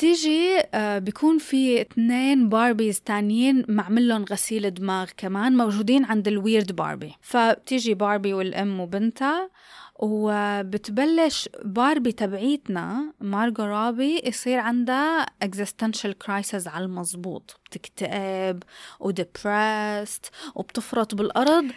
بتيجي 0.00 0.60
آه، 0.74 0.98
بيكون 0.98 1.38
في 1.38 1.80
اثنين 1.80 2.48
باربيز 2.48 3.00
تانيين 3.00 3.64
معمل 3.68 4.08
لهم 4.08 4.24
غسيل 4.24 4.74
دماغ 4.74 5.10
كمان 5.16 5.56
موجودين 5.56 6.04
عند 6.04 6.28
ال 6.28 6.35
weird 6.35 6.72
باربي 6.72 7.14
فبتيجي 7.20 7.94
باربي 7.94 8.32
والأم 8.32 8.80
وبنتها 8.80 9.50
وبتبلش 9.94 11.48
باربي 11.64 12.12
تبعيتنا 12.12 13.12
مارجو 13.20 13.62
رابي 13.62 14.22
يصير 14.24 14.58
عندها 14.58 15.26
existential 15.44 16.12
crisis 16.26 16.66
على 16.66 16.84
المزبوط 16.84 17.60
بتكتئب 17.66 18.62
و 19.00 19.13
depressed 19.13 20.30
وبتفرط 20.54 21.14
بالأرض. 21.14 21.70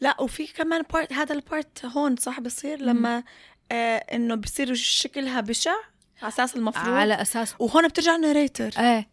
لا 0.00 0.20
وفي 0.20 0.46
كمان 0.46 0.82
part 0.92 1.12
هذا 1.12 1.34
ال 1.34 1.44
part 1.44 1.84
هون 1.84 2.16
صح 2.16 2.40
بصير؟ 2.40 2.80
لما 2.80 3.22
آه 3.72 3.96
إنه 3.96 4.34
بصير 4.34 4.74
شكلها 4.74 5.40
بشع 5.40 5.74
على 6.22 6.28
أساس 6.28 6.56
المفروض؟ 6.56 6.88
على 6.94 7.14
أساس 7.14 7.54
وهون 7.58 7.88
بترجع 7.88 8.16
narrator 8.16 8.70
إيه. 8.78 9.08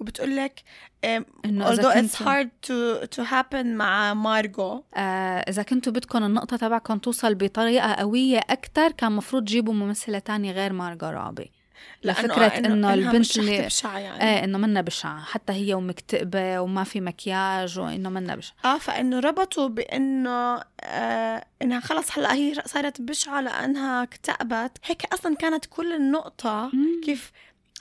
وبتقول 0.00 0.36
لك 0.36 0.62
إنه 1.04 1.68
إذا 1.72 1.82
although 1.82 1.94
it's 1.96 2.16
كنتوا- 2.16 2.26
hard 2.26 2.48
to 2.66 3.06
to 3.16 3.24
happen 3.30 3.64
مع 3.66 4.14
مارجو. 4.14 4.82
آه 4.94 5.00
إذا 5.38 5.62
كنتوا 5.62 5.92
بدكم 5.92 6.24
النقطة 6.24 6.56
تبعكم 6.56 6.98
توصل 6.98 7.34
بطريقة 7.34 7.94
قوية 7.94 8.40
أكتر 8.50 8.90
كان 8.92 9.12
مفروض 9.12 9.44
تجيبوا 9.44 9.74
ممثلة 9.74 10.18
تانية 10.18 10.52
غير 10.52 10.72
مارجو 10.72 11.06
رابي. 11.06 11.52
لفكرة 12.04 12.46
إنه 12.46 12.72
إنها 12.74 12.94
البنت 12.94 13.38
اللي 13.38 13.68
يعني. 13.84 14.22
إيه 14.22 14.44
إنه 14.44 14.58
منا 14.58 14.80
بشعة 14.80 15.24
حتى 15.24 15.52
هي 15.52 15.74
ومكتئبة 15.74 16.60
وما 16.60 16.84
في 16.84 17.00
مكياج 17.00 17.78
وإنه 17.78 18.10
منا 18.10 18.36
بشعة. 18.36 18.54
آه 18.64 18.78
فإنه 18.78 19.20
ربطوا 19.20 19.68
بإنه 19.68 20.62
آه 20.80 21.44
إنها 21.62 21.80
خلص 21.80 22.18
هلأ 22.18 22.34
هي 22.34 22.54
صارت 22.66 23.00
بشعة 23.00 23.40
لأنها 23.40 24.02
اكتئبت. 24.02 24.78
هيك 24.84 25.02
أصلا 25.12 25.36
كانت 25.36 25.66
كل 25.66 25.92
النقطة 25.92 26.70
كيف 27.04 27.32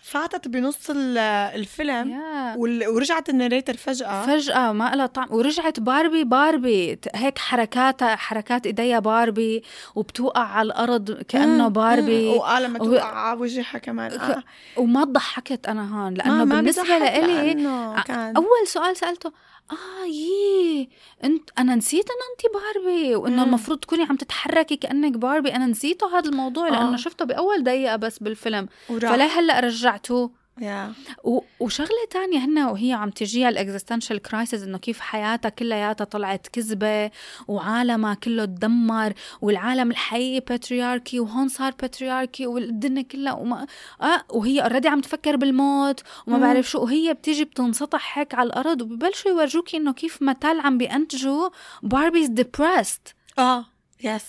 فاتت 0.06 0.48
بنص 0.48 0.90
ال- 0.90 1.18
الفيلم. 1.60 2.20
وال- 2.58 2.88
ورجعت 2.88 3.30
الناريتر 3.30 3.78
فجأة 3.78 4.26
فجأة 4.26 4.72
ما 4.72 4.96
لها 4.96 5.06
طعم 5.06 5.28
ورجعت 5.32 5.80
باربي 5.80 6.24
باربي 6.24 7.00
هيك 7.16 7.38
حركاتها 7.38 8.16
حركات 8.16 8.66
إيديها 8.66 9.00
باربي 9.00 9.64
وبتوقع 9.96 10.42
على 10.44 10.66
الأرض 10.68 11.12
كأنه 11.12 11.68
باربي. 11.68 12.28
وقال 12.30 12.64
لما 12.64 12.82
و- 12.82 12.86
توقع 12.86 13.04
على 13.16 13.40
وجهها 13.40 13.78
كمان 13.78 14.12
آه. 14.12 14.44
وما 14.78 15.04
ضحكت 15.04 15.68
أنا 15.68 16.04
هون 16.06 16.14
لأنه 16.14 16.46
ما 16.46 16.56
بالنسبة 16.56 16.84
لإلي 16.84 17.54
لأنه 17.54 18.04
أول 18.38 18.68
سؤال 18.68 18.98
سألته 18.98 19.32
آه 19.72 20.06
يي 20.06 20.90
انت 21.24 21.50
أنا 21.58 21.76
نسيت 21.76 22.06
إن 22.10 22.16
انت 22.32 22.54
باربي 22.64 23.16
وإنه. 23.16 23.44
المفروض 23.44 23.80
تكوني 23.80 24.04
عم 24.04 24.16
تتحركي 24.16 24.76
كأنك 24.76 25.12
باربي 25.18 25.56
أنا 25.56 25.66
نسيته 25.66 26.18
هذا 26.20 26.30
الموضوع 26.30 26.68
لأنه 26.70 26.94
آه. 26.94 26.98
شفته 26.98 27.26
بأول 27.26 27.64
دقيقة 27.64 27.96
بس 27.96 28.20
بالفيلم. 28.20 28.68
فليه 28.88 29.24
هلأ 29.40 29.60
رجعتوه 29.60 30.32
يا 30.62 30.94
و- 31.24 31.42
وشغلة 31.60 32.06
تانية 32.10 32.40
هن 32.40 32.60
وهي 32.60 32.94
عم 32.94 33.10
تجيها 33.10 33.50
ال 33.50 33.56
existential 33.56 34.22
crisis 34.22 34.64
إنه 34.64 34.78
كيف 34.78 35.00
حياتها 35.00 35.50
كلياتها 35.50 36.06
طلعت 36.06 36.48
كذبة 36.48 37.12
وعالمها 37.48 38.14
كله 38.14 38.46
تدمر 38.46 39.14
والعالم 39.42 39.92
الحقيقي 39.92 40.40
patriarchy 40.40 41.20
وهون 41.20 41.48
صار 41.48 41.74
patriarchy 41.82 42.48
والدنيا 42.48 43.02
كلها 43.02 43.34
وما 43.34 43.68
آه 44.02 44.24
وهي 44.30 44.62
already 44.62 44.88
عم 44.88 45.02
تفكر 45.02 45.36
بالموت 45.36 46.02
وما 46.28 46.38
مم. 46.38 46.44
بعرف 46.44 46.70
شو. 46.70 46.84
وهي 46.84 47.14
بتيجي 47.14 47.44
بتنسطح 47.46 48.18
هيك 48.20 48.34
على 48.36 48.48
الأرض 48.48 48.82
وببلشوا 48.82 49.32
يورجوكي 49.32 49.78
إنه 49.78 49.94
كيف 49.94 50.22
ماتيل 50.22 50.60
عم 50.60 50.78
بينتجوا 50.78 51.50
باربيز 51.84 52.28
depressed 52.30 53.16
آه 53.40 53.66
yes 54.04 54.26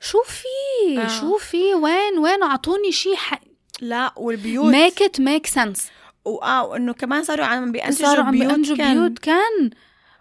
شو 0.00 0.18
في؟ 0.22 0.98
آه. 1.00 1.06
شو 1.20 1.38
في؟ 1.38 1.74
وين؟ 1.74 2.18
وين؟ 2.18 2.42
أعطوني 2.42 2.92
شيء 2.92 3.16
ح... 3.16 3.40
لا 3.82 4.12
والبيوت. 4.16 4.74
Make 4.74 4.98
it 5.02 5.20
make 5.20 5.50
sense. 5.54 5.80
وآه 6.24 6.66
وانه 6.66 6.92
كمان 6.92 7.24
صاروا 7.24 7.44
عم 7.46 7.72
بينتجوا 7.72 8.06
صاروا 8.06 8.24
عم 8.24 8.30
بيوت 8.30 8.52
بينجوا 8.52 8.76
كان- 8.76 8.98
بيوت 8.98 9.18
كان. 9.18 9.70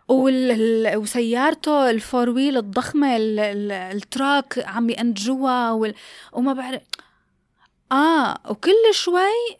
وال... 0.07 0.51
ال- 0.51 0.97
وسيارته 0.97 1.89
ال 1.89 1.97
four 1.97 2.29
wheel 2.29 2.57
الضخمة 2.57 3.17
ال... 3.17 3.39
ال... 3.39 3.71
ال 3.71 3.87
truck 3.87 4.63
عم 4.67 4.89
ينجوها 4.89 5.71
وال... 5.71 5.93
وما 6.33 6.53
بعرف. 6.53 6.81
آه 7.91 8.37
وكل 8.49 8.71
شوي. 8.91 9.57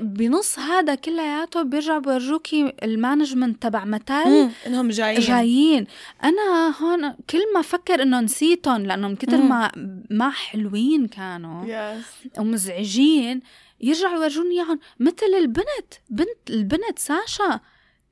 بنص 0.00 0.58
هذا 0.58 0.94
كلياته 0.94 1.62
بيرجعوا 1.62 1.98
بيورجوكي 1.98 2.72
ال 2.82 2.89
management 2.89 3.62
تبع 3.62 3.84
ماتيل. 3.84 4.50
إنهم 4.66 4.88
جايين 4.88 5.20
جايين 5.20 5.86
أنا 6.24 6.74
هون 6.82 7.16
كل 7.30 7.54
ما 7.54 7.62
فكر 7.62 8.02
انه 8.02 8.20
نسيتهم 8.20 8.86
لأنه 8.86 9.08
من 9.08 9.16
كتر. 9.16 9.36
ما 9.36 9.72
ما 10.10 10.30
حلوين 10.30 11.06
كانوا 11.08 11.64
yes 11.66 12.04
ومزعجين 12.38 13.40
يرجعوا 13.80 14.14
يورجوني 14.16 14.54
إياهم 14.54 14.80
مثل 15.00 15.26
البنت 15.38 15.94
بنت 16.10 16.50
البنت 16.50 16.98
ساشا 16.98 17.60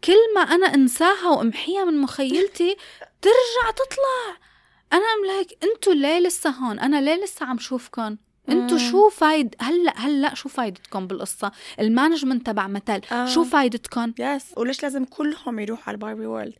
كل 0.04 0.34
ما 0.34 0.40
أنا 0.40 0.74
أنساها 0.74 1.28
وأمحيها 1.28 1.84
من 1.84 2.00
مخيلتي 2.00 2.76
ترجع 3.22 3.70
تطلع 3.70 4.36
أنا 4.92 5.02
I'm 5.02 5.26
like 5.26 5.58
أنتوا 5.64 5.94
ليه 5.94 6.18
لسه 6.18 6.50
هون 6.50 6.78
أنا 6.78 7.00
ليه 7.00 7.24
لسه 7.24 7.46
عم 7.46 7.58
شوفكم 7.58 8.16
أنتوا 8.48 8.78
مم. 8.78 8.90
شو 8.90 9.08
فايد 9.08 9.54
هلأ 9.60 9.92
هلأ 9.96 10.34
شو 10.34 10.48
فايدتكم 10.48 11.06
بالقصة؟ 11.06 11.52
ال 11.80 11.86
management 11.86 12.46
تبع 12.46 12.66
ماتيل 12.66 13.00
آه. 13.12 13.26
شو 13.26 13.44
فايدتكم 13.44 14.12
yes 14.18 14.54
وليش 14.56 14.82
لازم 14.82 15.04
كلهم 15.04 15.58
يروحوا 15.58 15.84
على 15.86 15.94
ال 15.94 16.01
باربي 16.01 16.26
world 16.26 16.54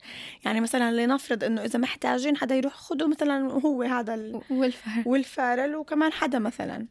يعني 0.44 0.60
مثلا 0.60 1.06
لنفرض 1.06 1.44
إنه 1.44 1.64
إذا 1.64 1.78
محتاجين 1.78 2.36
حدا 2.36 2.54
يروح 2.54 2.74
خدوا 2.74 3.08
مثلا 3.08 3.52
هو 3.52 3.82
هذا 3.82 4.14
ال... 4.14 4.40
والفرق 4.50 5.06
والفارل. 5.06 5.76
وكمان 5.76 6.12
حدا 6.12 6.38
مثلا. 6.38 6.86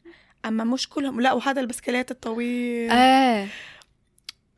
أما 0.45 0.63
مش 0.63 0.89
كلهم 0.89 1.21
لا 1.21 1.33
وهذا 1.33 1.61
البسكليت 1.61 2.11
الطويل. 2.11 2.91
إيه 2.91 3.47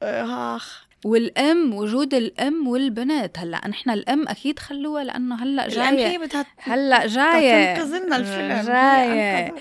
آخ. 0.01 0.86
والأم 1.05 1.73
وجود 1.73 2.13
الأم 2.13 2.67
والبنت 2.67 3.37
هلأ 3.39 3.67
نحن 3.67 3.89
الأم 3.89 4.27
أكيد 4.27 4.59
خلوها 4.59 5.03
لأنه 5.03 5.43
هلأ 5.43 5.65
الآن 5.65 5.93
هي 5.97 5.97
جاية 5.97 6.17
بدها 6.17 6.45
هلأ 6.57 7.07
جاية. 7.07 7.75
تنقذ 7.75 7.97
لنا 8.05 8.17
الفيلم 8.17 8.51
هي 8.51 8.65
جاية. 8.65 9.55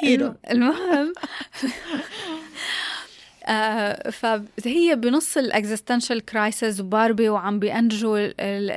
هي 0.00 0.32
المهم 0.50 1.12
آه 3.48 4.10
فهي 4.10 4.96
بنص 4.96 5.36
ال 5.36 5.43
existential 5.43 6.24
crisis 6.24 6.80
وباربي 6.80 7.28
وعم 7.28 7.58
بينجوا 7.58 8.18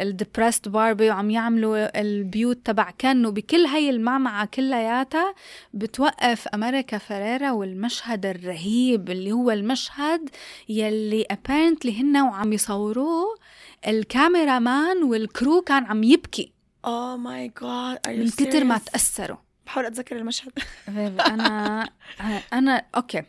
ال 0.02 0.08
depressed 0.08 0.68
باربي 0.68 1.10
وعم 1.10 1.30
يعملوا 1.30 2.02
البيوت 2.02 2.58
تبع 2.66 2.92
كن 3.02 3.26
وبكل 3.26 3.66
هاي 3.66 3.90
المعمعة 3.90 4.46
كلياتها 4.46 5.36
بتوقف 5.74 6.48
أمريكا 6.48 6.98
فريرا 6.98 7.52
والمشهد 7.52 8.26
الرهيب 8.26 9.10
اللي 9.10 9.32
هو 9.32 9.52
المشهد 9.52 10.30
يلي 10.70 11.26
apparently 11.34 11.90
هن 11.90 12.18
وعم 12.18 12.54
يصوروه 12.54 13.36
ال 13.88 13.95
cameraman 13.95 14.60
وال 14.60 15.04
crew 15.04 15.62
كان 15.62 15.86
عم 15.86 16.04
يبكي. 16.04 16.52
oh 16.86 17.18
my 17.18 17.52
god 17.62 18.00
من 18.08 18.30
كتر 18.30 18.64
ما 18.64 18.78
تأثروا. 18.78 19.38
بحاول 19.66 19.86
أتذكر 19.86 20.16
المشهد. 20.18 20.52
أنا 20.88 21.90
أنا 22.54 22.86
okay. 22.96 23.24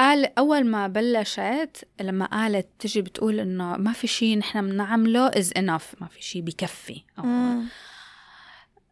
قال 0.00 0.38
أول 0.38 0.66
ما 0.66 0.86
بلشت 0.88 1.84
لما 2.00 2.26
قالت 2.26 2.66
تجي 2.78 3.02
بتقول 3.02 3.40
إنه 3.40 3.76
ما 3.76 3.92
في 3.92 4.06
شيء 4.06 4.38
نحن 4.38 4.70
بنعمله 4.70 5.26
is 5.28 5.52
enough 5.56 5.94
ما 6.00 6.06
في 6.06 6.22
شيء 6.22 6.42
بكفي. 6.42 7.02
I'm 7.18 7.68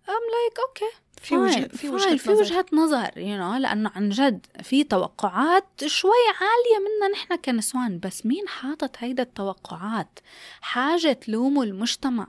like 0.09 0.59
okay 0.69 0.91
في 1.23 1.37
وجه- 1.37 1.69
في 1.77 1.89
وجهة 1.89 2.17
في 2.17 2.31
نظر. 2.31 2.41
وجهة 2.43 2.67
نظر 2.73 3.11
you 3.19 3.37
you 3.37 3.41
know, 3.41 3.61
لأنه 3.61 3.91
عن 3.97 4.09
جد 4.09 4.47
في 4.63 4.85
توقعات 4.85 5.67
شوي 5.87 6.11
عالية 6.41 6.87
منا 6.89 7.09
نحن 7.13 7.37
كنسوان 7.37 7.99
بس 7.99 8.27
مين 8.27 8.49
حاطط 8.49 8.97
هيدا 8.99 9.23
التوقعات؟ 9.23 10.19
حاجة 10.61 11.13
تلوموا 11.13 11.65
المجتمع 11.65 12.27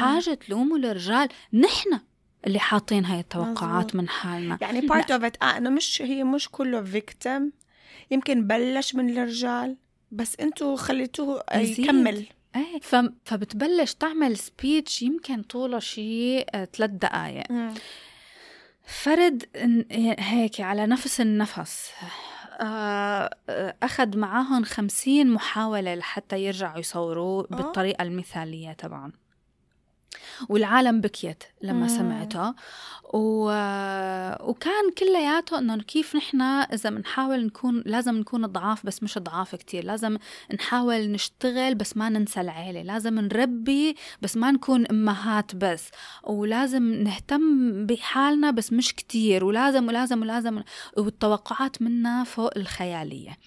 حاجة 0.00 0.34
تلوموا 0.34 0.78
الرجال 0.78 1.28
نحن 1.52 2.00
اللي 2.46 2.58
حاطين 2.58 3.04
هاي 3.04 3.20
التوقعات 3.20 3.84
مزبوط. 3.86 3.94
من 3.94 4.08
حالنا. 4.08 4.58
يعني 4.60 4.80
part 4.80 5.10
of 5.10 5.24
it 5.24 5.42
إنه 5.42 5.70
مش 5.70 6.02
هي 6.02 6.24
مش 6.24 6.48
كله 6.48 6.82
فيكتم 6.82 7.50
يمكن 8.12 8.46
بلش 8.46 8.94
من 8.94 9.10
الرجال 9.10 9.76
بس 10.10 10.36
أنتوا 10.40 10.76
خليتوه 10.76 11.44
يزيد. 11.54 11.78
يكمل 11.78 12.26
إيه. 12.56 12.80
فبتبلش 13.24 13.94
تعمل 13.94 14.36
speech 14.36 15.02
يمكن 15.02 15.42
طوله 15.42 15.78
شيء 15.78 16.46
ثلاث 16.64 16.90
دقائق 16.90 17.44
فرد 18.84 19.44
هيك 20.18 20.60
على 20.60 20.86
نفس 20.86 21.20
النفس 21.20 21.90
آه، 22.60 23.30
آه، 23.48 23.76
أخذ 23.82 24.18
معاهم 24.18 24.64
خمسين 24.64 25.30
محاولة 25.30 25.94
لحتى 25.94 26.44
يرجعوا 26.44 26.78
يصوروه 26.78 27.46
بالطريقة 27.50 28.02
المثالية 28.02 28.72
طبعا 28.72 29.12
والعالم 30.48 31.00
بكيت 31.00 31.44
لما 31.62 31.80
مم. 31.80 31.88
سمعته. 31.88 32.54
و... 33.14 33.44
وكان 34.50 34.90
كلياته 34.98 35.58
إنه 35.58 35.76
كيف 35.76 36.16
نحن 36.16 36.40
إذا 36.40 36.90
بنحاول 36.90 37.46
نكون 37.46 37.82
لازم 37.86 38.14
نكون 38.14 38.46
ضعاف 38.46 38.86
بس 38.86 39.02
مش 39.02 39.18
ضعاف 39.18 39.54
كتير. 39.54 39.84
لازم 39.84 40.18
نحاول 40.54 41.10
نشتغل 41.10 41.74
بس 41.74 41.96
ما 41.96 42.08
ننسى 42.08 42.40
العيلة. 42.40 42.82
لازم 42.82 43.20
نربي 43.20 43.96
بس 44.22 44.36
ما 44.36 44.50
نكون 44.50 44.86
أمهات 44.86 45.56
بس. 45.56 45.90
ولازم 46.24 46.82
نهتم 46.82 47.86
بحالنا 47.86 48.50
بس 48.50 48.72
مش 48.72 48.94
كتير. 48.94 49.44
ولازم 49.44 49.88
ولازم 49.88 50.22
ولازم. 50.22 50.62
والتوقعات 50.96 51.82
منا 51.82 52.24
فوق 52.24 52.50
الخيالية. 52.56 53.38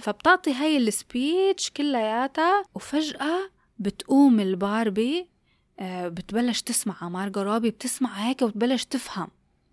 فبتعطي 0.00 0.52
هاي 0.52 0.76
ال 0.76 0.89
speech 0.89 1.70
كلياتها 1.70 2.62
وفجأة 2.74 3.50
بتقوم 3.78 4.40
الباربي 4.40 5.33
بتبلش 5.82 6.62
تسمع 6.62 7.08
Margot 7.08 7.42
Robbie 7.42 7.70
بتسمع 7.70 8.12
هيك 8.14 8.42
وبتبلش 8.42 8.84
تفهم 8.84 9.28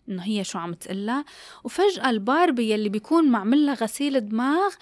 إنه 0.10 0.24
هي 0.24 0.44
شو 0.44 0.60
عم 0.60 0.74
تقلها 0.74 1.26
وفجأة 1.64 2.10
الباربي 2.10 2.72
يلي 2.72 2.90
بيكون 2.90 3.30
معمل 3.30 3.66
لها 3.66 3.74
غسيل 3.74 4.30
دماغ 4.30 4.74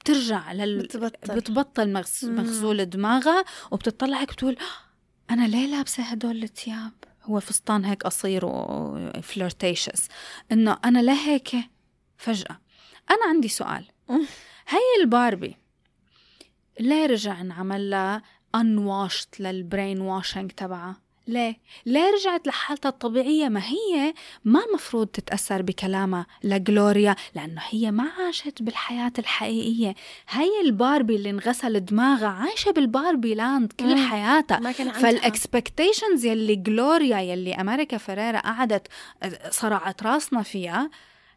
بترجع 0.00 0.52
لل 0.52 0.78
بتبطل. 0.78 1.34
بتبطل 1.36 1.92
مغس... 1.92 2.24
مغسول 2.24 2.84
دماغها 2.84 3.44
وبتطلع 3.70 4.20
هيك 4.20 4.32
بتقول 4.32 4.56
"آه، 4.58 5.32
أنا 5.32 5.46
ليه 5.48 5.66
لابسة 5.66 6.02
هدول 6.02 6.42
الثياب 6.42 6.92
هو 7.24 7.40
فستان 7.40 7.84
هيك 7.84 8.02
قصير 8.02 8.40
وفلرتيشس 8.44 10.08
إنه 10.52 10.78
أنا 10.84 10.98
ليه 10.98 11.12
هيك؟ 11.28 11.56
فجأة. 12.16 12.60
أنا 13.10 13.26
عندي 13.28 13.48
سؤال. 13.48 13.84
هي 14.68 15.02
الباربي 15.02 15.56
ليه 16.80 17.06
رجع 17.06 17.40
انعمل 17.40 17.90
لها 17.90 18.22
unwashed 18.56 19.40
للبرين 19.40 20.00
واشنج 20.00 20.50
تبعها. 20.50 20.96
ليه؟ 21.26 21.56
ليه 21.86 22.10
رجعت 22.10 22.46
لحالتها 22.46 22.88
الطبيعية؟ 22.88 23.48
ما 23.48 23.60
هي 23.64 24.14
ما 24.44 24.60
مفروض 24.74 25.06
تتأثر 25.06 25.62
بكلامها 25.62 26.26
لجلوريا 26.44 27.16
لأنه 27.34 27.62
هي 27.68 27.90
ما 27.90 28.08
عاشت 28.18 28.62
بالحياة 28.62 29.12
الحقيقية. 29.18 29.94
هي 30.28 30.60
الباربي 30.64 31.16
اللي 31.16 31.30
انغسل 31.30 31.80
دماغها 31.80 32.28
عايشة 32.28 32.70
بال 32.70 32.86
Barbie 32.86 33.34
Land 33.34 33.72
كل 33.72 33.96
مم. 33.96 34.08
حياتها. 34.10 34.58
ما 34.58 34.72
كان 34.72 34.88
عندها. 34.88 35.02
فال 35.02 35.19
expectations 35.19 36.24
يلي 36.24 36.56
جلوريا 36.56 37.18
يلي 37.18 37.54
أمريكا 37.54 37.98
فريرا 37.98 38.38
قعدت 38.38 38.86
صرعت 39.50 40.02
راسنا 40.02 40.42
فيها 40.42 40.90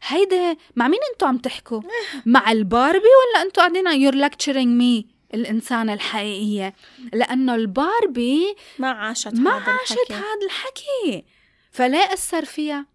هيدا 0.07 0.57
مع 0.75 0.87
مين 0.87 0.99
أنتوا 1.13 1.27
عم 1.27 1.37
تحكوا؟ 1.37 1.81
مع 2.25 2.51
الباربي 2.51 2.97
ولا 2.97 3.41
أنتوا 3.41 3.63
قاعدين 3.63 3.87
you're 4.01 4.29
lecturing 4.29 4.67
me 4.67 5.05
الإنسانة 5.33 5.93
الحقيقية 5.93 6.73
لأنه 7.13 7.55
الباربي 7.55 8.55
ما 8.79 8.89
عاشت 8.91 9.33
ما 9.33 9.57
هذا 9.57 9.71
عاشت 9.71 9.91
الحكي. 9.91 10.13
هذا 10.13 10.45
الحكي. 10.45 11.25
فليه 11.71 12.13
أثر 12.13 12.45
فيها؟ 12.45 12.85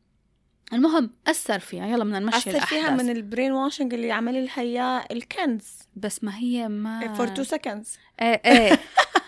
المهم 0.73 1.11
أثر 1.27 1.59
فيها. 1.59 1.87
يلا 1.87 2.05
بدنا 2.05 2.19
نمشي 2.19 2.51
أثر 2.51 2.67
فيها 2.67 2.91
من 2.91 3.11
ال 3.11 3.53
brainwashing 3.53 3.95
اللي 3.95 4.13
عمل 4.13 4.45
لها 4.45 4.61
اياه 4.61 5.05
ال 5.11 5.20
Kens. 5.20 5.65
بس 5.97 6.25
ما 6.25 6.37
هي 6.37 6.69
ما 6.69 7.15
for 7.15 7.29
two 7.29 7.43
seconds 7.43 7.99
إيه 8.23 8.43
إيه. 8.45 8.79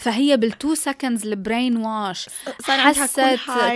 فهي 0.00 0.36
بال 0.36 0.51
two 0.51 0.74
seconds 0.74 1.19
ال 1.19 1.26
brainwash 1.26 2.28
حست 2.68 3.20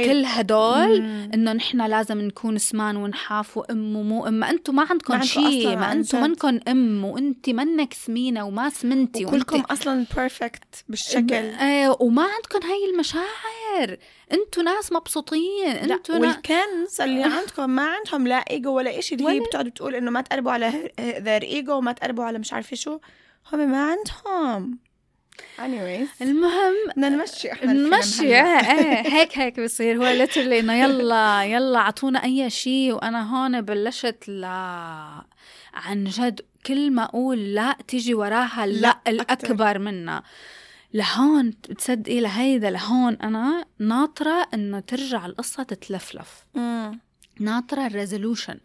كل 0.04 0.24
هدول. 0.26 0.96
إنه 1.34 1.52
نحن 1.52 1.82
لازم 1.86 2.20
نكون 2.20 2.58
سمان 2.58 2.96
ونحاف 2.96 3.56
وأم 3.56 3.96
ومو 3.96 4.26
أم 4.26 4.34
ما 4.34 4.50
أنتم 4.50 4.74
ما 4.74 4.86
عندكم 4.90 5.22
شيء 5.22 5.76
ما 5.76 5.92
أنتم. 5.92 6.22
منكم 6.22 6.60
أم 6.68 7.04
وانت 7.04 7.50
منك 7.50 7.92
سمينة 7.94 8.44
وما 8.44 8.70
سمنتي 8.70 9.24
وكلكم 9.24 9.56
وانت 9.56 9.70
أصلا 9.70 10.06
perfect 10.16 10.84
بالشكل 10.88 11.34
إيه 11.34 11.96
وما 12.00 12.22
عندكم 12.22 12.68
هاي 12.68 12.90
المشاعر 12.90 13.96
أنتوا 14.32 14.62
ناس 14.62 14.92
مبسوطين 14.92 15.66
أنتوا. 15.66 16.18
وال 16.18 16.46
Kens 16.46 17.00
اللي 17.00 17.22
عندكم 17.38 17.70
ما 17.70 17.86
عندهم 17.86 18.28
لا 18.28 18.44
ايجو 18.50 18.72
ولا 18.72 18.98
إشي 18.98 19.14
اللي 19.14 19.28
هي 19.28 19.40
بتقعد 19.40 19.64
بتقول 19.64 19.94
إنه 19.94 20.10
ما 20.10 20.20
تقربوا 20.20 20.52
على 20.52 20.90
their 21.00 21.42
ego 21.42 21.72
وما 21.72 21.92
تقربوا 21.92 22.24
على 22.24 22.38
مش 22.38 22.52
عارفة 22.52 22.76
شو 22.76 22.98
هم 23.52 23.70
ما 23.70 23.96
عندهم 23.96 24.78
anyways. 25.58 26.22
المهم 26.22 26.74
بدنا 26.90 27.08
نمشي 27.08 27.52
إحنا 27.52 27.72
نمشي. 27.72 28.22
إيه 28.22 28.42
إيه 28.42 29.14
هيك 29.14 29.38
هيك 29.38 29.60
بصير. 29.60 29.96
هو 29.96 30.08
literally 30.08 30.60
إنه 30.60 30.74
يلا 30.74 31.44
يلا 31.44 31.78
أعطونا 31.78 32.24
أي 32.24 32.50
شيء 32.50 32.92
وأنا 32.92 33.22
هون 33.22 33.60
بلشت 33.60 34.28
لا 34.28 35.24
عن 35.74 36.04
جد 36.04 36.40
كل 36.66 36.90
ما 36.90 37.04
أقول 37.04 37.54
لا 37.54 37.76
تيجي 37.88 38.14
وراها 38.14 38.66
لا, 38.66 38.80
لا. 38.80 39.00
الأكبر 39.06 39.78
منا 39.78 40.22
لهون 40.94 41.60
تصدقي 41.60 42.20
لهيدا 42.20 42.70
لهون. 42.70 43.14
أنا 43.14 43.64
ناطرة 43.78 44.48
إنه 44.54 44.80
ترجع 44.80 45.26
القصة 45.26 45.62
تتلفلف. 45.62 46.44
مم. 46.54 47.00
ناطرة 47.40 47.86
ال 47.86 47.93
resolution 47.93 48.58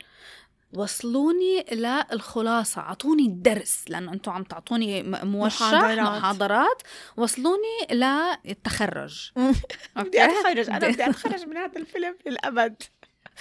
وصلوني 0.74 1.66
للخلاصة 1.72 2.82
أعطوني 2.82 3.26
الدرس 3.26 3.84
لأنه 3.88 4.14
أنتم 4.14 4.32
عم 4.32 4.44
تعطوني 4.44 5.04
موشح 5.04 5.62
محاضرات. 5.62 6.00
محاضرات. 6.00 6.82
وصلوني 7.18 7.88
للتخرج 7.92 9.32
بدي 9.96 10.26
أتخرج 10.26 10.70
أنا 10.70 10.88
بدي 10.88 11.06
أتخرج 11.10 11.46
من 11.46 11.58
هذا 11.58 11.78
الفيلم 11.80 12.16
للأبد. 12.26 12.84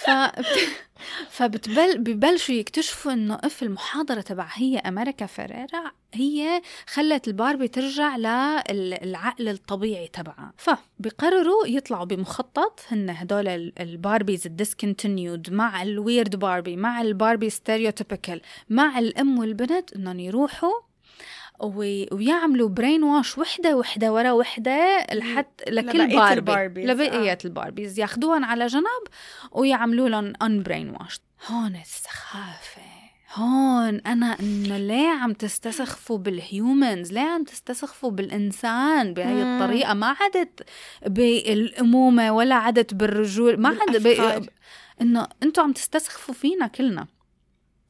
ف 0.05 0.09
فبتبل 1.37 1.97
ببلشوا 1.97 2.55
يكتشفوا 2.55 3.13
إنه 3.13 3.39
إف 3.43 3.63
المحاضرة 3.63 4.21
تبع 4.21 4.47
هي 4.53 4.77
أمريكا 4.77 5.25
فيريرا 5.25 5.91
هي 6.13 6.61
خلت 6.87 7.27
الباربي 7.27 7.67
ترجع 7.67 8.17
للعقل 8.17 9.49
الطبيعي 9.49 10.07
تبعها. 10.07 10.53
فبقرروا 10.57 11.67
يطلعوا 11.67 12.05
بمخطط 12.05 12.79
هن 12.91 13.09
هدول 13.09 13.47
ال- 13.47 13.73
ال 13.79 13.87
Barbies 13.87 14.45
ال 14.47 14.55
discontinued 14.55 15.53
مع 15.53 15.81
ال 15.81 15.90
weird 15.90 16.35
Barbie 16.35 16.75
مع 16.75 17.01
ال 17.01 17.08
Barbie 17.08 17.49
stereotypical 17.49 18.41
مع 18.69 18.99
الأم 18.99 19.39
والبنت 19.39 19.93
إنهم 19.93 20.19
يروحوا 20.19 20.73
وي- 21.61 22.07
ويعملوا 22.11 22.69
brainwash 22.69 23.37
وحدة 23.37 23.77
وحدة 23.77 24.13
ورا 24.13 24.31
وحدة 24.31 25.05
لحد 25.13 25.45
لكل 25.69 26.07
Barbie 26.07 26.33
ال 26.33 26.39
Barbies، 26.39 26.89
لبقية 26.89 27.31
آه. 27.31 27.37
ال 27.45 27.51
Barbies. 27.51 27.99
ياخذوهم 27.99 28.45
على 28.45 28.67
جنب 28.67 29.03
ويعملوا 29.51 30.09
لهم 30.09 30.33
un-brainwash 30.41 31.19
هون 31.47 31.75
السخافة. 31.75 32.81
هون 33.33 33.95
أنا 33.99 34.37
إنه 34.39 34.77
ليه 34.77 35.09
عم 35.09 35.33
تستسخفوا 35.33 36.17
بال 36.17 36.41
humans 36.41 37.13
ليه 37.13 37.21
عم 37.21 37.43
تستسخفوا 37.43 38.11
بالإنسان 38.11 39.13
بهي. 39.13 39.43
الطريقة؟ 39.43 39.93
ما 39.93 40.15
عدت 40.19 40.63
بالأمومة 41.07 42.31
ولا 42.31 42.55
عدت 42.55 42.93
بالرجول. 42.93 43.59
ما 43.61 43.69
عد 43.69 43.97
بالأفكار. 44.03 44.39
ب... 44.39 44.49
إنه 45.01 45.27
أنتم 45.43 45.61
عم 45.61 45.71
تستسخفوا 45.73 46.33
فينا 46.33 46.67
كلنا. 46.67 47.07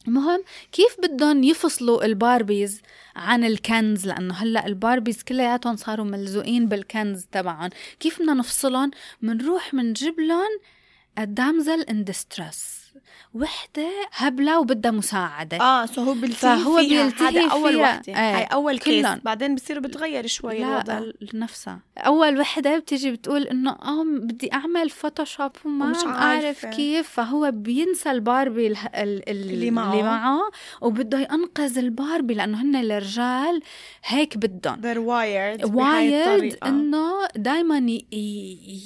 المهم 0.08 0.44
كيف 0.72 0.96
بدهم 1.04 1.44
يفصلوا 1.44 2.06
ال 2.06 2.15
Barbies 2.15 2.82
عن 3.16 3.44
ال 3.44 3.55
Kens؟ 3.55 4.08
لأنه 4.08 4.34
هلأ 4.34 4.66
ال 4.66 4.73
Barbies 4.73 5.24
كلياتهم 5.24 5.76
صاروا 5.76 6.06
ملزوقين 6.06 6.66
بال 6.66 6.86
Kens 6.86 7.26
تبعهم. 7.32 7.70
كيف 8.00 8.20
بدنا 8.20 8.34
نفصلهم؟ 8.34 8.92
منروح 9.22 9.74
منجيب 9.74 10.20
لهم 10.20 10.60
ال 11.20 11.29
damsel 11.29 11.82
in 11.82 12.04
distress 12.04 12.79
وحدة 13.34 13.88
هبلة 14.14 14.60
وبدها 14.60 14.92
مساعدة 14.92 15.58
آه 15.62 15.86
so 15.86 16.02
هو 16.04 16.14
بيلتهي 16.14 16.58
فهو 16.60 16.78
فيها 16.80 17.12
هذا 17.30 17.52
أول. 17.52 17.76
وحدة 17.76 18.02
إيه. 18.08 18.38
هاي 18.38 18.44
أول 18.44 18.80
case 18.80 19.06
كلن. 19.06 19.22
بعدين 19.24 19.56
بصير 19.56 19.80
بتغير 19.80 20.28
شوي 20.28 20.64
الوضع 20.64 21.00
لا 21.00 21.14
نفسها 21.34 21.80
أول 21.98 22.40
وحدة 22.40 22.78
بتيجي 22.80 23.12
بتقول 23.12 23.44
إنه 23.44 23.72
آه 23.72 24.04
بدي 24.04 24.54
أعمل 24.54 24.90
Photoshop 24.90 25.52
وما 25.66 25.86
أعرف 25.86 26.06
عارفة. 26.08 26.70
كيف 26.70 27.10
فهو 27.10 27.52
بينسى 27.52 28.12
الباربي 28.12 28.68
ال 28.68 28.78
ال 28.78 29.30
ال 29.30 29.50
اللي 29.52 29.72
معه. 29.72 29.92
اللي 29.92 30.04
معه 30.04 30.40
وبده 30.82 31.20
ينقذ 31.20 31.78
الباربي 31.78 32.34
لأنه 32.34 32.62
هن 32.62 32.76
الرجال 32.76 33.62
هيك 34.06 34.38
بدهم 34.38 34.76
they're 34.82 35.08
wired 35.08 35.64
الطريقة. 35.64 36.68
إنه 36.68 37.28
دائما 37.36 37.78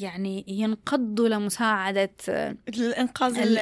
يعني 0.02 0.45
ينقضوا 0.48 1.28
لمساعدة 1.30 2.10
الإنقاذ 2.70 3.40
ال- 3.40 3.58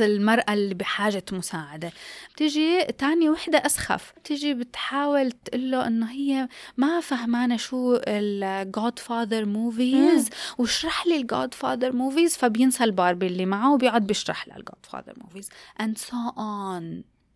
المرأة 0.00 0.52
اللي 0.54 0.74
بحاجة 0.74 1.24
مساعدة. 1.32 1.92
بتيجي 2.34 2.84
تاني 2.84 3.30
وحدة 3.30 3.58
أسخف. 3.58 4.12
بتيجي 4.16 4.54
بتحاول 4.54 5.30
تقول 5.32 5.70
له 5.70 5.86
إنه 5.86 6.10
هي 6.10 6.48
ما 6.76 7.00
فهمانة 7.00 7.56
شو 7.56 7.98
ال 8.08 8.98
Godfather 8.98 9.44
movies 9.46 10.28
واشرح 10.58 11.06
لي 11.06 11.16
ال 11.16 11.54
Godfather 11.54 11.92
movies 11.92 12.36
فبينسى 12.36 12.84
الباربي 12.84 13.26
اللي 13.26 13.46
معه 13.46 13.72
وبيقعد 13.74 14.06
بيشرح 14.06 14.48
لها 14.48 14.56
ال 14.56 14.86
Godfather 14.90 15.14
movies 15.16 15.48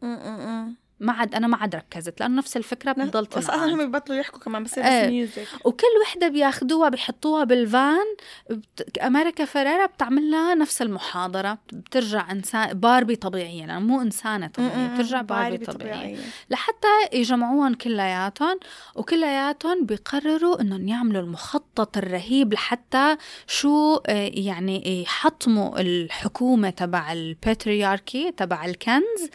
م- 0.03 0.07
م- 0.07 0.67
م. 0.69 0.75
ما 1.05 1.13
عاد 1.13 1.35
أنا 1.35 1.47
ما 1.47 1.57
عاد 1.57 1.75
ركزت 1.75 2.21
لأنه 2.21 2.37
نفس 2.37 2.57
الفكرة 2.57 2.93
بتضل 2.93 3.25
بس 3.25 3.37
أصلا. 3.37 3.75
هم 3.75 3.87
ببطلوا 3.87 4.19
يحكوا 4.19 4.39
كمان 4.41 4.65
بصير 4.65 4.85
إيه. 4.85 5.05
بس 5.05 5.11
music 5.11 5.49
وكل 5.65 5.87
وحدة 6.03 6.29
بياخدوها 6.29 6.89
بيحطوها 6.89 7.45
بالفان 7.45 8.17
بت... 8.51 8.99
أمريكا 8.99 9.45
فريرا 9.45 9.87
بتعمل 9.87 10.31
لها 10.31 10.55
نفس 10.55 10.83
المحاضرة 10.83 11.59
بترجع 11.73 12.31
إنسان 12.33 12.81
باربي 12.81 13.17
طبيعية 13.17 13.67
لأنه 13.67 13.81
مو 13.81 14.01
إنسانة 14.03 14.47
طبيعية 14.47 14.95
بترجع 14.95 15.23
باربي, 15.23 15.59
طبيعية 15.59 16.19
لحتى 16.51 16.89
يجمعوهم 17.13 17.75
كلياتهم 17.75 18.59
وكلياتهم 18.95 19.87
بيقرروا 19.87 20.61
إنهم 20.61 20.89
يعملوا 20.89 21.23
المخطط 21.23 21.97
الرهيب 21.97 22.53
لحتى 22.53 23.17
شو 23.47 23.97
آه، 23.97 24.31
يعني 24.35 25.03
يحطموا 25.03 25.81
الحكومة 25.81 26.71
تبع 26.71 27.13
ال 27.13 27.24
patriarchy 27.24 28.33
تبع 28.33 28.65
ال 28.65 28.78
Kens 28.78 29.31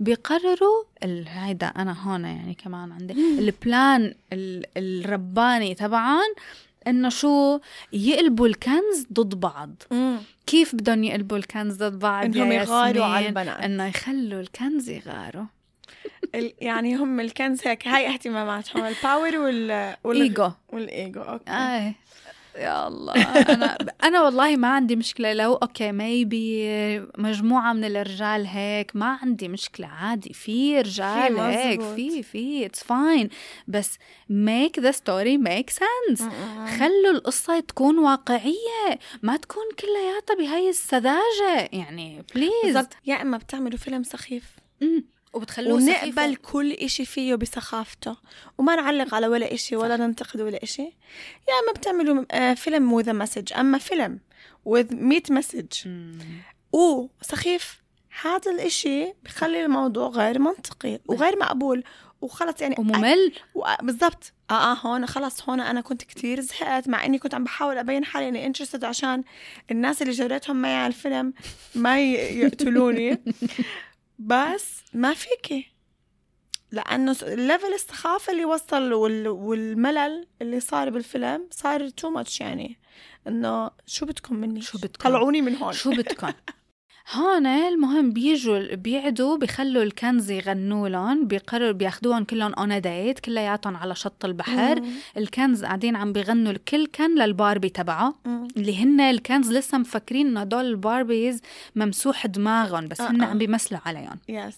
بيقرروا 0.00 0.84
هيدا 1.28 1.66
أنا 1.66 2.02
هون 2.02 2.24
يعني 2.24 2.54
كمان 2.54 2.92
عندي 2.92 3.12
ال 3.12 3.32
plan 3.32 4.14
ال- 4.32 4.66
الرباني 4.76 5.74
تبعهم 5.74 6.34
إنه 6.86 7.08
شو 7.08 7.60
يقلبوا 7.92 8.46
الكنز 8.46 9.06
ضد 9.12 9.40
بعض. 9.40 9.70
كيف 10.46 10.74
بدهم 10.74 11.04
يقلبوا 11.04 11.36
الكنز 11.36 11.76
ضد 11.82 11.98
بعض؟ 11.98 12.24
إنهم 12.24 12.52
يا 12.52 12.62
يغاروا 12.62 13.04
على؟ 13.04 13.28
البنات. 13.28 13.60
إنه 13.60 13.86
يخلوا 13.86 14.40
الكنز 14.40 14.90
يغاروا. 14.90 15.44
يعني 16.60 16.96
هم 16.96 17.20
الكنز 17.20 17.66
هيك 17.66 17.88
هاي 17.88 18.08
اهتماماتهم 18.14 18.84
ال 18.84 18.93
power 18.93 19.36
وال 19.38 19.94
وال 20.04 20.20
ego 20.22 20.50
وال 20.72 21.20
ego 21.20 21.31
okay. 21.31 21.50
اي 21.50 21.94
يا 22.56 22.88
الله. 22.88 23.14
أنا 23.14 23.76
أنا 24.04 24.22
والله 24.22 24.56
ما 24.56 24.68
عندي 24.68 24.96
مشكلة. 24.96 25.32
لو 25.32 25.54
okay 25.54 25.92
maybe 25.92 27.00
مجموعة 27.18 27.72
من 27.72 27.84
الرجال 27.84 28.46
هيك 28.46 28.96
ما 28.96 29.18
عندي 29.22 29.48
مشكلة. 29.48 29.86
عادي 29.86 30.32
في 30.32 30.80
رجال 30.80 31.34
في 31.34 31.40
هيك. 31.40 31.82
في 31.82 32.22
في 32.22 32.66
it's 32.66 32.84
fine 32.84 33.28
بس 33.68 33.98
make 34.30 34.80
the 34.82 34.92
story 34.92 35.38
make 35.48 35.74
sense. 35.74 36.22
خلوا 36.78 37.10
القصة 37.10 37.60
تكون 37.60 37.98
واقعية. 37.98 38.98
ما 39.22 39.36
تكون 39.36 39.64
كلياتها 39.78 40.34
بهاي 40.36 40.68
السذاجة. 40.68 41.68
يعني 41.72 42.24
please 42.34 42.50
بالضبط. 42.64 42.92
يا 43.06 43.22
إما 43.22 43.36
بتعملوا 43.36 43.78
فيلم 43.78 44.02
سخيف. 44.02 44.56
وبتخلوه 45.32 45.74
ونقبل 45.74 45.92
سخيفة. 45.96 46.34
كل 46.34 46.72
إشي 46.72 47.04
فيه 47.04 47.34
بسخافته. 47.34 48.16
وما 48.58 48.76
نعلق 48.76 49.14
على 49.14 49.26
ولا 49.26 49.54
إشي 49.54 49.76
ولا 49.76 49.96
ننتقد 49.96 50.40
ولا 50.40 50.62
إشي. 50.62 50.82
يا 50.82 51.54
إما 51.64 51.72
بتعملوا 51.76 52.24
آه، 52.30 52.54
فيلم 52.54 53.02
a 53.02 53.26
message. 53.26 53.58
أما 53.58 53.78
فيلم 53.78 54.20
with 54.68 54.92
100 54.92 55.22
message. 55.30 55.88
وسخيف 56.72 57.80
هذا 58.22 58.50
الإشي 58.50 59.12
بخلي 59.24 59.64
الموضوع 59.64 60.08
غير 60.08 60.38
منطقي 60.38 60.98
وغير 61.06 61.38
مقبول. 61.38 61.84
وخلص 62.20 62.60
يعني 62.60 62.74
وممل. 62.78 63.32
و- 63.54 63.64
بالضبط. 63.82 64.32
آه 64.50 64.72
آه 64.72 64.74
هون 64.74 65.06
خلص 65.06 65.48
هون 65.48 65.60
أنا 65.60 65.80
كنت 65.80 66.02
كتير 66.02 66.40
زهقت 66.40 66.88
مع 66.88 67.04
إني 67.04 67.18
كنت 67.18 67.34
عم 67.34 67.44
بحاول 67.44 67.78
أبين 67.78 68.04
حالي 68.04 68.28
إني 68.28 68.46
interested 68.46 68.84
عشان 68.84 69.24
الناس 69.70 70.02
اللي 70.02 70.12
جريتهم 70.12 70.56
معي 70.62 70.74
على 70.74 70.86
الفيلم 70.86 71.32
ما 71.74 72.00
يقتلوني. 72.12 73.18
بس 74.20 74.80
ما 74.94 75.14
فيكي. 75.14 75.72
لأنه 76.72 77.12
س- 77.12 77.24
level 77.24 77.72
السخافة 77.74 78.32
اللي 78.32 78.44
وصل 78.44 78.92
وال- 78.92 79.28
والملل 79.28 80.26
اللي 80.42 80.60
صار 80.60 80.90
بالفيلم 80.90 81.48
صار 81.50 81.88
too 81.88 82.10
much 82.10 82.40
يعني. 82.40 82.78
إنه 83.26 83.70
شو 83.86 84.06
بدكم 84.06 84.36
مني؟ 84.36 84.60
شو 84.62 84.78
بدكم؟ 84.78 85.08
طلعوني 85.08 85.42
من 85.42 85.56
هون. 85.56 85.72
شو 85.72 85.90
بدكم؟ 85.90 86.32
هون 87.12 87.46
المهم 87.46 88.10
بيجوا 88.10 88.74
بيعدوا 88.74 89.36
بيخلوا 89.36 89.82
الكنز 89.82 90.30
يغنوا 90.30 90.88
لهم 90.88 91.26
بيقرروا 91.26 91.72
بياخدوهم 91.72 92.24
كلهم 92.24 92.52
on 92.52 92.80
date 92.80 93.20
كلياتهم 93.20 93.76
على 93.76 93.94
شط 93.94 94.24
البحر 94.24 94.80
مم. 94.80 94.90
الكنز 95.16 95.64
قاعدين 95.64 95.96
عم 95.96 96.12
بيغنوا 96.12 96.52
الكل 96.52 96.86
كان 96.86 97.18
للباربي 97.18 97.68
تبعه 97.68 98.14
مم. 98.24 98.48
اللي 98.56 98.82
هن 98.82 99.00
الكنز 99.00 99.52
لسه 99.52 99.78
مفكرين 99.78 100.26
إنه 100.26 100.40
هدول 100.40 100.64
الباربيز 100.64 101.40
ممسوح 101.76 102.26
دماغهم 102.26 102.88
بس 102.88 103.00
آه، 103.00 103.10
هن 103.10 103.22
آه. 103.22 103.26
عم 103.26 103.38
بيمثلوا 103.38 103.80
عليهم 103.86 104.18
yes 104.28 104.56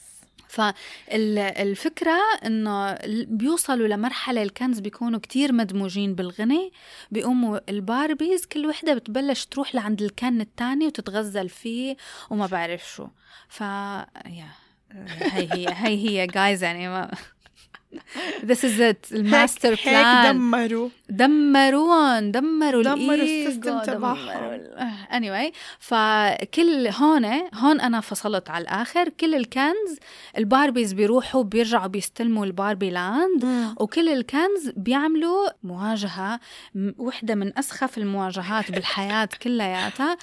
فالفكرة 0.53 2.19
إنه 2.47 2.99
بيوصلوا 3.25 3.89
لمرحلة 3.89 4.43
الكنز 4.43 4.81
بيكونوا 4.81 5.21
كتير 5.21 5.53
مدموجين 5.53 6.15
بالغنى 6.15 6.73
بيقوموا 7.11 7.59
الباربيز 7.69 8.47
كل 8.47 8.67
وحدة 8.67 8.95
بتبلش 8.95 9.45
تروح 9.45 9.75
لعند 9.75 10.03
الكن 10.03 10.41
التاني 10.41 10.87
وتتغزل 10.87 11.49
فيه 11.49 11.97
وما 12.31 12.47
بعرف 12.47 12.89
شو. 12.95 13.07
ف 13.49 13.61
يا 13.61 14.49
هي 15.21 15.67
هي 15.69 15.99
هي 16.23 16.27
جايز 16.27 16.63
يعني 16.65 16.89
ما 16.89 17.11
This 18.43 18.59
is 18.65 18.81
it. 18.81 19.13
الماستر 19.13 19.71
هيك, 19.71 19.79
هيك 19.89 20.05
plan 20.07 20.37
دمروا. 20.39 20.89
دمروهم 21.09 22.31
دمروا 22.31 22.83
دمروا 22.83 23.15
ال 23.15 23.24
system 23.24 23.81
تبعهم. 23.83 24.61
anyway 25.11 25.53
فكل 25.79 26.87
هون 26.89 27.25
هون 27.55 27.81
أنا 27.81 28.01
فصلت 28.01 28.51
على 28.51 28.63
الآخر. 28.63 29.09
كل 29.09 29.35
الكنز 29.35 29.99
الباربيز 30.39 30.93
بيروحوا 30.93 31.43
بيرجعوا 31.43 31.87
بيستلموا 31.87 32.45
الباربي 32.47 32.91
لاند. 32.91 33.45
وكل 33.81 34.09
الكنز 34.09 34.69
بيعملوا 34.77 35.49
مواجهة 35.63 36.41
م- 36.75 36.93
وحدة 36.99 37.35
من 37.35 37.59
أسخف 37.59 37.99
المواجهات 37.99 38.71
بالحياة 38.73 39.29
كلياتها 39.43 40.17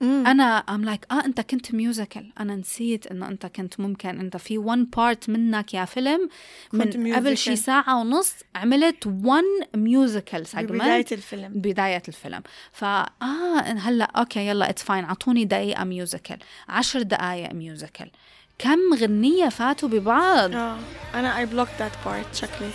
بالغني 0.00 0.30
أنا 0.30 0.44
I'm 0.58 0.84
like 0.84 1.06
آه 1.10 1.24
أنت 1.24 1.40
كنت 1.40 1.74
musical 1.74 2.32
أنا 2.40 2.56
نسيت 2.56 3.06
إنه 3.06 3.28
أنت 3.28 3.46
كنت 3.46 3.80
ممكن. 3.80 4.20
أنت 4.20 4.36
في 4.36 4.58
one 4.58 4.98
part 4.98 5.28
منك 5.28 5.74
يا 5.74 5.84
فيلم. 5.84 6.28
كنت 6.72 6.96
من 6.96 7.14
قبل 7.14 7.36
شي. 7.36 7.56
ساعة 7.56 8.00
ونص 8.00 8.32
عملت 8.54 9.04
one 9.08 9.76
musical 9.76 10.46
segment 10.52 10.60
ببداية 10.62 11.06
الفيلم. 11.12 11.52
بداية 11.54 12.02
الفيلم. 12.08 12.42
فا 12.72 13.06
آه 13.22 13.60
هلأ 13.60 14.04
okay 14.04 14.48
يلا 14.48 14.70
it's 14.70 14.82
fine 14.82 15.04
أعطوني 15.04 15.44
دقيقة 15.44 15.84
musical 15.84 16.38
عشر 16.68 17.02
دقايق 17.02 17.52
musical 17.52 18.10
كم 18.58 18.94
غنية 18.94 19.48
فاتوا 19.48 19.88
ببعض؟ 19.88 20.54
آه 20.54 20.78
أنا 21.14 21.38
I 21.38 21.46
block 21.46 21.68
that 21.78 21.92
part 22.06 22.34
شكلي. 22.34 22.70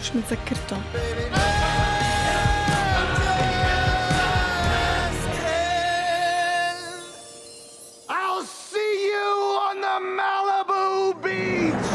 مش 0.00 0.10
متذكرته 0.16 0.82
Malibu 10.02 11.14
beach. 11.22 11.92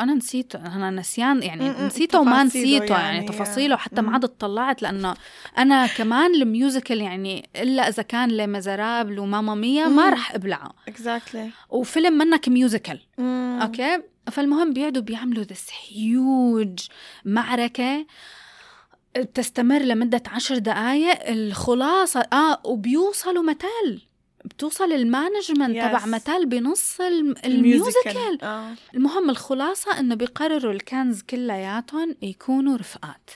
أنا 0.00 0.14
نسيته 0.14 0.76
أنا 0.76 0.90
نسيان 0.90 1.42
يعني 1.42 1.68
نسيته 1.68 2.20
وما 2.20 2.44
تفاصيله 2.44 2.76
نسيته 2.78 2.94
يعني, 2.98 3.16
يعني. 3.16 3.28
تفاصيله 3.28 3.76
حتى 3.76 4.02
ما. 4.02 4.12
عاد 4.12 4.24
اطلعت 4.24 4.82
لأنه 4.82 5.14
أنا 5.58 5.86
كمان 5.86 6.34
ال 6.34 6.42
musical 6.42 7.00
يعني 7.00 7.48
إلا 7.56 7.88
إذا 7.88 8.02
كان 8.02 8.28
لمزرابل 8.30 9.18
وماما 9.18 9.54
ميا 9.54 9.88
ما 9.88 10.10
م. 10.10 10.12
رح 10.12 10.34
أبلعه 10.34 10.74
exactly 10.88 11.50
وفيلم 11.70 12.12
منك 12.18 12.48
musical 12.48 13.00
okay 13.62 14.02
فالمهم 14.32 14.72
بيقعدوا 14.72 15.02
بيعملوا 15.02 15.44
this 15.44 15.68
huge 15.88 16.78
معركة 17.24 18.06
بتستمر 19.16 19.78
لمدة 19.78 20.22
عشر 20.26 20.58
دقايق 20.58 21.28
الخلاصة 21.28 22.20
آه 22.20 22.60
وبيوصلوا 22.64 23.42
متال 23.42 24.02
بتوصل 24.48 24.92
ال 24.92 25.00
management 25.00 25.76
Yes. 25.78 25.88
تبع 25.88 26.06
متال 26.06 26.46
بنص 26.46 27.00
الم- 27.00 27.34
ال 27.44 27.55
musical. 27.55 28.42
آه. 28.42 28.74
المهم 28.94 29.30
الخلاصة 29.30 30.00
إنه 30.00 30.14
بيقرروا 30.14 30.72
الكنز 30.72 31.22
كلياتهم 31.22 32.16
يكونوا 32.22 32.76
رفقات. 32.76 33.30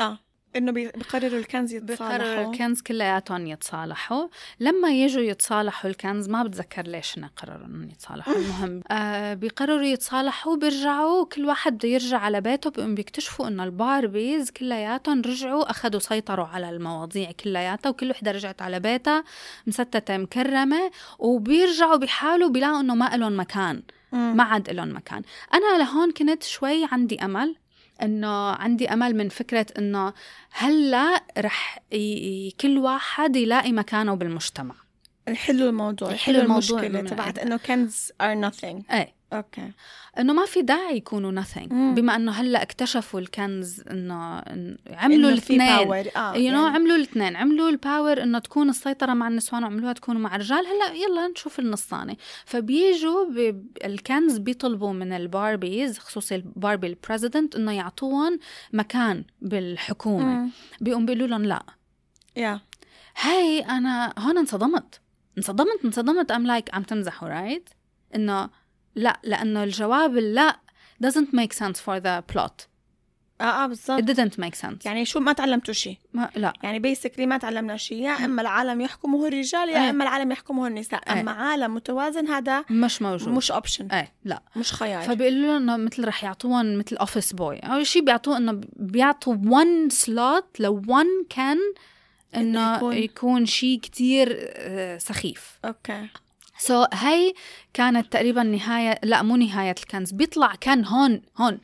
آه. 0.00 0.18
إنه 0.56 0.72
بيقرروا 0.72 1.38
الكنز 1.38 1.74
يتصالحوا. 1.74 2.52
الكنز 2.52 2.80
كلياتهم 2.82 3.46
يتصالحوا. 3.46 4.28
لما 4.60 4.88
يجوا 4.88 5.22
يتصالحوا 5.22 5.90
الكنز 5.90 6.28
ما 6.28 6.42
بتذكر 6.42 6.82
ليش 6.82 7.18
إنه 7.18 7.30
قرروا 7.36 7.66
إنهم 7.66 7.88
يتصالحوا. 7.88 8.34
المهم 8.34 8.82
آه 8.90 9.34
بيقرروا 9.34 9.82
يتصالحوا 9.82 10.56
بيرجعوا 10.56 11.24
كل 11.24 11.44
واحد 11.44 11.74
بده 11.74 11.88
يرجع 11.88 12.18
على 12.18 12.40
بيته 12.40 12.70
بيقوم 12.70 12.94
بيكتشفوا 12.94 13.48
إنه 13.48 13.64
الباربيز 13.64 14.50
كلياتهم 14.50 15.22
رجعوا 15.22 15.70
أخذوا 15.70 16.00
سيطروا 16.00 16.46
على 16.46 16.70
المواضيع 16.70 17.32
كلياتها 17.32 17.90
وكل 17.90 18.10
وحدة 18.10 18.30
رجعت 18.30 18.62
على 18.62 18.80
بيتها 18.80 19.24
مستتة 19.66 20.16
مكرمة 20.16 20.90
وبيرجعوا 21.18 21.96
بيحاولوا 21.96 22.48
بيلاقوا 22.48 22.80
إنه 22.80 22.94
ما 22.94 23.16
لهم 23.16 23.40
مكان. 23.40 23.82
ما 24.12 24.42
عاد 24.42 24.70
لهم 24.70 24.96
مكان. 24.96 25.22
أنا 25.54 25.78
لهون 25.78 26.12
كنت 26.12 26.42
شوي 26.42 26.88
عندي 26.92 27.24
أمل 27.24 27.56
إنه 28.02 28.50
عندي 28.50 28.92
أمل 28.92 29.16
من 29.16 29.28
فكرة 29.28 29.66
إنه 29.78 30.12
هلأ 30.52 31.22
رح 31.38 31.78
ي- 31.92 32.54
كل 32.60 32.78
واحد 32.78 33.36
يلاقي 33.36 33.72
مكانه 33.72 34.14
بالمجتمع. 34.14 34.74
يحلوا 36.12 36.42
الموضوع 36.42 36.78
يحلوا 36.82 37.00
من- 37.02 37.06
تبعت 37.06 37.38
إنه 37.38 37.56
كنز 37.56 38.12
are 38.22 38.50
nothing. 38.50 38.92
إيه. 38.92 39.14
أوكي. 39.32 39.72
إنه 40.18 40.32
ما 40.32 40.46
في 40.46 40.62
داعي 40.62 40.96
يكونوا 40.96 41.42
nothing. 41.42 41.72
مم. 41.72 41.94
بما 41.94 42.16
إنه 42.16 42.32
هلأ 42.32 42.62
اكتشفوا 42.62 43.20
الكنز 43.20 43.82
إنه 43.90 44.42
عملوا 44.90 45.30
الاثنين. 45.30 45.60
آه 45.60 46.36
you 46.36 46.52
know 46.52 46.64
يعني. 46.64 46.76
عملوا 46.76 46.96
الاثنين. 46.96 47.36
عملوا 47.36 47.68
ال 47.68 47.77
power 47.77 48.22
إنه 48.22 48.38
تكون 48.38 48.68
السيطرة 48.68 49.14
مع 49.14 49.28
النسوان 49.28 49.62
وعملوها 49.62 49.92
تكون 49.92 50.16
مع 50.16 50.36
الرجال. 50.36 50.58
هلأ 50.66 50.94
يلا 50.94 51.28
نشوف 51.28 51.58
النصانه 51.58 52.16
فبيجوا 52.44 53.26
الكنز 53.84 54.38
بيطلبوا 54.38 54.92
من 54.92 55.12
الباربيز 55.12 55.98
خصوصي 55.98 56.34
الباربي 56.34 56.86
ال 56.86 56.93
president 56.93 57.56
إنه 57.56 57.72
يعطوهم 57.72 58.38
مكان 58.72 59.24
بالحكومة. 59.40 60.24
مم. 60.24 60.50
بيقوم 60.80 61.06
بيقولوا 61.06 61.26
لهم 61.26 61.44
لا. 61.44 61.62
يا 62.36 62.60
هاي 63.20 63.60
أنا 63.60 64.14
هون 64.18 64.38
انصدمت. 64.38 65.00
انصدمت 65.38 65.84
انصدمت. 65.84 66.30
I'm 66.30 66.46
like 66.46 66.74
عم 66.74 66.82
تمزحوا 66.82 67.28
right 67.28 67.68
إنه 68.14 68.65
لا 68.96 69.20
لأنه 69.24 69.64
الجواب 69.64 70.14
لا 70.16 70.56
doesn't 71.04 71.36
make 71.36 71.52
sense 71.58 71.76
for 71.80 72.00
the 72.00 72.34
plot. 72.34 72.66
آه 73.40 73.44
آه 73.44 73.66
it 73.66 73.68
بالضبط 73.68 74.02
didn't 74.10 74.34
make 74.44 74.54
sense. 74.66 74.86
يعني 74.86 75.04
شو 75.04 75.20
ما 75.20 75.32
تعلمتوا 75.32 75.74
شيء 75.74 75.98
ما 76.12 76.30
لا. 76.36 76.52
يعني 76.62 76.78
basically 76.78 77.26
ما 77.26 77.38
تعلمنا 77.38 77.76
شيء 77.76 78.02
يا 78.02 78.10
أما 78.24 78.42
العالم 78.42 78.80
يحكمه 78.80 79.26
الرجال 79.28 79.68
يا 79.68 79.84
إيه. 79.84 79.90
أما 79.90 80.04
العالم 80.04 80.32
يحكمه 80.32 80.66
النساء. 80.66 81.12
إيه. 81.14 81.20
أما 81.20 81.32
عالم 81.32 81.74
متوازن 81.74 82.26
هذا 82.28 82.64
مش 82.70 83.02
موجود. 83.02 83.28
مش 83.28 83.50
option 83.52 83.86
إيه 83.90 84.12
لا. 84.24 84.42
مش 84.56 84.72
خيار. 84.72 85.02
فبيقولوا 85.02 85.40
له 85.46 85.56
إنه 85.56 85.76
مثل 85.76 86.04
رح 86.08 86.24
يعطوهم 86.24 86.78
مثل 86.78 86.96
office 86.96 87.32
boy 87.32 87.58
أو 87.58 87.82
شيء 87.82 88.04
بيعطوه 88.04 88.36
إنه 88.36 88.60
بيعطوا 88.76 89.34
one 89.36 89.92
slot 90.04 90.44
لو 90.60 90.82
one 90.82 91.26
كان 91.30 91.58
إنه 92.36 92.76
يكون- 92.76 92.96
يكون 92.96 93.46
شيء 93.46 93.80
كتير 93.80 94.28
آه، 94.40 94.98
سخيف. 94.98 95.58
أوكي. 95.64 96.08
so 96.58 96.84
so, 96.84 96.88
هي 96.92 97.34
كانت 97.74 98.12
تقريبا 98.12 98.42
نهاية 98.42 99.00
لا 99.02 99.22
مو 99.22 99.36
نهاية 99.36 99.74
الكنز 99.78 100.12
بيطلع 100.12 100.54
كان 100.54 100.84
هون 100.84 101.22
هون. 101.36 101.58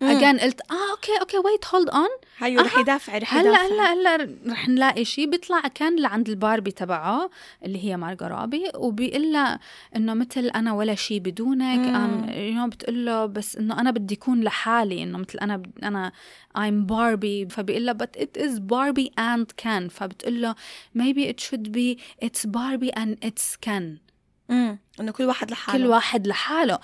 مم. 0.00 0.08
اجين 0.08 0.38
قلت 0.38 0.60
آه 0.70 0.90
okay 0.90 1.20
okay 1.20 1.38
wait 1.38 1.64
hold 1.74 1.88
on 1.88 2.08
here 2.38 2.60
رح. 2.60 2.78
يدافع 2.78 3.18
رح 3.18 3.34
هلأ 3.34 3.48
يدافع. 3.48 3.64
هلأ 3.64 3.92
هلأ 3.92 4.36
رح 4.48 4.68
نلاقي 4.68 5.04
شيء 5.04 5.30
بيطلع 5.30 5.60
كان 5.60 6.00
لعند 6.00 6.28
الباربي 6.28 6.70
تبعه 6.70 7.30
اللي 7.64 7.84
هي 7.84 7.96
مارغو 7.96 8.26
روبي 8.26 8.70
وبيقول 8.74 9.32
لها 9.32 9.60
إنه 9.96 10.14
مثل 10.14 10.46
أنا 10.46 10.72
ولا 10.72 10.94
شيء 10.94 11.20
بدونك. 11.20 11.94
أم 11.94 12.28
يو 12.30 12.66
بتقول 12.66 13.06
له 13.06 13.26
بس 13.26 13.56
إنه 13.56 13.80
أنا 13.80 13.90
بدي 13.90 14.14
أكون 14.14 14.40
لحالي 14.40 15.02
إنه 15.02 15.18
مثل 15.18 15.38
أنا 15.38 15.62
أنا 15.82 16.12
I'm 16.58 16.86
Barbie. 16.86 17.54
فبيقول 17.54 17.86
لها 17.86 17.94
but 17.94 18.20
it 18.20 18.42
is 18.42 18.60
Barbie 18.60 19.10
and 19.18 19.56
Ken. 19.64 19.88
فبتقول 19.90 20.42
له 20.42 20.54
maybe 20.98 21.32
it 21.32 21.40
should 21.40 21.72
be 21.72 21.98
it's 22.26 22.44
Barbie 22.46 22.92
and 22.96 23.28
it's 23.28 23.56
Ken. 23.66 24.05
امم 24.50 24.78
إنه 25.00 25.12
كل 25.12 25.24
واحد 25.24 25.50
لحاله. 25.50 25.78
كل 25.78 25.86
واحد 25.86 26.26
لحاله. 26.26 26.78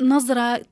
نظرة 0.00 0.62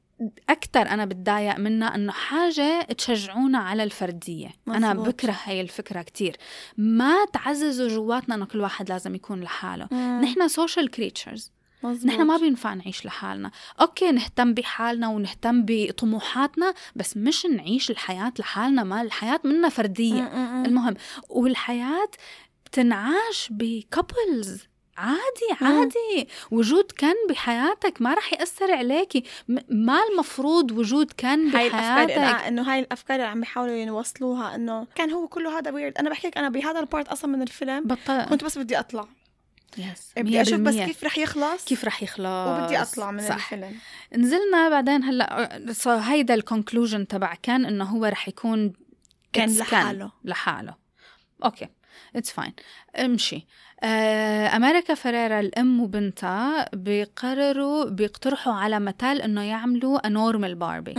أكثر 0.49 0.81
أنا 0.83 1.05
بتضايق 1.05 1.59
منها 1.59 1.95
إنه 1.95 2.13
حاجة 2.13 2.83
تشجعونا 2.83 3.59
على 3.59 3.85
الفردية. 3.85 4.51
أنا 4.69 4.93
مزبوط. 4.93 5.09
بكره 5.09 5.37
هاي 5.45 5.61
الفكرة 5.61 6.03
كتير. 6.03 6.37
ما 6.77 7.25
تعززوا 7.25 7.89
جواتنا 7.89 8.35
إنه 8.35 8.45
كل 8.45 8.61
واحد 8.61 8.89
لازم 8.89 9.15
يكون 9.15 9.41
لحاله. 9.41 9.89
مم. 9.91 10.21
نحن 10.23 10.49
social 10.49 10.91
creatures 10.91 11.53
مزبوط. 11.83 12.07
نحن 12.07 12.23
ما 12.23 12.37
بينفع 12.37 12.75
نعيش 12.75 13.07
لحالنا. 13.07 13.51
okay 13.81 14.13
نهتم 14.13 14.55
بحالنا 14.55 15.09
ونهتم 15.09 15.65
بطموحاتنا 15.67 16.75
بس 16.97 17.17
مش 17.17 17.47
نعيش 17.47 17.91
الحياة 17.91 18.33
لحالنا 18.39 18.85
ما 18.85 19.03
الحياة 19.03 19.41
منا 19.45 19.69
فردية. 19.69 20.23
مم،. 20.23 20.65
المهم 20.65 20.95
والحياة 21.29 22.11
بتنعاش 22.67 23.49
ب 23.51 23.65
couples 23.65 24.69
عادي. 24.99 25.65
عادي. 25.65 26.29
وجود 26.51 26.93
كان 26.93 27.15
بحياتك 27.29 28.03
ما 28.03 28.15
رح 28.15 28.33
يأثر 28.33 28.73
عليكي 28.73 29.25
ما 29.69 30.01
المفروض 30.13 30.73
وجود 30.73 31.13
كان 31.17 31.49
هاي 31.49 31.67
الأفكار 31.67 32.07
بحياتك. 32.07 32.47
إنه 32.47 32.63
هاي 32.73 32.81
الأفكار 32.81 33.17
اللي 33.17 33.29
عم 33.29 33.41
بيحاولوا 33.41 33.75
يوصلوها 33.75 34.55
إنه 34.55 34.87
كان 34.95 35.11
هو 35.11 35.29
كله 35.29 35.59
هذا 35.59 35.71
weird 35.71 35.99
أنا 35.99 36.11
بحكي 36.11 36.27
لك 36.27 36.39
أنا 36.39 36.49
بهذا 36.49 36.81
ال 36.81 36.86
part 36.86 37.09
أصلا 37.09 37.31
من 37.31 37.43
الفيلم 37.43 37.85
بطل. 37.85 38.25
كنت 38.25 38.45
بس 38.45 38.59
بدي 38.59 38.79
أطلع. 38.79 39.09
yes 39.79 40.13
بدي 40.17 40.41
أشوف 40.41 40.61
بس 40.61 40.75
100%. 40.75 40.87
كيف 40.87 41.05
رح 41.05 41.19
يخلص. 41.19 41.65
كيف 41.65 41.85
رح 41.85 42.03
يخلص. 42.03 42.27
وبدي 42.27 42.83
أطلع 42.83 43.11
من 43.11 43.29
صح. 43.29 43.53
الفيلم. 43.53 43.75
نزلنا 44.17 44.69
بعدين 44.69 45.05
هلأ 45.05 45.61
هيدا 45.87 46.35
ال 46.35 46.41
conclusion 46.41 47.07
تبع 47.07 47.35
كان 47.43 47.65
إنه 47.65 47.85
هو 47.85 48.05
رح 48.05 48.29
يكون 48.29 48.73
كان 49.33 49.57
لحاله. 49.57 50.13
لحاله. 50.25 50.75
أوكي 51.45 51.69
it's 52.17 52.31
fine 52.31 52.53
امشي. 52.97 53.47
أمريكا 54.57 54.95
فريرا 54.95 55.41
الأم 55.41 55.81
وبنتها 55.81 56.69
بيقرروا 56.77 57.85
بيقترحوا 57.91 58.53
على 58.53 58.81
Mattel 58.81 59.23
إنه 59.23 59.43
يعملوا 59.43 60.07
a 60.07 60.14
normal 60.14 60.55
باربي 60.55 60.95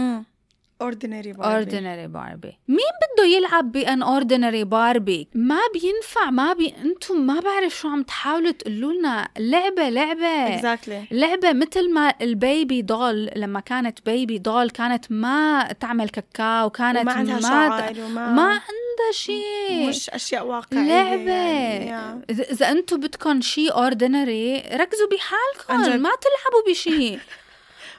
ordinary 0.82 1.34
ordinary 1.44 2.08
باربي 2.08 2.58
مين 2.68 2.78
بده 3.02 3.26
يلعب 3.26 3.72
ب 3.72 3.82
an 3.82 4.04
ordinary 4.04 4.64
باربي 4.64 5.28
ما 5.34 5.60
بينفع 5.74 6.32
ما 6.32 6.54
بي 6.54 6.74
أنتم 6.86 7.26
ما 7.26 7.40
بعرف 7.40 7.76
شو 7.76 7.88
عم 7.88 8.04
تحاولوا 8.04 8.52
تقولوا 8.52 8.94
لنا. 8.94 9.30
لعبة 9.38 9.90
لعبة. 9.90 10.56
exactly 10.56 11.04
لعبة 11.12 11.54
مثل 11.54 11.94
ما 11.94 12.14
ال 12.22 12.34
baby 12.34 12.82
doll 12.82 13.32
لما 13.36 13.60
كانت 13.60 14.06
baby 14.06 14.38
doll 14.38 14.70
كانت 14.70 15.12
ما 15.12 15.68
تعمل 15.80 16.10
كاكاو 16.10 16.70
كانت 16.70 17.02
وما 17.02 17.12
عندها 17.12 17.40
ما 17.40 17.90
وما 18.06 18.34
ما 18.34 18.44
عندها 18.44 19.12
شيء. 19.12 19.90
مش 19.90 20.10
أشياء 20.10 20.46
واقعية 20.46 20.88
لعبة. 20.88 21.32
يعني. 21.32 22.26
إذا 22.30 22.44
إذا 22.44 22.72
أنتم 22.72 23.00
بدكم 23.00 23.42
شيء 23.42 23.74
ordinary 23.74 24.58
ركزوا 24.58 25.08
بحالكم. 25.12 26.02
ما 26.02 26.10
تلعبوا 26.10 26.70
بشيء. 26.70 27.20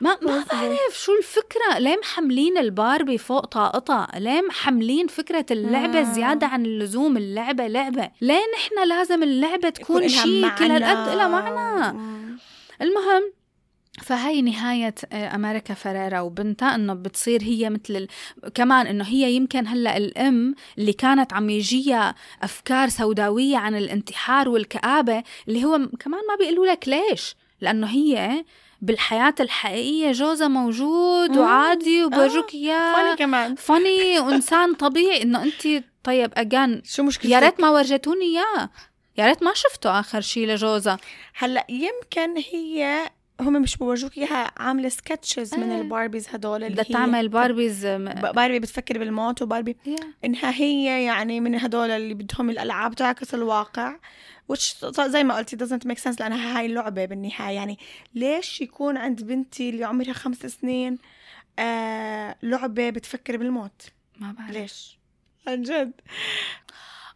ما 0.00 0.18
ما 0.22 0.38
مظبوط. 0.38 0.52
بعرف 0.52 0.98
شو 1.04 1.12
الفكرة 1.18 1.78
ليه 1.78 1.96
محملين 1.96 2.58
الباربي 2.58 3.18
فوق 3.18 3.44
طاقتها 3.46 4.08
ليه 4.16 4.40
محملين 4.40 5.06
فكرة 5.06 5.46
اللعبة 5.50 6.02
مم. 6.04 6.12
زيادة 6.12 6.46
عن 6.46 6.66
اللزوم 6.66 7.16
اللعبة 7.16 7.66
لعبة 7.66 8.10
ليه 8.20 8.40
نحن 8.56 8.88
لازم 8.88 9.22
اللعبة 9.22 9.68
تكون 9.68 10.08
شيء 10.08 10.48
كل. 10.48 10.64
هالقد 10.64 11.14
لها 11.16 11.28
معنى 11.28 11.98
مم. 11.98 12.38
المهم 12.82 13.32
فهي 14.02 14.42
نهاية 14.42 14.94
آه، 15.12 15.34
أمريكا 15.34 15.74
فريرا 15.74 16.20
وبنتها 16.20 16.74
إنه 16.74 16.94
بتصير 16.94 17.42
هي 17.42 17.70
مثل 17.70 17.96
ال... 17.96 18.08
كمان 18.54 18.86
إنه 18.86 19.04
هي 19.04 19.32
يمكن 19.32 19.66
هلأ 19.66 19.96
الأم 19.96 20.54
اللي 20.78 20.92
كانت 20.92 21.32
عم 21.32 21.50
يجيها 21.50 22.14
أفكار 22.42 22.88
سوداوية 22.88 23.56
عن 23.56 23.74
الانتحار 23.76 24.48
والكآبة 24.48 25.22
اللي 25.48 25.64
هو 25.64 25.78
كمان 26.00 26.20
ما 26.28 26.36
بيقولوا 26.38 26.66
لك 26.66 26.88
ليش 26.88 27.36
لأنه 27.60 27.86
هي 27.86 28.44
بالحياة 28.82 29.34
الحقيقية 29.40 30.12
جوزها 30.12 30.48
موجود. 30.48 31.36
وعادي 31.38 32.04
وبورجوك 32.04 32.50
funny 32.50 32.64
إياه 32.64 33.14
كمان. 33.14 33.54
funny 33.54 34.20
وإنسان 34.20 34.74
طبيعي. 34.74 35.22
إنه 35.22 35.42
أنت 35.42 35.84
طيب 36.04 36.32
أجان 36.34 36.82
شو 36.84 37.02
مشكلتك؟ 37.02 37.30
يا 37.30 37.38
ريت 37.38 37.60
ما 37.60 37.70
ورجتوني 37.70 38.24
إياه. 38.24 38.70
يا 39.18 39.26
ريت 39.26 39.42
ما 39.42 39.54
شفته 39.54 40.00
آخر 40.00 40.20
شي 40.20 40.46
لجوزها. 40.46 40.98
هلأ 41.34 41.66
يمكن 41.68 42.42
هي 42.52 43.10
هم 43.40 43.62
مش 43.62 43.76
بورجوك 43.76 44.18
اياها 44.18 44.52
عاملة 44.56 44.88
sketches 44.88 45.54
من 45.54 45.70
إيه. 45.70 45.80
الباربيز 45.80 46.28
هدول 46.28 46.64
اللي 46.64 46.84
تعمل 46.84 47.28
باربيز 47.28 47.86
ب- 47.86 48.32
باربي 48.34 48.58
بتفكر 48.58 48.98
بالموت 48.98 49.42
وباربي 49.42 49.76
إنها 50.24 50.50
هي 50.54 51.04
يعني 51.04 51.40
من 51.40 51.54
هدول 51.54 51.90
اللي 51.90 52.14
بدهم 52.14 52.50
الألعاب 52.50 52.94
تعكس 52.94 53.34
الواقع 53.34 53.96
which 54.52 54.86
زي 55.00 55.24
ما 55.24 55.34
قلتي 55.36 55.56
doesn't 55.56 55.88
make 55.92 55.98
sense 56.02 56.20
لأنها 56.20 56.58
هاي 56.58 56.66
اللعبة 56.66 57.04
بالنهاية. 57.04 57.54
يعني 57.56 57.78
ليش 58.14 58.60
يكون 58.60 58.96
عند 58.96 59.22
بنتي 59.22 59.70
اللي 59.70 59.84
عمرها 59.84 60.12
خمس 60.12 60.36
سنين 60.46 60.98
آه 61.58 62.36
لعبة 62.42 62.90
بتفكر 62.90 63.36
بالموت؟ 63.36 63.82
ما 64.18 64.32
بعرف. 64.38 64.50
ليش؟ 64.50 64.98
عن 65.46 65.62
جد. 65.62 65.92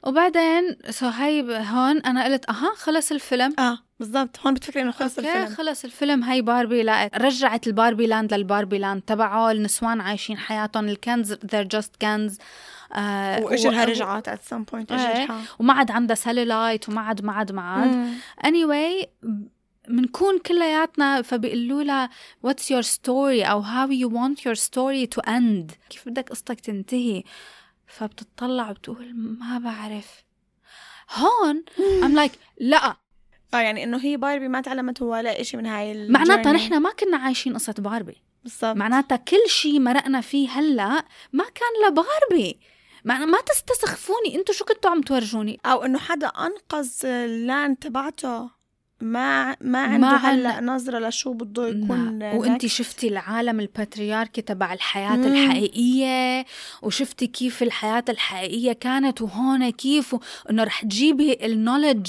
وبعدين 0.06 0.76
سو 0.90 1.06
هاي 1.06 1.42
هون 1.70 1.98
أنا 1.98 2.24
قلت 2.24 2.48
أها 2.50 2.74
خلص 2.76 3.12
الفيلم. 3.12 3.54
آه 3.58 3.78
بالضبط. 4.00 4.38
هون 4.46 4.54
بتفكري 4.54 4.82
إنه 4.82 4.90
خلص 4.90 5.18
أوكي 5.18 5.32
الفيلم. 5.32 5.56
خلص 5.56 5.84
الفيلم. 5.84 6.22
هاي 6.24 6.42
باربي 6.42 6.82
لقت 6.82 7.16
رجعت 7.16 7.66
الباربي 7.66 8.06
land 8.06 8.34
للباربي 8.34 8.78
land 8.78 9.02
تبعه 9.02 9.50
النسوان 9.50 10.00
عايشين 10.00 10.38
حياتهم. 10.38 10.88
ال 10.88 10.97
Kens 10.97 11.32
they're 11.34 11.68
just 11.76 11.90
Kens 12.02 12.38
آه 12.92 13.40
واجرها 13.42 13.82
و- 13.84 13.88
رجعت 13.88 14.28
point 14.54 14.92
إيه. 14.92 15.22
اجرها 15.24 15.40
وما 15.58 15.72
عاد 15.72 15.90
عندها 15.90 16.16
سيلولايت 16.16 16.88
وما 16.88 17.00
عاد 17.00 17.24
ما 17.24 17.32
عاد 17.32 17.52
ما 17.52 17.62
عاد. 17.62 17.88
مم. 17.88 18.14
anyway 18.46 19.06
بنكون 19.88 20.38
كلياتنا 20.38 21.22
فبيقولوا 21.22 21.82
لها 21.82 22.10
what's 22.46 22.64
your 22.64 22.82
story? 22.86 23.46
أو 23.48 23.62
how 23.64 23.88
you 23.90 24.10
want 24.14 24.40
your 24.44 24.60
story 24.60 25.06
to 25.16 25.30
end? 25.30 25.74
كيف 25.90 26.02
بدك 26.08 26.28
قصتك 26.30 26.60
تنتهي؟ 26.60 27.24
فبتطلع 27.94 28.70
وبتقول 28.70 29.12
ما 29.14 29.58
بعرف. 29.58 30.24
هون 31.14 31.64
I'm 31.78 32.16
like 32.16 32.38
لا. 32.60 32.96
آه 33.54 33.58
يعني 33.58 33.84
إنه 33.84 33.98
هي 33.98 34.16
باربي 34.16 34.48
ما 34.48 34.60
تعلمت 34.60 35.02
ولا 35.02 35.42
شيء 35.42 35.60
من 35.60 35.66
هاي 35.66 36.08
معناتها. 36.08 36.52
نحن 36.52 36.76
ما 36.76 36.90
كنا 36.90 37.16
عايشين 37.16 37.54
قصة 37.54 37.74
باربي 37.78 38.22
بالضبط. 38.44 38.76
معناتها 38.76 39.16
كل 39.16 39.48
شيء 39.48 39.80
مرقنا 39.80 40.20
فيه 40.20 40.48
هلا 40.48 41.04
ما 41.32 41.44
كان 41.44 41.88
لباربي 41.88 42.60
معنى 43.04 43.26
ما 43.26 43.40
تستسخفوني. 43.40 44.34
أنتوا 44.34 44.54
شو 44.54 44.64
كنتوا 44.64 44.90
عم 44.90 45.00
تورجوني؟ 45.00 45.60
أو 45.66 45.84
إنه 45.84 45.98
حدا 45.98 46.26
أنقذ 46.26 47.06
ال 47.06 47.20
land 47.20 47.76
تبعته. 47.76 48.50
ما 49.04 49.56
ما 49.60 49.78
عنده 49.78 49.98
ما 49.98 50.16
هلأ 50.16 50.52
عن- 50.52 50.66
نظرة 50.66 50.98
لشو 51.08 51.32
بده 51.32 51.68
يكون. 51.68 52.22
وانت. 52.22 52.66
شفتي 52.66 53.08
العالم 53.08 53.60
ال 53.60 53.68
patriarchy 53.68 54.42
تبع 54.42 54.72
الحياة 54.72 55.16
مم. 55.16 55.24
الحقيقية؟ 55.24 56.46
وشفتي 56.82 57.26
كيف 57.26 57.62
الحياة 57.62 58.04
الحقيقية 58.08 58.72
كانت 58.72 59.22
وهون 59.22 59.70
كيف؟ 59.70 60.16
إنه 60.50 60.64
رح 60.64 60.82
تجيبي 60.84 61.46
ال 61.46 61.52
knowledge 61.52 62.06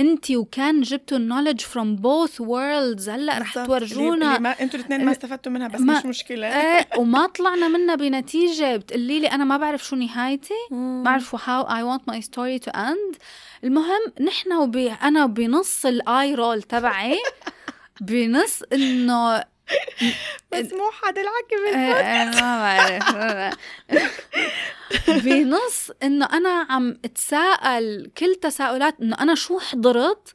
انت 0.00 0.30
وكان 0.30 0.80
جبتوا 0.80 1.18
ال 1.18 1.22
knowledge 1.22 1.60
from 1.60 1.98
both 2.02 2.40
worlds. 2.44 3.08
هلأ 3.08 3.38
رح 3.38 3.54
تورجونا 3.54 4.38
ما 4.38 4.50
أنتوا 4.50 4.78
الاثنين 4.80 5.04
ما 5.04 5.12
استفدتوا 5.12 5.52
منها 5.52 5.68
بس 5.68 5.80
ما- 5.80 5.98
مش 5.98 6.04
مشكلة. 6.06 6.46
إيه 6.46 6.86
وما 6.98 7.26
طلعنا 7.26 7.68
منها 7.68 7.94
بنتيجة. 7.94 8.76
بتقولي 8.76 9.20
لي 9.20 9.26
أنا 9.26 9.44
ما 9.44 9.56
بعرف 9.56 9.84
شو 9.84 9.96
نهايتي 9.96 10.54
ما 10.70 11.02
بعرف 11.02 11.36
how 11.36 11.64
I 11.68 11.80
want 11.98 12.14
my 12.14 12.20
story 12.20 12.66
to 12.68 12.76
end. 12.76 13.18
المهم 13.64 14.12
نحن 14.20 14.52
وبي 14.52 14.92
أنا 14.92 15.26
بنص 15.26 15.86
الآي 15.86 16.34
رول 16.34 16.62
تبعي 16.62 17.18
بنص 18.00 18.62
إنه 18.72 19.44
مسموح 20.54 21.04
هذا 21.04 21.22
العكي 21.22 21.76
إيه، 21.76 21.96
إيه، 21.96 22.24
ما 22.24 22.58
بعرف. 22.62 23.56
بنص 25.24 25.90
إنه 26.02 26.26
أنا 26.26 26.66
عم 26.70 26.98
أتساءل 27.04 28.10
كل 28.18 28.34
تساؤلات 28.34 29.00
إنه 29.00 29.16
أنا 29.20 29.34
شو 29.34 29.58
حضرت؟ 29.58 30.34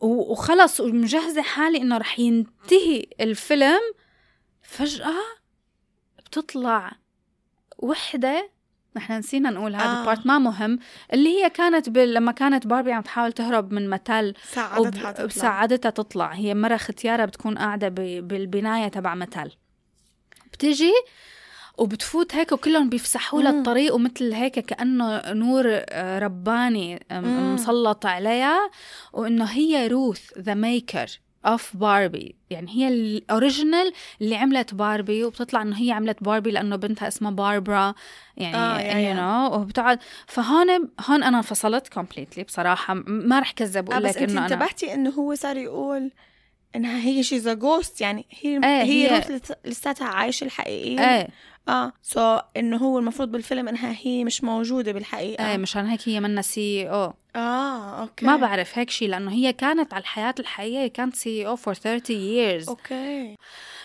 وخلص 0.00 0.80
ومجهزة 0.80 1.42
حالي 1.42 1.78
إنه 1.78 1.98
رح 1.98 2.18
ينتهي 2.18 3.06
الفيلم. 3.20 3.80
فجأة 4.62 5.14
بتطلع 6.18 6.92
وحدة 7.78 8.50
نحن 8.96 9.12
نسينا 9.12 9.50
نقول 9.50 9.74
هذا 9.76 9.84
آه. 9.84 10.00
البارت 10.00 10.26
ما 10.26 10.38
مهم 10.38 10.78
اللي 11.12 11.28
هي 11.28 11.50
كانت 11.50 11.88
بال... 11.88 12.14
لما 12.14 12.32
كانت 12.32 12.66
باربي 12.66 12.92
عم 12.92 13.02
تحاول 13.02 13.32
تهرب 13.32 13.72
من 13.72 13.90
متل 13.90 14.34
ساعدتها 14.52 15.12
تطلع 15.12 15.24
وساعدتها 15.24 15.90
تطلع 15.90 16.32
هي 16.32 16.54
مرة 16.54 16.76
ختيارة 16.76 17.24
بتكون 17.24 17.58
قاعدة 17.58 17.88
ب... 17.88 17.94
بالبناية 18.28 18.88
تبع 18.88 19.14
متل 19.14 19.50
بتجي 20.52 20.92
وبتفوت 21.78 22.34
هيك 22.34 22.52
وكلهم 22.52 22.88
بيفسحوا 22.88 23.42
لها. 23.42 23.50
الطريق 23.50 23.94
ومثل 23.94 24.32
هيك 24.32 24.58
كأنه 24.58 25.32
نور 25.32 25.64
آه، 25.68 26.18
رباني. 26.18 27.06
مسلط 27.12 28.06
عليها 28.06 28.70
وإنه 29.12 29.44
هي 29.44 29.86
روث 29.88 30.38
the 30.38 30.54
maker 30.54 31.20
of 31.46 31.76
باربي 31.76 32.34
يعني 32.50 32.70
هي 32.70 32.88
ال 32.88 33.00
original 33.00 33.92
اللي 34.20 34.36
عملت 34.36 34.74
باربي 34.74 35.24
وبتطلع 35.24 35.62
إنه 35.62 35.76
هي 35.80 35.92
عملت 35.92 36.22
باربي 36.22 36.50
لأنه 36.50 36.76
بنتها 36.76 37.08
اسمها 37.08 37.30
باربرا 37.30 37.94
يعني 38.36 38.56
آه،. 38.56 38.98
you 38.98 39.14
know 39.14 39.54
وبتقعد. 39.60 39.98
فهون 40.26 40.66
هون 41.08 41.22
أنا 41.22 41.36
انفصلت 41.36 41.88
completely 41.88 42.44
بصراحة. 42.44 42.94
ما 43.06 43.40
رح 43.40 43.50
كذب 43.52 43.90
آه 43.90 43.96
وأقول 43.96 44.08
بس 44.08 44.16
لك 44.16 44.30
إنه 44.30 44.44
انتبهتي 44.44 44.94
إنه 44.94 45.10
هو 45.10 45.34
صار 45.34 45.56
يقول 45.56 46.10
إنها 46.76 46.98
هي 46.98 47.22
she's 47.22 47.48
just 47.48 48.00
يعني 48.00 48.26
هي 48.40 48.50
إيه، 48.64 48.82
هي, 48.82 49.10
هي- 49.10 49.40
لساتها 49.64 50.08
عايشة 50.08 50.44
الحقيقية. 50.44 51.00
إيه. 51.00 51.28
آه. 51.68 51.92
so 52.02 52.38
إنه 52.56 52.76
هو 52.76 52.98
المفروض 52.98 53.30
بالفيلم 53.32 53.68
إنها 53.68 53.96
هي 54.02 54.24
مش 54.24 54.44
موجودة 54.44 54.92
بالحقيقة. 54.92 55.50
إيه 55.50 55.56
مشان 55.58 55.86
هيك 55.86 56.08
هي 56.08 56.20
منا 56.20 56.42
سي 56.42 56.88
أو 56.90 57.14
آه 57.36 58.00
أوكي. 58.02 58.26
ما 58.26 58.36
بعرف 58.36 58.78
هيك 58.78 58.90
شيء 58.90 59.08
لأنه 59.08 59.32
هي 59.32 59.52
كانت 59.52 59.94
على 59.94 60.00
الحياة 60.00 60.34
الحقيقيه 60.40 60.86
كانت 60.88 61.14
سي 61.16 61.46
أو 61.46 61.56
فور 61.56 61.74
30 61.74 62.16
years. 62.16 62.68
أوكي. 62.68 63.36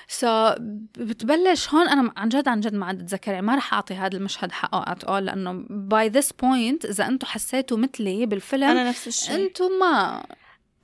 سو 0.08 0.50
so, 0.50 0.56
بتبلش 0.98 1.70
هون 1.70 1.90
أنا 1.90 2.12
عن 2.18 2.30
جد 2.30 2.48
عن 2.48 2.60
جد 2.60 2.74
ما 2.74 2.86
عاد 2.86 3.02
أتذكر 3.02 3.32
يعني 3.32 3.46
ما 3.46 3.56
رح 3.56 3.74
أعطي 3.74 3.94
هذا 3.94 4.18
المشهد 4.18 4.52
حقه 4.52 4.92
ات 4.92 5.04
اول 5.04 5.26
لأنه 5.26 5.66
باي 5.70 6.10
ذس 6.10 6.32
بوينت 6.32 6.86
إذا 6.86 7.08
أنتم 7.08 7.28
حسيتوا 7.28 7.78
مثلي 7.78 8.26
بالفيلم 8.26 8.64
أنا 8.64 8.90
نفس 8.90 9.08
الشيء 9.08 9.36
أنتم 9.36 9.70
ما. 9.80 10.24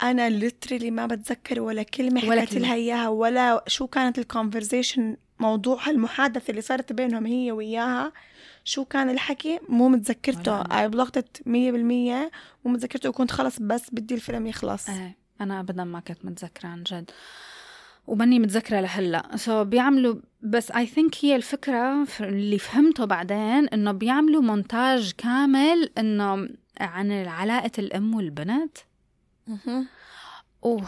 أنا 0.02 0.30
ليترلي 0.30 0.92
ما 0.92 1.06
بتذكر 1.06 1.62
ولا 1.62 1.84
كلمة 1.84 2.22
حكيت. 2.22 2.54
لها 2.54 2.74
إياها 2.74 3.08
ولا 3.10 3.64
شو 3.68 3.88
كانت 3.88 4.20
الكونفرزيشن 4.20 5.18
موضوع 5.40 5.90
المحادثة 5.90 6.52
اللي 6.52 6.62
صارت 6.62 6.94
بينهم 6.94 7.26
هي 7.26 7.52
وياها. 7.52 8.12
شو 8.64 8.86
كان 8.86 9.10
الحكي؟ 9.10 9.60
مو 9.70 9.90
متذكرته. 9.90 10.62
I 10.62 10.90
blocked 10.90 11.30
it 11.30 11.42
100% 11.46 11.48
مو 12.66 12.72
متذكرته 12.72 13.10
وكنت 13.10 13.32
خلص 13.32 13.60
بس 13.60 13.90
بدي 13.92 14.16
الفيلم 14.16 14.48
يخلص. 14.48 14.90
إيه 14.90 15.18
أنا 15.42 15.60
ابدا 15.60 15.84
ما 15.84 16.00
كنت 16.00 16.26
متذكرة 16.26 16.68
عن 16.70 16.84
جد. 16.84 17.12
وماني 18.08 18.40
متذكرة 18.40 18.80
لهلأ. 18.80 19.38
so 19.38 19.64
so 19.64 19.66
بيعملوا 19.68 20.16
بس 20.42 20.72
I 20.72 20.86
think 20.86 21.16
هي 21.26 21.36
الفكرة 21.36 22.04
ف- 22.04 22.22
اللي 22.22 22.58
فهمته 22.58 23.06
بعدين 23.06 23.68
إنه 23.68 23.92
بيعملوا 23.92 24.42
مونتاج 24.42 25.12
كامل 25.18 25.90
إنه 25.98 26.50
عن 26.82 27.12
علاقة 27.12 27.72
الأم 27.80 28.16
والبنت. 28.16 28.78
أوه. 30.66 30.86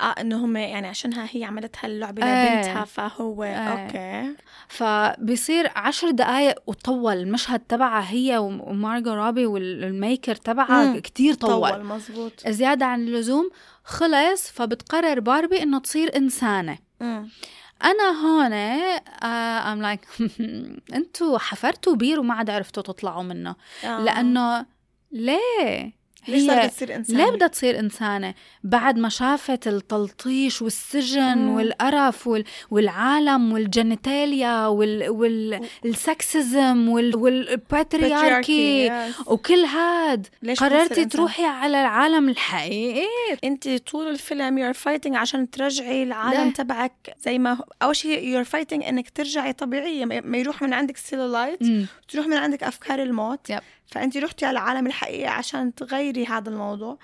آه 0.00 0.20
انه 0.20 0.44
هم 0.44 0.56
يعني 0.56 0.86
عشانها 0.88 1.28
هي 1.30 1.44
عملت 1.44 1.76
هاللعبه 1.80 2.22
إيه. 2.26 2.52
لبنتها 2.54 2.84
فهو 2.84 3.44
إيه. 3.44 3.54
أوكي 3.56 4.34
فبصير 4.68 5.70
عشر 5.76 6.10
دقايق 6.10 6.54
وطول 6.66 7.16
المشهد 7.16 7.60
تبعها 7.60 8.10
هي 8.10 8.38
وم- 8.38 8.60
ومارجو 8.60 9.12
روبي 9.14 9.46
وال 9.46 9.71
maker 9.71 10.34
تبعها. 10.34 10.98
كتير 11.00 11.34
طول, 11.34 11.70
طول 11.70 11.84
مزبوط 11.84 12.48
زيادة 12.48 12.86
عن 12.86 13.00
اللزوم 13.00 13.50
خلص 13.84 14.50
فبتقرر 14.50 15.20
باربي 15.20 15.62
إنه 15.62 15.78
تصير 15.78 16.16
إنسانة 16.16 16.78
مم. 17.00 17.28
أنا 17.84 18.10
هون 18.24 18.52
I'm 19.72 19.82
like 19.82 20.00
أنتوا 20.94 21.38
حفرتوا 21.38 21.94
بير 21.96 22.20
وما 22.20 22.34
عاد 22.34 22.50
عرفتوا 22.50 22.82
تطلعوا 22.82 23.22
منه 23.22 23.54
آه. 23.84 24.00
لأنه 24.00 24.66
ليه 25.12 25.92
ليش 26.28 26.46
صارت 26.46 26.60
هي 26.60 26.68
تصير 26.68 26.94
انسان 26.96 27.16
ليه 27.16 27.30
بدها 27.30 27.48
تصير 27.48 27.78
إنسانة 27.78 28.34
بعد 28.64 28.98
ما 28.98 29.08
شافت 29.08 29.68
التلطيش 29.68 30.62
والسجن 30.62 31.38
مم. 31.38 31.54
والقرف 31.54 32.26
وال... 32.26 32.44
والعالم 32.70 33.52
وال 33.52 33.73
genitalia 33.73 34.66
وال... 34.66 35.10
وال 35.84 36.10
sexism 36.10 36.88
وال... 36.88 37.16
وال 37.16 37.45
patriarchy 37.45 38.92
وكل 39.26 39.64
هاد 39.64 40.26
قررتي؟ 40.58 41.04
تروحي 41.04 41.44
على 41.44 41.80
العالم 41.80 42.28
الحقيقي 42.28 43.06
أنت 43.44 43.68
طول 43.68 44.08
الفيلم 44.08 44.58
you're 44.58 44.72
fighting 44.72 45.16
عشان 45.16 45.50
ترجعي 45.50 46.02
العالم 46.02 46.46
لا. 46.46 46.52
تبعك 46.52 46.92
زي 47.24 47.38
ما 47.38 47.52
هو 47.52 47.64
أول 47.82 47.96
شيء 47.96 48.24
you're 48.28 48.44
fighting 48.44 48.84
إنك 48.84 49.10
ترجعي 49.10 49.52
طبيعية 49.52 50.04
ما 50.04 50.38
يروح 50.38 50.62
من 50.62 50.72
عندك 50.72 50.96
سيلولايت. 50.96 51.60
تروح 52.08 52.26
من 52.26 52.36
عندك 52.36 52.62
أفكار 52.62 53.02
الموت 53.02 53.50
yep. 53.50 53.60
فانت 53.90 54.16
رحتي 54.16 54.46
على 54.46 54.58
العالم 54.58 54.86
الحقيقي 54.86 55.26
عشان 55.26 55.74
تغيري 55.74 56.26
هذا 56.26 56.48
الموضوع 56.48 56.98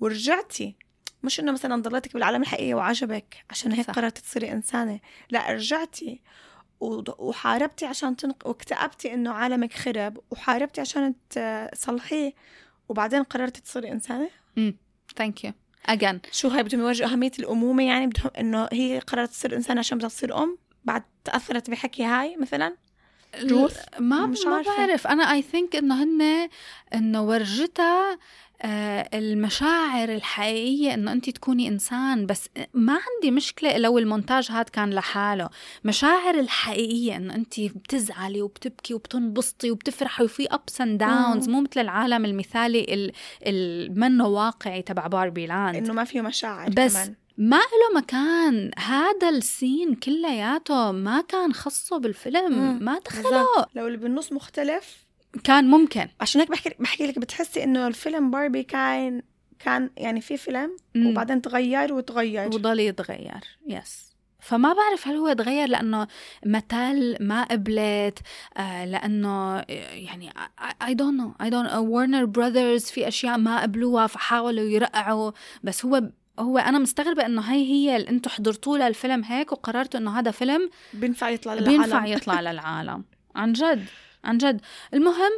ورجعتي. 0.00 0.76
مش 1.22 1.40
إنه 1.40 1.52
مثلا 1.52 1.82
ضليتك 1.82 2.14
بالعالم 2.14 2.42
الحقيقي 2.42 2.74
وعجبك 2.74 3.44
عشان 3.50 3.72
هيك 3.72 3.86
صح. 3.86 3.94
قررتي 3.94 4.22
تصيري 4.22 4.52
إنسانة. 4.52 5.00
لا 5.30 5.52
رجعتي 5.52 6.20
وحاربتي 7.18 7.86
عشان 7.86 8.16
تنق... 8.16 8.46
واكتئبتي 8.46 9.14
إنه 9.14 9.32
عالمك 9.32 9.72
خرب 9.72 10.18
وحاربتي 10.30 10.80
عشان 10.80 11.14
تصلحيه 11.72 12.34
وبعدين 12.88 13.22
قررتي 13.22 13.60
تصيري 13.60 13.92
إنسانة؟ 13.92 14.30
thank 15.16 15.44
you 15.44 15.52
again 15.86 16.20
شو 16.32 16.48
هاي 16.48 16.62
بدهم 16.62 16.80
يورجوا 16.80 17.08
أهمية 17.08 17.32
الأمومة 17.38 17.86
يعني؟ 17.86 18.06
بدهم 18.06 18.30
إنه 18.38 18.68
هي 18.72 18.98
قررت 18.98 19.30
تصير 19.30 19.56
إنسان 19.56 19.78
عشان 19.78 19.98
بدها 19.98 20.08
تصير 20.08 20.42
أم؟ 20.42 20.58
بعد 20.84 21.02
تأثرت 21.24 21.70
بحكي 21.70 22.04
هاي 22.04 22.36
مثلا؟ 22.36 22.76
روث؟ 23.50 23.76
ما 23.98 24.26
مش 24.26 24.40
ما. 24.46 24.62
بعرف 24.62 25.06
أنا 25.06 25.32
I 25.32 25.42
think 25.42 25.76
إنه 25.76 26.02
هن 26.04 26.48
إنه 26.94 27.22
ورجتها 27.22 28.18
آه، 28.62 29.08
المشاعر 29.14 30.08
الحقيقية 30.08 30.94
إنه 30.94 31.12
انت 31.12 31.30
تكوني 31.30 31.68
إنسان 31.68 32.26
بس 32.26 32.48
ما 32.74 32.92
عندي 32.92 33.30
مشكلة 33.30 33.76
لو 33.78 33.98
المونتاج 33.98 34.50
هاد 34.50 34.68
كان 34.68 34.90
لحاله 34.90 35.48
مشاعر 35.84 36.34
الحقيقية 36.34 37.16
إنه 37.16 37.34
انت 37.34 37.60
بتزعلي 37.60 38.42
وبتبكي 38.42 38.94
وبتنبسطي 38.94 39.70
وبتفرحي 39.70 40.24
وفي 40.24 40.46
ups 40.50 40.80
and 40.80 40.98
downs 40.98 41.48
مو 41.48 41.60
مثل 41.60 41.80
العالم 41.80 42.24
المثالي 42.24 42.80
ال- 42.94 43.12
المنه 43.46 44.26
واقعي 44.26 44.82
تبع 44.82 45.06
Barbie 45.06 45.46
Land 45.46 45.76
إنه 45.76 45.92
ما 45.92 46.04
فيه 46.04 46.20
مشاعر 46.20 46.70
بس 46.70 46.94
كمان. 46.94 47.14
ما 47.40 47.56
له 47.56 48.00
مكان. 48.00 48.70
هذا 48.78 49.28
ال 49.28 49.39
scene 49.39 49.94
كلياته 49.94 50.92
ما 50.92 51.20
كان 51.20 51.52
خصه 51.52 51.98
بالفيلم. 51.98 52.52
مم. 52.52 52.78
ما 52.84 52.98
دخله. 52.98 53.46
لو 53.74 53.86
اللي 53.86 53.98
بالنص 53.98 54.32
مختلف. 54.32 55.06
كان 55.44 55.64
ممكن. 55.64 56.08
عشان 56.20 56.40
هيك 56.40 56.50
بحكي 56.50 56.74
بحكي 56.78 57.06
لك 57.06 57.18
بتحسي 57.18 57.64
إنه 57.64 57.86
الفيلم 57.86 58.30
باربي 58.30 58.62
كان 58.62 59.22
كان 59.58 59.90
يعني 59.96 60.20
في 60.20 60.36
فيلم 60.36 60.76
مم. 60.94 61.06
وبعدين 61.06 61.42
تغير 61.42 61.92
وتغير. 61.94 62.46
وضل 62.46 62.80
يتغير. 62.80 63.40
yes 63.66 64.10
فما 64.40 64.72
بعرف 64.72 65.08
هل 65.08 65.16
هو 65.16 65.32
تغير 65.32 65.68
لأنه 65.68 66.06
متل 66.46 67.16
ما 67.20 67.44
قبلت 67.44 68.18
آه 68.56 68.84
لأنه 68.84 69.58
آه، 69.58 69.64
يعني 69.92 70.32
I 70.86 70.94
don't 70.94 71.20
know 71.20 71.34
I 71.42 71.50
don't 71.50 71.72
Warner 71.74 72.24
Brothers 72.24 72.84
في 72.84 73.08
أشياء 73.08 73.38
ما 73.38 73.62
قبلوها 73.62 74.06
فحاولوا 74.06 74.64
يرقعوا. 74.64 75.32
بس 75.62 75.84
هو 75.84 76.02
هو 76.40 76.58
أنا 76.58 76.78
مستغربة 76.78 77.26
إنه 77.26 77.40
هي 77.42 77.64
هي 77.64 77.96
اللي 77.96 78.08
أنتم 78.10 78.30
حضرتوا 78.30 78.78
لها 78.78 78.88
الفيلم 78.88 79.24
هيك 79.24 79.52
وقررتوا 79.52 80.00
إنه 80.00 80.18
هذا 80.18 80.30
فيلم 80.30 80.70
بينفع 80.94 81.28
يطلع 81.28 81.54
للعالم. 81.54 81.82
بينفع 81.82 82.06
يطلع 82.16 82.40
للعالم. 82.40 83.04
عن 83.36 83.52
جد 83.52 83.84
عن 84.24 84.38
جد. 84.38 84.60
المهم 84.94 85.32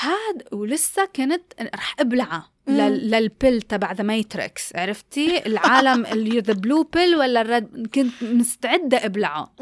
هاد 0.00 0.42
ولسه 0.52 1.04
كنت 1.16 1.42
رح 1.74 1.94
ابلعها 2.00 2.50
مم. 2.66 2.76
لل- 2.76 3.10
لل 3.10 3.27
pill 3.27 3.62
تبع 3.62 3.92
The 3.92 4.04
Matrix 4.04 4.76
عرفتي؟ 4.76 5.46
العالم 5.46 6.06
اللي 6.12 6.40
the 6.40 6.52
blue 6.52 6.82
pill 6.82 7.16
ولا 7.16 7.40
ال 7.40 7.52
red 7.52 7.86
كنت 7.94 8.22
مستعدة 8.22 9.04
أبلعه. 9.04 9.52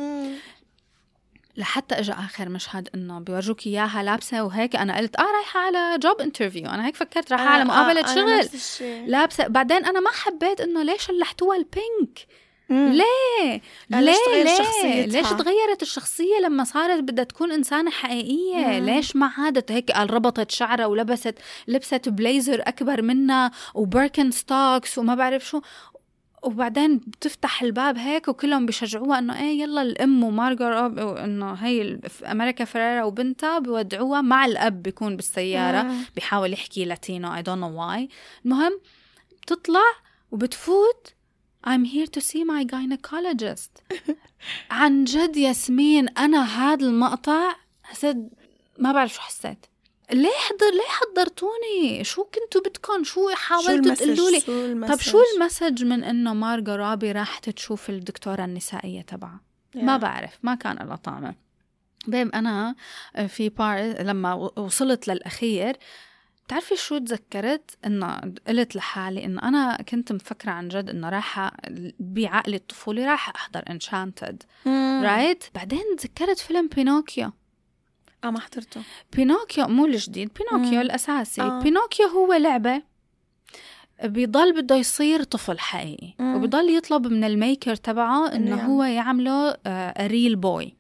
لحتى 1.57 1.95
اجى 1.99 2.13
آخر 2.13 2.49
مشهد 2.49 2.89
إنه 2.95 3.19
بيورجوك 3.19 3.67
إياها 3.67 4.03
لابسة 4.03 4.45
وهيك 4.45 4.77
أنا 4.77 4.99
قلت 4.99 5.17
آه 5.17 5.23
رايحة 5.37 5.61
على 5.61 5.99
job 5.99 6.21
interview 6.21 6.67
أنا 6.71 6.87
هيك 6.87 6.97
فكرت 6.97 7.33
رايحة 7.33 7.47
على 7.47 7.63
آه، 7.63 7.65
مقابلة 7.65 8.01
آه، 8.01 8.13
أنا 8.13 8.43
شغل. 8.49 9.11
لابسة 9.11 9.47
بعدين 9.49 9.85
أنا 9.85 10.01
ما 10.01 10.11
حبيت 10.11 10.61
إنه 10.61 10.83
ليش 10.83 11.07
شلحتوها 11.07 11.57
ال 11.57 11.71
pink 11.71 12.27
مم. 12.69 12.93
ليه؟ 12.93 13.61
يعني 13.91 14.07
ليش 14.07 14.17
ليه 14.33 14.43
ليه؟ 14.45 14.57
شخصيتها؟ 14.57 15.07
ليش 15.07 15.29
تغيرت 15.29 15.83
الشخصية 15.83 16.39
لما 16.45 16.65
صارت 16.65 17.01
بدها 17.01 17.25
تكون 17.25 17.53
إنسانة 17.53 17.91
حقيقية؟ 17.91 18.67
مم. 18.81 18.87
ليش 18.87 19.17
ما 19.17 19.31
عادت 19.39 19.73
هيك 19.73 19.91
قال 19.91 20.11
ربطت 20.15 20.51
شعرها 20.51 20.87
ولبست 20.87 21.35
لبست 21.69 22.09
بليزر 22.09 22.63
أكبر 22.67 23.03
منها 23.03 23.51
و 23.75 24.31
Birkenstocks 24.31 24.99
وما 24.99 25.15
بعرف 25.15 25.47
شو 25.47 25.61
وبعدين 26.43 26.99
بتفتح 26.99 27.63
الباب 27.63 27.99
هيك 27.99 28.29
وكلهم 28.29 28.67
بيشجعوها 28.67 29.19
إنه 29.19 29.41
إيه 29.41 29.61
يلا 29.61 29.83
الأم 29.83 30.25
ومارجر 30.25 30.87
انه 31.25 31.53
هي 31.53 32.01
أمريكا 32.25 32.65
فريرا 32.65 33.05
وبنتها 33.05 33.59
بيودعوها 33.59 34.21
مع 34.21 34.45
الأب 34.47 34.83
بيكون 34.83 35.17
بالسيارة 35.17 35.83
مم. 35.83 36.05
بيحاول 36.15 36.53
يحكي 36.53 36.85
لاتينو 36.85 37.35
I 37.35 37.43
don't 37.43 37.59
know 37.59 37.83
why 37.83 38.09
المهم 38.45 38.81
بتطلع 39.43 39.85
وبتفوت. 40.31 41.15
I'm 41.65 41.85
here 41.85 42.07
to 42.07 42.21
see 42.21 42.45
my 42.45 42.65
gynecologist. 42.65 43.71
عن 44.71 45.05
جد 45.05 45.37
ياسمين 45.37 46.09
أنا 46.09 46.45
هذا 46.45 46.87
المقطع 46.87 47.55
حسيت 47.83 48.17
ما 48.79 48.93
بعرف 48.93 49.15
شو 49.15 49.21
حسيت. 49.21 49.67
ليه 50.13 50.31
حضر 50.49 50.71
ليه 50.73 50.89
حضرتوني 50.89 52.05
شو 52.05 52.25
كنتوا 52.25 52.61
بدكم 52.61 53.05
شو 53.05 53.29
حاولتوا؟ 53.35 53.95
تقولوا 53.95 54.31
لي 54.31 54.41
شو 54.41 54.87
طب؟ 54.95 55.01
شو 55.01 55.19
ال 55.37 55.43
message 55.43 55.85
من 55.85 56.05
إنه 56.05 56.35
مارجو 56.35 56.77
روبي 56.77 57.13
راحت 57.13 57.51
تشوف 57.51 57.91
الدكتورة 57.91 58.45
النسائية 58.45 59.03
تبعها 59.03 59.41
ما 59.75 59.97
Yeah. 59.99 60.01
بعرف 60.01 60.39
ما 60.43 60.55
كان 60.55 60.77
لها 60.77 60.97
طعمة 60.97 61.35
Babe 62.07 62.29
أنا 62.35 62.75
في 63.29 63.49
بار 63.49 63.79
لما 64.03 64.35
وصلت 64.35 65.09
للأخير 65.09 65.77
بتعرفي 66.47 66.77
شو 66.77 66.99
تذكرت 66.99 67.71
إنه 67.87 68.21
قلت 68.49 68.77
لحالي 68.77 69.25
إنه 69.25 69.43
أنا 69.43 69.77
كنت 69.83 70.13
مفكرة 70.13 70.51
عن 70.51 70.69
جد 70.69 70.91
إنه 70.91 71.09
رايحه 71.09 71.53
بعقلي 72.01 72.57
الطفولي 72.57 73.05
رايحه 73.07 73.33
أحضر 73.37 73.63
Enchanted. 73.71 74.43
right 75.05 75.45
بعدين 75.55 75.83
تذكرت 75.99 76.39
فيلم 76.39 76.69
بينوكيو 76.69 77.33
آه 78.25 78.31
ما 78.31 78.41
حضرته 78.41 78.83
بينوكيو 79.13 79.69
مو 79.69 79.87
الجديد 79.87 80.31
بينوكيو 80.39 80.75
مم. 80.75 80.81
الأساسي 80.81 81.43
آه. 81.43 81.61
بينوكيو 81.61 82.07
هو 82.07 82.33
لعبة 82.33 82.83
بيضل 84.05 84.63
بده 84.63 84.77
يصير 84.77 85.23
طفل 85.23 85.59
حقيقي 85.59 86.15
مم. 86.19 86.35
وبيضل 86.37 86.77
يطلب 86.77 87.07
من 87.07 87.25
ال 87.25 87.33
maker 87.33 87.75
تبعه 87.75 88.27
إنه 88.27 88.55
إنه 88.55 88.63
هو 88.63 88.83
يعمله 88.83 89.57
real 90.01 90.37
boy 90.37 90.77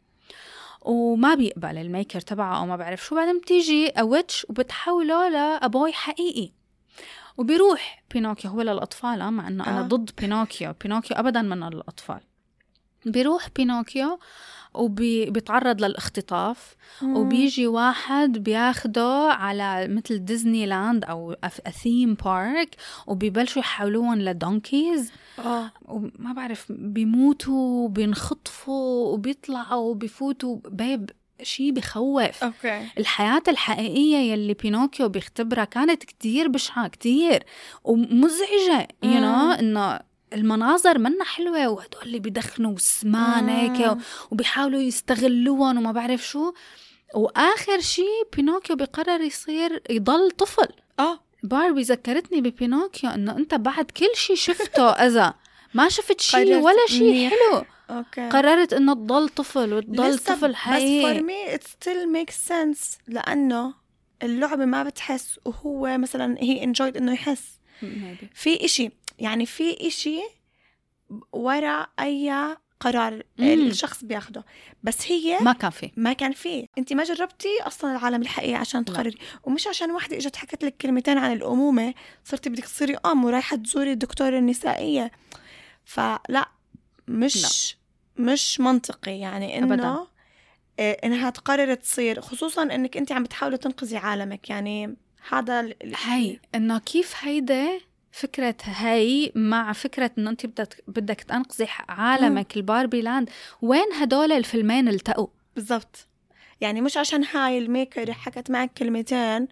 وما 0.82 1.34
بيقبل 1.34 1.78
ال 1.78 1.85
maker 1.85 2.20
تبعه 2.20 2.58
أو 2.58 2.66
ما 2.66 2.76
بعرف 2.76 3.04
شو 3.04 3.14
بعدين 3.14 3.38
بتيجي 3.38 3.88
a 3.88 3.98
witch 3.98 4.46
وبتحوله 4.48 5.28
ل 5.28 5.41
a 5.41 5.54
boy 5.54 5.92
حقيقي 5.92 6.52
وبيروح 7.36 8.02
بينوكيو 8.14 8.50
هو 8.50 8.62
للأطفال 8.62 9.20
آه، 9.20 9.30
مع 9.30 9.48
إنه 9.48 9.66
أنا 9.66 9.80
آه. 9.80 9.82
ضد 9.82 10.10
بينوكيو 10.18 10.74
بينوكيو 10.82 11.16
ابدا 11.16 11.42
من 11.42 11.68
للاطفال 11.68 12.20
بيروح 13.06 13.48
بينوكيو 13.56 14.18
وبيتعرض 14.74 15.84
للاختطاف 15.84 16.76
وبيجي 17.02 17.66
واحد 17.66 18.38
بياخده 18.38 19.28
على 19.32 19.88
مثل 19.88 20.24
ديزني 20.24 20.66
لاند 20.66 21.04
أو 21.04 21.36
theme 21.82 22.14
park 22.14 22.76
وبيبلشوا 23.06 23.62
يحولوهم 23.62 24.18
ل 24.18 24.30
donkeys 24.30 25.12
آه. 25.38 25.70
وما 25.84 26.32
بعرف 26.32 26.66
بيموتوا 26.72 27.88
بينخطفوا 27.88 29.12
وبيطلعوا 29.12 29.90
وبيفوتوا 29.90 30.58
babe 30.68 31.10
شيء 31.42 31.72
بخوف. 31.72 32.44
Okay. 32.44 32.86
الحياة 32.98 33.42
الحقيقية 33.48 34.16
يلي 34.16 34.54
بينوكيو 34.54 35.08
بيختبرها 35.08 35.64
كانت 35.64 36.04
كتير 36.04 36.48
بشعة 36.48 36.88
كتير 36.88 37.44
ومزعجة 37.84 38.88
you 39.04 39.06
know 39.06 39.58
إنه 39.60 40.00
المناظر 40.34 40.98
منا 40.98 41.24
حلوة 41.24 41.68
وهدول 41.68 42.02
اللي 42.02 42.18
بيدخنوا 42.18 42.74
سمان 42.78 43.48
هيك 43.48 43.96
وبيحاولوا 44.30 44.80
يستغلوهم 44.80 45.78
وما 45.78 45.92
بعرف 45.92 46.26
شو. 46.28 46.52
وآخر 47.14 47.80
شي 47.80 48.02
بينوكيو 48.36 48.76
بيقرر 48.76 49.20
يصير 49.20 49.82
يضل 49.90 50.30
طفل. 50.30 50.68
آه. 51.00 51.20
باربي 51.42 51.82
ذكرتني 51.82 52.40
ببينوكيو 52.40 53.10
إنه 53.10 53.36
أنت 53.36 53.54
بعد 53.54 53.84
كل 53.90 54.06
شي 54.14 54.36
شفته 54.36 54.90
أذى 55.06 55.32
ما 55.74 55.88
شفت 55.88 56.20
شي 56.20 56.36
قررت 56.36 56.64
ولا 56.64 56.86
شي 56.88 57.00
منيح. 57.10 57.30
حلو. 57.32 57.64
أوكي. 57.90 58.28
قررت 58.28 58.72
إنه 58.72 58.94
تضل 58.94 59.28
طفل 59.28 59.72
وتضل 59.72 60.18
طفل 60.18 60.48
بس 60.48 60.54
حقيقي 60.54 61.14
for 61.20 61.22
me 61.22 61.58
it 61.58 61.62
still 61.66 62.06
makes 62.16 62.48
sense 62.50 62.98
لأنه 63.08 63.74
اللعبة 64.22 64.64
ما 64.64 64.82
بتحس 64.82 65.40
وهو 65.44 65.98
مثلا 65.98 66.36
هي 66.38 66.72
enjoyed 66.72 66.96
إنه 66.96 67.12
يحس. 67.12 67.42
في 68.34 68.64
إشي 68.64 68.90
يعني 69.22 69.46
في 69.46 69.86
إشي 69.86 70.20
ورا 71.32 71.86
أي 72.00 72.56
قرار 72.80 73.22
مم. 73.38 73.46
الشخص 73.48 74.04
بياخده. 74.04 74.44
بس 74.82 75.12
هي 75.12 75.38
ما 75.40 75.52
كان 75.52 75.70
في 75.70 75.90
ما 75.96 76.12
كان 76.12 76.32
فيه. 76.32 76.66
أنت 76.78 76.92
ما 76.92 77.04
جربتي 77.04 77.48
أصلا 77.62 77.92
العالم 77.92 78.22
الحقيقي 78.22 78.54
عشان 78.54 78.84
تقرري؟ 78.84 79.18
ومش 79.44 79.66
عشان 79.66 79.90
وحدة 79.90 80.16
إجت 80.16 80.36
حكت 80.36 80.64
لك 80.64 80.76
كلمتين 80.76 81.18
عن 81.18 81.32
الأمومة 81.32 81.94
صرتي 82.24 82.50
بدك 82.50 82.64
تصيري 82.64 82.96
أم 83.06 83.24
ورايحة 83.24 83.56
تزوري 83.56 83.92
الدكتورة 83.92 84.38
النسائية. 84.38 85.10
فلا 85.84 86.48
مش 87.08 87.76
مش 88.16 88.60
منطقي 88.60 89.18
يعني 89.18 89.58
إنه 89.58 89.74
أبداً. 89.74 90.06
إيه، 90.78 90.92
إنها 91.04 91.30
تقرر 91.30 91.74
تصير 91.74 92.20
خصوصا 92.20 92.62
إنك 92.62 92.96
أنت 92.96 93.12
عم 93.12 93.22
بتحاولي 93.22 93.56
تنقذي 93.56 93.96
عالمك. 93.96 94.50
يعني 94.50 94.96
هذا 95.28 95.74
هي 95.82 96.40
إنه 96.54 96.78
كيف 96.78 97.14
هيدا 97.20 97.80
فكرة 98.12 98.56
هي 98.64 99.32
مع 99.34 99.72
فكرة 99.72 100.10
إنه 100.18 100.30
أنت 100.30 100.46
بدك 100.46 100.84
بدك 100.86 101.20
تنقذي 101.20 101.66
عالمك 101.88 102.56
الباربي 102.56 103.02
لاند. 103.02 103.30
وين 103.62 103.92
هدول 103.92 104.32
الفيلمين 104.32 104.88
التقوا؟ 104.88 105.26
بالضبط. 105.54 106.08
يعني 106.60 106.80
مش 106.80 106.96
عشان 106.96 107.24
هاي 107.24 107.58
الميكر 107.58 108.12
حكت 108.12 108.50
معك 108.50 108.72
كلمتين 108.72 109.48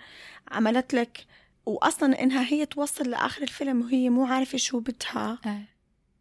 عملت 0.51 0.95
لك 0.95 1.27
واصلا 1.67 2.23
إنها 2.23 2.43
هي 2.43 2.67
توصل 2.67 3.11
لآخر 3.11 3.43
الفيلم 3.43 3.83
وهي 3.83 4.11
مو 4.11 4.25
عارفة 4.25 4.59
شو 4.59 4.81
بدها. 4.81 5.39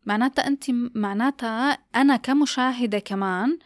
معناتها 0.05 0.47
أنت 0.47 0.63
معناتها 0.95 1.77
أنا 1.95 2.15
كمشاهدة 2.15 2.99
كمان 2.99 3.59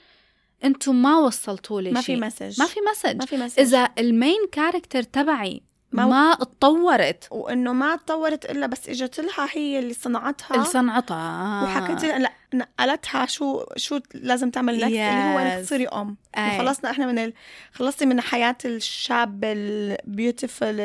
أنتم 0.63 1.01
ما 1.01 1.17
وصلتوا 1.17 1.81
لي 1.81 1.91
ما 1.91 1.99
في 1.99 2.05
شيء 2.05 2.19
message. 2.19 2.59
ما 2.61 2.65
في 2.67 2.79
message. 2.91 3.15
ما 3.15 3.25
في 3.25 3.37
message. 3.37 3.59
إذا 3.59 3.89
ال 3.97 4.07
main 4.07 4.47
character 4.51 5.03
تبعي 5.03 5.61
ما- 5.93 6.05
ما 6.05 6.31
اتطورت. 6.31 7.27
وإنه 7.31 7.73
ما 7.73 7.95
تطورت 7.95 8.45
إلا 8.45 8.67
بس 8.67 8.89
إجت 8.89 9.19
لها 9.19 9.47
هي 9.51 9.79
اللي 9.79 9.93
صنعتها. 9.93 10.53
اللي 10.55 10.65
صنعتها 10.65 11.63
وحكت 11.63 12.03
لها 12.05 12.19
لا 12.19 12.31
نقلتها 12.53 13.25
شو 13.25 13.65
شو 13.77 13.99
لازم 14.13 14.49
تعمل 14.49 14.79
next 14.81 14.83
اللي 14.83 14.99
هو 15.03 15.39
إنك 15.39 15.61
Yes. 15.63 15.65
تصيري 15.65 15.87
أم. 15.87 16.17
أي. 16.37 16.57
خلصنا 16.57 16.91
إحنا 16.91 17.05
من 17.05 17.19
ال... 17.19 17.33
خلصتي 17.73 18.05
من 18.05 18.21
حياة 18.21 18.57
الشاب 18.65 19.43
ال 19.43 19.57
beautiful 19.57 20.79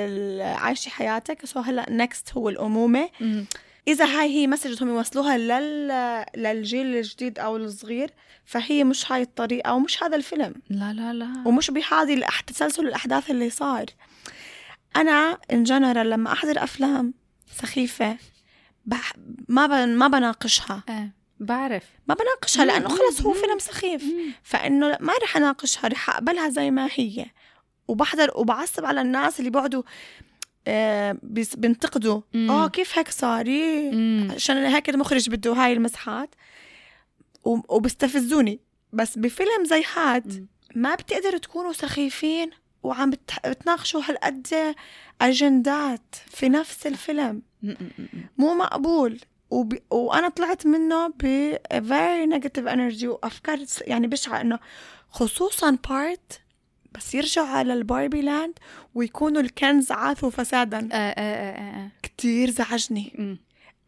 عايشة 0.63 0.89
حياتك. 0.89 1.47
so 1.47 1.61
هلا 1.61 1.87
next 1.91 2.33
هو 2.33 2.49
الأمومة. 2.49 3.09
مم. 3.21 3.47
إذا 3.89 4.05
هاي 4.05 4.29
هي 4.29 4.47
message 4.47 4.83
هم 4.83 4.89
يوصلوها 4.89 5.39
لل... 5.39 6.25
للجيل 6.37 6.87
الجديد 6.97 7.39
أو 7.39 7.57
الصغير 7.57 8.11
فهي 8.45 8.85
مش 8.85 9.13
هاي 9.13 9.23
الطريقة 9.23 9.75
ومش 9.75 10.03
هذا 10.03 10.17
الفيلم. 10.17 10.55
لا 10.71 10.93
لا 10.93 11.13
لا. 11.13 11.29
ومش 11.47 11.71
بهذه 11.71 12.21
الأح- 12.25 12.43
تسلسل 12.47 12.87
الأحداث 12.89 13.31
اللي 13.31 13.51
صار. 13.51 13.87
أنا 14.97 15.39
in 15.53 15.65
general 15.65 16.11
لما 16.11 16.33
أحضر 16.33 16.63
أفلام 16.63 17.15
سخيفة 17.57 18.17
بح... 18.87 19.13
ما. 19.49 19.87
ما 19.87 20.09
بناقشها 20.09 20.83
إيه 20.89 21.13
بعرف 21.41 21.85
ما 22.09 22.15
بناقشها 22.15 22.65
لأنه 22.65 22.89
خلص 22.89 23.23
هو. 23.23 23.33
فيلم 23.33 23.59
سخيف. 23.59 24.05
فإنه 24.43 24.97
ما 25.01 25.13
رح 25.23 25.37
أناقشها 25.37 25.89
رح 25.89 26.11
أقبلها 26.11 26.49
زي 26.49 26.71
ما 26.71 26.89
هي 26.95 27.27
وبحضر 27.89 28.31
وبعصب 28.35 28.85
على 28.85 29.01
الناس 29.01 29.39
اللي 29.39 29.51
بيقعدوا 29.51 29.83
آه 30.67 31.19
بينتقدوا. 31.57 32.21
آه 32.35 32.69
كيف 32.69 32.99
هيك 32.99 33.11
صار 33.11 33.49
مم. 33.93 34.29
عشان 34.35 34.57
هيك 34.57 34.89
المخرج 34.89 35.31
بده 35.31 35.53
هاي 35.53 35.73
المسحات 35.73 36.35
وبستفزوني 37.45 38.61
بس 38.93 39.19
بفيلم 39.19 39.65
زي 39.65 39.83
هاد. 39.97 40.47
ما 40.75 40.95
بتقدروا 40.95 41.39
تكونوا 41.39 41.73
سخيفين 41.73 42.51
وعم 42.83 43.11
بت- 43.11 43.47
بتناقشوا 43.47 44.03
هالقد 44.09 44.75
أجندات 45.21 46.15
في 46.27 46.49
نفس 46.49 46.87
الفيلم. 46.87 47.43
مو 48.39 48.55
مقبول 48.55 49.21
وب... 49.51 49.79
وأنا 49.91 50.29
طلعت 50.29 50.67
منه 50.67 51.09
ب 51.09 51.53
very 51.73 52.35
negative 52.37 52.69
energy 52.69 53.05
وأفكار 53.05 53.59
يعني 53.81 54.07
بشعه 54.07 54.41
إنه 54.41 54.59
خصوصا 55.11 55.79
part 55.89 56.41
بس 56.93 57.15
يرجعوا 57.15 57.47
على 57.47 57.73
ال 57.73 57.80
Barbie 57.80 58.23
Land 58.23 58.59
ويكونوا 58.95 59.41
ال 59.43 59.53
Kens 59.53 59.93
عاثوا 59.93 60.31
فسادا 60.31 60.89
آه، 60.93 60.95
آه، 60.95 61.83
آه،. 61.85 61.91
كتير 62.03 62.51
زعجني. 62.51 63.39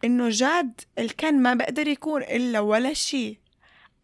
إنه 0.05 0.29
جد 0.29 0.81
ال 0.99 1.10
Ken 1.10 1.43
ما 1.43 1.55
بقدر 1.55 1.89
يكون 1.89 2.23
إلا 2.23 2.61
ولا 2.61 2.93
شيء 2.95 3.37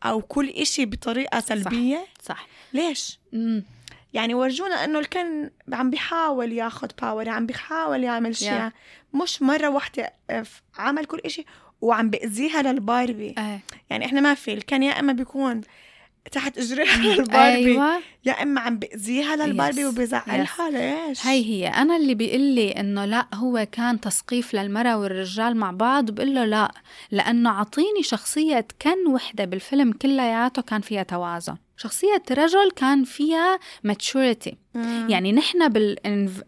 أو 0.04 0.22
كل 0.22 0.48
إشي 0.48 0.86
بطريقة 0.86 1.40
سلبية 1.40 2.06
صح 2.22 2.46
ليش 2.72 3.18
مم. 3.32 3.64
يعني 4.16 4.34
ورجونا 4.34 4.84
إنه 4.84 4.98
ال 4.98 5.11
Ken 5.11 5.50
عم 5.72 5.90
بيحاول 5.90 6.52
ياخد 6.52 6.92
power 7.02 7.28
عم 7.28 7.46
بيحاول 7.46 8.04
يعمل 8.04 8.36
شيء. 8.36 8.68
Yeah. 8.68 8.72
مش 9.14 9.42
مرة 9.42 9.68
واحدة 9.68 10.12
اف- 10.30 10.62
عمل 10.78 11.04
كل 11.04 11.18
إشي 11.24 11.44
وعم 11.80 12.10
بأذيها 12.10 12.62
للباربي. 12.62 13.34
إيه. 13.38 13.60
يعني 13.90 14.04
إحنا 14.06 14.20
ما 14.20 14.34
في 14.34 14.52
الكن 14.52 14.82
يا 14.82 15.00
إما 15.00 15.12
بيكون 15.12 15.60
تحت 16.32 16.58
اجريها 16.58 16.96
للباربي 17.14 17.66
أيوه. 17.66 18.00
يا 18.24 18.32
إما 18.42 18.60
عم 18.60 18.78
بأذيها 18.78 19.36
للباربي 19.36 19.82
Yes. 19.82 19.86
وبزعلها 19.86 20.70
ليش؟ 20.70 21.26
هي 21.26 21.44
هي. 21.44 21.68
أنا 21.68 21.96
اللي 21.96 22.14
بيقول 22.14 22.40
لي 22.40 22.70
إنه 22.70 23.04
لا 23.04 23.26
هو 23.34 23.66
كان 23.72 24.00
تسقيف 24.00 24.54
للمرأة 24.54 24.98
والرجال 24.98 25.56
مع 25.56 25.70
بعض 25.70 26.10
بقول 26.10 26.34
له 26.34 26.44
لا 26.44 26.72
لأنه 27.10 27.50
عطيني 27.50 28.02
شخصية 28.02 28.66
كان 28.78 29.06
وحدة 29.06 29.44
بالفيلم 29.44 29.92
كلياته 29.92 30.62
كان 30.62 30.80
فيها 30.80 31.02
توازن. 31.02 31.56
شخصية 31.76 32.22
رجل 32.30 32.70
كان 32.76 33.04
فيها 33.04 33.58
maturity. 33.88 34.54
مم. 34.76 35.06
يعني 35.10 35.32
نحن 35.32 35.68
بال 35.68 35.96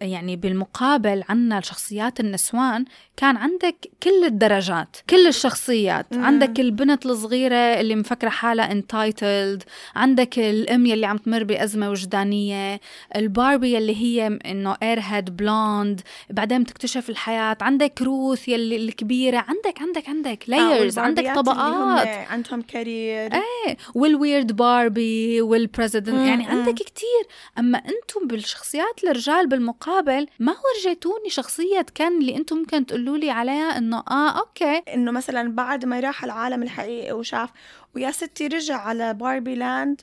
يعني 0.00 0.36
بالمقابل 0.36 1.22
عنا 1.28 1.58
الشخصيات 1.58 2.20
النسوان 2.20 2.84
كان 3.16 3.36
عندك 3.36 3.90
كل 4.02 4.24
الدرجات 4.24 4.96
كل 5.10 5.26
الشخصيات 5.26 6.06
مم. 6.12 6.24
عندك 6.24 6.60
البنت 6.60 7.06
الصغيرة 7.06 7.56
اللي 7.56 7.96
مفكرة 7.96 8.28
حالها 8.28 8.72
entitled 8.72 9.62
عندك 9.96 10.38
الأم 10.38 10.86
يلي 10.86 11.06
عم 11.06 11.16
تمر 11.16 11.44
بأزمة 11.44 11.90
وجدانية 11.90 12.80
الباربي 13.16 13.74
يلي 13.74 13.96
هي 13.96 14.38
إنه 14.46 14.76
airhead 14.82 15.36
blonde 15.36 16.00
بعدين 16.30 16.62
بتكتشف 16.62 17.10
الحياة 17.10 17.56
عندك 17.60 18.02
روث 18.02 18.48
يلي 18.48 18.76
الكبيرة 18.76 19.38
عندك 19.48 19.82
عندك 19.82 20.08
عندك 20.08 20.44
آه، 20.44 20.50
layers 20.50 20.98
عندك 20.98 21.18
اللي 21.18 21.32
هم 21.32 21.42
طبقات 21.42 22.08
عندهم 22.08 22.62
career 22.62 23.32
إيه 23.34 23.76
وال 23.94 24.12
weird 24.12 24.56
Barbie 24.56 25.40
وال 25.40 25.56
president 25.56 26.28
يعني. 26.28 26.46
عندك 26.46 26.74
كتير 26.74 27.26
أما 27.58 27.78
أنتم 28.18 28.28
بالشخصيات 28.28 29.04
الرجال 29.04 29.48
بالمقابل؟ 29.48 30.26
ما 30.38 30.52
ورجيتوني 30.52 31.30
شخصية 31.30 31.86
كان 31.94 32.20
اللي 32.20 32.36
أنتم 32.36 32.56
ممكن 32.56 32.86
تقولوا 32.86 33.16
لي 33.16 33.30
عليها 33.30 33.78
انه 33.78 33.98
آه 33.98 34.38
okay. 34.38 34.82
إنه 34.94 35.10
مثلا 35.10 35.52
بعد 35.52 35.84
ما 35.84 36.00
راح 36.00 36.24
العالم 36.24 36.62
الحقيقي 36.62 37.12
وشاف 37.12 37.50
ويا 37.94 38.10
ستي 38.10 38.46
رجع 38.46 38.76
على 38.76 39.14
Barbie 39.14 39.54
Land 39.54 40.00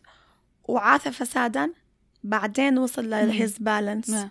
وعاث 0.64 1.08
فسادا 1.08 1.74
بعدين 2.24 2.78
وصل 2.78 3.10
ل 3.10 3.22
his 3.22 3.57
balance 3.57 4.10
نعم. 4.10 4.30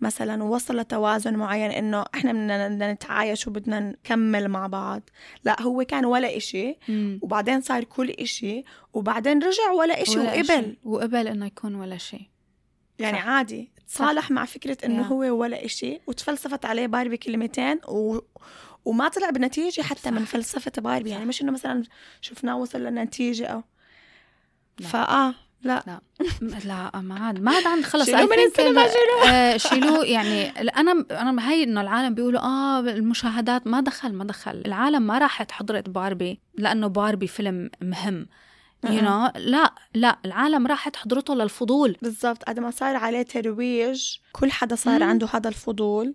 مثلا 0.00 0.42
ووصل 0.42 0.76
لتوازن 0.76 1.34
معين 1.34 1.70
إنه 1.70 2.04
إحنا 2.14 2.32
بدنا 2.32 2.68
بدنا 2.68 2.92
نتعايش 2.92 3.46
وبدنا 3.46 3.80
نكمل 3.80 4.48
مع 4.48 4.66
بعض. 4.66 5.02
لا 5.44 5.62
هو 5.62 5.84
كان 5.84 6.04
ولا 6.04 6.36
إشي. 6.36 6.78
مم. 6.88 7.20
وبعدين 7.22 7.60
صار 7.60 7.84
كل 7.84 8.10
إشي. 8.10 8.62
وبعدين 8.92 9.38
رجع 9.42 9.70
ولا 9.70 10.02
إشي 10.02 10.18
ولا 10.18 10.28
وقبل. 10.28 10.50
إشي. 10.50 10.78
وقبل 10.84 11.28
إنه 11.28 11.46
يكون 11.46 11.74
ولا 11.74 11.96
شيء. 11.96 12.31
يعني 13.02 13.18
صح. 13.18 13.26
عادي 13.28 13.72
تصالح 13.88 14.30
مع 14.30 14.44
فكرة 14.44 14.76
إنه 14.84 15.02
يا. 15.02 15.06
هو 15.06 15.18
ولا 15.40 15.64
إشي 15.64 16.00
وتفلسفت 16.06 16.64
عليه 16.64 16.86
باربي 16.86 17.16
كلمتين 17.16 17.78
و... 17.88 18.18
وما 18.84 19.08
طلع 19.08 19.30
بنتيجة 19.30 19.82
حتى 19.82 20.10
من 20.10 20.24
فلسفة 20.24 20.72
باربي. 20.78 21.10
يعني 21.10 21.24
مش 21.26 21.42
إنه 21.42 21.52
مثلا 21.52 21.82
شفناه 22.20 22.56
وصل 22.56 22.82
لنتيجة 22.84 23.46
أو 23.46 23.62
لا. 24.80 24.86
فآه 24.86 25.34
لا. 25.62 25.82
لا. 25.86 26.00
لا 26.68 27.00
ما 27.00 27.18
عاد 27.26 27.40
ما 27.40 27.54
عاد 27.54 27.66
عند 27.66 27.84
خلص 27.84 28.06
شيلوه 28.06 28.22
من 28.22 28.38
السينما، 28.38 28.84
ال- 28.84 29.28
آه، 29.28 29.56
شيلوه. 29.56 30.04
يعني 30.04 30.48
أنا 30.50 31.04
أنا 31.10 31.50
هي 31.50 31.62
إنه 31.62 31.80
العالم 31.80 32.14
بيقولوا 32.14 32.40
آه 32.40 32.80
المشاهدات 32.80 33.66
ما 33.66 33.80
دخل 33.80 34.12
ما 34.12 34.24
دخل. 34.24 34.62
العالم 34.66 35.02
ما 35.02 35.18
راحت 35.18 35.50
حضرت 35.52 35.88
باربي 35.90 36.40
لأنه 36.54 36.86
باربي 36.86 37.26
فيلم 37.26 37.70
مهم. 37.82 38.26
you 38.84 38.90
you 38.90 39.02
know? 39.04 39.38
لا 39.38 39.72
لا 39.94 40.18
العالم 40.24 40.66
راحت 40.66 40.96
حضرته 40.96 41.34
للفضول 41.34 41.96
بالضبط 42.02 42.42
قد 42.42 42.60
ما 42.60 42.70
صار 42.70 42.96
عليه 42.96 43.22
ترويج 43.22 44.16
كل 44.32 44.50
حدا 44.50 44.76
صار. 44.76 45.02
عنده 45.02 45.28
هذا 45.32 45.48
الفضول 45.48 46.14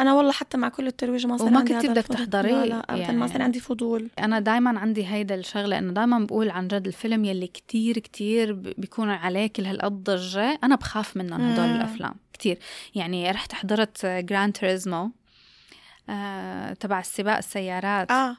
أنا 0.00 0.14
والله 0.14 0.32
حتى 0.32 0.56
مع 0.56 0.68
كل 0.68 0.86
الترويج 0.86 1.26
ما 1.26 1.36
صار 1.36 1.46
وما 1.46 1.60
هذا 1.62 1.88
بدك. 1.92 2.06
تحضريه 2.06 2.52
لا 2.52 2.64
لا 2.66 2.78
ابدا 2.78 2.94
ما 2.94 2.98
يعني. 2.98 3.28
صار 3.28 3.42
عندي 3.42 3.60
فضول 3.60 4.08
أنا 4.18 4.40
دائما 4.40 4.78
عندي 4.78 5.06
هيدا 5.06 5.34
الشغلة 5.34 5.78
إنه 5.78 5.92
دائما 5.92 6.18
بقول 6.18 6.50
عن 6.50 6.68
جد 6.68 6.86
الفيلم 6.86 7.24
يلي 7.24 7.46
كتير 7.46 7.98
كتير 7.98 8.52
بيكون 8.52 9.10
عليه 9.10 9.46
كل 9.46 9.64
هالقد 9.64 10.04
ضجه 10.04 10.58
أنا 10.64 10.74
بخاف 10.76 11.16
منهم 11.16 11.40
هدول. 11.40 11.64
الأفلام 11.64 12.14
كتير 12.32 12.58
يعني 12.94 13.30
رحت 13.30 13.52
حضرت 13.52 14.06
Gran 14.06 14.52
Turismo 14.52 15.10
آه، 16.10 16.72
تبع 16.72 17.00
السباق 17.00 17.36
السيارات 17.36 18.10
آه 18.10 18.36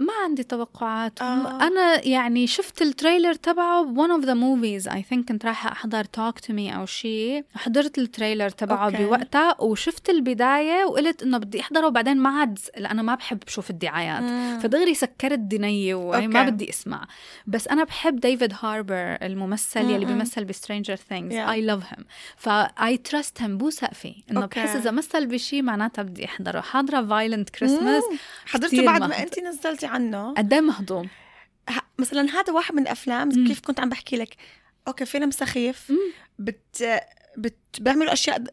ما 0.00 0.12
عندي 0.24 0.42
توقعات 0.42 1.22
آه. 1.22 1.62
أنا 1.66 2.06
يعني 2.06 2.46
شفت 2.46 2.82
ال 2.82 2.89
trailer 2.89 3.34
تبعه 3.34 3.84
ب 3.84 3.96
one 4.06 4.20
of 4.20 4.26
the 4.26 4.34
movies 4.34 4.92
I 4.92 5.02
think 5.12 5.28
كنت 5.28 5.44
رايحة 5.44 5.72
أحضر 5.72 6.04
talk 6.04 6.44
to 6.46 6.48
me 6.48 6.74
أو 6.74 6.86
شيء 6.86 7.44
حضرت 7.54 7.98
ال 7.98 8.04
trailer 8.04 8.48
تبعه 8.48 8.86
okay. 8.86 9.04
بوقتها 9.04 9.60
وشفت 9.60 10.10
البداية 10.10 10.84
وقلت 10.84 11.22
إنه 11.22 11.38
بدي 11.38 11.60
أحضره 11.60 11.86
وبعدين 11.86 12.16
ما 12.16 12.30
عاد 12.30 12.58
لأنه 12.76 13.02
ما 13.02 13.14
بحب 13.14 13.38
شوف 13.46 13.70
الدعايات 13.70 14.22
مم. 14.22 14.58
فدغري 14.62 14.94
سكرت 14.94 15.38
دنيي 15.38 15.94
وهي 15.94 16.28
ما 16.28 16.40
okay. 16.40 16.50
بدي 16.50 16.70
أسمع 16.70 17.06
بس 17.46 17.68
أنا 17.68 17.84
بحب 17.84 18.20
ديفيد 18.20 18.52
هاربر 18.60 18.94
الممثل 19.22 19.80
يلي 19.80 20.04
مم. 20.04 20.12
بيمثل 20.12 20.44
ب 20.44 20.50
Stranger 20.50 20.96
Things. 20.96 21.36
I 21.36 21.60
love 21.60 21.82
him 21.84 22.04
ف 22.36 22.96
I 22.96 23.04
trust 23.04 23.42
him 23.42 23.58
بوثق 23.58 23.94
فيه 23.94 24.14
إنه. 24.30 24.46
بحس 24.46 24.76
إذا 24.76 24.90
مثل 24.90 25.26
بشيء 25.26 25.62
معناتها 25.62 26.02
بدي 26.02 26.24
أحضره 26.24 26.60
حاضرة 26.60 27.06
Violent 27.06 27.50
Christmas 27.50 28.02
مم. 28.10 28.18
حضرته 28.46 28.86
بعد 28.86 29.00
ما. 29.00 29.22
انت 29.22 29.38
نزلتي 29.84 29.96
عنه 29.96 30.34
قد 30.34 30.52
إيه 30.52 30.60
مهضوم 30.60 31.08
مثلا 31.98 32.30
هذا 32.30 32.52
واحد 32.52 32.74
من 32.74 32.82
الأفلام. 32.82 33.46
كيف 33.46 33.60
كنت 33.60 33.80
عم 33.80 33.88
بحكي 33.88 34.16
لك 34.16 34.36
okay 34.88 35.04
فيلم 35.04 35.30
سخيف. 35.30 35.92
but 36.38 37.02
but 37.36 37.56
بيعملوا 37.80 38.12
أشياء 38.12 38.44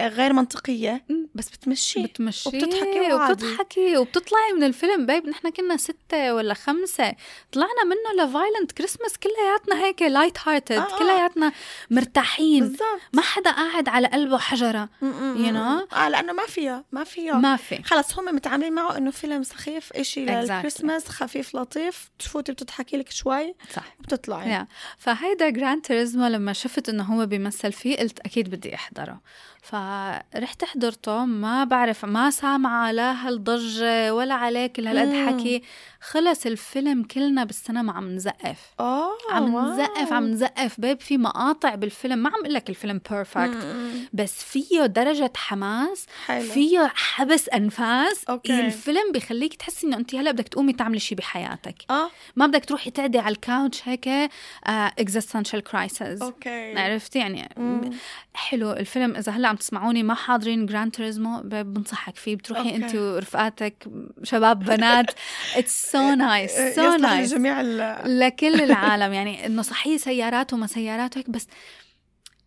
غير 0.00 0.32
منطقية. 0.32 1.04
بس 1.34 1.48
بتمشي. 1.48 2.02
بتمشي 2.02 2.48
وبتضحكي 2.48 3.12
وعادي. 3.12 3.32
وبتضحكي 3.32 3.96
وبتطلعي 3.96 4.52
من 4.56 4.62
الفيلم. 4.64 5.06
babe 5.06 5.28
نحن 5.28 5.50
كنا 5.50 5.76
ستة 5.76 6.34
ولا 6.34 6.54
خمسة. 6.54 7.14
طلعنا 7.52 7.84
منه 7.84 8.24
ل 8.24 8.30
Violent 8.30 8.72
Christmas 8.72 9.16
كلياتنا 9.16 9.84
هيك 9.86 10.02
light-hearted 10.02 10.76
آه، 10.76 10.80
آه. 10.94 10.98
كلياتنا 10.98 11.52
مرتاحين. 11.90 12.60
بالضبط. 12.60 13.00
ما 13.12 13.22
حدا 13.22 13.50
قاعد 13.50 13.88
على 13.88 14.08
قلبه 14.08 14.38
حجرة 14.38 14.88
you 15.02 15.52
know؟ 15.52 15.94
آه 15.96 16.08
لأنه 16.08 16.32
ما 16.32 16.46
فيها 16.46 16.84
ما 16.92 17.04
فيها 17.04 17.34
ما 17.34 17.56
في. 17.56 17.82
خلص 17.82 18.18
هم 18.18 18.34
متعاملين 18.34 18.72
معه 18.72 18.96
إنه 18.96 19.10
فيلم 19.10 19.42
سخيف 19.42 19.92
Exactly. 19.92 20.18
للكريسماس 20.18 21.08
خفيف 21.08 21.54
لطيف 21.56 22.10
تفوتي 22.18 22.52
بتضحكي 22.52 22.96
لك 22.96 23.10
شوي 23.10 23.54
صح. 23.74 23.94
وبتطلعي 24.00 24.50
يا 24.50 24.66
فهيدا 24.98 25.48
Gran 25.50 25.82
Turismo 25.82 26.26
لما 26.26 26.52
شفت 26.52 26.88
إنه 26.88 27.02
هو 27.02 27.26
بيمثل 27.26 27.72
فيه 27.72 27.96
قلت 27.96 28.20
أكيد 28.20 28.50
بدي 28.50 28.69
احضره 28.74 29.20
فرحت 29.62 30.64
حضرته 30.64 31.24
ما 31.24 31.64
بعرف 31.64 32.04
ما 32.04 32.30
سامعة 32.30 32.92
لا 32.92 33.28
هالضجة 33.28 34.14
ولا 34.14 34.34
عليه 34.34 34.66
كل 34.66 34.86
هالقد. 34.86 35.28
حكي 35.28 35.62
خلص 36.00 36.46
الفيلم 36.46 37.02
كلنا 37.02 37.44
بالسينما 37.44 37.92
عم 37.92 38.10
نزقف. 38.10 38.58
آه 38.80 39.10
عم. 39.30 39.72
نزقف 39.72 40.12
عم 40.12 40.24
نزقف. 40.26 40.80
babe 40.80 41.00
في 41.00 41.18
مقاطع 41.18 41.74
بالفيلم 41.74 42.18
ما 42.18 42.28
عم 42.28 42.40
أقول 42.40 42.54
لك 42.54 42.70
الفيلم 42.70 43.00
perfect. 43.10 43.76
بس 44.12 44.44
فيه 44.44 44.86
درجة 44.86 45.32
حماس 45.36 46.06
حلو. 46.26 46.42
فيه 46.42 46.92
حبس 46.94 47.48
أنفاس. 47.48 48.24
okay. 48.24 48.60
الفيلم 48.60 49.12
بخليك 49.14 49.54
تحسي 49.54 49.86
إنه 49.86 49.96
أنت 49.96 50.14
هلأ 50.14 50.30
بدك 50.30 50.48
تقومي 50.48 50.72
تعملي 50.72 50.98
شيء 50.98 51.18
بحياتك. 51.18 51.74
آه. 51.90 52.10
ما 52.36 52.46
بدك 52.46 52.64
تروحي 52.64 52.90
تقعدي 52.90 53.18
على 53.18 53.34
ال 53.34 53.43
couch 53.43 53.88
هيك 53.88 54.30
existential 54.66 55.60
crisis 55.62 56.22
okay. 56.22 56.78
عرفتي؟ 56.78 57.18
يعني 57.18 57.48
مم. 57.56 57.90
حلو 58.34 58.72
الفيلم. 58.72 59.16
إذا 59.16 59.32
هلأ 59.32 59.48
عم 59.48 59.56
تسمعوني 59.56 60.02
ما 60.02 60.14
حاضرين 60.14 60.66
Gran 60.66 60.92
Turismo 60.92 61.40
بنصحك 61.44 62.16
فيه. 62.16 62.36
بتروحي. 62.36 62.76
أنت 62.76 62.94
ورفقاتك 62.94 63.74
شباب 64.22 64.64
بنات. 64.64 65.06
it's 65.56 65.89
so 65.92 66.14
nice 66.14 66.50
so 66.76 66.96
nice 66.96 67.32
لجميع 67.32 67.60
لكل 68.06 68.60
العالم 68.68 69.12
يعني 69.12 69.46
إنه 69.46 69.62
صحيح 69.62 69.96
سيارات 69.96 70.52
وما 70.52 70.66
سيارات 70.66 71.16
وهيك 71.16 71.30
بس 71.30 71.46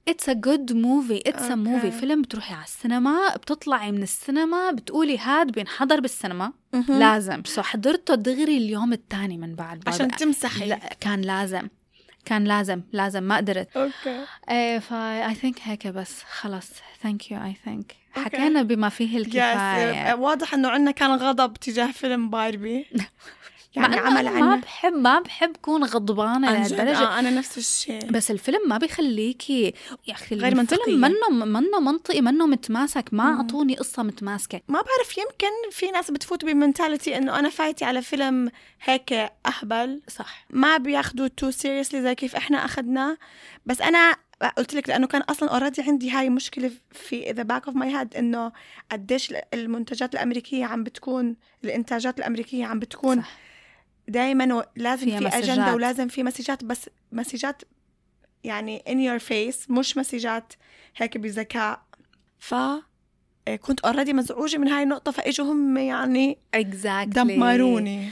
it's 0.08 0.30
a 0.30 0.34
good 0.34 0.74
movie 0.74 1.22
it's 1.28 1.44
a. 1.52 1.56
movie 1.56 1.92
فيلم 1.92 2.22
بتروحي 2.22 2.54
على 2.54 2.64
السينما 2.64 3.36
بتطلعي 3.36 3.92
من 3.92 4.04
السينما 4.04 4.72
بتقولي 4.72 5.18
هاد 5.18 5.52
بينحضر 5.52 6.00
بالسينما. 6.00 6.54
لازم. 6.90 7.44
so 7.46 7.62
حضرته 7.62 8.16
دغري 8.16 8.58
اليوم 8.58 8.94
الثاني 8.94 9.38
من 9.38 9.56
بعد 9.56 9.84
عشان 9.90 10.08
باربي. 10.08 10.24
تمسحي. 10.26 10.66
لا 10.66 10.80
كان 11.02 11.22
لازم 11.22 11.68
كان 12.26 12.44
لازم 12.44 12.82
لازم 12.94 13.24
ما 13.24 13.38
قدرت. 13.38 13.78
okay. 13.78 14.26
إيه 14.50 14.80
ف 14.80 15.28
I 15.30 15.36
think 15.36 15.60
هيك 15.64 15.88
بس 15.88 16.24
خلص 16.40 16.68
thank 17.04 17.32
you 17.32 17.44
I 17.44 17.56
think. 17.66 17.96
حكينا 18.14 18.62
بما 18.62 18.90
فيه 18.90 19.18
yes 19.18 19.26
الكفاية. 19.28 20.14
واضح 20.14 20.54
إنه 20.54 20.70
عندنا 20.70 20.92
كان 20.92 21.12
غضب 21.12 21.54
تجاه 21.54 21.92
فيلم 21.92 22.30
باربي 22.30 22.86
يعني 23.76 23.96
عمل 23.96 24.28
أنا 24.28 24.40
ما 24.40 24.46
عنا 24.46 24.56
بحب 24.56 24.94
ما 24.94 25.20
بحب 25.20 25.58
كون 25.62 25.84
غضبانة 25.84 26.52
لهالدرجه 26.52 26.98
آه 26.98 27.20
أنا 27.20 27.30
نفس 27.30 27.58
الشيء. 27.58 28.06
بس 28.12 28.32
الفيلم 28.32 28.60
ما 28.68 28.78
بيخليكي 28.78 29.74
يا 30.08 30.14
أخي 30.14 30.36
غير. 30.36 30.60
الفيلم 30.60 31.02
منه 31.02 31.46
منه 31.46 31.80
منطقي 31.80 32.22
منه 32.22 32.48
متماسك. 32.48 33.06
ما. 33.12 33.24
أعطوني 33.24 33.76
قصة 33.76 34.04
متماسكة. 34.04 34.62
ما 34.68 34.82
بعرف 34.82 35.18
يمكن 35.18 35.70
في 35.72 35.92
ناس 35.92 36.12
بتفوت 36.12 36.46
ب 36.46 36.53
mentality 36.53 37.18
إنه 37.18 37.40
أنا 37.40 37.50
فايتي 37.50 37.86
على 37.86 38.02
فيلم 38.02 38.52
هيك 38.84 39.14
أهبل. 39.46 40.02
صح. 40.08 40.46
ما 40.50 40.78
بياخدوا 40.78 41.28
too 41.28 41.52
seriously 41.52 42.02
زي 42.02 42.16
كيف 42.16 42.36
إحنا 42.36 42.66
اخذناه 42.66 43.18
بس 43.66 43.82
أنا 43.82 44.16
قلت 44.50 44.74
لك 44.74 44.90
لأنه 44.90 45.08
كان 45.08 45.22
أصلا 45.22 45.50
already 45.50 45.82
عندي 45.82 46.12
هاي 46.12 46.30
مشكلة 46.30 46.72
in 46.92 47.32
the 47.32 47.44
back 47.44 47.68
of 47.68 47.76
my 47.76 47.96
head 47.98 48.16
إنه 48.16 48.52
قديش 48.92 49.34
المنتجات 49.54 50.14
الأمريكية 50.14 50.66
عم 50.66 50.84
بتكون 50.84 51.36
الإنتاجات 51.64 52.20
الأمريكية 52.20 52.66
عم 52.66 52.80
بتكون 52.80 53.22
صح. 53.22 53.38
دائما 54.08 54.64
لازم 54.76 55.06
في 55.06 55.26
messages. 55.26 55.34
agenda 55.34 55.74
ولازم 55.76 56.08
في 56.08 56.24
messages 56.24 56.64
بس 56.64 56.90
messages 57.12 57.62
يعني 58.44 58.84
in 58.90 58.92
your 58.92 59.24
face 59.24 59.72
مش 59.72 59.98
messages 59.98 60.54
هيك 60.98 61.18
بذكاء 61.18 61.82
ف 62.40 62.56
كنت 63.62 63.80
already 63.80 64.14
مزعوجة 64.14 64.58
من 64.58 64.68
هاي 64.68 64.84
النقطة 64.84 65.12
فإجوا 65.12 65.52
هم 65.52 65.78
يعني 65.78 66.38
exactly 66.56 67.08
دمروني 67.08 68.10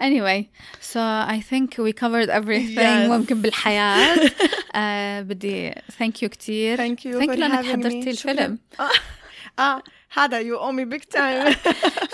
anyway 0.00 0.48
so 0.80 1.00
I 1.36 1.40
think 1.50 1.68
we 1.78 1.92
covered 1.92 2.28
everything 2.30 2.98
Yes. 3.04 3.08
ممكن 3.10 3.42
بالحياة. 3.42 4.16
آه 4.74 5.20
بدي 5.20 5.70
thank 5.72 6.22
you 6.22 6.26
كتير. 6.28 6.76
thank 6.76 7.06
you 7.06 7.20
thank 7.20 7.24
you 7.24 7.30
لأنك 7.30 7.64
حضرتي 7.66 8.10
الفيلم. 8.10 8.58
آه 9.58 9.82
هذا 10.12 10.38
you 10.38 10.56
owe 10.58 10.72
me 10.72 10.84
big 10.84 11.00
time 11.00 11.54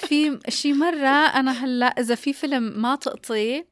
في 0.08 0.38
شي 0.48 0.72
مرة 0.72 1.08
أنا 1.26 1.64
هلأ 1.64 1.86
إذا 1.86 2.14
في 2.14 2.32
فيلم 2.32 2.62
ما 2.82 2.96
تقطيه 2.96 3.66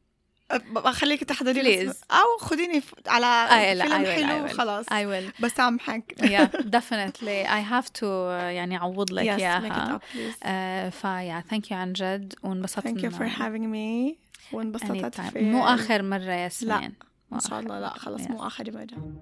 بخليك 0.52 1.24
تحضري 1.24 1.62
لي 1.62 1.92
Please. 1.92 1.96
أو 2.10 2.38
خديني 2.46 2.82
على 3.06 3.46
فيلم 3.48 3.88
I 3.88 4.06
will, 4.06 4.08
حلو. 4.24 4.44
وخلاص. 4.44 4.86
I 4.86 4.90
will. 4.90 5.42
بسامحك 5.42 6.14
yeah 6.20 6.56
definitely. 6.78 7.46
I 7.48 7.60
have 7.72 7.88
to 8.00 8.04
يعني 8.30 8.76
أعوض 8.76 9.12
لك 9.12 9.24
yes 9.38 9.62
please. 9.64 10.36
آه 10.42 10.88
فيا 10.88 11.44
thank 11.52 11.64
you 11.68 11.72
عن 11.72 11.92
جد. 11.92 12.34
وانبسطت 12.42 12.86
you 12.88 13.10
for 13.10 13.18
إنه- 13.20 13.38
having 13.38 13.66
me. 13.74 14.16
وانبسطت 14.52 15.20
مو 15.36 15.64
آخر 15.64 16.02
مرة 16.02 16.32
ياسمين. 16.32 16.80
لا. 16.80 16.92
إن 17.32 17.40
شاء 17.40 17.60
الله 17.60 17.80
لا. 17.80 17.88
خلص 17.88 18.22
Yes. 18.22 18.30
مو 18.30 18.46
آخر 18.46 18.64
مره 18.72 19.14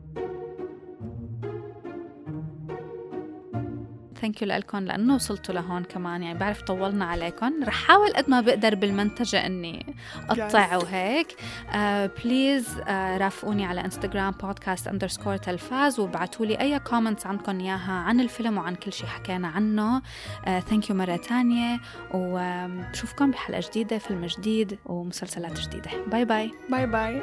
ثانك 4.23 4.43
يو 4.43 4.49
لكم 4.49 4.78
لأنه 4.78 5.15
وصلتوا 5.15 5.55
لهون 5.55 5.85
كمان. 5.85 6.23
يعني 6.23 6.39
بعرف 6.39 6.62
طولنا 6.62 7.05
عليكم 7.05 7.65
رح 7.65 7.86
حاول 7.86 8.12
قد 8.12 8.31
ما 8.31 8.40
بقدر 8.40 8.74
بالمنتجة 8.74 9.47
إني 9.47 9.97
أقطع. 10.31 10.77
وهيك. 10.77 11.36
please 12.24 12.81
رافقوني 12.89 13.66
على 13.66 13.81
انستغرام 13.81 14.31
podcast 14.31 14.89
underscore 14.89 15.36
تلفاز 15.36 16.01
وابعتوا 16.01 16.47
لي 16.47 16.61
أي 16.61 16.78
comments 16.78 17.27
عندكم 17.27 17.61
إياها 17.61 17.93
عن 17.93 18.20
الفيلم 18.20 18.59
وعن 18.59 18.74
كل 18.74 18.93
شيء 18.93 19.07
حكينا 19.07 19.49
عنه. 19.49 20.03
thank 20.44 20.90
you 20.90 20.97
مرة 20.97 21.16
تانية. 21.16 21.81
وبشوفكم 22.15 23.31
بحلقة 23.31 23.61
جديدة 23.70 23.99
فيلم 23.99 24.27
جديد 24.27 24.78
ومسلسلات 24.86 25.61
جديدة. 25.61 25.90
bye 26.06 26.24
bye 26.24 26.51
bye 26.70 26.86
bye 26.86 27.23